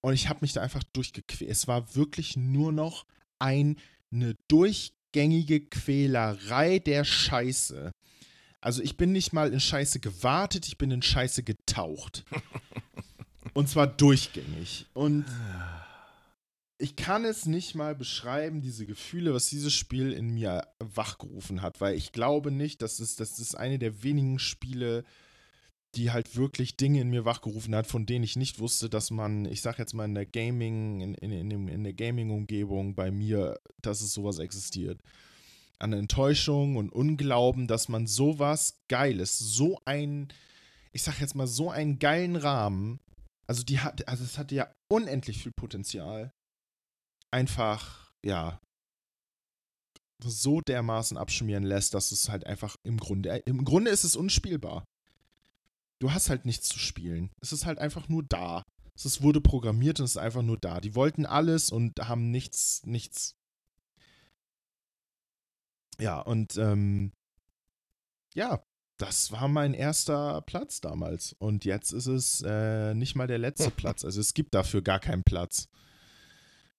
Und 0.00 0.12
ich 0.12 0.28
habe 0.28 0.40
mich 0.42 0.52
da 0.52 0.60
einfach 0.60 0.82
durchgequält. 0.92 1.50
Es 1.50 1.66
war 1.66 1.94
wirklich 1.94 2.36
nur 2.36 2.72
noch 2.72 3.06
ein, 3.38 3.76
eine 4.12 4.34
durchgängige 4.48 5.60
Quälerei 5.60 6.78
der 6.78 7.04
Scheiße. 7.04 7.90
Also 8.60 8.82
ich 8.82 8.96
bin 8.96 9.12
nicht 9.12 9.32
mal 9.32 9.52
in 9.52 9.60
Scheiße 9.60 10.00
gewartet, 10.00 10.66
ich 10.66 10.78
bin 10.78 10.90
in 10.90 11.02
Scheiße 11.02 11.42
getaucht. 11.42 12.24
Und 13.54 13.68
zwar 13.68 13.86
durchgängig. 13.86 14.86
Und 14.94 15.24
ich 16.78 16.96
kann 16.96 17.24
es 17.24 17.46
nicht 17.46 17.74
mal 17.74 17.94
beschreiben, 17.94 18.60
diese 18.60 18.84
Gefühle, 18.84 19.32
was 19.32 19.48
dieses 19.48 19.72
Spiel 19.72 20.12
in 20.12 20.34
mir 20.34 20.66
wachgerufen 20.80 21.62
hat, 21.62 21.80
weil 21.80 21.94
ich 21.94 22.12
glaube 22.12 22.50
nicht, 22.50 22.82
dass 22.82 23.00
es, 23.00 23.16
das 23.16 23.38
ist 23.38 23.54
eine 23.54 23.78
der 23.78 24.02
wenigen 24.02 24.38
Spiele, 24.38 25.04
die 25.94 26.10
halt 26.10 26.36
wirklich 26.36 26.76
Dinge 26.76 27.00
in 27.00 27.10
mir 27.10 27.24
wachgerufen 27.24 27.74
hat, 27.74 27.86
von 27.86 28.06
denen 28.06 28.24
ich 28.24 28.36
nicht 28.36 28.58
wusste, 28.58 28.88
dass 28.88 29.10
man, 29.10 29.44
ich 29.46 29.62
sag 29.62 29.78
jetzt 29.78 29.94
mal 29.94 30.04
in 30.04 30.14
der 30.14 30.26
Gaming, 30.26 31.00
in, 31.00 31.14
in, 31.14 31.50
in, 31.50 31.68
in 31.68 31.84
der 31.84 31.92
Gaming-Umgebung 31.92 32.94
bei 32.94 33.10
mir, 33.10 33.58
dass 33.80 34.00
es 34.00 34.12
sowas 34.12 34.38
existiert. 34.38 35.00
An 35.78 35.92
Enttäuschung 35.92 36.76
und 36.76 36.90
Unglauben, 36.90 37.66
dass 37.66 37.88
man 37.88 38.06
sowas 38.06 38.80
Geiles, 38.88 39.38
so 39.38 39.80
ein, 39.84 40.28
ich 40.92 41.02
sag 41.02 41.20
jetzt 41.20 41.34
mal, 41.34 41.46
so 41.46 41.70
einen 41.70 41.98
geilen 41.98 42.36
Rahmen, 42.36 43.00
also 43.46 43.62
die 43.62 43.80
hat, 43.80 44.06
also 44.08 44.24
es 44.24 44.38
hatte 44.38 44.54
ja 44.54 44.72
unendlich 44.88 45.42
viel 45.42 45.52
Potenzial, 45.52 46.32
einfach, 47.30 48.12
ja, 48.24 48.60
so 50.24 50.60
dermaßen 50.60 51.18
abschmieren 51.18 51.64
lässt, 51.64 51.92
dass 51.92 52.12
es 52.12 52.28
halt 52.28 52.46
einfach 52.46 52.76
im 52.84 52.98
Grunde, 52.98 53.42
im 53.44 53.64
Grunde 53.64 53.90
ist 53.90 54.04
es 54.04 54.16
unspielbar 54.16 54.84
du 56.04 56.12
hast 56.12 56.28
halt 56.28 56.44
nichts 56.44 56.68
zu 56.68 56.78
spielen. 56.78 57.30
Es 57.40 57.54
ist 57.54 57.64
halt 57.64 57.78
einfach 57.78 58.10
nur 58.10 58.22
da. 58.22 58.62
Es 58.94 59.22
wurde 59.22 59.40
programmiert 59.40 60.00
und 60.00 60.04
es 60.04 60.12
ist 60.12 60.16
einfach 60.18 60.42
nur 60.42 60.58
da. 60.58 60.82
Die 60.82 60.94
wollten 60.94 61.24
alles 61.24 61.70
und 61.70 61.98
haben 61.98 62.30
nichts, 62.30 62.82
nichts. 62.84 63.36
Ja, 65.98 66.20
und 66.20 66.58
ähm, 66.58 67.10
ja, 68.34 68.62
das 68.98 69.32
war 69.32 69.48
mein 69.48 69.72
erster 69.72 70.42
Platz 70.42 70.82
damals. 70.82 71.34
Und 71.38 71.64
jetzt 71.64 71.92
ist 71.92 72.06
es 72.06 72.42
äh, 72.42 72.92
nicht 72.92 73.14
mal 73.14 73.26
der 73.26 73.38
letzte 73.38 73.70
Platz. 73.74 74.04
Also 74.04 74.20
es 74.20 74.34
gibt 74.34 74.54
dafür 74.54 74.82
gar 74.82 75.00
keinen 75.00 75.24
Platz. 75.24 75.68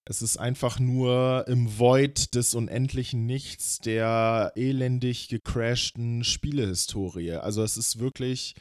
Es 0.08 0.22
ist 0.22 0.38
einfach 0.38 0.80
nur 0.80 1.46
im 1.48 1.80
Void 1.80 2.36
des 2.36 2.54
unendlichen 2.54 3.26
Nichts 3.26 3.80
der 3.80 4.52
elendig 4.56 5.30
gecrashten 5.30 6.24
Spielehistorie. 6.24 7.32
Also 7.32 7.64
es 7.64 7.76
ist 7.76 7.98
wirklich, 7.98 8.54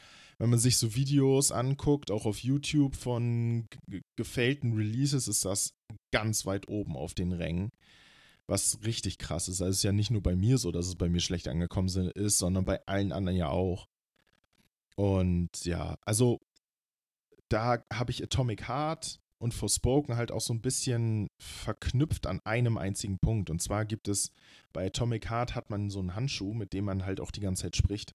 wenn 0.45 0.51
man 0.51 0.59
sich 0.59 0.77
so 0.77 0.95
Videos 0.95 1.53
anguckt, 1.53 2.11
auch 2.11 2.27
auf 2.27 2.41
YouTube 2.41 2.97
von 2.97 3.67
gefällten 4.15 4.75
Releases, 4.75 5.27
ist 5.27 5.47
das 5.47 5.73
ganz 6.13 6.45
weit 6.45 6.69
oben 6.69 6.99
auf 6.99 7.15
den 7.15 7.33
Rängen. 7.33 7.71
Was 8.47 8.81
richtig 8.85 9.17
krass 9.17 9.49
ist. 9.49 9.63
Also 9.63 9.71
es 9.71 9.77
ist 9.79 9.85
ja 9.85 9.93
nicht 9.93 10.11
nur 10.11 10.23
bei 10.23 10.37
mir 10.37 10.59
so, 10.59 10.71
dass 10.71 10.87
es 10.87 10.97
bei 10.97 11.09
mir 11.09 11.21
schlecht 11.21 11.49
angekommen 11.49 11.89
ist, 11.89 12.37
sondern 12.37 12.67
bei 12.67 12.85
allen 12.85 13.11
anderen 13.11 13.39
ja 13.39 13.49
auch. 13.49 13.89
Und 14.97 15.65
ja, 15.65 15.97
also 16.05 16.41
da 17.49 17.83
habe 17.91 18.11
ich 18.11 18.23
Atomic 18.23 18.69
Heart 18.69 19.21
und 19.39 19.55
Forspoken 19.55 20.17
halt 20.17 20.31
auch 20.31 20.43
so 20.43 20.53
ein 20.53 20.61
bisschen 20.61 21.29
verknüpft 21.39 22.27
an 22.27 22.43
einem 22.45 22.77
einzigen 22.77 23.19
Punkt. 23.19 23.49
Und 23.49 23.63
zwar 23.63 23.87
gibt 23.87 24.09
es 24.09 24.31
bei 24.75 24.89
Atomic 24.89 25.31
Heart 25.31 25.55
hat 25.55 25.71
man 25.71 25.89
so 25.89 26.01
einen 26.01 26.15
Handschuh, 26.15 26.53
mit 26.53 26.75
dem 26.75 26.85
man 26.85 27.07
halt 27.07 27.19
auch 27.19 27.31
die 27.31 27.41
ganze 27.41 27.63
Zeit 27.63 27.77
spricht. 27.77 28.15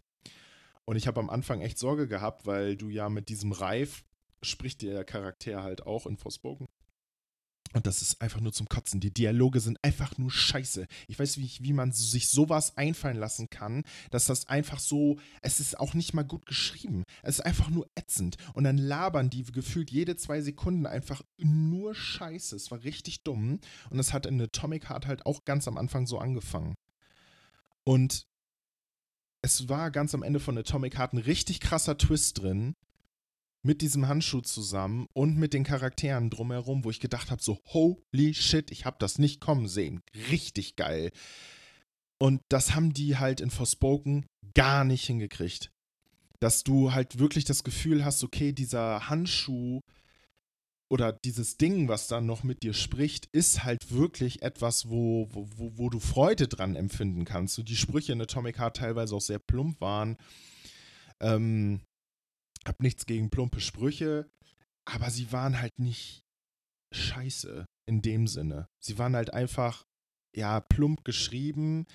Und 0.90 0.96
ich 0.96 1.06
habe 1.06 1.20
am 1.20 1.30
Anfang 1.30 1.62
echt 1.62 1.78
Sorge 1.78 2.08
gehabt, 2.08 2.48
weil 2.48 2.76
du 2.76 2.90
ja 2.90 3.10
mit 3.10 3.30
diesem 3.30 3.52
Reif 3.52 4.04
spricht 4.42 4.82
der 4.82 5.04
Charakter 5.04 5.62
halt 5.62 5.86
auch 5.86 6.08
in 6.08 6.18
Forspoken. 6.18 6.68
Und 7.74 7.86
das 7.86 8.02
ist 8.02 8.20
einfach 8.24 8.40
nur 8.40 8.54
zum 8.54 8.68
Kotzen. 8.68 9.00
Die 9.00 9.14
Dialoge 9.14 9.60
sind 9.60 9.78
einfach 9.84 10.18
nur 10.18 10.32
scheiße. 10.32 10.88
Ich 11.08 11.20
weiß, 11.20 11.38
wie, 11.38 11.52
wie 11.60 11.74
man 11.74 11.92
sich 11.92 12.30
sowas 12.30 12.76
einfallen 12.76 13.20
lassen 13.20 13.52
kann, 13.52 13.84
dass 14.10 14.26
das 14.26 14.48
einfach 14.48 14.80
so, 14.80 15.20
es 15.44 15.60
ist 15.60 15.80
auch 15.80 15.94
nicht 15.94 16.16
mal 16.16 16.24
gut 16.24 16.48
geschrieben. 16.48 17.04
Es 17.22 17.36
ist 17.36 17.46
einfach 17.46 17.70
nur 17.70 17.88
ätzend. 17.94 18.38
Und 18.56 18.64
dann 18.64 18.80
labern 18.80 19.30
die 19.30 19.44
gefühlt 19.44 19.92
jede 19.92 20.16
zwei 20.16 20.42
Sekunden 20.42 20.88
einfach 20.88 21.22
nur 21.38 21.94
scheiße. 21.94 22.56
Es 22.56 22.72
war 22.72 22.84
richtig 22.84 23.22
dumm. 23.22 23.60
Und 23.92 23.98
das 24.00 24.12
hat 24.12 24.26
in 24.26 24.42
Atomic 24.42 24.90
Heart 24.90 25.06
halt 25.06 25.28
auch 25.28 25.46
ganz 25.46 25.68
am 25.68 25.78
Anfang 25.78 26.08
so 26.08 26.18
angefangen. 26.18 26.74
Und 27.84 28.28
es 29.42 29.70
war 29.70 29.92
ganz 29.92 30.14
am 30.14 30.24
Ende 30.24 30.40
von 30.40 30.58
Atomic 30.58 30.98
Heart 30.98 31.14
ein 31.14 31.20
richtig 31.20 31.60
krasser 31.60 31.98
Twist 31.98 32.42
drin, 32.42 32.76
mit 33.62 33.82
diesem 33.82 34.08
Handschuh 34.08 34.42
zusammen 34.42 35.08
und 35.14 35.38
mit 35.38 35.54
den 35.54 35.64
Charakteren 35.64 36.30
drumherum, 36.30 36.84
wo 36.84 36.90
ich 36.90 37.00
gedacht 37.00 37.30
habe, 37.30 37.44
so 37.44 37.60
holy 37.66 38.34
shit, 38.34 38.72
ich 38.72 38.86
habe 38.86 38.98
das 39.00 39.20
nicht 39.20 39.42
kommen 39.42 39.68
sehen. 39.68 40.02
Richtig 40.32 40.76
geil. 40.76 41.12
Und 42.20 42.42
das 42.50 42.74
haben 42.76 42.94
die 42.94 43.18
halt 43.18 43.42
in 43.42 43.50
Forspoken 43.50 44.26
gar 44.54 44.84
nicht 44.84 45.06
hingekriegt. 45.06 45.72
Dass 46.40 46.64
du 46.64 46.94
halt 46.94 47.20
wirklich 47.20 47.44
das 47.44 47.64
Gefühl 47.64 48.06
hast, 48.06 48.24
okay, 48.24 48.54
dieser 48.54 49.10
Handschuh 49.10 49.82
oder 50.90 51.14
dieses 51.14 51.58
Ding, 51.58 51.88
was 51.88 52.08
dann 52.08 52.26
noch 52.26 52.44
mit 52.44 52.64
dir 52.64 52.74
spricht, 52.74 53.28
ist 53.32 53.64
halt 53.64 53.92
wirklich 53.92 54.42
etwas, 54.42 54.90
wo, 54.90 55.28
wo, 55.32 55.78
wo 55.78 55.90
du 55.90 56.00
Freude 56.00 56.48
dran 56.48 56.76
empfinden 56.76 57.26
kannst. 57.26 57.60
Und 57.60 57.70
die 57.70 57.76
Sprüche 57.76 58.14
in 58.14 58.22
Atomic 58.22 58.60
Heart 58.60 58.78
teilweise 58.78 59.16
auch 59.16 59.22
sehr 59.22 59.40
plump 59.40 59.80
waren. 59.82 60.18
Ähm, 61.22 61.82
hab 62.66 62.82
nichts 62.82 63.06
gegen 63.06 63.30
plumpe 63.30 63.62
Sprüche, 63.62 64.30
aber 64.86 65.12
sie 65.12 65.32
waren 65.32 65.62
halt 65.62 65.78
nicht 65.78 66.24
scheiße 66.94 67.66
in 67.88 68.02
dem 68.02 68.28
Sinne. 68.28 68.68
Sie 68.84 68.98
waren 68.98 69.16
halt 69.16 69.34
einfach, 69.34 69.86
ja, 70.36 70.60
plump 70.60 71.06
geschrieben. 71.06 71.86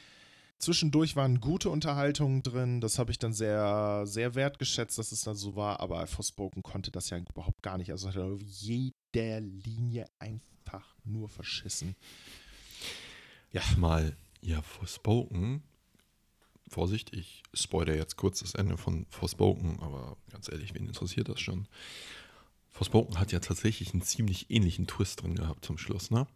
Zwischendurch 0.59 1.15
waren 1.17 1.41
gute 1.41 1.69
Unterhaltungen 1.69 2.43
drin. 2.43 2.81
Das 2.81 2.99
habe 2.99 3.11
ich 3.11 3.19
dann 3.19 3.33
sehr, 3.33 4.03
sehr 4.07 4.35
wertgeschätzt, 4.35 4.99
dass 4.99 5.13
es 5.13 5.23
dann 5.23 5.37
so 5.37 5.57
war. 5.57 5.81
Aber 5.81 6.07
Forspoken 6.07 6.63
konnte 6.63 6.91
das 6.91 7.11
ja 7.11 7.19
überhaupt 7.19 7.63
gar 7.63 7.77
nicht. 7.77 7.91
Also 7.91 8.09
hat 8.09 8.17
er 8.17 8.25
auf 8.25 8.41
jeder 8.41 9.41
Linie 9.41 10.07
einfach 10.19 10.97
nur 11.05 11.29
verschissen. 11.29 11.97
Ja. 13.53 13.63
Mal, 13.77 14.17
ja, 14.41 14.63
Forspoken 14.63 15.63
Vorsicht, 16.69 17.15
ich 17.15 17.43
spoilere 17.53 17.97
jetzt 17.97 18.17
kurz 18.17 18.41
das 18.41 18.55
Ende 18.55 18.77
von 18.77 19.07
Forspoken, 19.11 19.81
aber 19.81 20.17
ganz 20.31 20.51
ehrlich, 20.51 20.75
wen 20.75 20.87
interessiert 20.87 21.29
das 21.29 21.41
schon? 21.41 21.69
Forspoken 22.71 23.21
hat 23.21 23.33
ja 23.33 23.39
tatsächlich 23.39 23.93
einen 23.93 24.03
ziemlich 24.03 24.51
ähnlichen 24.51 24.87
Twist 24.87 25.23
drin 25.23 25.37
gehabt 25.37 25.65
zum 25.65 25.79
Schluss, 25.79 26.11
ne? 26.11 26.27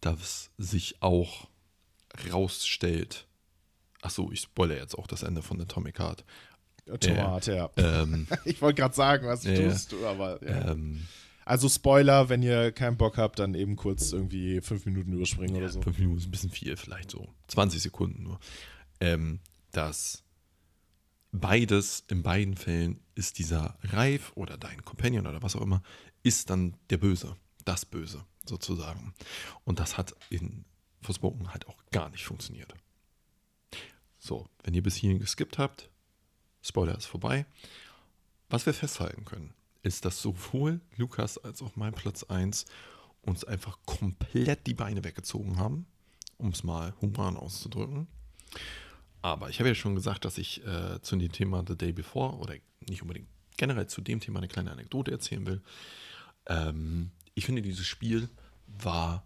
Dass 0.00 0.50
sich 0.58 1.02
auch 1.02 1.48
rausstellt, 2.32 3.26
achso, 4.02 4.30
ich 4.32 4.40
spoilere 4.40 4.78
jetzt 4.78 4.96
auch 4.96 5.06
das 5.06 5.22
Ende 5.22 5.42
von 5.42 5.60
Atomic 5.60 5.98
Heart. 5.98 6.24
Atomic 6.90 7.48
äh, 7.48 7.56
ja. 7.56 7.70
Ähm, 7.76 8.26
ich 8.44 8.60
wollte 8.62 8.80
gerade 8.80 8.94
sagen, 8.94 9.26
was 9.26 9.42
du 9.42 9.50
äh, 9.50 9.68
tust, 9.68 9.94
aber 10.04 10.42
ja. 10.42 10.72
Ähm, 10.72 11.06
also 11.44 11.68
Spoiler, 11.68 12.28
wenn 12.28 12.42
ihr 12.42 12.72
keinen 12.72 12.98
Bock 12.98 13.16
habt, 13.16 13.38
dann 13.38 13.54
eben 13.54 13.76
kurz 13.76 14.12
irgendwie 14.12 14.60
fünf 14.60 14.84
Minuten 14.84 15.14
überspringen 15.14 15.54
ja, 15.54 15.62
oder 15.62 15.70
so. 15.70 15.80
Fünf 15.80 15.98
Minuten 15.98 16.18
ist 16.18 16.26
ein 16.26 16.30
bisschen 16.30 16.50
viel, 16.50 16.76
vielleicht 16.76 17.10
so 17.10 17.26
20 17.48 17.80
Sekunden 17.80 18.22
nur 18.22 18.38
ähm, 19.00 19.40
dass 19.72 20.24
beides, 21.32 22.04
in 22.08 22.22
beiden 22.22 22.56
Fällen 22.56 23.00
ist 23.14 23.38
dieser 23.38 23.78
Reif 23.82 24.32
oder 24.34 24.56
dein 24.56 24.84
Companion 24.84 25.26
oder 25.26 25.42
was 25.42 25.56
auch 25.56 25.62
immer, 25.62 25.82
ist 26.22 26.50
dann 26.50 26.76
der 26.90 26.98
Böse, 26.98 27.36
das 27.64 27.84
Böse 27.84 28.24
sozusagen. 28.46 29.14
Und 29.64 29.78
das 29.78 29.98
hat 29.98 30.14
in 30.30 30.64
Forspoken 31.02 31.52
halt 31.52 31.68
auch 31.68 31.76
gar 31.90 32.08
nicht 32.10 32.24
funktioniert. 32.24 32.74
So, 34.18 34.48
wenn 34.62 34.74
ihr 34.74 34.82
bis 34.82 34.96
hierhin 34.96 35.20
geskippt 35.20 35.58
habt, 35.58 35.90
Spoiler 36.62 36.96
ist 36.96 37.06
vorbei. 37.06 37.46
Was 38.50 38.66
wir 38.66 38.74
festhalten 38.74 39.24
können, 39.24 39.54
ist, 39.82 40.04
dass 40.04 40.20
sowohl 40.20 40.80
Lukas 40.96 41.38
als 41.38 41.62
auch 41.62 41.76
mein 41.76 41.94
Platz 41.94 42.24
1 42.24 42.66
uns 43.22 43.44
einfach 43.44 43.78
komplett 43.84 44.66
die 44.66 44.74
Beine 44.74 45.04
weggezogen 45.04 45.58
haben, 45.58 45.86
um 46.36 46.48
es 46.48 46.64
mal 46.64 46.94
human 47.00 47.36
auszudrücken. 47.36 48.08
Aber 49.22 49.50
ich 49.50 49.58
habe 49.58 49.68
ja 49.68 49.74
schon 49.74 49.94
gesagt, 49.94 50.24
dass 50.24 50.38
ich 50.38 50.64
äh, 50.66 51.00
zu 51.02 51.16
dem 51.16 51.32
Thema 51.32 51.64
The 51.66 51.76
Day 51.76 51.92
Before 51.92 52.36
oder 52.36 52.54
nicht 52.88 53.02
unbedingt 53.02 53.28
generell 53.56 53.88
zu 53.88 54.00
dem 54.00 54.20
Thema 54.20 54.38
eine 54.38 54.48
kleine 54.48 54.70
Anekdote 54.70 55.10
erzählen 55.10 55.46
will. 55.46 55.62
Ähm, 56.46 57.10
ich 57.34 57.44
finde, 57.46 57.62
dieses 57.62 57.86
Spiel 57.86 58.28
war, 58.66 59.24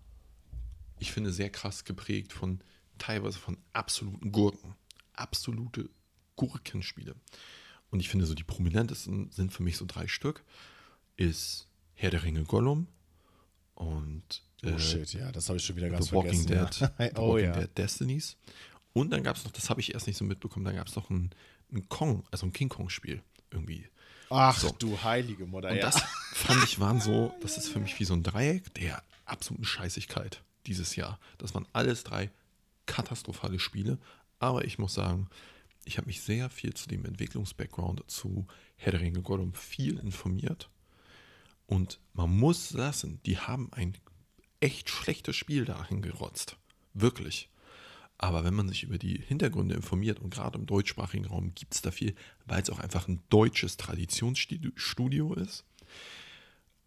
ich 0.98 1.12
finde, 1.12 1.32
sehr 1.32 1.50
krass 1.50 1.84
geprägt 1.84 2.32
von 2.32 2.60
teilweise 2.98 3.38
von 3.38 3.58
absoluten 3.72 4.32
Gurken. 4.32 4.74
Absolute 5.22 5.88
Gurkenspiele. 6.36 7.14
Und 7.90 8.00
ich 8.00 8.08
finde, 8.08 8.26
so 8.26 8.34
die 8.34 8.44
prominentesten 8.44 9.30
sind 9.30 9.52
für 9.52 9.62
mich 9.62 9.76
so 9.76 9.84
drei 9.86 10.08
Stück. 10.08 10.42
Ist 11.16 11.68
Herr 11.94 12.10
der 12.10 12.22
Ringe 12.22 12.44
Gollum 12.44 12.88
und 13.74 14.42
Oh 14.64 14.68
äh, 14.68 14.78
shit, 14.78 15.12
ja, 15.14 15.32
das 15.32 15.48
habe 15.48 15.58
ich 15.58 15.64
schon 15.64 15.76
wieder 15.76 15.90
ganz 15.90 16.08
The 16.08 16.12
Walking 16.12 16.46
vergessen. 16.46 16.88
Dead, 16.98 17.12
ja. 17.16 17.20
oh, 17.20 17.32
Walking 17.32 17.46
ja. 17.46 17.60
Dead 17.60 17.78
Destinies. 17.78 18.36
Und 18.92 19.10
dann 19.10 19.24
gab 19.24 19.36
es 19.36 19.44
noch, 19.44 19.52
das 19.52 19.70
habe 19.70 19.80
ich 19.80 19.94
erst 19.94 20.06
nicht 20.06 20.16
so 20.16 20.24
mitbekommen, 20.24 20.64
dann 20.64 20.76
gab 20.76 20.86
es 20.86 20.94
noch 20.94 21.10
ein, 21.10 21.30
ein 21.72 21.88
Kong, 21.88 22.24
also 22.30 22.46
ein 22.46 22.52
King 22.52 22.68
Kong-Spiel 22.68 23.22
irgendwie. 23.50 23.88
Ach 24.30 24.58
so. 24.58 24.74
du 24.78 25.02
heilige 25.02 25.46
Mutter, 25.46 25.70
Und 25.70 25.76
ja. 25.76 25.82
das 25.82 26.00
fand 26.32 26.62
ich 26.64 26.78
waren 26.78 27.00
so, 27.00 27.34
das 27.40 27.58
ist 27.58 27.68
für 27.68 27.80
mich 27.80 27.98
wie 27.98 28.04
so 28.04 28.14
ein 28.14 28.22
Dreieck 28.22 28.72
der 28.74 29.02
absoluten 29.24 29.64
Scheißigkeit 29.64 30.42
dieses 30.66 30.96
Jahr. 30.96 31.18
Das 31.38 31.54
waren 31.54 31.66
alles 31.72 32.04
drei 32.04 32.30
katastrophale 32.86 33.58
Spiele, 33.58 33.98
aber 34.42 34.64
ich 34.64 34.78
muss 34.78 34.94
sagen, 34.94 35.28
ich 35.84 35.98
habe 35.98 36.08
mich 36.08 36.20
sehr 36.20 36.50
viel 36.50 36.74
zu 36.74 36.88
dem 36.88 37.04
Entwicklungsbackground 37.04 38.02
zu 38.08 38.46
Herr 38.74 38.90
der 38.90 39.00
Ringe 39.00 39.22
Gollum 39.22 39.54
viel 39.54 39.98
informiert. 40.00 40.68
Und 41.66 42.00
man 42.12 42.36
muss 42.36 42.72
lassen, 42.72 43.20
die 43.24 43.38
haben 43.38 43.72
ein 43.72 43.96
echt 44.58 44.90
schlechtes 44.90 45.36
Spiel 45.36 45.64
dahin 45.64 46.02
gerotzt. 46.02 46.56
Wirklich. 46.92 47.50
Aber 48.18 48.44
wenn 48.44 48.54
man 48.54 48.68
sich 48.68 48.82
über 48.82 48.98
die 48.98 49.16
Hintergründe 49.16 49.76
informiert 49.76 50.18
und 50.18 50.30
gerade 50.30 50.58
im 50.58 50.66
deutschsprachigen 50.66 51.26
Raum 51.26 51.54
gibt 51.54 51.74
es 51.74 51.82
da 51.82 51.92
viel, 51.92 52.14
weil 52.44 52.62
es 52.62 52.70
auch 52.70 52.80
einfach 52.80 53.06
ein 53.06 53.22
deutsches 53.30 53.76
Traditionsstudio 53.76 55.34
ist. 55.34 55.64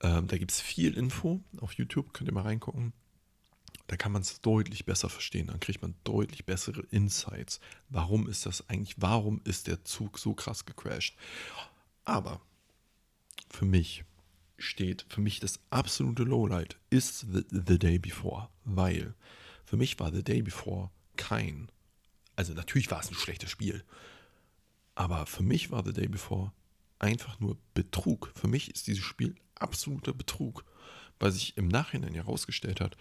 Ähm, 0.01 0.27
da 0.27 0.37
gibt 0.37 0.51
es 0.51 0.59
viel 0.59 0.93
Info 0.93 1.41
auf 1.61 1.73
YouTube, 1.73 2.13
könnt 2.13 2.29
ihr 2.29 2.33
mal 2.33 2.41
reingucken. 2.41 2.91
Da 3.87 3.97
kann 3.97 4.11
man 4.11 4.23
es 4.23 4.41
deutlich 4.41 4.85
besser 4.85 5.09
verstehen. 5.09 5.47
Dann 5.47 5.59
kriegt 5.59 5.81
man 5.81 5.95
deutlich 6.03 6.45
bessere 6.45 6.81
Insights. 6.91 7.59
Warum 7.89 8.27
ist 8.27 8.45
das 8.45 8.67
eigentlich? 8.69 8.95
Warum 8.97 9.41
ist 9.43 9.67
der 9.67 9.83
Zug 9.83 10.17
so 10.17 10.33
krass 10.33 10.65
gecrashed? 10.65 11.15
Aber 12.03 12.41
für 13.49 13.65
mich 13.65 14.03
steht, 14.57 15.05
für 15.09 15.21
mich 15.21 15.39
das 15.39 15.59
absolute 15.69 16.23
Lowlight 16.23 16.77
ist 16.89 17.25
the, 17.31 17.43
the 17.49 17.77
Day 17.77 17.99
Before, 17.99 18.49
weil 18.63 19.13
für 19.65 19.77
mich 19.77 19.99
war 19.99 20.11
The 20.11 20.23
Day 20.23 20.41
Before 20.41 20.89
kein. 21.17 21.69
Also 22.35 22.53
natürlich 22.53 22.89
war 22.91 22.99
es 22.99 23.09
ein 23.09 23.15
schlechtes 23.15 23.49
Spiel. 23.49 23.83
Aber 24.95 25.25
für 25.25 25.43
mich 25.43 25.71
war 25.71 25.83
The 25.85 25.93
Day 25.93 26.07
Before 26.07 26.51
einfach 26.99 27.39
nur 27.39 27.57
Betrug. 27.73 28.31
Für 28.35 28.47
mich 28.47 28.71
ist 28.71 28.87
dieses 28.87 29.03
Spiel 29.03 29.35
absoluter 29.55 30.13
Betrug. 30.13 30.63
Weil 31.17 31.31
sich 31.31 31.55
im 31.57 31.69
Nachhinein 31.69 32.13
herausgestellt 32.13 32.81
hat, 32.81 32.97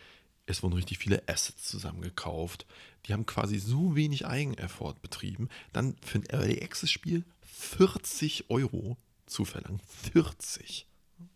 Es 0.46 0.62
wurden 0.62 0.74
richtig 0.74 0.98
viele 0.98 1.22
Assets 1.26 1.64
zusammengekauft. 1.64 2.66
Die 3.06 3.12
haben 3.12 3.26
quasi 3.26 3.58
so 3.58 3.96
wenig 3.96 4.26
Eigeneffort 4.26 5.00
betrieben. 5.00 5.48
Dann 5.72 5.96
für 6.02 6.18
ein 6.18 6.26
Early 6.26 6.62
Access 6.62 6.90
Spiel 6.90 7.24
40 7.42 8.50
Euro 8.50 8.96
zu 9.26 9.44
verlangen. 9.44 9.80
40. 10.12 10.86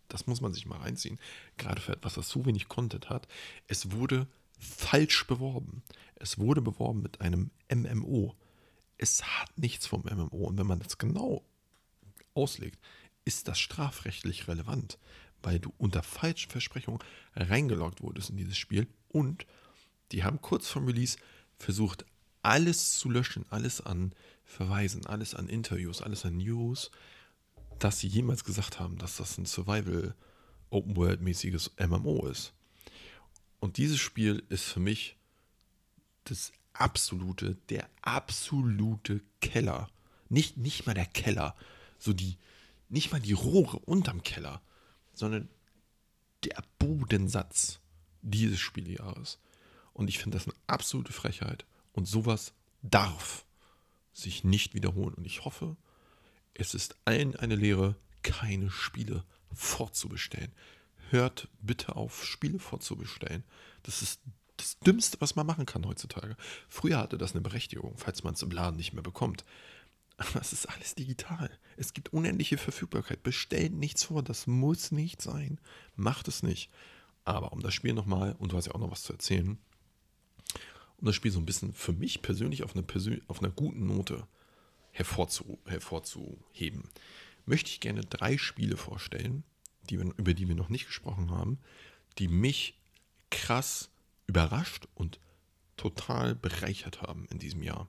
Das 0.08 0.26
muss 0.26 0.40
man 0.40 0.52
sich 0.52 0.66
mal 0.66 0.78
reinziehen. 0.78 1.18
Gerade 1.56 1.80
für 1.80 1.92
etwas, 1.92 2.14
das 2.14 2.28
so 2.28 2.44
wenig 2.44 2.68
Content 2.68 3.08
hat. 3.08 3.28
Es 3.66 3.92
wurde 3.92 4.26
falsch 4.58 5.26
beworben. 5.26 5.82
Es 6.16 6.38
wurde 6.38 6.60
beworben 6.60 7.02
mit 7.02 7.20
einem 7.20 7.50
MMO. 7.72 8.34
Es 8.98 9.22
hat 9.24 9.56
nichts 9.56 9.86
vom 9.86 10.02
MMO. 10.02 10.46
Und 10.46 10.58
wenn 10.58 10.66
man 10.66 10.80
das 10.80 10.98
genau 10.98 11.44
auslegt, 12.34 12.78
ist 13.24 13.48
das 13.48 13.58
strafrechtlich 13.58 14.48
relevant, 14.48 14.98
weil 15.42 15.60
du 15.60 15.72
unter 15.78 16.02
falschen 16.02 16.50
Versprechungen 16.50 17.00
reingeloggt 17.36 18.02
wurdest 18.02 18.30
in 18.30 18.36
dieses 18.36 18.58
Spiel 18.58 18.88
und 19.08 19.46
die 20.12 20.24
haben 20.24 20.40
kurz 20.40 20.68
vor 20.68 20.86
Release 20.86 21.18
versucht, 21.58 22.04
alles 22.42 22.98
zu 22.98 23.10
löschen, 23.10 23.44
alles 23.50 23.80
an 23.80 24.12
Verweisen, 24.44 25.06
alles 25.06 25.34
an 25.34 25.48
Interviews, 25.48 26.00
alles 26.00 26.24
an 26.24 26.38
News, 26.38 26.90
dass 27.78 28.00
sie 28.00 28.08
jemals 28.08 28.44
gesagt 28.44 28.80
haben, 28.80 28.98
dass 28.98 29.16
das 29.16 29.38
ein 29.38 29.46
Survival 29.46 30.14
Open 30.70 30.96
World 30.96 31.20
mäßiges 31.20 31.72
MMO 31.78 32.26
ist. 32.26 32.52
Und 33.60 33.76
dieses 33.76 33.98
Spiel 33.98 34.42
ist 34.48 34.64
für 34.64 34.80
mich 34.80 35.16
das 36.24 36.52
absolute, 36.72 37.56
der 37.70 37.88
absolute 38.02 39.22
Keller. 39.40 39.88
Nicht, 40.28 40.56
nicht 40.56 40.86
mal 40.86 40.94
der 40.94 41.06
Keller, 41.06 41.56
so 41.98 42.12
die, 42.12 42.36
nicht 42.88 43.12
mal 43.12 43.20
die 43.20 43.32
Rohre 43.32 43.78
unterm 43.78 44.22
Keller, 44.22 44.62
sondern 45.14 45.48
der 46.44 46.62
Bodensatz 46.78 47.80
dieses 48.22 48.60
Spieljahres. 48.60 49.38
Und 49.92 50.08
ich 50.08 50.18
finde 50.18 50.36
das 50.38 50.46
eine 50.46 50.56
absolute 50.66 51.12
Frechheit. 51.12 51.64
Und 51.92 52.06
sowas 52.06 52.52
darf 52.82 53.44
sich 54.12 54.44
nicht 54.44 54.74
wiederholen. 54.74 55.14
Und 55.14 55.26
ich 55.26 55.44
hoffe, 55.44 55.76
es 56.54 56.74
ist 56.74 56.96
allen 57.04 57.36
eine 57.36 57.56
Lehre, 57.56 57.96
keine 58.22 58.70
Spiele 58.70 59.24
vorzubestellen. 59.52 60.52
Hört 61.10 61.48
bitte 61.60 61.96
auf, 61.96 62.24
Spiele 62.24 62.58
vorzubestellen. 62.58 63.44
Das 63.82 64.02
ist 64.02 64.20
das 64.56 64.78
Dümmste, 64.80 65.20
was 65.20 65.36
man 65.36 65.46
machen 65.46 65.66
kann 65.66 65.86
heutzutage. 65.86 66.36
Früher 66.68 66.98
hatte 66.98 67.16
das 67.16 67.32
eine 67.32 67.40
Berechtigung, 67.40 67.96
falls 67.96 68.24
man 68.24 68.34
es 68.34 68.42
im 68.42 68.50
Laden 68.50 68.76
nicht 68.76 68.92
mehr 68.92 69.02
bekommt. 69.02 69.44
Aber 70.16 70.40
es 70.40 70.52
ist 70.52 70.68
alles 70.68 70.96
digital. 70.96 71.48
Es 71.76 71.94
gibt 71.94 72.12
unendliche 72.12 72.58
Verfügbarkeit. 72.58 73.22
Bestellt 73.22 73.72
nichts 73.72 74.04
vor. 74.04 74.22
Das 74.22 74.48
muss 74.48 74.90
nicht 74.90 75.22
sein. 75.22 75.60
Macht 75.94 76.26
es 76.26 76.42
nicht. 76.42 76.70
Aber 77.28 77.52
um 77.52 77.60
das 77.60 77.74
Spiel 77.74 77.92
nochmal, 77.92 78.34
und 78.38 78.52
du 78.52 78.56
hast 78.56 78.66
ja 78.66 78.74
auch 78.74 78.80
noch 78.80 78.90
was 78.90 79.02
zu 79.02 79.12
erzählen, 79.12 79.58
um 80.96 81.06
das 81.06 81.14
Spiel 81.14 81.30
so 81.30 81.38
ein 81.38 81.46
bisschen 81.46 81.72
für 81.72 81.92
mich 81.92 82.22
persönlich 82.22 82.64
auf, 82.64 82.74
eine 82.74 82.82
Persön 82.82 83.22
auf 83.28 83.40
einer 83.40 83.50
guten 83.50 83.86
Note 83.86 84.26
hervorzu 84.90 85.58
hervorzuheben, 85.66 86.88
möchte 87.46 87.70
ich 87.70 87.80
gerne 87.80 88.00
drei 88.00 88.36
Spiele 88.36 88.76
vorstellen, 88.76 89.44
die 89.90 89.98
wir, 89.98 90.12
über 90.16 90.34
die 90.34 90.48
wir 90.48 90.54
noch 90.54 90.70
nicht 90.70 90.86
gesprochen 90.86 91.30
haben, 91.30 91.58
die 92.18 92.28
mich 92.28 92.78
krass 93.30 93.90
überrascht 94.26 94.88
und 94.94 95.20
total 95.76 96.34
bereichert 96.34 97.02
haben 97.02 97.26
in 97.30 97.38
diesem 97.38 97.62
Jahr 97.62 97.88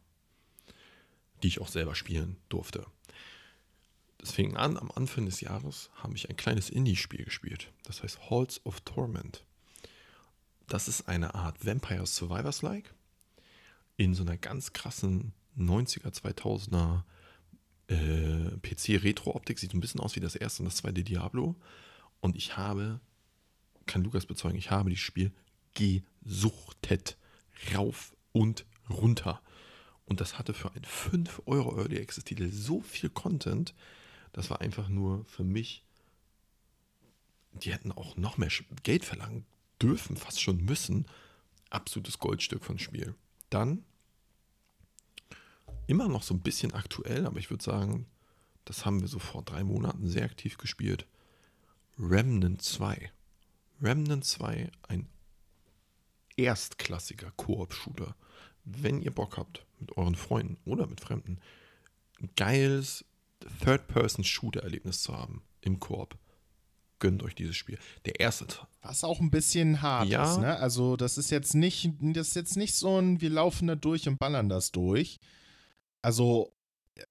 die 1.43 1.47
ich 1.47 1.61
auch 1.61 1.67
selber 1.67 1.95
spielen 1.95 2.37
durfte. 2.49 2.85
Das 4.19 4.31
fing 4.31 4.57
an, 4.57 4.77
am 4.77 4.91
Anfang 4.91 5.25
des 5.25 5.41
Jahres 5.41 5.89
habe 5.95 6.15
ich 6.15 6.29
ein 6.29 6.35
kleines 6.35 6.69
Indie-Spiel 6.69 7.23
gespielt. 7.23 7.71
Das 7.83 8.03
heißt 8.03 8.29
Halls 8.29 8.63
of 8.65 8.81
Torment. 8.81 9.43
Das 10.67 10.87
ist 10.87 11.07
eine 11.07 11.33
Art 11.35 11.65
Vampire 11.65 12.05
Survivors-like. 12.05 12.93
In 13.97 14.13
so 14.13 14.23
einer 14.23 14.37
ganz 14.37 14.73
krassen 14.73 15.33
90er, 15.57 16.13
2000er 16.13 17.03
äh, 17.87 18.57
PC-Retro-Optik. 18.61 19.57
Sieht 19.57 19.73
ein 19.73 19.79
bisschen 19.79 20.01
aus 20.01 20.15
wie 20.15 20.19
das 20.19 20.35
erste 20.35 20.61
und 20.61 20.65
das 20.65 20.75
zweite 20.75 21.03
Diablo. 21.03 21.55
Und 22.19 22.35
ich 22.35 22.57
habe, 22.57 22.99
kann 23.85 24.03
Lukas 24.03 24.25
bezeugen, 24.25 24.57
ich 24.57 24.69
habe 24.69 24.89
das 24.89 24.99
Spiel 24.99 25.31
gesuchtet. 25.73 27.17
Rauf 27.73 28.13
und 28.31 28.65
runter. 28.89 29.41
Und 30.05 30.21
das 30.21 30.37
hatte 30.37 30.53
für 30.53 30.71
einen 30.73 30.83
5 30.83 31.43
Euro 31.45 31.77
Early 31.77 32.01
Access 32.01 32.23
Titel 32.23 32.49
so 32.51 32.81
viel 32.81 33.09
Content, 33.09 33.73
das 34.33 34.49
war 34.49 34.61
einfach 34.61 34.89
nur 34.89 35.25
für 35.25 35.43
mich, 35.43 35.83
die 37.53 37.73
hätten 37.73 37.91
auch 37.91 38.15
noch 38.15 38.37
mehr 38.37 38.49
Geld 38.83 39.05
verlangen 39.05 39.45
dürfen, 39.81 40.17
fast 40.17 40.41
schon 40.41 40.63
müssen. 40.63 41.07
Absolutes 41.69 42.19
Goldstück 42.19 42.63
von 42.63 42.79
Spiel. 42.79 43.15
Dann 43.49 43.83
immer 45.87 46.07
noch 46.07 46.23
so 46.23 46.33
ein 46.33 46.41
bisschen 46.41 46.73
aktuell, 46.73 47.25
aber 47.25 47.39
ich 47.39 47.49
würde 47.49 47.63
sagen, 47.63 48.05
das 48.65 48.85
haben 48.85 49.01
wir 49.01 49.07
so 49.07 49.19
vor 49.19 49.43
drei 49.43 49.63
Monaten 49.63 50.07
sehr 50.07 50.25
aktiv 50.25 50.57
gespielt. 50.57 51.07
Remnant 51.97 52.61
2. 52.61 53.11
Remnant 53.81 54.23
2, 54.25 54.69
ein 54.87 55.07
erstklassiger 56.37 57.31
Koop-Shooter. 57.31 58.15
Wenn 58.65 59.01
ihr 59.01 59.11
Bock 59.11 59.37
habt, 59.37 59.65
mit 59.79 59.97
euren 59.97 60.15
Freunden 60.15 60.57
oder 60.65 60.85
mit 60.87 61.01
Fremden 61.01 61.39
ein 62.21 62.29
geiles 62.35 63.05
Third-Person-Shooter-Erlebnis 63.63 65.01
zu 65.01 65.15
haben 65.17 65.43
im 65.61 65.79
Koop, 65.79 66.17
gönnt 66.99 67.23
euch 67.23 67.35
dieses 67.35 67.55
Spiel. 67.55 67.77
Der 68.05 68.19
erste. 68.19 68.45
Was 68.81 69.03
auch 69.03 69.19
ein 69.19 69.31
bisschen 69.31 69.81
hart 69.81 70.07
Ja. 70.09 70.29
ist, 70.31 70.39
ne? 70.39 70.57
Also, 70.57 70.95
das 70.95 71.17
ist 71.17 71.29
jetzt 71.31 71.53
nicht, 71.53 71.91
das 72.01 72.29
ist 72.29 72.35
jetzt 72.35 72.57
nicht 72.57 72.75
so 72.75 72.99
ein, 72.99 73.21
wir 73.21 73.29
laufen 73.29 73.67
da 73.67 73.75
durch 73.75 74.07
und 74.07 74.17
ballern 74.19 74.49
das 74.49 74.71
durch. 74.71 75.19
Also, 76.01 76.53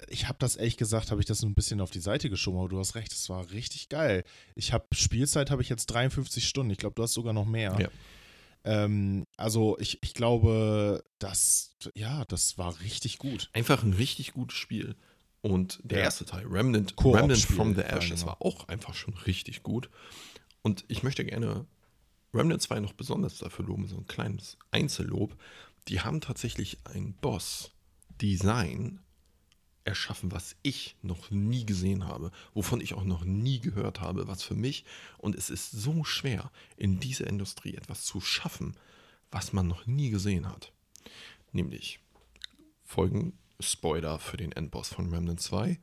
ich 0.08 0.28
habe 0.28 0.38
das 0.38 0.56
ehrlich 0.56 0.76
gesagt, 0.76 1.10
habe 1.10 1.20
ich 1.20 1.26
das 1.26 1.42
ein 1.42 1.54
bisschen 1.54 1.80
auf 1.80 1.90
die 1.90 2.00
Seite 2.00 2.28
geschoben, 2.28 2.58
aber 2.58 2.68
du 2.68 2.78
hast 2.78 2.94
recht, 2.94 3.12
es 3.12 3.28
war 3.30 3.50
richtig 3.50 3.88
geil. 3.88 4.22
Ich 4.54 4.72
habe 4.72 4.86
Spielzeit 4.94 5.50
habe 5.50 5.62
ich 5.62 5.68
jetzt 5.70 5.86
53 5.86 6.46
Stunden. 6.46 6.70
Ich 6.70 6.78
glaube, 6.78 6.94
du 6.94 7.02
hast 7.02 7.14
sogar 7.14 7.32
noch 7.32 7.46
mehr. 7.46 7.76
Ja. 7.80 7.88
Ähm, 8.64 9.24
also 9.38 9.78
ich, 9.78 10.02
ich 10.02 10.12
glaube, 10.12 11.02
das, 11.18 11.74
ja, 11.94 12.24
das 12.26 12.58
war 12.58 12.80
richtig 12.80 13.16
gut. 13.18 13.48
Einfach 13.54 13.82
ein 13.82 13.94
richtig 13.94 14.32
gutes 14.32 14.58
Spiel. 14.58 14.94
Und 15.48 15.80
der 15.82 15.98
Ja. 15.98 16.04
erste 16.04 16.24
Teil, 16.26 16.46
Remnant, 16.46 16.94
Remnant 17.02 17.40
from 17.40 17.74
the 17.74 17.82
allem, 17.82 17.98
Ashes, 17.98 18.20
ja. 18.22 18.26
war 18.28 18.42
auch 18.42 18.68
einfach 18.68 18.94
schon 18.94 19.14
richtig 19.14 19.62
gut. 19.62 19.88
Und 20.62 20.84
ich 20.88 21.02
möchte 21.02 21.24
gerne 21.24 21.66
Remnant 22.34 22.60
2 22.60 22.80
noch 22.80 22.92
besonders 22.92 23.38
dafür 23.38 23.64
loben, 23.64 23.86
so 23.86 23.96
ein 23.96 24.06
kleines 24.06 24.58
Einzellob. 24.70 25.36
Die 25.88 26.00
haben 26.00 26.20
tatsächlich 26.20 26.78
ein 26.84 27.14
Boss-Design 27.22 29.00
erschaffen, 29.84 30.32
was 30.32 30.54
ich 30.62 30.96
noch 31.00 31.30
nie 31.30 31.64
gesehen 31.64 32.06
habe, 32.06 32.30
wovon 32.52 32.82
ich 32.82 32.92
auch 32.92 33.04
noch 33.04 33.24
nie 33.24 33.58
gehört 33.58 34.02
habe, 34.02 34.28
was 34.28 34.42
für 34.42 34.54
mich, 34.54 34.84
und 35.16 35.34
es 35.34 35.48
ist 35.48 35.70
so 35.70 36.04
schwer, 36.04 36.50
in 36.76 37.00
dieser 37.00 37.26
Industrie 37.26 37.74
etwas 37.74 38.04
zu 38.04 38.20
schaffen, 38.20 38.76
was 39.30 39.54
man 39.54 39.66
noch 39.66 39.86
nie 39.86 40.10
gesehen 40.10 40.46
hat. 40.46 40.72
Nämlich 41.52 42.00
folgen 42.84 43.38
Spoiler 43.60 44.18
für 44.18 44.36
den 44.36 44.52
Endboss 44.52 44.88
von 44.90 45.12
Remnant 45.12 45.40
2. 45.40 45.78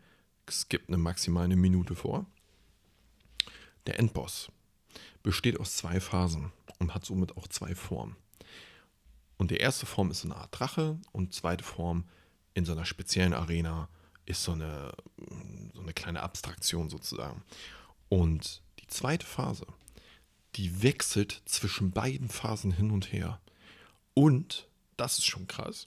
Es 0.45 0.69
gibt 0.69 0.89
eine 0.89 0.97
maximale 0.97 1.55
Minute 1.55 1.95
vor. 1.95 2.25
Der 3.85 3.99
Endboss 3.99 4.51
besteht 5.23 5.59
aus 5.59 5.75
zwei 5.75 5.99
Phasen 5.99 6.51
und 6.79 6.93
hat 6.93 7.05
somit 7.05 7.35
auch 7.35 7.47
zwei 7.47 7.75
Formen. 7.75 8.15
Und 9.37 9.51
die 9.51 9.57
erste 9.57 9.85
Form 9.85 10.11
ist 10.11 10.21
so 10.21 10.29
eine 10.29 10.37
Art 10.37 10.57
Drache 10.57 10.97
und 11.11 11.33
zweite 11.33 11.63
Form 11.63 12.05
in 12.53 12.63
so 12.63 12.71
einer 12.71 12.85
speziellen 12.85 13.33
Arena 13.33 13.89
ist 14.25 14.43
so 14.43 14.53
eine, 14.53 14.93
so 15.73 15.81
eine 15.81 15.93
kleine 15.93 16.23
Abstraktion 16.23 16.89
sozusagen. 16.89 17.43
Und 18.07 18.61
die 18.79 18.87
zweite 18.87 19.25
Phase, 19.25 19.67
die 20.55 20.81
wechselt 20.81 21.41
zwischen 21.45 21.91
beiden 21.91 22.29
Phasen 22.29 22.71
hin 22.71 22.91
und 22.91 23.11
her. 23.11 23.41
Und, 24.13 24.69
das 24.95 25.17
ist 25.17 25.25
schon 25.25 25.47
krass, 25.47 25.85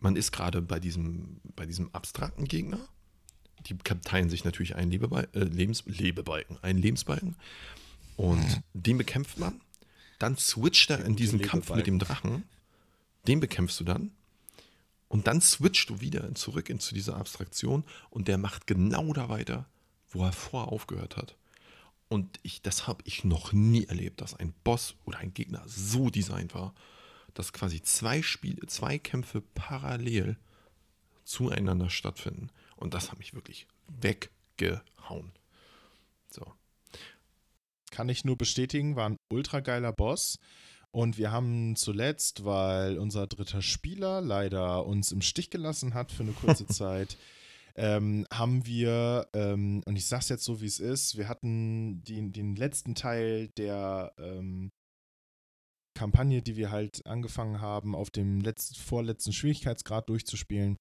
man 0.00 0.16
ist 0.16 0.32
gerade 0.32 0.62
bei 0.62 0.80
diesem, 0.80 1.40
bei 1.56 1.66
diesem 1.66 1.94
abstrakten 1.94 2.46
Gegner. 2.46 2.80
Die 3.66 3.76
teilen 3.76 4.30
sich 4.30 4.44
natürlich 4.44 4.76
einen 4.76 4.90
Lebebal 4.90 5.28
äh, 5.34 5.40
Lebens 5.40 5.84
Lebebalken, 5.86 6.58
einen 6.62 6.78
Lebensbalken. 6.78 7.36
Und 8.16 8.62
den 8.74 8.98
bekämpft 8.98 9.38
man. 9.38 9.60
Dann 10.18 10.36
switcht 10.36 10.90
er 10.90 11.04
in 11.04 11.16
diesen 11.16 11.40
Kampf 11.40 11.74
mit 11.74 11.86
dem 11.86 11.98
Drachen. 11.98 12.44
Den 13.26 13.40
bekämpfst 13.40 13.80
du 13.80 13.84
dann. 13.84 14.10
Und 15.08 15.26
dann 15.26 15.40
switcht 15.40 15.90
du 15.90 16.00
wieder 16.00 16.34
zurück 16.34 16.68
into 16.68 16.94
diese 16.94 17.16
Abstraktion 17.16 17.84
und 18.10 18.28
der 18.28 18.38
macht 18.38 18.66
genau 18.66 19.12
da 19.12 19.28
weiter, 19.28 19.66
wo 20.10 20.24
er 20.24 20.32
vorher 20.32 20.72
aufgehört 20.72 21.16
hat. 21.16 21.36
Und 22.08 22.38
ich, 22.42 22.62
das 22.62 22.86
habe 22.86 23.02
ich 23.04 23.24
noch 23.24 23.52
nie 23.52 23.84
erlebt, 23.84 24.20
dass 24.20 24.34
ein 24.34 24.52
Boss 24.64 24.94
oder 25.04 25.18
ein 25.18 25.34
Gegner 25.34 25.62
so 25.66 26.10
designt 26.10 26.54
war, 26.54 26.74
dass 27.34 27.52
quasi 27.52 27.82
zwei 27.82 28.22
Spiele, 28.22 28.66
zwei 28.66 28.98
Kämpfe 28.98 29.40
parallel 29.40 30.36
zueinander 31.24 31.90
stattfinden. 31.90 32.50
Und 32.76 32.94
das 32.94 33.10
hat 33.10 33.18
mich 33.18 33.34
wirklich 33.34 33.66
weggehauen. 33.88 35.32
So. 36.30 36.52
Kann 37.90 38.08
ich 38.08 38.24
nur 38.24 38.36
bestätigen, 38.36 38.96
war 38.96 39.10
ein 39.10 39.16
ultra 39.30 39.60
geiler 39.60 39.92
Boss. 39.92 40.38
Und 40.92 41.18
wir 41.18 41.30
haben 41.30 41.76
zuletzt, 41.76 42.44
weil 42.44 42.98
unser 42.98 43.26
dritter 43.26 43.62
Spieler 43.62 44.20
leider 44.20 44.86
uns 44.86 45.12
im 45.12 45.22
Stich 45.22 45.50
gelassen 45.50 45.94
hat 45.94 46.10
für 46.10 46.24
eine 46.24 46.32
kurze 46.32 46.66
Zeit, 46.66 47.16
ähm, 47.76 48.26
haben 48.32 48.66
wir, 48.66 49.28
ähm, 49.32 49.82
und 49.86 49.96
ich 49.96 50.06
sag's 50.06 50.28
jetzt 50.28 50.44
so, 50.44 50.60
wie 50.60 50.66
es 50.66 50.80
ist, 50.80 51.16
wir 51.16 51.28
hatten 51.28 52.02
den, 52.02 52.32
den 52.32 52.56
letzten 52.56 52.96
Teil 52.96 53.48
der 53.56 54.12
ähm, 54.18 54.72
Kampagne, 56.00 56.40
die 56.40 56.56
wir 56.56 56.70
halt 56.70 57.04
angefangen 57.04 57.60
haben, 57.60 57.94
auf 57.94 58.08
dem 58.08 58.40
letzten, 58.40 58.74
vorletzten 58.74 59.34
Schwierigkeitsgrad 59.34 60.08
durchzuspielen. 60.08 60.78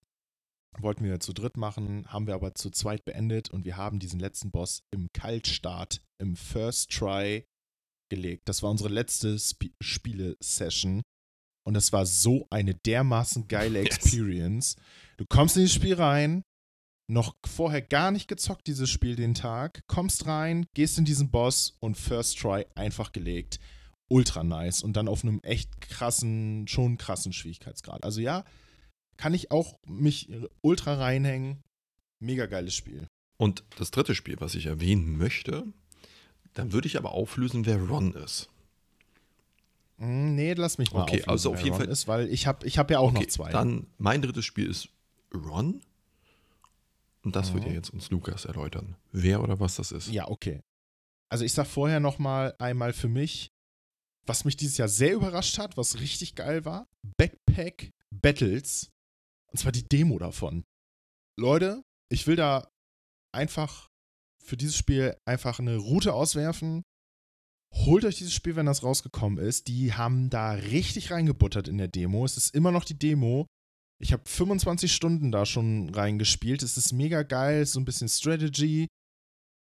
Wollten 0.78 1.04
wir 1.04 1.20
zu 1.20 1.34
dritt 1.34 1.58
machen, 1.58 2.08
haben 2.08 2.26
wir 2.26 2.36
aber 2.36 2.56
zu 2.56 2.70
zweit 2.70 3.04
beendet 3.04 3.50
und 3.50 3.66
wir 3.66 3.76
haben 3.76 4.00
diesen 4.00 4.22
letzten 4.22 4.50
Boss 4.50 4.80
im 4.92 5.10
Kaltstart, 5.14 6.02
im 6.22 6.38
First 6.38 6.92
Try 6.92 7.44
gelegt. 8.10 8.44
Das 8.48 8.64
war 8.64 8.72
unsere 8.72 8.88
letzte 8.88 9.36
Sp 9.36 9.76
Spiele-Session. 9.82 11.02
Und 11.68 11.74
das 11.74 11.92
war 11.92 12.06
so 12.06 12.48
eine 12.50 12.76
dermaßen 12.76 13.50
geile 13.50 13.80
Experience. 13.86 14.76
Yes. 14.78 14.86
Du 15.18 15.26
kommst 15.28 15.58
in 15.58 15.64
das 15.64 15.74
Spiel 15.74 15.96
rein, 15.96 16.44
noch 17.12 17.36
vorher 17.46 17.82
gar 17.82 18.12
nicht 18.12 18.30
gezockt, 18.30 18.68
dieses 18.68 18.90
Spiel 18.90 19.18
den 19.18 19.34
Tag, 19.34 19.82
kommst 19.88 20.28
rein, 20.28 20.66
gehst 20.76 20.98
in 20.98 21.04
diesen 21.04 21.30
Boss 21.30 21.76
und 21.82 21.98
First 21.98 22.40
Try 22.40 22.66
einfach 22.76 23.12
gelegt. 23.12 23.60
Ultra 24.10 24.44
nice. 24.44 24.84
Und 24.84 24.94
dann 24.94 25.08
auf 25.08 25.24
einem 25.24 25.40
echt 25.42 25.82
krassen, 25.82 26.68
schon 26.68 26.98
krassen 26.98 27.32
Schwierigkeitsgrad. 27.32 28.04
Also 28.04 28.22
ja, 28.22 28.44
kann 29.18 29.34
ich 29.34 29.52
auch 29.52 29.80
mich 29.86 30.30
ultra 30.62 30.96
reinhängen. 30.96 31.64
Mega 32.20 32.48
geiles 32.48 32.76
Spiel. 32.76 33.08
Und 33.38 33.64
das 33.78 33.92
dritte 33.92 34.16
Spiel, 34.16 34.36
was 34.40 34.56
ich 34.56 34.66
erwähnen 34.66 35.18
möchte, 35.18 35.66
dann 36.54 36.74
würde 36.74 36.88
ich 36.88 36.98
aber 36.98 37.12
auflösen, 37.12 37.66
wer 37.66 37.78
Ron 37.82 38.14
ist. 38.14 38.50
Hm, 39.98 40.36
nee, 40.36 40.54
lass 40.54 40.78
mich 40.78 40.92
mal 40.92 41.04
okay, 41.04 41.22
auflösen, 41.22 41.30
also 41.30 41.54
auf 41.54 41.60
jeden 41.60 41.76
Ron 41.76 41.86
Fall 41.86 41.92
ist, 41.92 42.08
weil 42.08 42.28
ich 42.30 42.48
habe 42.48 42.68
ich 42.68 42.78
hab 42.78 42.92
ja 42.92 43.00
auch 43.00 43.12
okay, 43.12 43.22
noch 43.22 43.28
zwei. 43.28 43.52
Dann 43.52 43.88
mein 43.98 44.22
drittes 44.22 44.46
Spiel 44.46 44.70
ist 44.70 44.90
Ron. 45.34 45.82
Und 47.24 47.36
das 47.36 47.50
mhm. 47.50 47.56
wird 47.56 47.66
ja 47.66 47.72
jetzt 47.74 47.90
uns 47.90 48.10
Lukas 48.10 48.46
erläutern, 48.46 48.96
wer 49.12 49.44
oder 49.44 49.60
was 49.60 49.76
das 49.76 49.92
ist. 49.92 50.10
Ja, 50.10 50.28
okay. 50.30 50.62
Also 51.30 51.46
ich 51.46 51.54
sag 51.54 51.68
vorher 51.68 52.00
noch 52.00 52.18
mal 52.18 52.56
einmal 52.60 52.94
für 52.94 53.10
mich, 53.10 53.52
was 54.26 54.46
mich 54.46 54.58
dieses 54.58 54.78
Jahr 54.78 54.88
sehr 54.88 55.14
überrascht 55.14 55.58
hat, 55.58 55.78
was 55.78 56.00
richtig 56.00 56.36
geil 56.36 56.66
war, 56.66 56.88
Backpack 57.18 57.92
Battles. 58.12 58.90
Und 59.52 59.58
zwar 59.58 59.72
die 59.72 59.88
Demo 59.88 60.20
davon. 60.20 60.64
Leute, 61.38 61.82
ich 62.12 62.28
will 62.28 62.36
da 62.36 62.70
einfach 63.34 63.88
für 64.44 64.58
dieses 64.58 64.76
Spiel 64.76 65.16
einfach 65.26 65.60
eine 65.60 65.78
Route 65.78 66.14
auswerfen. 66.14 66.84
Holt 67.74 68.04
euch 68.04 68.18
dieses 68.18 68.34
Spiel, 68.34 68.56
wenn 68.56 68.66
das 68.66 68.84
rausgekommen 68.84 69.38
ist. 69.38 69.68
Die 69.68 69.94
haben 69.94 70.30
da 70.30 70.52
richtig 70.52 71.12
reingebuttert 71.12 71.68
in 71.68 71.78
der 71.78 71.88
Demo. 71.88 72.26
Es 72.26 72.36
ist 72.36 72.56
immer 72.56 72.72
noch 72.72 72.84
die 72.84 72.98
Demo. 72.98 73.46
Ich 74.02 74.14
habe 74.14 74.24
25 74.26 74.94
Stunden 74.94 75.32
da 75.32 75.46
schon 75.46 75.90
reingespielt. 75.90 76.64
Es 76.64 76.78
ist 76.78 76.94
mega 76.94 77.24
geil, 77.24 77.66
so 77.66 77.80
ein 77.80 77.86
bisschen 77.86 78.10
Strategy. 78.10 78.88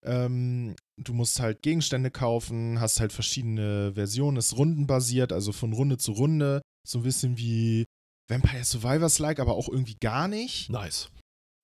Ähm, 0.05 0.77
du 0.97 1.13
musst 1.13 1.41
halt 1.41 1.63
Gegenstände 1.63 2.11
kaufen, 2.11 2.81
hast 2.81 3.01
halt 3.01 3.13
verschiedene 3.13 3.93
Versionen, 3.95 4.37
ist 4.37 4.57
rundenbasiert, 4.57 5.33
also 5.33 5.53
von 5.53 5.73
Runde 5.73 5.99
zu 5.99 6.13
Runde. 6.13 6.63
So 6.87 6.99
ein 6.99 7.05
bisschen 7.05 7.37
wie 7.39 7.85
Vampire 8.29 8.65
Survivors-like, 8.65 9.41
aber 9.41 9.55
auch 9.55 9.69
irgendwie 9.69 9.97
gar 10.01 10.29
nicht. 10.29 10.71
Nice 10.71 11.11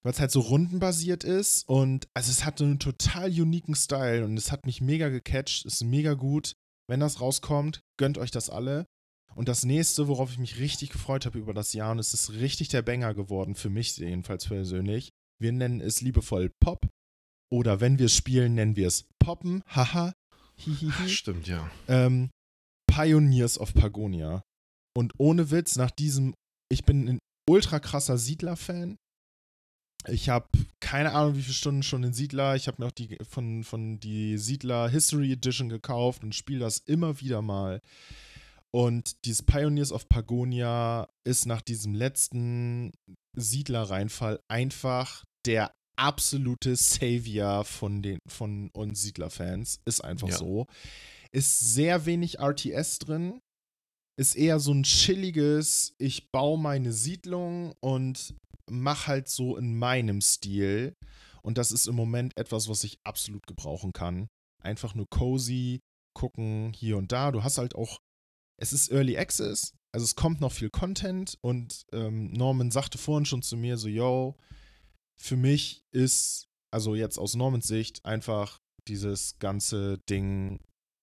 weil 0.02 0.12
es 0.12 0.20
halt 0.20 0.30
so 0.30 0.40
rundenbasiert 0.40 1.24
ist 1.24 1.68
und 1.68 2.08
also 2.14 2.30
es 2.30 2.44
hat 2.44 2.60
einen 2.60 2.78
total 2.78 3.28
uniken 3.28 3.74
Style 3.74 4.24
und 4.24 4.36
es 4.36 4.50
hat 4.50 4.66
mich 4.66 4.80
mega 4.80 5.08
gecatcht, 5.08 5.64
ist 5.64 5.84
mega 5.84 6.14
gut. 6.14 6.54
Wenn 6.88 7.00
das 7.00 7.20
rauskommt, 7.20 7.80
gönnt 7.96 8.18
euch 8.18 8.30
das 8.30 8.50
alle. 8.50 8.86
Und 9.34 9.48
das 9.48 9.64
nächste, 9.64 10.08
worauf 10.08 10.30
ich 10.30 10.38
mich 10.38 10.58
richtig 10.58 10.90
gefreut 10.90 11.24
habe 11.24 11.38
über 11.38 11.54
das 11.54 11.72
Jahr, 11.72 11.92
und 11.92 11.98
es 11.98 12.12
ist 12.12 12.32
richtig 12.32 12.68
der 12.68 12.82
Banger 12.82 13.14
geworden, 13.14 13.54
für 13.54 13.70
mich 13.70 13.96
jedenfalls 13.96 14.46
persönlich. 14.46 15.10
Wir 15.40 15.52
nennen 15.52 15.80
es 15.80 16.02
liebevoll 16.02 16.50
Pop. 16.60 16.86
Oder 17.52 17.80
wenn 17.80 17.98
wir 17.98 18.06
es 18.06 18.16
spielen, 18.16 18.54
nennen 18.54 18.76
wir 18.76 18.86
es 18.86 19.04
Poppen. 19.18 19.62
Haha. 19.66 20.14
Hihihi. 20.56 21.08
Stimmt, 21.10 21.46
ja. 21.46 21.70
Ähm, 21.86 22.30
Pioneers 22.86 23.58
of 23.58 23.74
Pagonia. 23.74 24.42
Und 24.96 25.12
ohne 25.18 25.50
Witz, 25.50 25.76
nach 25.76 25.90
diesem, 25.90 26.32
ich 26.70 26.84
bin 26.84 27.08
ein 27.08 27.18
ultra 27.48 27.78
krasser 27.78 28.16
Siedler-Fan. 28.16 28.96
Ich 30.08 30.30
habe 30.30 30.48
keine 30.80 31.12
Ahnung, 31.12 31.36
wie 31.36 31.42
viele 31.42 31.54
Stunden 31.54 31.82
schon 31.82 32.02
in 32.04 32.14
Siedler. 32.14 32.56
Ich 32.56 32.68
habe 32.68 32.80
mir 32.80 32.88
auch 32.88 32.92
die 32.92 33.18
von, 33.28 33.64
von 33.64 34.00
die 34.00 34.38
Siedler 34.38 34.88
History 34.88 35.32
Edition 35.32 35.68
gekauft 35.68 36.24
und 36.24 36.34
spiele 36.34 36.60
das 36.60 36.78
immer 36.78 37.20
wieder 37.20 37.42
mal. 37.42 37.82
Und 38.74 39.26
dieses 39.26 39.42
Pioneers 39.42 39.92
of 39.92 40.08
Pagonia 40.08 41.06
ist 41.24 41.44
nach 41.44 41.60
diesem 41.60 41.94
letzten 41.94 42.92
Siedler-Reinfall 43.36 44.40
einfach 44.48 45.24
der 45.44 45.70
absolute 46.02 46.74
Savior 46.76 47.64
von, 47.64 48.02
den, 48.02 48.18
von 48.28 48.70
uns 48.70 49.02
Siedler-Fans. 49.02 49.80
Ist 49.84 50.02
einfach 50.02 50.28
ja. 50.28 50.36
so. 50.36 50.66
Ist 51.30 51.60
sehr 51.60 52.04
wenig 52.06 52.40
RTS 52.40 52.98
drin. 52.98 53.40
Ist 54.18 54.34
eher 54.34 54.58
so 54.58 54.72
ein 54.72 54.82
chilliges, 54.82 55.94
ich 55.98 56.30
baue 56.30 56.58
meine 56.58 56.92
Siedlung 56.92 57.72
und 57.80 58.34
mach 58.68 59.06
halt 59.06 59.28
so 59.28 59.56
in 59.56 59.78
meinem 59.78 60.20
Stil. 60.20 60.94
Und 61.42 61.56
das 61.56 61.72
ist 61.72 61.86
im 61.86 61.94
Moment 61.94 62.36
etwas, 62.36 62.68
was 62.68 62.84
ich 62.84 62.98
absolut 63.04 63.46
gebrauchen 63.46 63.92
kann. 63.92 64.28
Einfach 64.62 64.94
nur 64.94 65.06
cozy, 65.08 65.80
gucken 66.14 66.72
hier 66.74 66.98
und 66.98 67.10
da. 67.12 67.32
Du 67.32 67.42
hast 67.42 67.58
halt 67.58 67.74
auch, 67.74 68.00
es 68.60 68.72
ist 68.72 68.90
Early 68.92 69.16
Access, 69.16 69.72
also 69.92 70.04
es 70.04 70.14
kommt 70.14 70.40
noch 70.40 70.52
viel 70.52 70.70
Content 70.70 71.36
und 71.42 71.84
ähm, 71.92 72.32
Norman 72.32 72.70
sagte 72.70 72.98
vorhin 72.98 73.26
schon 73.26 73.42
zu 73.42 73.56
mir 73.56 73.76
so, 73.76 73.88
yo, 73.88 74.36
für 75.20 75.36
mich 75.36 75.84
ist, 75.92 76.48
also 76.72 76.94
jetzt 76.94 77.18
aus 77.18 77.34
Normans 77.34 77.66
Sicht, 77.66 78.04
einfach 78.04 78.58
dieses 78.88 79.38
ganze 79.38 79.98
Ding 80.10 80.60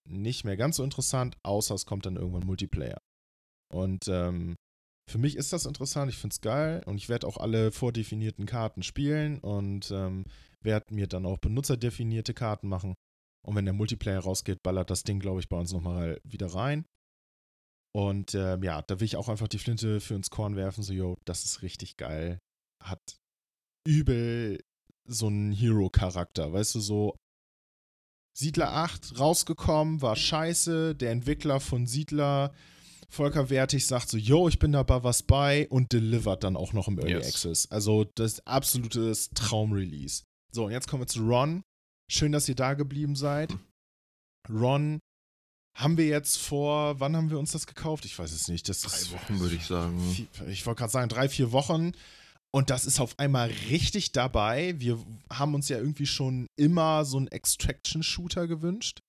nicht 0.07 0.43
mehr 0.43 0.57
ganz 0.57 0.77
so 0.77 0.83
interessant, 0.83 1.37
außer 1.43 1.75
es 1.75 1.85
kommt 1.85 2.05
dann 2.05 2.15
irgendwann 2.15 2.45
Multiplayer. 2.45 3.01
Und 3.71 4.07
ähm, 4.07 4.55
für 5.09 5.17
mich 5.17 5.35
ist 5.35 5.53
das 5.53 5.65
interessant, 5.65 6.11
ich 6.11 6.17
finde 6.17 6.33
es 6.33 6.41
geil 6.41 6.83
und 6.85 6.97
ich 6.97 7.09
werde 7.09 7.27
auch 7.27 7.37
alle 7.37 7.71
vordefinierten 7.71 8.45
Karten 8.45 8.83
spielen 8.83 9.39
und 9.39 9.91
ähm, 9.91 10.25
werde 10.61 10.93
mir 10.93 11.07
dann 11.07 11.25
auch 11.25 11.37
benutzerdefinierte 11.37 12.33
Karten 12.33 12.67
machen. 12.67 12.95
Und 13.45 13.55
wenn 13.55 13.65
der 13.65 13.73
Multiplayer 13.73 14.19
rausgeht, 14.19 14.61
ballert 14.63 14.89
das 14.89 15.03
Ding, 15.03 15.19
glaube 15.19 15.39
ich, 15.39 15.49
bei 15.49 15.57
uns 15.57 15.71
nochmal 15.71 16.19
wieder 16.23 16.47
rein. 16.47 16.85
Und 17.95 18.35
ähm, 18.35 18.61
ja, 18.63 18.81
da 18.83 18.99
will 18.99 19.05
ich 19.05 19.15
auch 19.15 19.29
einfach 19.29 19.47
die 19.47 19.57
Flinte 19.57 19.99
für 19.99 20.13
ins 20.13 20.29
Korn 20.29 20.55
werfen, 20.55 20.83
so, 20.83 20.93
yo, 20.93 21.17
das 21.25 21.45
ist 21.45 21.61
richtig 21.61 21.97
geil. 21.97 22.39
Hat 22.83 23.18
übel 23.89 24.63
so 25.05 25.27
einen 25.27 25.51
Hero-Charakter, 25.51 26.53
weißt 26.53 26.75
du, 26.75 26.79
so 26.79 27.15
Siedler 28.37 28.71
8 28.71 29.19
rausgekommen, 29.19 30.01
war 30.01 30.15
scheiße, 30.15 30.95
der 30.95 31.11
Entwickler 31.11 31.59
von 31.59 31.87
Siedler 31.87 32.53
Volker 33.11 33.49
Wertig 33.49 33.87
sagt 33.87 34.09
so, 34.09 34.17
yo, 34.17 34.47
ich 34.47 34.59
bin 34.59 34.71
dabei 34.71 35.03
was 35.03 35.23
bei 35.23 35.67
und 35.69 35.91
delivert 35.91 36.43
dann 36.43 36.55
auch 36.55 36.73
noch 36.73 36.87
im 36.87 36.99
Early 36.99 37.13
yes. 37.13 37.27
Access. 37.27 37.71
Also 37.71 38.05
das 38.15 38.45
absolute 38.45 39.13
Traumrelease. 39.33 40.23
So, 40.51 40.65
und 40.65 40.71
jetzt 40.71 40.87
kommen 40.87 41.01
wir 41.01 41.07
zu 41.07 41.27
Ron. 41.27 41.63
Schön, 42.07 42.31
dass 42.31 42.47
ihr 42.47 42.55
da 42.55 42.75
geblieben 42.75 43.15
seid. 43.15 43.51
Ron 44.47 44.99
haben 45.75 45.97
wir 45.97 46.05
jetzt 46.05 46.37
vor, 46.37 46.99
wann 46.99 47.15
haben 47.15 47.31
wir 47.31 47.39
uns 47.39 47.51
das 47.51 47.65
gekauft? 47.65 48.05
Ich 48.05 48.17
weiß 48.17 48.31
es 48.31 48.47
nicht. 48.47 48.69
Das 48.69 48.81
drei 48.81 49.11
Wochen 49.11 49.39
würde 49.39 49.55
ich 49.55 49.65
sagen. 49.65 50.27
ich 50.47 50.65
wollte 50.67 50.79
gerade 50.79 50.91
sagen, 50.91 51.09
drei, 51.09 51.29
vier 51.29 51.51
Wochen. 51.51 51.93
Und 52.51 52.69
das 52.71 52.85
ist 52.85 52.99
auf 52.99 53.17
einmal 53.19 53.51
richtig 53.69 54.11
dabei. 54.11 54.73
Wir 54.79 54.97
haben 55.31 55.53
uns 55.53 55.69
ja 55.69 55.77
irgendwie 55.77 56.07
schon 56.07 56.47
immer 56.55 57.05
so 57.05 57.17
einen 57.17 57.27
Extraction-Shooter 57.27 58.47
gewünscht 58.47 59.01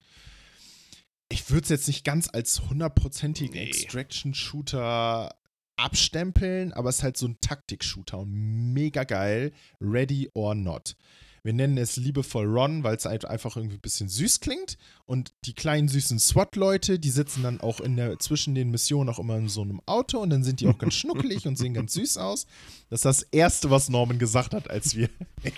ich 1.31 1.51
würde 1.51 1.63
es 1.63 1.69
jetzt 1.71 1.87
nicht 1.87 2.05
ganz 2.05 2.29
als 2.31 2.61
hundertprozentigen 2.69 3.55
nee. 3.55 3.69
Extraction-Shooter 3.69 5.35
abstempeln, 5.77 6.73
aber 6.73 6.91
es 6.91 6.99
ist 6.99 7.03
halt 7.05 7.17
so 7.17 7.27
ein 7.27 7.39
Taktik-Shooter 7.41 8.19
und 8.19 8.33
mega 8.75 9.05
geil. 9.05 9.53
Ready 9.81 10.29
or 10.35 10.55
not. 10.55 10.97
Wir 11.43 11.53
nennen 11.53 11.79
es 11.79 11.97
liebevoll 11.97 12.47
Ron, 12.47 12.85
weil 12.85 12.97
es 12.97 13.05
halt 13.05 13.25
einfach 13.25 13.57
irgendwie 13.57 13.77
ein 13.77 13.81
bisschen 13.81 14.09
süß 14.09 14.41
klingt. 14.41 14.77
Und 15.07 15.33
die 15.45 15.55
kleinen 15.55 15.89
süßen 15.89 16.19
SWAT-Leute, 16.19 16.99
die 16.99 17.11
sitzen 17.11 17.43
dann 17.43 17.61
auch 17.61 17.81
in 17.81 17.97
der, 17.97 18.19
zwischen 18.19 18.55
den 18.55 18.71
Missionen 18.71 19.09
auch 19.09 19.19
immer 19.19 19.37
in 19.37 19.49
so 19.49 19.63
einem 19.63 19.81
Auto 19.87 20.19
und 20.19 20.31
dann 20.31 20.45
sind 20.45 20.61
die 20.61 20.69
auch 20.69 20.79
ganz 20.79 20.95
schnuckelig 20.97 21.47
und 21.47 21.57
sehen 21.57 21.75
ganz 21.75 21.95
süß 21.95 22.19
aus. 22.19 22.47
Das 22.91 23.01
ist 23.01 23.05
das 23.05 23.23
Erste, 23.23 23.71
was 23.71 23.89
Norman 23.89 24.19
gesagt 24.19 24.55
hat, 24.55 24.71
als 24.71 24.95
wir 24.95 25.09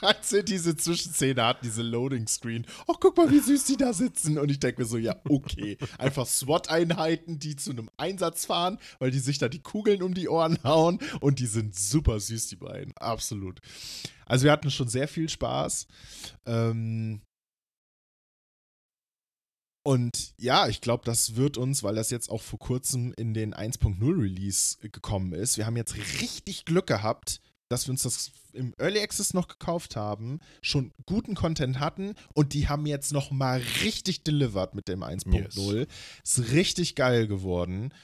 als 0.00 0.32
wir 0.32 0.42
diese 0.42 0.76
Zwischenszene 0.76 1.44
hatten, 1.44 1.64
diese 1.64 1.82
Loading 1.82 2.26
Screen. 2.26 2.66
Oh, 2.86 2.94
guck 2.98 3.16
mal, 3.16 3.30
wie 3.30 3.40
süß 3.40 3.64
die 3.64 3.76
da 3.76 3.92
sitzen. 3.92 4.38
Und 4.38 4.50
ich 4.50 4.60
denke 4.60 4.82
mir 4.82 4.86
so, 4.86 4.96
ja, 4.96 5.16
okay. 5.28 5.76
Einfach 5.98 6.26
SWAT-Einheiten, 6.26 7.38
die 7.38 7.56
zu 7.56 7.70
einem 7.70 7.90
Einsatz 7.96 8.46
fahren, 8.46 8.78
weil 8.98 9.10
die 9.10 9.18
sich 9.18 9.38
da 9.38 9.48
die 9.48 9.62
Kugeln 9.62 10.02
um 10.02 10.14
die 10.14 10.28
Ohren 10.28 10.58
hauen. 10.64 10.98
Und 11.20 11.38
die 11.38 11.46
sind 11.46 11.74
super 11.74 12.20
süß, 12.20 12.48
die 12.48 12.56
beiden. 12.56 12.96
Absolut. 12.96 13.60
Also 14.26 14.44
wir 14.44 14.52
hatten 14.52 14.70
schon 14.70 14.88
sehr 14.88 15.08
viel 15.08 15.28
Spaß. 15.28 15.86
Ähm, 16.46 17.22
Und 19.82 20.34
ja, 20.36 20.68
ich 20.68 20.82
glaube, 20.82 21.04
das 21.04 21.36
wird 21.36 21.56
uns, 21.56 21.82
weil 21.82 21.94
das 21.94 22.10
jetzt 22.10 22.28
auch 22.30 22.42
vor 22.42 22.58
kurzem 22.58 23.14
in 23.16 23.32
den 23.32 23.54
1.0 23.54 23.98
Release 24.02 24.76
gekommen 24.78 25.32
ist, 25.32 25.56
wir 25.56 25.64
haben 25.66 25.76
jetzt 25.76 25.96
richtig 26.20 26.66
Glück 26.66 26.86
gehabt, 26.86 27.40
dass 27.70 27.86
wir 27.86 27.92
uns 27.92 28.02
das 28.02 28.32
im 28.52 28.74
Early 28.78 29.00
Access 29.00 29.32
noch 29.32 29.46
gekauft 29.46 29.96
haben, 29.96 30.40
schon 30.60 30.92
guten 31.06 31.34
Content 31.34 31.78
hatten 31.78 32.14
und 32.34 32.52
die 32.52 32.68
haben 32.68 32.84
jetzt 32.84 33.12
noch 33.12 33.30
mal 33.30 33.62
richtig 33.82 34.24
delivered 34.24 34.74
mit 34.74 34.88
dem 34.88 35.02
1.0. 35.02 35.78
Yes. 35.78 35.88
Ist 36.24 36.52
richtig 36.52 36.96
geil 36.96 37.28
geworden. 37.28 37.94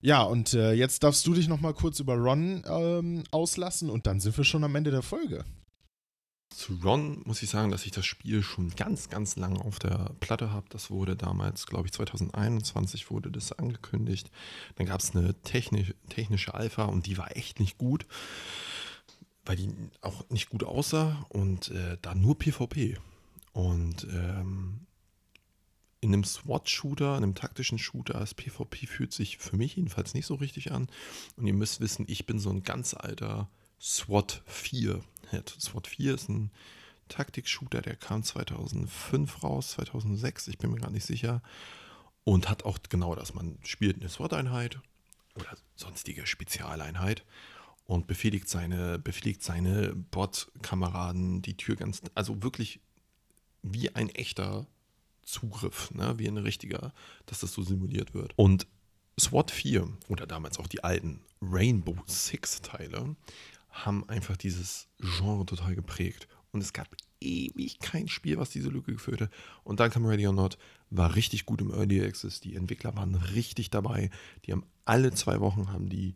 Ja, 0.00 0.22
und 0.22 0.54
äh, 0.54 0.72
jetzt 0.72 1.02
darfst 1.02 1.26
du 1.26 1.34
dich 1.34 1.48
noch 1.48 1.60
mal 1.60 1.74
kurz 1.74 2.00
über 2.00 2.14
Ron 2.14 2.64
ähm, 2.66 3.24
auslassen 3.30 3.90
und 3.90 4.06
dann 4.06 4.20
sind 4.20 4.36
wir 4.38 4.44
schon 4.44 4.64
am 4.64 4.74
Ende 4.74 4.90
der 4.90 5.02
Folge. 5.02 5.44
Zu 6.48 6.80
Ron 6.82 7.22
muss 7.26 7.42
ich 7.42 7.50
sagen, 7.50 7.70
dass 7.70 7.84
ich 7.84 7.92
das 7.92 8.06
Spiel 8.06 8.42
schon 8.42 8.70
ganz, 8.70 9.08
ganz 9.10 9.36
lange 9.36 9.60
auf 9.60 9.78
der 9.78 10.12
Platte 10.18 10.50
habe. 10.50 10.66
Das 10.70 10.90
wurde 10.90 11.14
damals, 11.14 11.66
glaube 11.66 11.86
ich, 11.86 11.92
2021 11.92 13.10
wurde 13.10 13.30
das 13.30 13.52
angekündigt. 13.52 14.30
Dann 14.76 14.86
gab 14.86 15.00
es 15.00 15.14
eine 15.14 15.34
technisch, 15.42 15.94
technische 16.08 16.54
Alpha 16.54 16.84
und 16.86 17.06
die 17.06 17.18
war 17.18 17.36
echt 17.36 17.60
nicht 17.60 17.78
gut, 17.78 18.06
weil 19.44 19.56
die 19.56 19.72
auch 20.00 20.28
nicht 20.30 20.50
gut 20.50 20.64
aussah 20.64 21.26
und 21.28 21.70
äh, 21.70 21.96
da 22.02 22.14
nur 22.14 22.38
PvP. 22.38 22.98
Und 23.52 24.06
ähm, 24.10 24.86
in 26.00 26.12
einem 26.14 26.24
SWAT-Shooter, 26.24 27.16
in 27.16 27.24
einem 27.24 27.34
taktischen 27.34 27.78
Shooter 27.78 28.16
als 28.16 28.34
PvP 28.34 28.86
fühlt 28.86 29.12
sich 29.12 29.38
für 29.38 29.56
mich 29.56 29.76
jedenfalls 29.76 30.14
nicht 30.14 30.26
so 30.26 30.34
richtig 30.34 30.72
an. 30.72 30.88
Und 31.36 31.46
ihr 31.46 31.52
müsst 31.52 31.80
wissen, 31.80 32.04
ich 32.08 32.26
bin 32.26 32.38
so 32.38 32.50
ein 32.50 32.62
ganz 32.62 32.94
alter 32.94 33.48
SWAT 33.80 34.42
4 34.46 35.02
Head. 35.30 35.56
SWAT 35.58 35.86
4 35.86 36.14
ist 36.14 36.28
ein 36.28 36.50
Taktik-Shooter, 37.08 37.82
der 37.82 37.96
kam 37.96 38.22
2005 38.22 39.42
raus, 39.42 39.72
2006, 39.72 40.48
ich 40.48 40.58
bin 40.58 40.70
mir 40.70 40.80
gar 40.80 40.90
nicht 40.90 41.04
sicher. 41.04 41.42
Und 42.24 42.48
hat 42.48 42.64
auch 42.64 42.78
genau 42.88 43.14
das. 43.14 43.34
Man 43.34 43.58
spielt 43.62 44.00
eine 44.00 44.08
SWAT-Einheit 44.08 44.80
oder 45.34 45.56
sonstige 45.74 46.26
Spezialeinheit 46.26 47.24
und 47.90 48.06
befehligt 48.06 48.48
seine, 48.48 49.00
befehligt 49.00 49.42
seine 49.42 49.96
Bot-Kameraden 50.12 51.42
die 51.42 51.56
Tür 51.56 51.74
ganz, 51.74 52.00
also 52.14 52.40
wirklich 52.40 52.78
wie 53.62 53.92
ein 53.96 54.08
echter 54.10 54.68
Zugriff, 55.22 55.90
ne? 55.90 56.16
wie 56.16 56.28
ein 56.28 56.36
richtiger, 56.36 56.92
dass 57.26 57.40
das 57.40 57.52
so 57.52 57.62
simuliert 57.62 58.14
wird. 58.14 58.32
Und 58.36 58.68
SWAT 59.18 59.50
4 59.50 59.88
oder 60.08 60.28
damals 60.28 60.60
auch 60.60 60.68
die 60.68 60.84
alten 60.84 61.24
Rainbow 61.42 61.96
Six 62.06 62.62
Teile 62.62 63.16
haben 63.70 64.08
einfach 64.08 64.36
dieses 64.36 64.86
Genre 65.00 65.44
total 65.44 65.74
geprägt. 65.74 66.28
Und 66.52 66.60
es 66.60 66.72
gab 66.72 66.86
ewig 67.20 67.80
kein 67.80 68.06
Spiel, 68.06 68.38
was 68.38 68.50
diese 68.50 68.68
Lücke 68.68 68.92
gefüllt 68.92 69.20
hat. 69.20 69.30
Und 69.64 69.80
dann 69.80 69.90
kam 69.90 70.06
Ready 70.06 70.28
or 70.28 70.32
Not, 70.32 70.58
war 70.90 71.16
richtig 71.16 71.44
gut 71.44 71.60
im 71.60 71.72
Early 71.72 72.04
Access. 72.04 72.40
Die 72.40 72.54
Entwickler 72.54 72.94
waren 72.94 73.16
richtig 73.16 73.70
dabei. 73.70 74.10
Die 74.46 74.52
haben 74.52 74.64
alle 74.84 75.12
zwei 75.12 75.40
Wochen 75.40 75.72
haben 75.72 75.88
die 75.88 76.14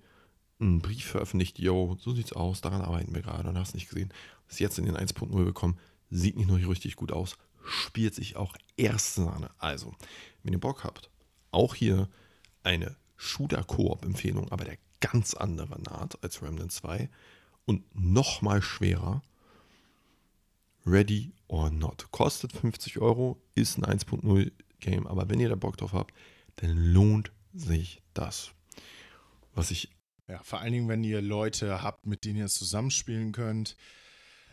einen 0.65 0.81
Brief 0.81 1.07
veröffentlicht, 1.07 1.59
yo, 1.59 1.97
so 2.01 2.15
sieht's 2.15 2.33
aus, 2.33 2.61
daran 2.61 2.83
arbeiten 2.83 3.15
wir 3.15 3.23
gerade 3.23 3.49
und 3.49 3.59
hast 3.59 3.75
nicht 3.75 3.89
gesehen. 3.89 4.13
Ist 4.49 4.61
jetzt 4.61 4.79
in 4.79 4.85
den 4.85 4.97
1.0 4.97 5.45
bekommen, 5.45 5.79
sieht 6.11 6.37
nicht 6.37 6.49
nur 6.49 6.59
richtig 6.59 6.97
gut 6.97 7.13
aus, 7.13 7.37
spielt 7.65 8.15
sich 8.15 8.37
auch 8.37 8.57
erste 8.77 9.23
Sahne. 9.23 9.51
Also, 9.59 9.95
wenn 10.43 10.53
ihr 10.53 10.61
Bock 10.61 10.85
habt, 10.85 11.11
auch 11.51 11.75
hier 11.75 12.09
eine 12.63 12.97
Shooter-Koop-Empfehlung, 13.17 14.51
aber 14.51 14.65
der 14.65 14.79
ganz 15.01 15.35
anderen 15.35 15.87
Art 15.87 16.23
als 16.23 16.43
Remnant 16.43 16.73
2 16.73 17.09
und 17.67 17.83
nochmal 17.95 18.63
schwerer. 18.63 19.23
Ready 20.87 21.33
or 21.49 21.71
Not. 21.71 22.11
Kostet 22.11 22.53
50 22.53 22.99
Euro, 22.99 23.41
ist 23.55 23.79
ein 23.79 23.85
1.0 23.85 24.53
Game, 24.81 25.07
aber 25.07 25.29
wenn 25.31 25.41
ihr 25.41 25.49
da 25.49 25.55
Bock 25.55 25.77
drauf 25.79 25.95
habt, 25.95 26.13
dann 26.57 26.77
lohnt 26.77 27.33
sich 27.55 28.03
das. 28.13 28.51
Was 29.55 29.71
ich. 29.71 29.91
Ja, 30.29 30.43
vor 30.43 30.61
allen 30.61 30.73
Dingen, 30.73 30.89
wenn 30.89 31.05
ihr 31.05 31.21
Leute 31.21 31.83
habt, 31.83 32.07
mit 32.07 32.25
denen 32.25 32.39
ihr 32.39 32.49
zusammenspielen 32.49 33.33
könnt, 33.33 33.77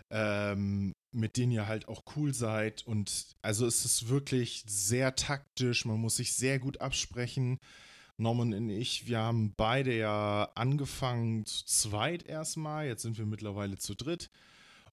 ähm, 0.09 0.93
mit 1.11 1.37
denen 1.37 1.51
ihr 1.53 1.67
halt 1.67 1.87
auch 1.87 2.03
cool 2.15 2.33
seid. 2.33 2.85
Und 2.85 3.35
also 3.41 3.65
es 3.65 3.85
ist 3.85 4.09
wirklich 4.09 4.63
sehr 4.67 5.15
taktisch, 5.15 5.85
man 5.85 5.99
muss 5.99 6.17
sich 6.17 6.33
sehr 6.33 6.59
gut 6.59 6.81
absprechen. 6.81 7.59
Norman 8.17 8.53
und 8.53 8.69
ich, 8.69 9.07
wir 9.07 9.19
haben 9.19 9.53
beide 9.55 9.97
ja 9.97 10.51
angefangen 10.55 11.45
zu 11.45 11.65
zweit 11.65 12.23
erstmal, 12.23 12.87
jetzt 12.87 13.01
sind 13.01 13.17
wir 13.17 13.25
mittlerweile 13.25 13.77
zu 13.77 13.95
dritt. 13.95 14.29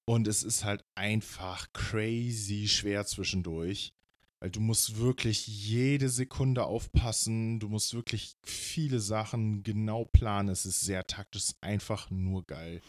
Und 0.05 0.27
es 0.27 0.43
ist 0.43 0.65
halt 0.65 0.85
einfach 0.95 1.71
crazy 1.75 2.67
schwer 2.69 3.05
zwischendurch. 3.05 3.93
Weil 4.41 4.51
du 4.51 4.61
musst 4.61 4.99
wirklich 4.99 5.47
jede 5.47 6.09
Sekunde 6.09 6.65
aufpassen, 6.65 7.59
du 7.59 7.69
musst 7.69 7.93
wirklich 7.95 8.37
viele 8.45 9.01
Sachen 9.01 9.63
genau 9.65 10.05
planen. 10.05 10.49
Es 10.49 10.65
ist 10.65 10.81
sehr 10.81 11.07
taktisch, 11.07 11.51
einfach 11.61 12.11
nur 12.11 12.47
geil. 12.47 12.81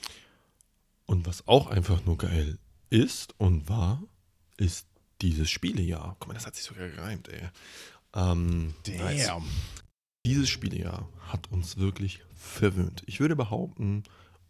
Und 1.05 1.26
was 1.26 1.47
auch 1.47 1.67
einfach 1.67 2.05
nur 2.05 2.17
geil 2.17 2.59
ist 2.91 3.34
und 3.39 3.67
war, 3.67 4.03
ist 4.57 4.88
dieses 5.21 5.49
Spielejahr. 5.49 6.15
Guck 6.19 6.27
mal, 6.27 6.34
das 6.35 6.45
hat 6.45 6.55
sich 6.55 6.65
sogar 6.65 6.88
gereimt, 6.88 7.27
ey. 7.30 7.49
Ähm, 8.13 8.76
Damn. 8.84 8.97
Nice. 8.97 9.31
Dieses 10.26 10.49
Spielejahr 10.49 11.09
hat 11.19 11.51
uns 11.51 11.77
wirklich 11.77 12.21
verwöhnt. 12.35 13.03
Ich 13.07 13.19
würde 13.19 13.35
behaupten, 13.35 14.03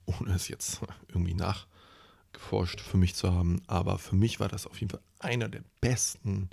ohne 0.06 0.34
es 0.34 0.48
jetzt 0.50 0.82
irgendwie 1.08 1.34
nachgeforscht 1.34 2.82
für 2.82 2.98
mich 2.98 3.16
zu 3.16 3.32
haben, 3.32 3.62
aber 3.68 3.98
für 3.98 4.16
mich 4.16 4.40
war 4.40 4.50
das 4.50 4.68
auf 4.68 4.80
jeden 4.80 4.92
Fall 4.92 5.02
einer 5.20 5.48
der 5.48 5.64
besten 5.82 6.50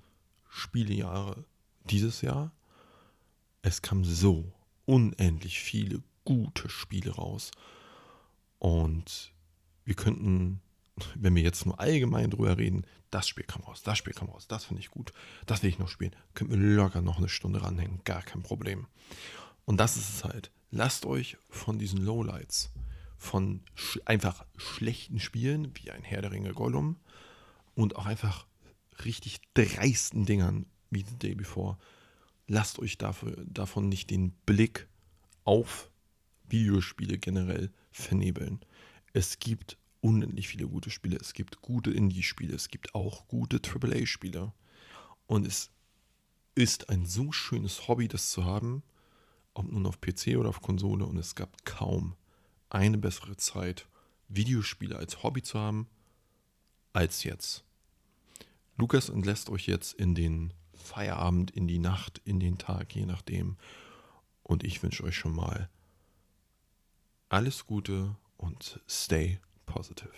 Spielejahre 0.56 1.44
dieses 1.84 2.20
Jahr. 2.22 2.52
Es 3.62 3.82
kamen 3.82 4.04
so 4.04 4.52
unendlich 4.84 5.60
viele 5.60 6.02
gute 6.24 6.68
Spiele 6.68 7.12
raus. 7.12 7.50
Und 8.58 9.32
wir 9.84 9.94
könnten 9.94 10.60
wenn 11.14 11.34
wir 11.34 11.42
jetzt 11.42 11.66
nur 11.66 11.78
allgemein 11.78 12.30
drüber 12.30 12.56
reden, 12.56 12.86
das 13.10 13.28
Spiel 13.28 13.44
kam 13.44 13.62
raus, 13.62 13.82
das 13.82 13.98
Spiel 13.98 14.14
kam 14.14 14.28
raus, 14.28 14.46
das 14.48 14.64
finde 14.64 14.80
ich 14.80 14.90
gut, 14.90 15.12
das 15.46 15.62
will 15.62 15.70
ich 15.70 15.78
noch 15.78 15.88
spielen, 15.88 16.16
können 16.34 16.50
wir 16.50 16.56
locker 16.56 17.02
noch 17.02 17.18
eine 17.18 17.28
Stunde 17.28 17.62
ranhängen, 17.62 18.00
gar 18.04 18.22
kein 18.22 18.42
Problem. 18.42 18.86
Und 19.64 19.78
das 19.78 19.96
ist 19.96 20.08
es 20.08 20.24
halt. 20.24 20.50
Lasst 20.70 21.06
euch 21.06 21.36
von 21.48 21.78
diesen 21.78 22.04
Lowlights, 22.04 22.70
von 23.16 23.62
sch 23.74 23.98
einfach 24.04 24.44
schlechten 24.56 25.20
Spielen, 25.20 25.72
wie 25.76 25.90
ein 25.90 26.02
Herr 26.02 26.22
der 26.22 26.32
Ringe 26.32 26.52
Gollum, 26.52 26.96
und 27.74 27.96
auch 27.96 28.06
einfach 28.06 28.46
richtig 29.04 29.40
dreisten 29.54 30.24
Dingern, 30.26 30.66
wie 30.90 31.04
The 31.04 31.18
Day 31.18 31.34
Before, 31.34 31.78
lasst 32.46 32.78
euch 32.78 32.98
dafür, 32.98 33.44
davon 33.46 33.88
nicht 33.88 34.10
den 34.10 34.32
Blick 34.46 34.88
auf 35.44 35.90
Videospiele 36.48 37.18
generell 37.18 37.72
vernebeln. 37.90 38.60
Es 39.12 39.38
gibt 39.38 39.78
unendlich 40.00 40.48
viele 40.48 40.68
gute 40.68 40.90
Spiele. 40.90 41.16
Es 41.16 41.32
gibt 41.32 41.60
gute 41.60 41.90
Indie-Spiele, 41.90 42.54
es 42.54 42.68
gibt 42.68 42.94
auch 42.94 43.26
gute 43.28 43.60
AAA-Spiele. 43.60 44.52
Und 45.26 45.46
es 45.46 45.70
ist 46.54 46.88
ein 46.90 47.06
so 47.06 47.32
schönes 47.32 47.88
Hobby, 47.88 48.08
das 48.08 48.30
zu 48.30 48.44
haben, 48.44 48.82
ob 49.54 49.70
nun 49.70 49.86
auf 49.86 50.00
PC 50.00 50.36
oder 50.38 50.50
auf 50.50 50.62
Konsole. 50.62 51.04
Und 51.04 51.16
es 51.16 51.34
gab 51.34 51.64
kaum 51.64 52.14
eine 52.70 52.98
bessere 52.98 53.36
Zeit, 53.36 53.88
Videospiele 54.28 54.96
als 54.96 55.22
Hobby 55.22 55.42
zu 55.42 55.58
haben, 55.58 55.88
als 56.92 57.24
jetzt. 57.24 57.65
Lukas 58.76 59.08
entlässt 59.08 59.48
euch 59.48 59.66
jetzt 59.66 59.94
in 59.94 60.14
den 60.14 60.52
Feierabend, 60.74 61.50
in 61.50 61.66
die 61.66 61.78
Nacht, 61.78 62.20
in 62.24 62.40
den 62.40 62.58
Tag, 62.58 62.94
je 62.94 63.06
nachdem. 63.06 63.56
Und 64.42 64.64
ich 64.64 64.82
wünsche 64.82 65.02
euch 65.02 65.16
schon 65.16 65.34
mal 65.34 65.68
alles 67.28 67.66
Gute 67.66 68.16
und 68.36 68.80
stay 68.88 69.40
positive. 69.64 70.12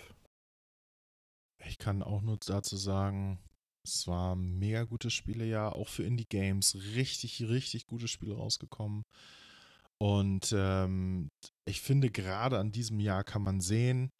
Ich 1.67 1.79
kann 1.79 2.03
auch 2.03 2.23
nur 2.23 2.37
dazu 2.39 2.77
sagen, 2.77 3.39
es 3.85 4.07
war 4.07 4.35
ein 4.35 4.59
mega 4.59 4.85
gutes 4.85 5.15
Spielejahr, 5.15 5.77
auch 5.77 5.89
für 5.89 6.03
Indie-Games. 6.03 6.77
Richtig, 6.95 7.43
richtig 7.49 7.87
gute 7.87 8.09
Spiele 8.09 8.35
rausgekommen. 8.35 9.05
Und 9.99 10.55
ähm, 10.57 11.31
ich 11.65 11.81
finde, 11.81 12.11
gerade 12.11 12.59
an 12.59 12.71
diesem 12.71 13.01
Jahr 13.01 13.25
kann 13.25 13.43
man 13.43 13.61
sehen, 13.61 14.11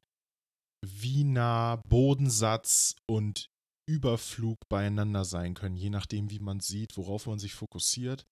wie 0.81 1.25
nah 1.25 1.77
Bodensatz 1.89 2.97
und 3.07 3.51
Überflug 3.89 4.69
beieinander 4.69 5.25
sein 5.25 5.55
können, 5.55 5.77
je 5.77 5.89
nachdem, 5.89 6.31
wie 6.31 6.41
man 6.41 6.61
sieht, 6.61 6.99
worauf 6.99 7.27
man 7.27 7.39
sich 7.39 7.55
fokussiert. 7.55 8.27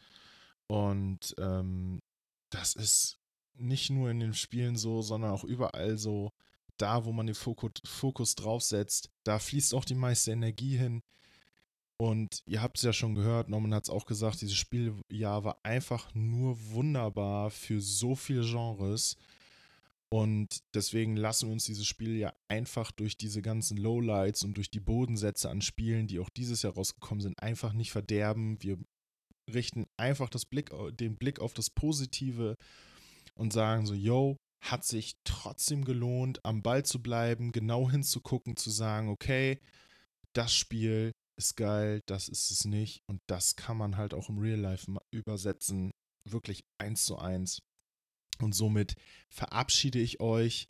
Und 0.66 1.34
ähm, 1.38 2.02
das 2.50 2.74
ist 2.74 3.18
nicht 3.54 3.88
nur 3.88 4.10
in 4.10 4.20
den 4.20 4.34
Spielen 4.34 4.76
so, 4.76 5.00
sondern 5.00 5.30
auch 5.30 5.44
überall 5.44 5.96
so 5.96 6.32
da, 6.76 7.06
wo 7.06 7.12
man 7.12 7.26
den 7.26 7.34
Fokus, 7.34 7.72
Fokus 7.86 8.34
drauf 8.34 8.62
setzt, 8.62 9.10
da 9.24 9.38
fließt 9.38 9.74
auch 9.74 9.86
die 9.86 9.94
meiste 9.94 10.30
Energie 10.30 10.76
hin. 10.76 11.02
Und 11.96 12.42
ihr 12.44 12.60
habt 12.60 12.76
es 12.76 12.82
ja 12.82 12.92
schon 12.92 13.14
gehört, 13.14 13.48
Norman 13.48 13.72
hat 13.72 13.84
es 13.84 13.90
auch 13.90 14.04
gesagt, 14.04 14.42
dieses 14.42 14.56
Spieljahr 14.56 15.44
war 15.44 15.58
einfach 15.62 16.14
nur 16.14 16.58
wunderbar 16.70 17.50
für 17.50 17.80
so 17.80 18.14
viele 18.14 18.42
Genres. 18.42 19.16
Und 20.08 20.62
deswegen 20.74 21.16
lassen 21.16 21.48
wir 21.48 21.52
uns 21.52 21.64
dieses 21.64 21.86
Spiel 21.86 22.16
ja 22.16 22.32
einfach 22.48 22.92
durch 22.92 23.16
diese 23.16 23.42
ganzen 23.42 23.76
Lowlights 23.76 24.44
und 24.44 24.56
durch 24.56 24.70
die 24.70 24.80
Bodensätze 24.80 25.50
an 25.50 25.62
Spielen, 25.62 26.06
die 26.06 26.20
auch 26.20 26.30
dieses 26.30 26.62
Jahr 26.62 26.74
rausgekommen 26.74 27.22
sind, 27.22 27.42
einfach 27.42 27.72
nicht 27.72 27.90
verderben. 27.90 28.62
Wir 28.62 28.78
richten 29.52 29.86
einfach 29.96 30.30
Blick, 30.44 30.70
den 30.92 31.16
Blick 31.16 31.40
auf 31.40 31.54
das 31.54 31.70
Positive 31.70 32.56
und 33.34 33.52
sagen 33.52 33.86
so, 33.86 33.94
yo, 33.94 34.36
hat 34.60 34.84
sich 34.84 35.16
trotzdem 35.24 35.84
gelohnt, 35.84 36.44
am 36.44 36.62
Ball 36.62 36.84
zu 36.84 37.02
bleiben, 37.02 37.52
genau 37.52 37.90
hinzugucken, 37.90 38.56
zu 38.56 38.70
sagen, 38.70 39.08
okay, 39.08 39.60
das 40.32 40.54
Spiel 40.54 41.12
ist 41.36 41.56
geil, 41.56 42.00
das 42.06 42.28
ist 42.28 42.50
es 42.50 42.64
nicht. 42.64 43.02
Und 43.06 43.20
das 43.26 43.56
kann 43.56 43.76
man 43.76 43.96
halt 43.96 44.14
auch 44.14 44.28
im 44.28 44.38
Real 44.38 44.58
Life 44.58 44.92
übersetzen, 45.10 45.90
wirklich 46.28 46.64
eins 46.78 47.04
zu 47.04 47.18
eins. 47.18 47.60
Und 48.42 48.54
somit 48.54 48.94
verabschiede 49.28 49.98
ich 49.98 50.20
euch 50.20 50.68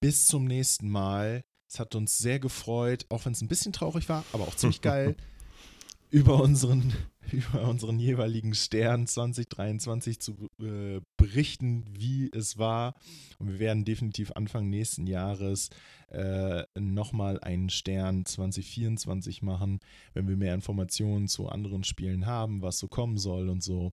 bis 0.00 0.26
zum 0.26 0.44
nächsten 0.44 0.88
Mal. 0.88 1.44
Es 1.68 1.78
hat 1.78 1.94
uns 1.94 2.18
sehr 2.18 2.38
gefreut, 2.38 3.06
auch 3.10 3.24
wenn 3.24 3.32
es 3.32 3.42
ein 3.42 3.48
bisschen 3.48 3.72
traurig 3.72 4.08
war, 4.08 4.24
aber 4.32 4.48
auch 4.48 4.56
ziemlich 4.56 4.80
geil, 4.80 5.16
über 6.10 6.42
unseren, 6.42 6.94
über 7.32 7.68
unseren 7.68 7.98
jeweiligen 7.98 8.54
Stern 8.54 9.06
2023 9.06 10.20
zu 10.20 10.48
äh, 10.60 11.00
berichten, 11.16 11.84
wie 11.90 12.30
es 12.32 12.56
war. 12.56 12.94
Und 13.38 13.48
wir 13.48 13.58
werden 13.58 13.84
definitiv 13.84 14.32
Anfang 14.32 14.70
nächsten 14.70 15.06
Jahres 15.06 15.68
äh, 16.08 16.64
nochmal 16.78 17.38
einen 17.40 17.68
Stern 17.68 18.24
2024 18.24 19.42
machen, 19.42 19.80
wenn 20.14 20.26
wir 20.26 20.36
mehr 20.36 20.54
Informationen 20.54 21.28
zu 21.28 21.48
anderen 21.48 21.84
Spielen 21.84 22.24
haben, 22.24 22.62
was 22.62 22.78
so 22.78 22.88
kommen 22.88 23.18
soll 23.18 23.50
und 23.50 23.62
so. 23.62 23.92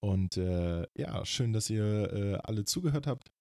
Und 0.00 0.36
äh, 0.36 0.86
ja, 0.94 1.24
schön, 1.24 1.52
dass 1.52 1.70
ihr 1.70 2.12
äh, 2.12 2.34
alle 2.44 2.64
zugehört 2.64 3.06
habt, 3.06 3.32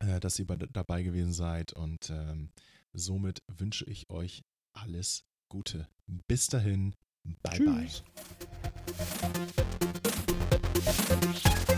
äh, 0.00 0.20
dass 0.20 0.38
ihr 0.38 0.46
dabei 0.46 1.02
gewesen 1.02 1.32
seid. 1.32 1.72
Und 1.72 2.10
ähm, 2.10 2.50
somit 2.92 3.42
wünsche 3.48 3.84
ich 3.86 4.10
euch 4.10 4.44
alles 4.72 5.24
Gute. 5.48 5.88
Bis 6.06 6.48
dahin. 6.48 6.94
Bye 7.42 7.58
Tschüss. 7.58 8.02
bye. 11.66 11.73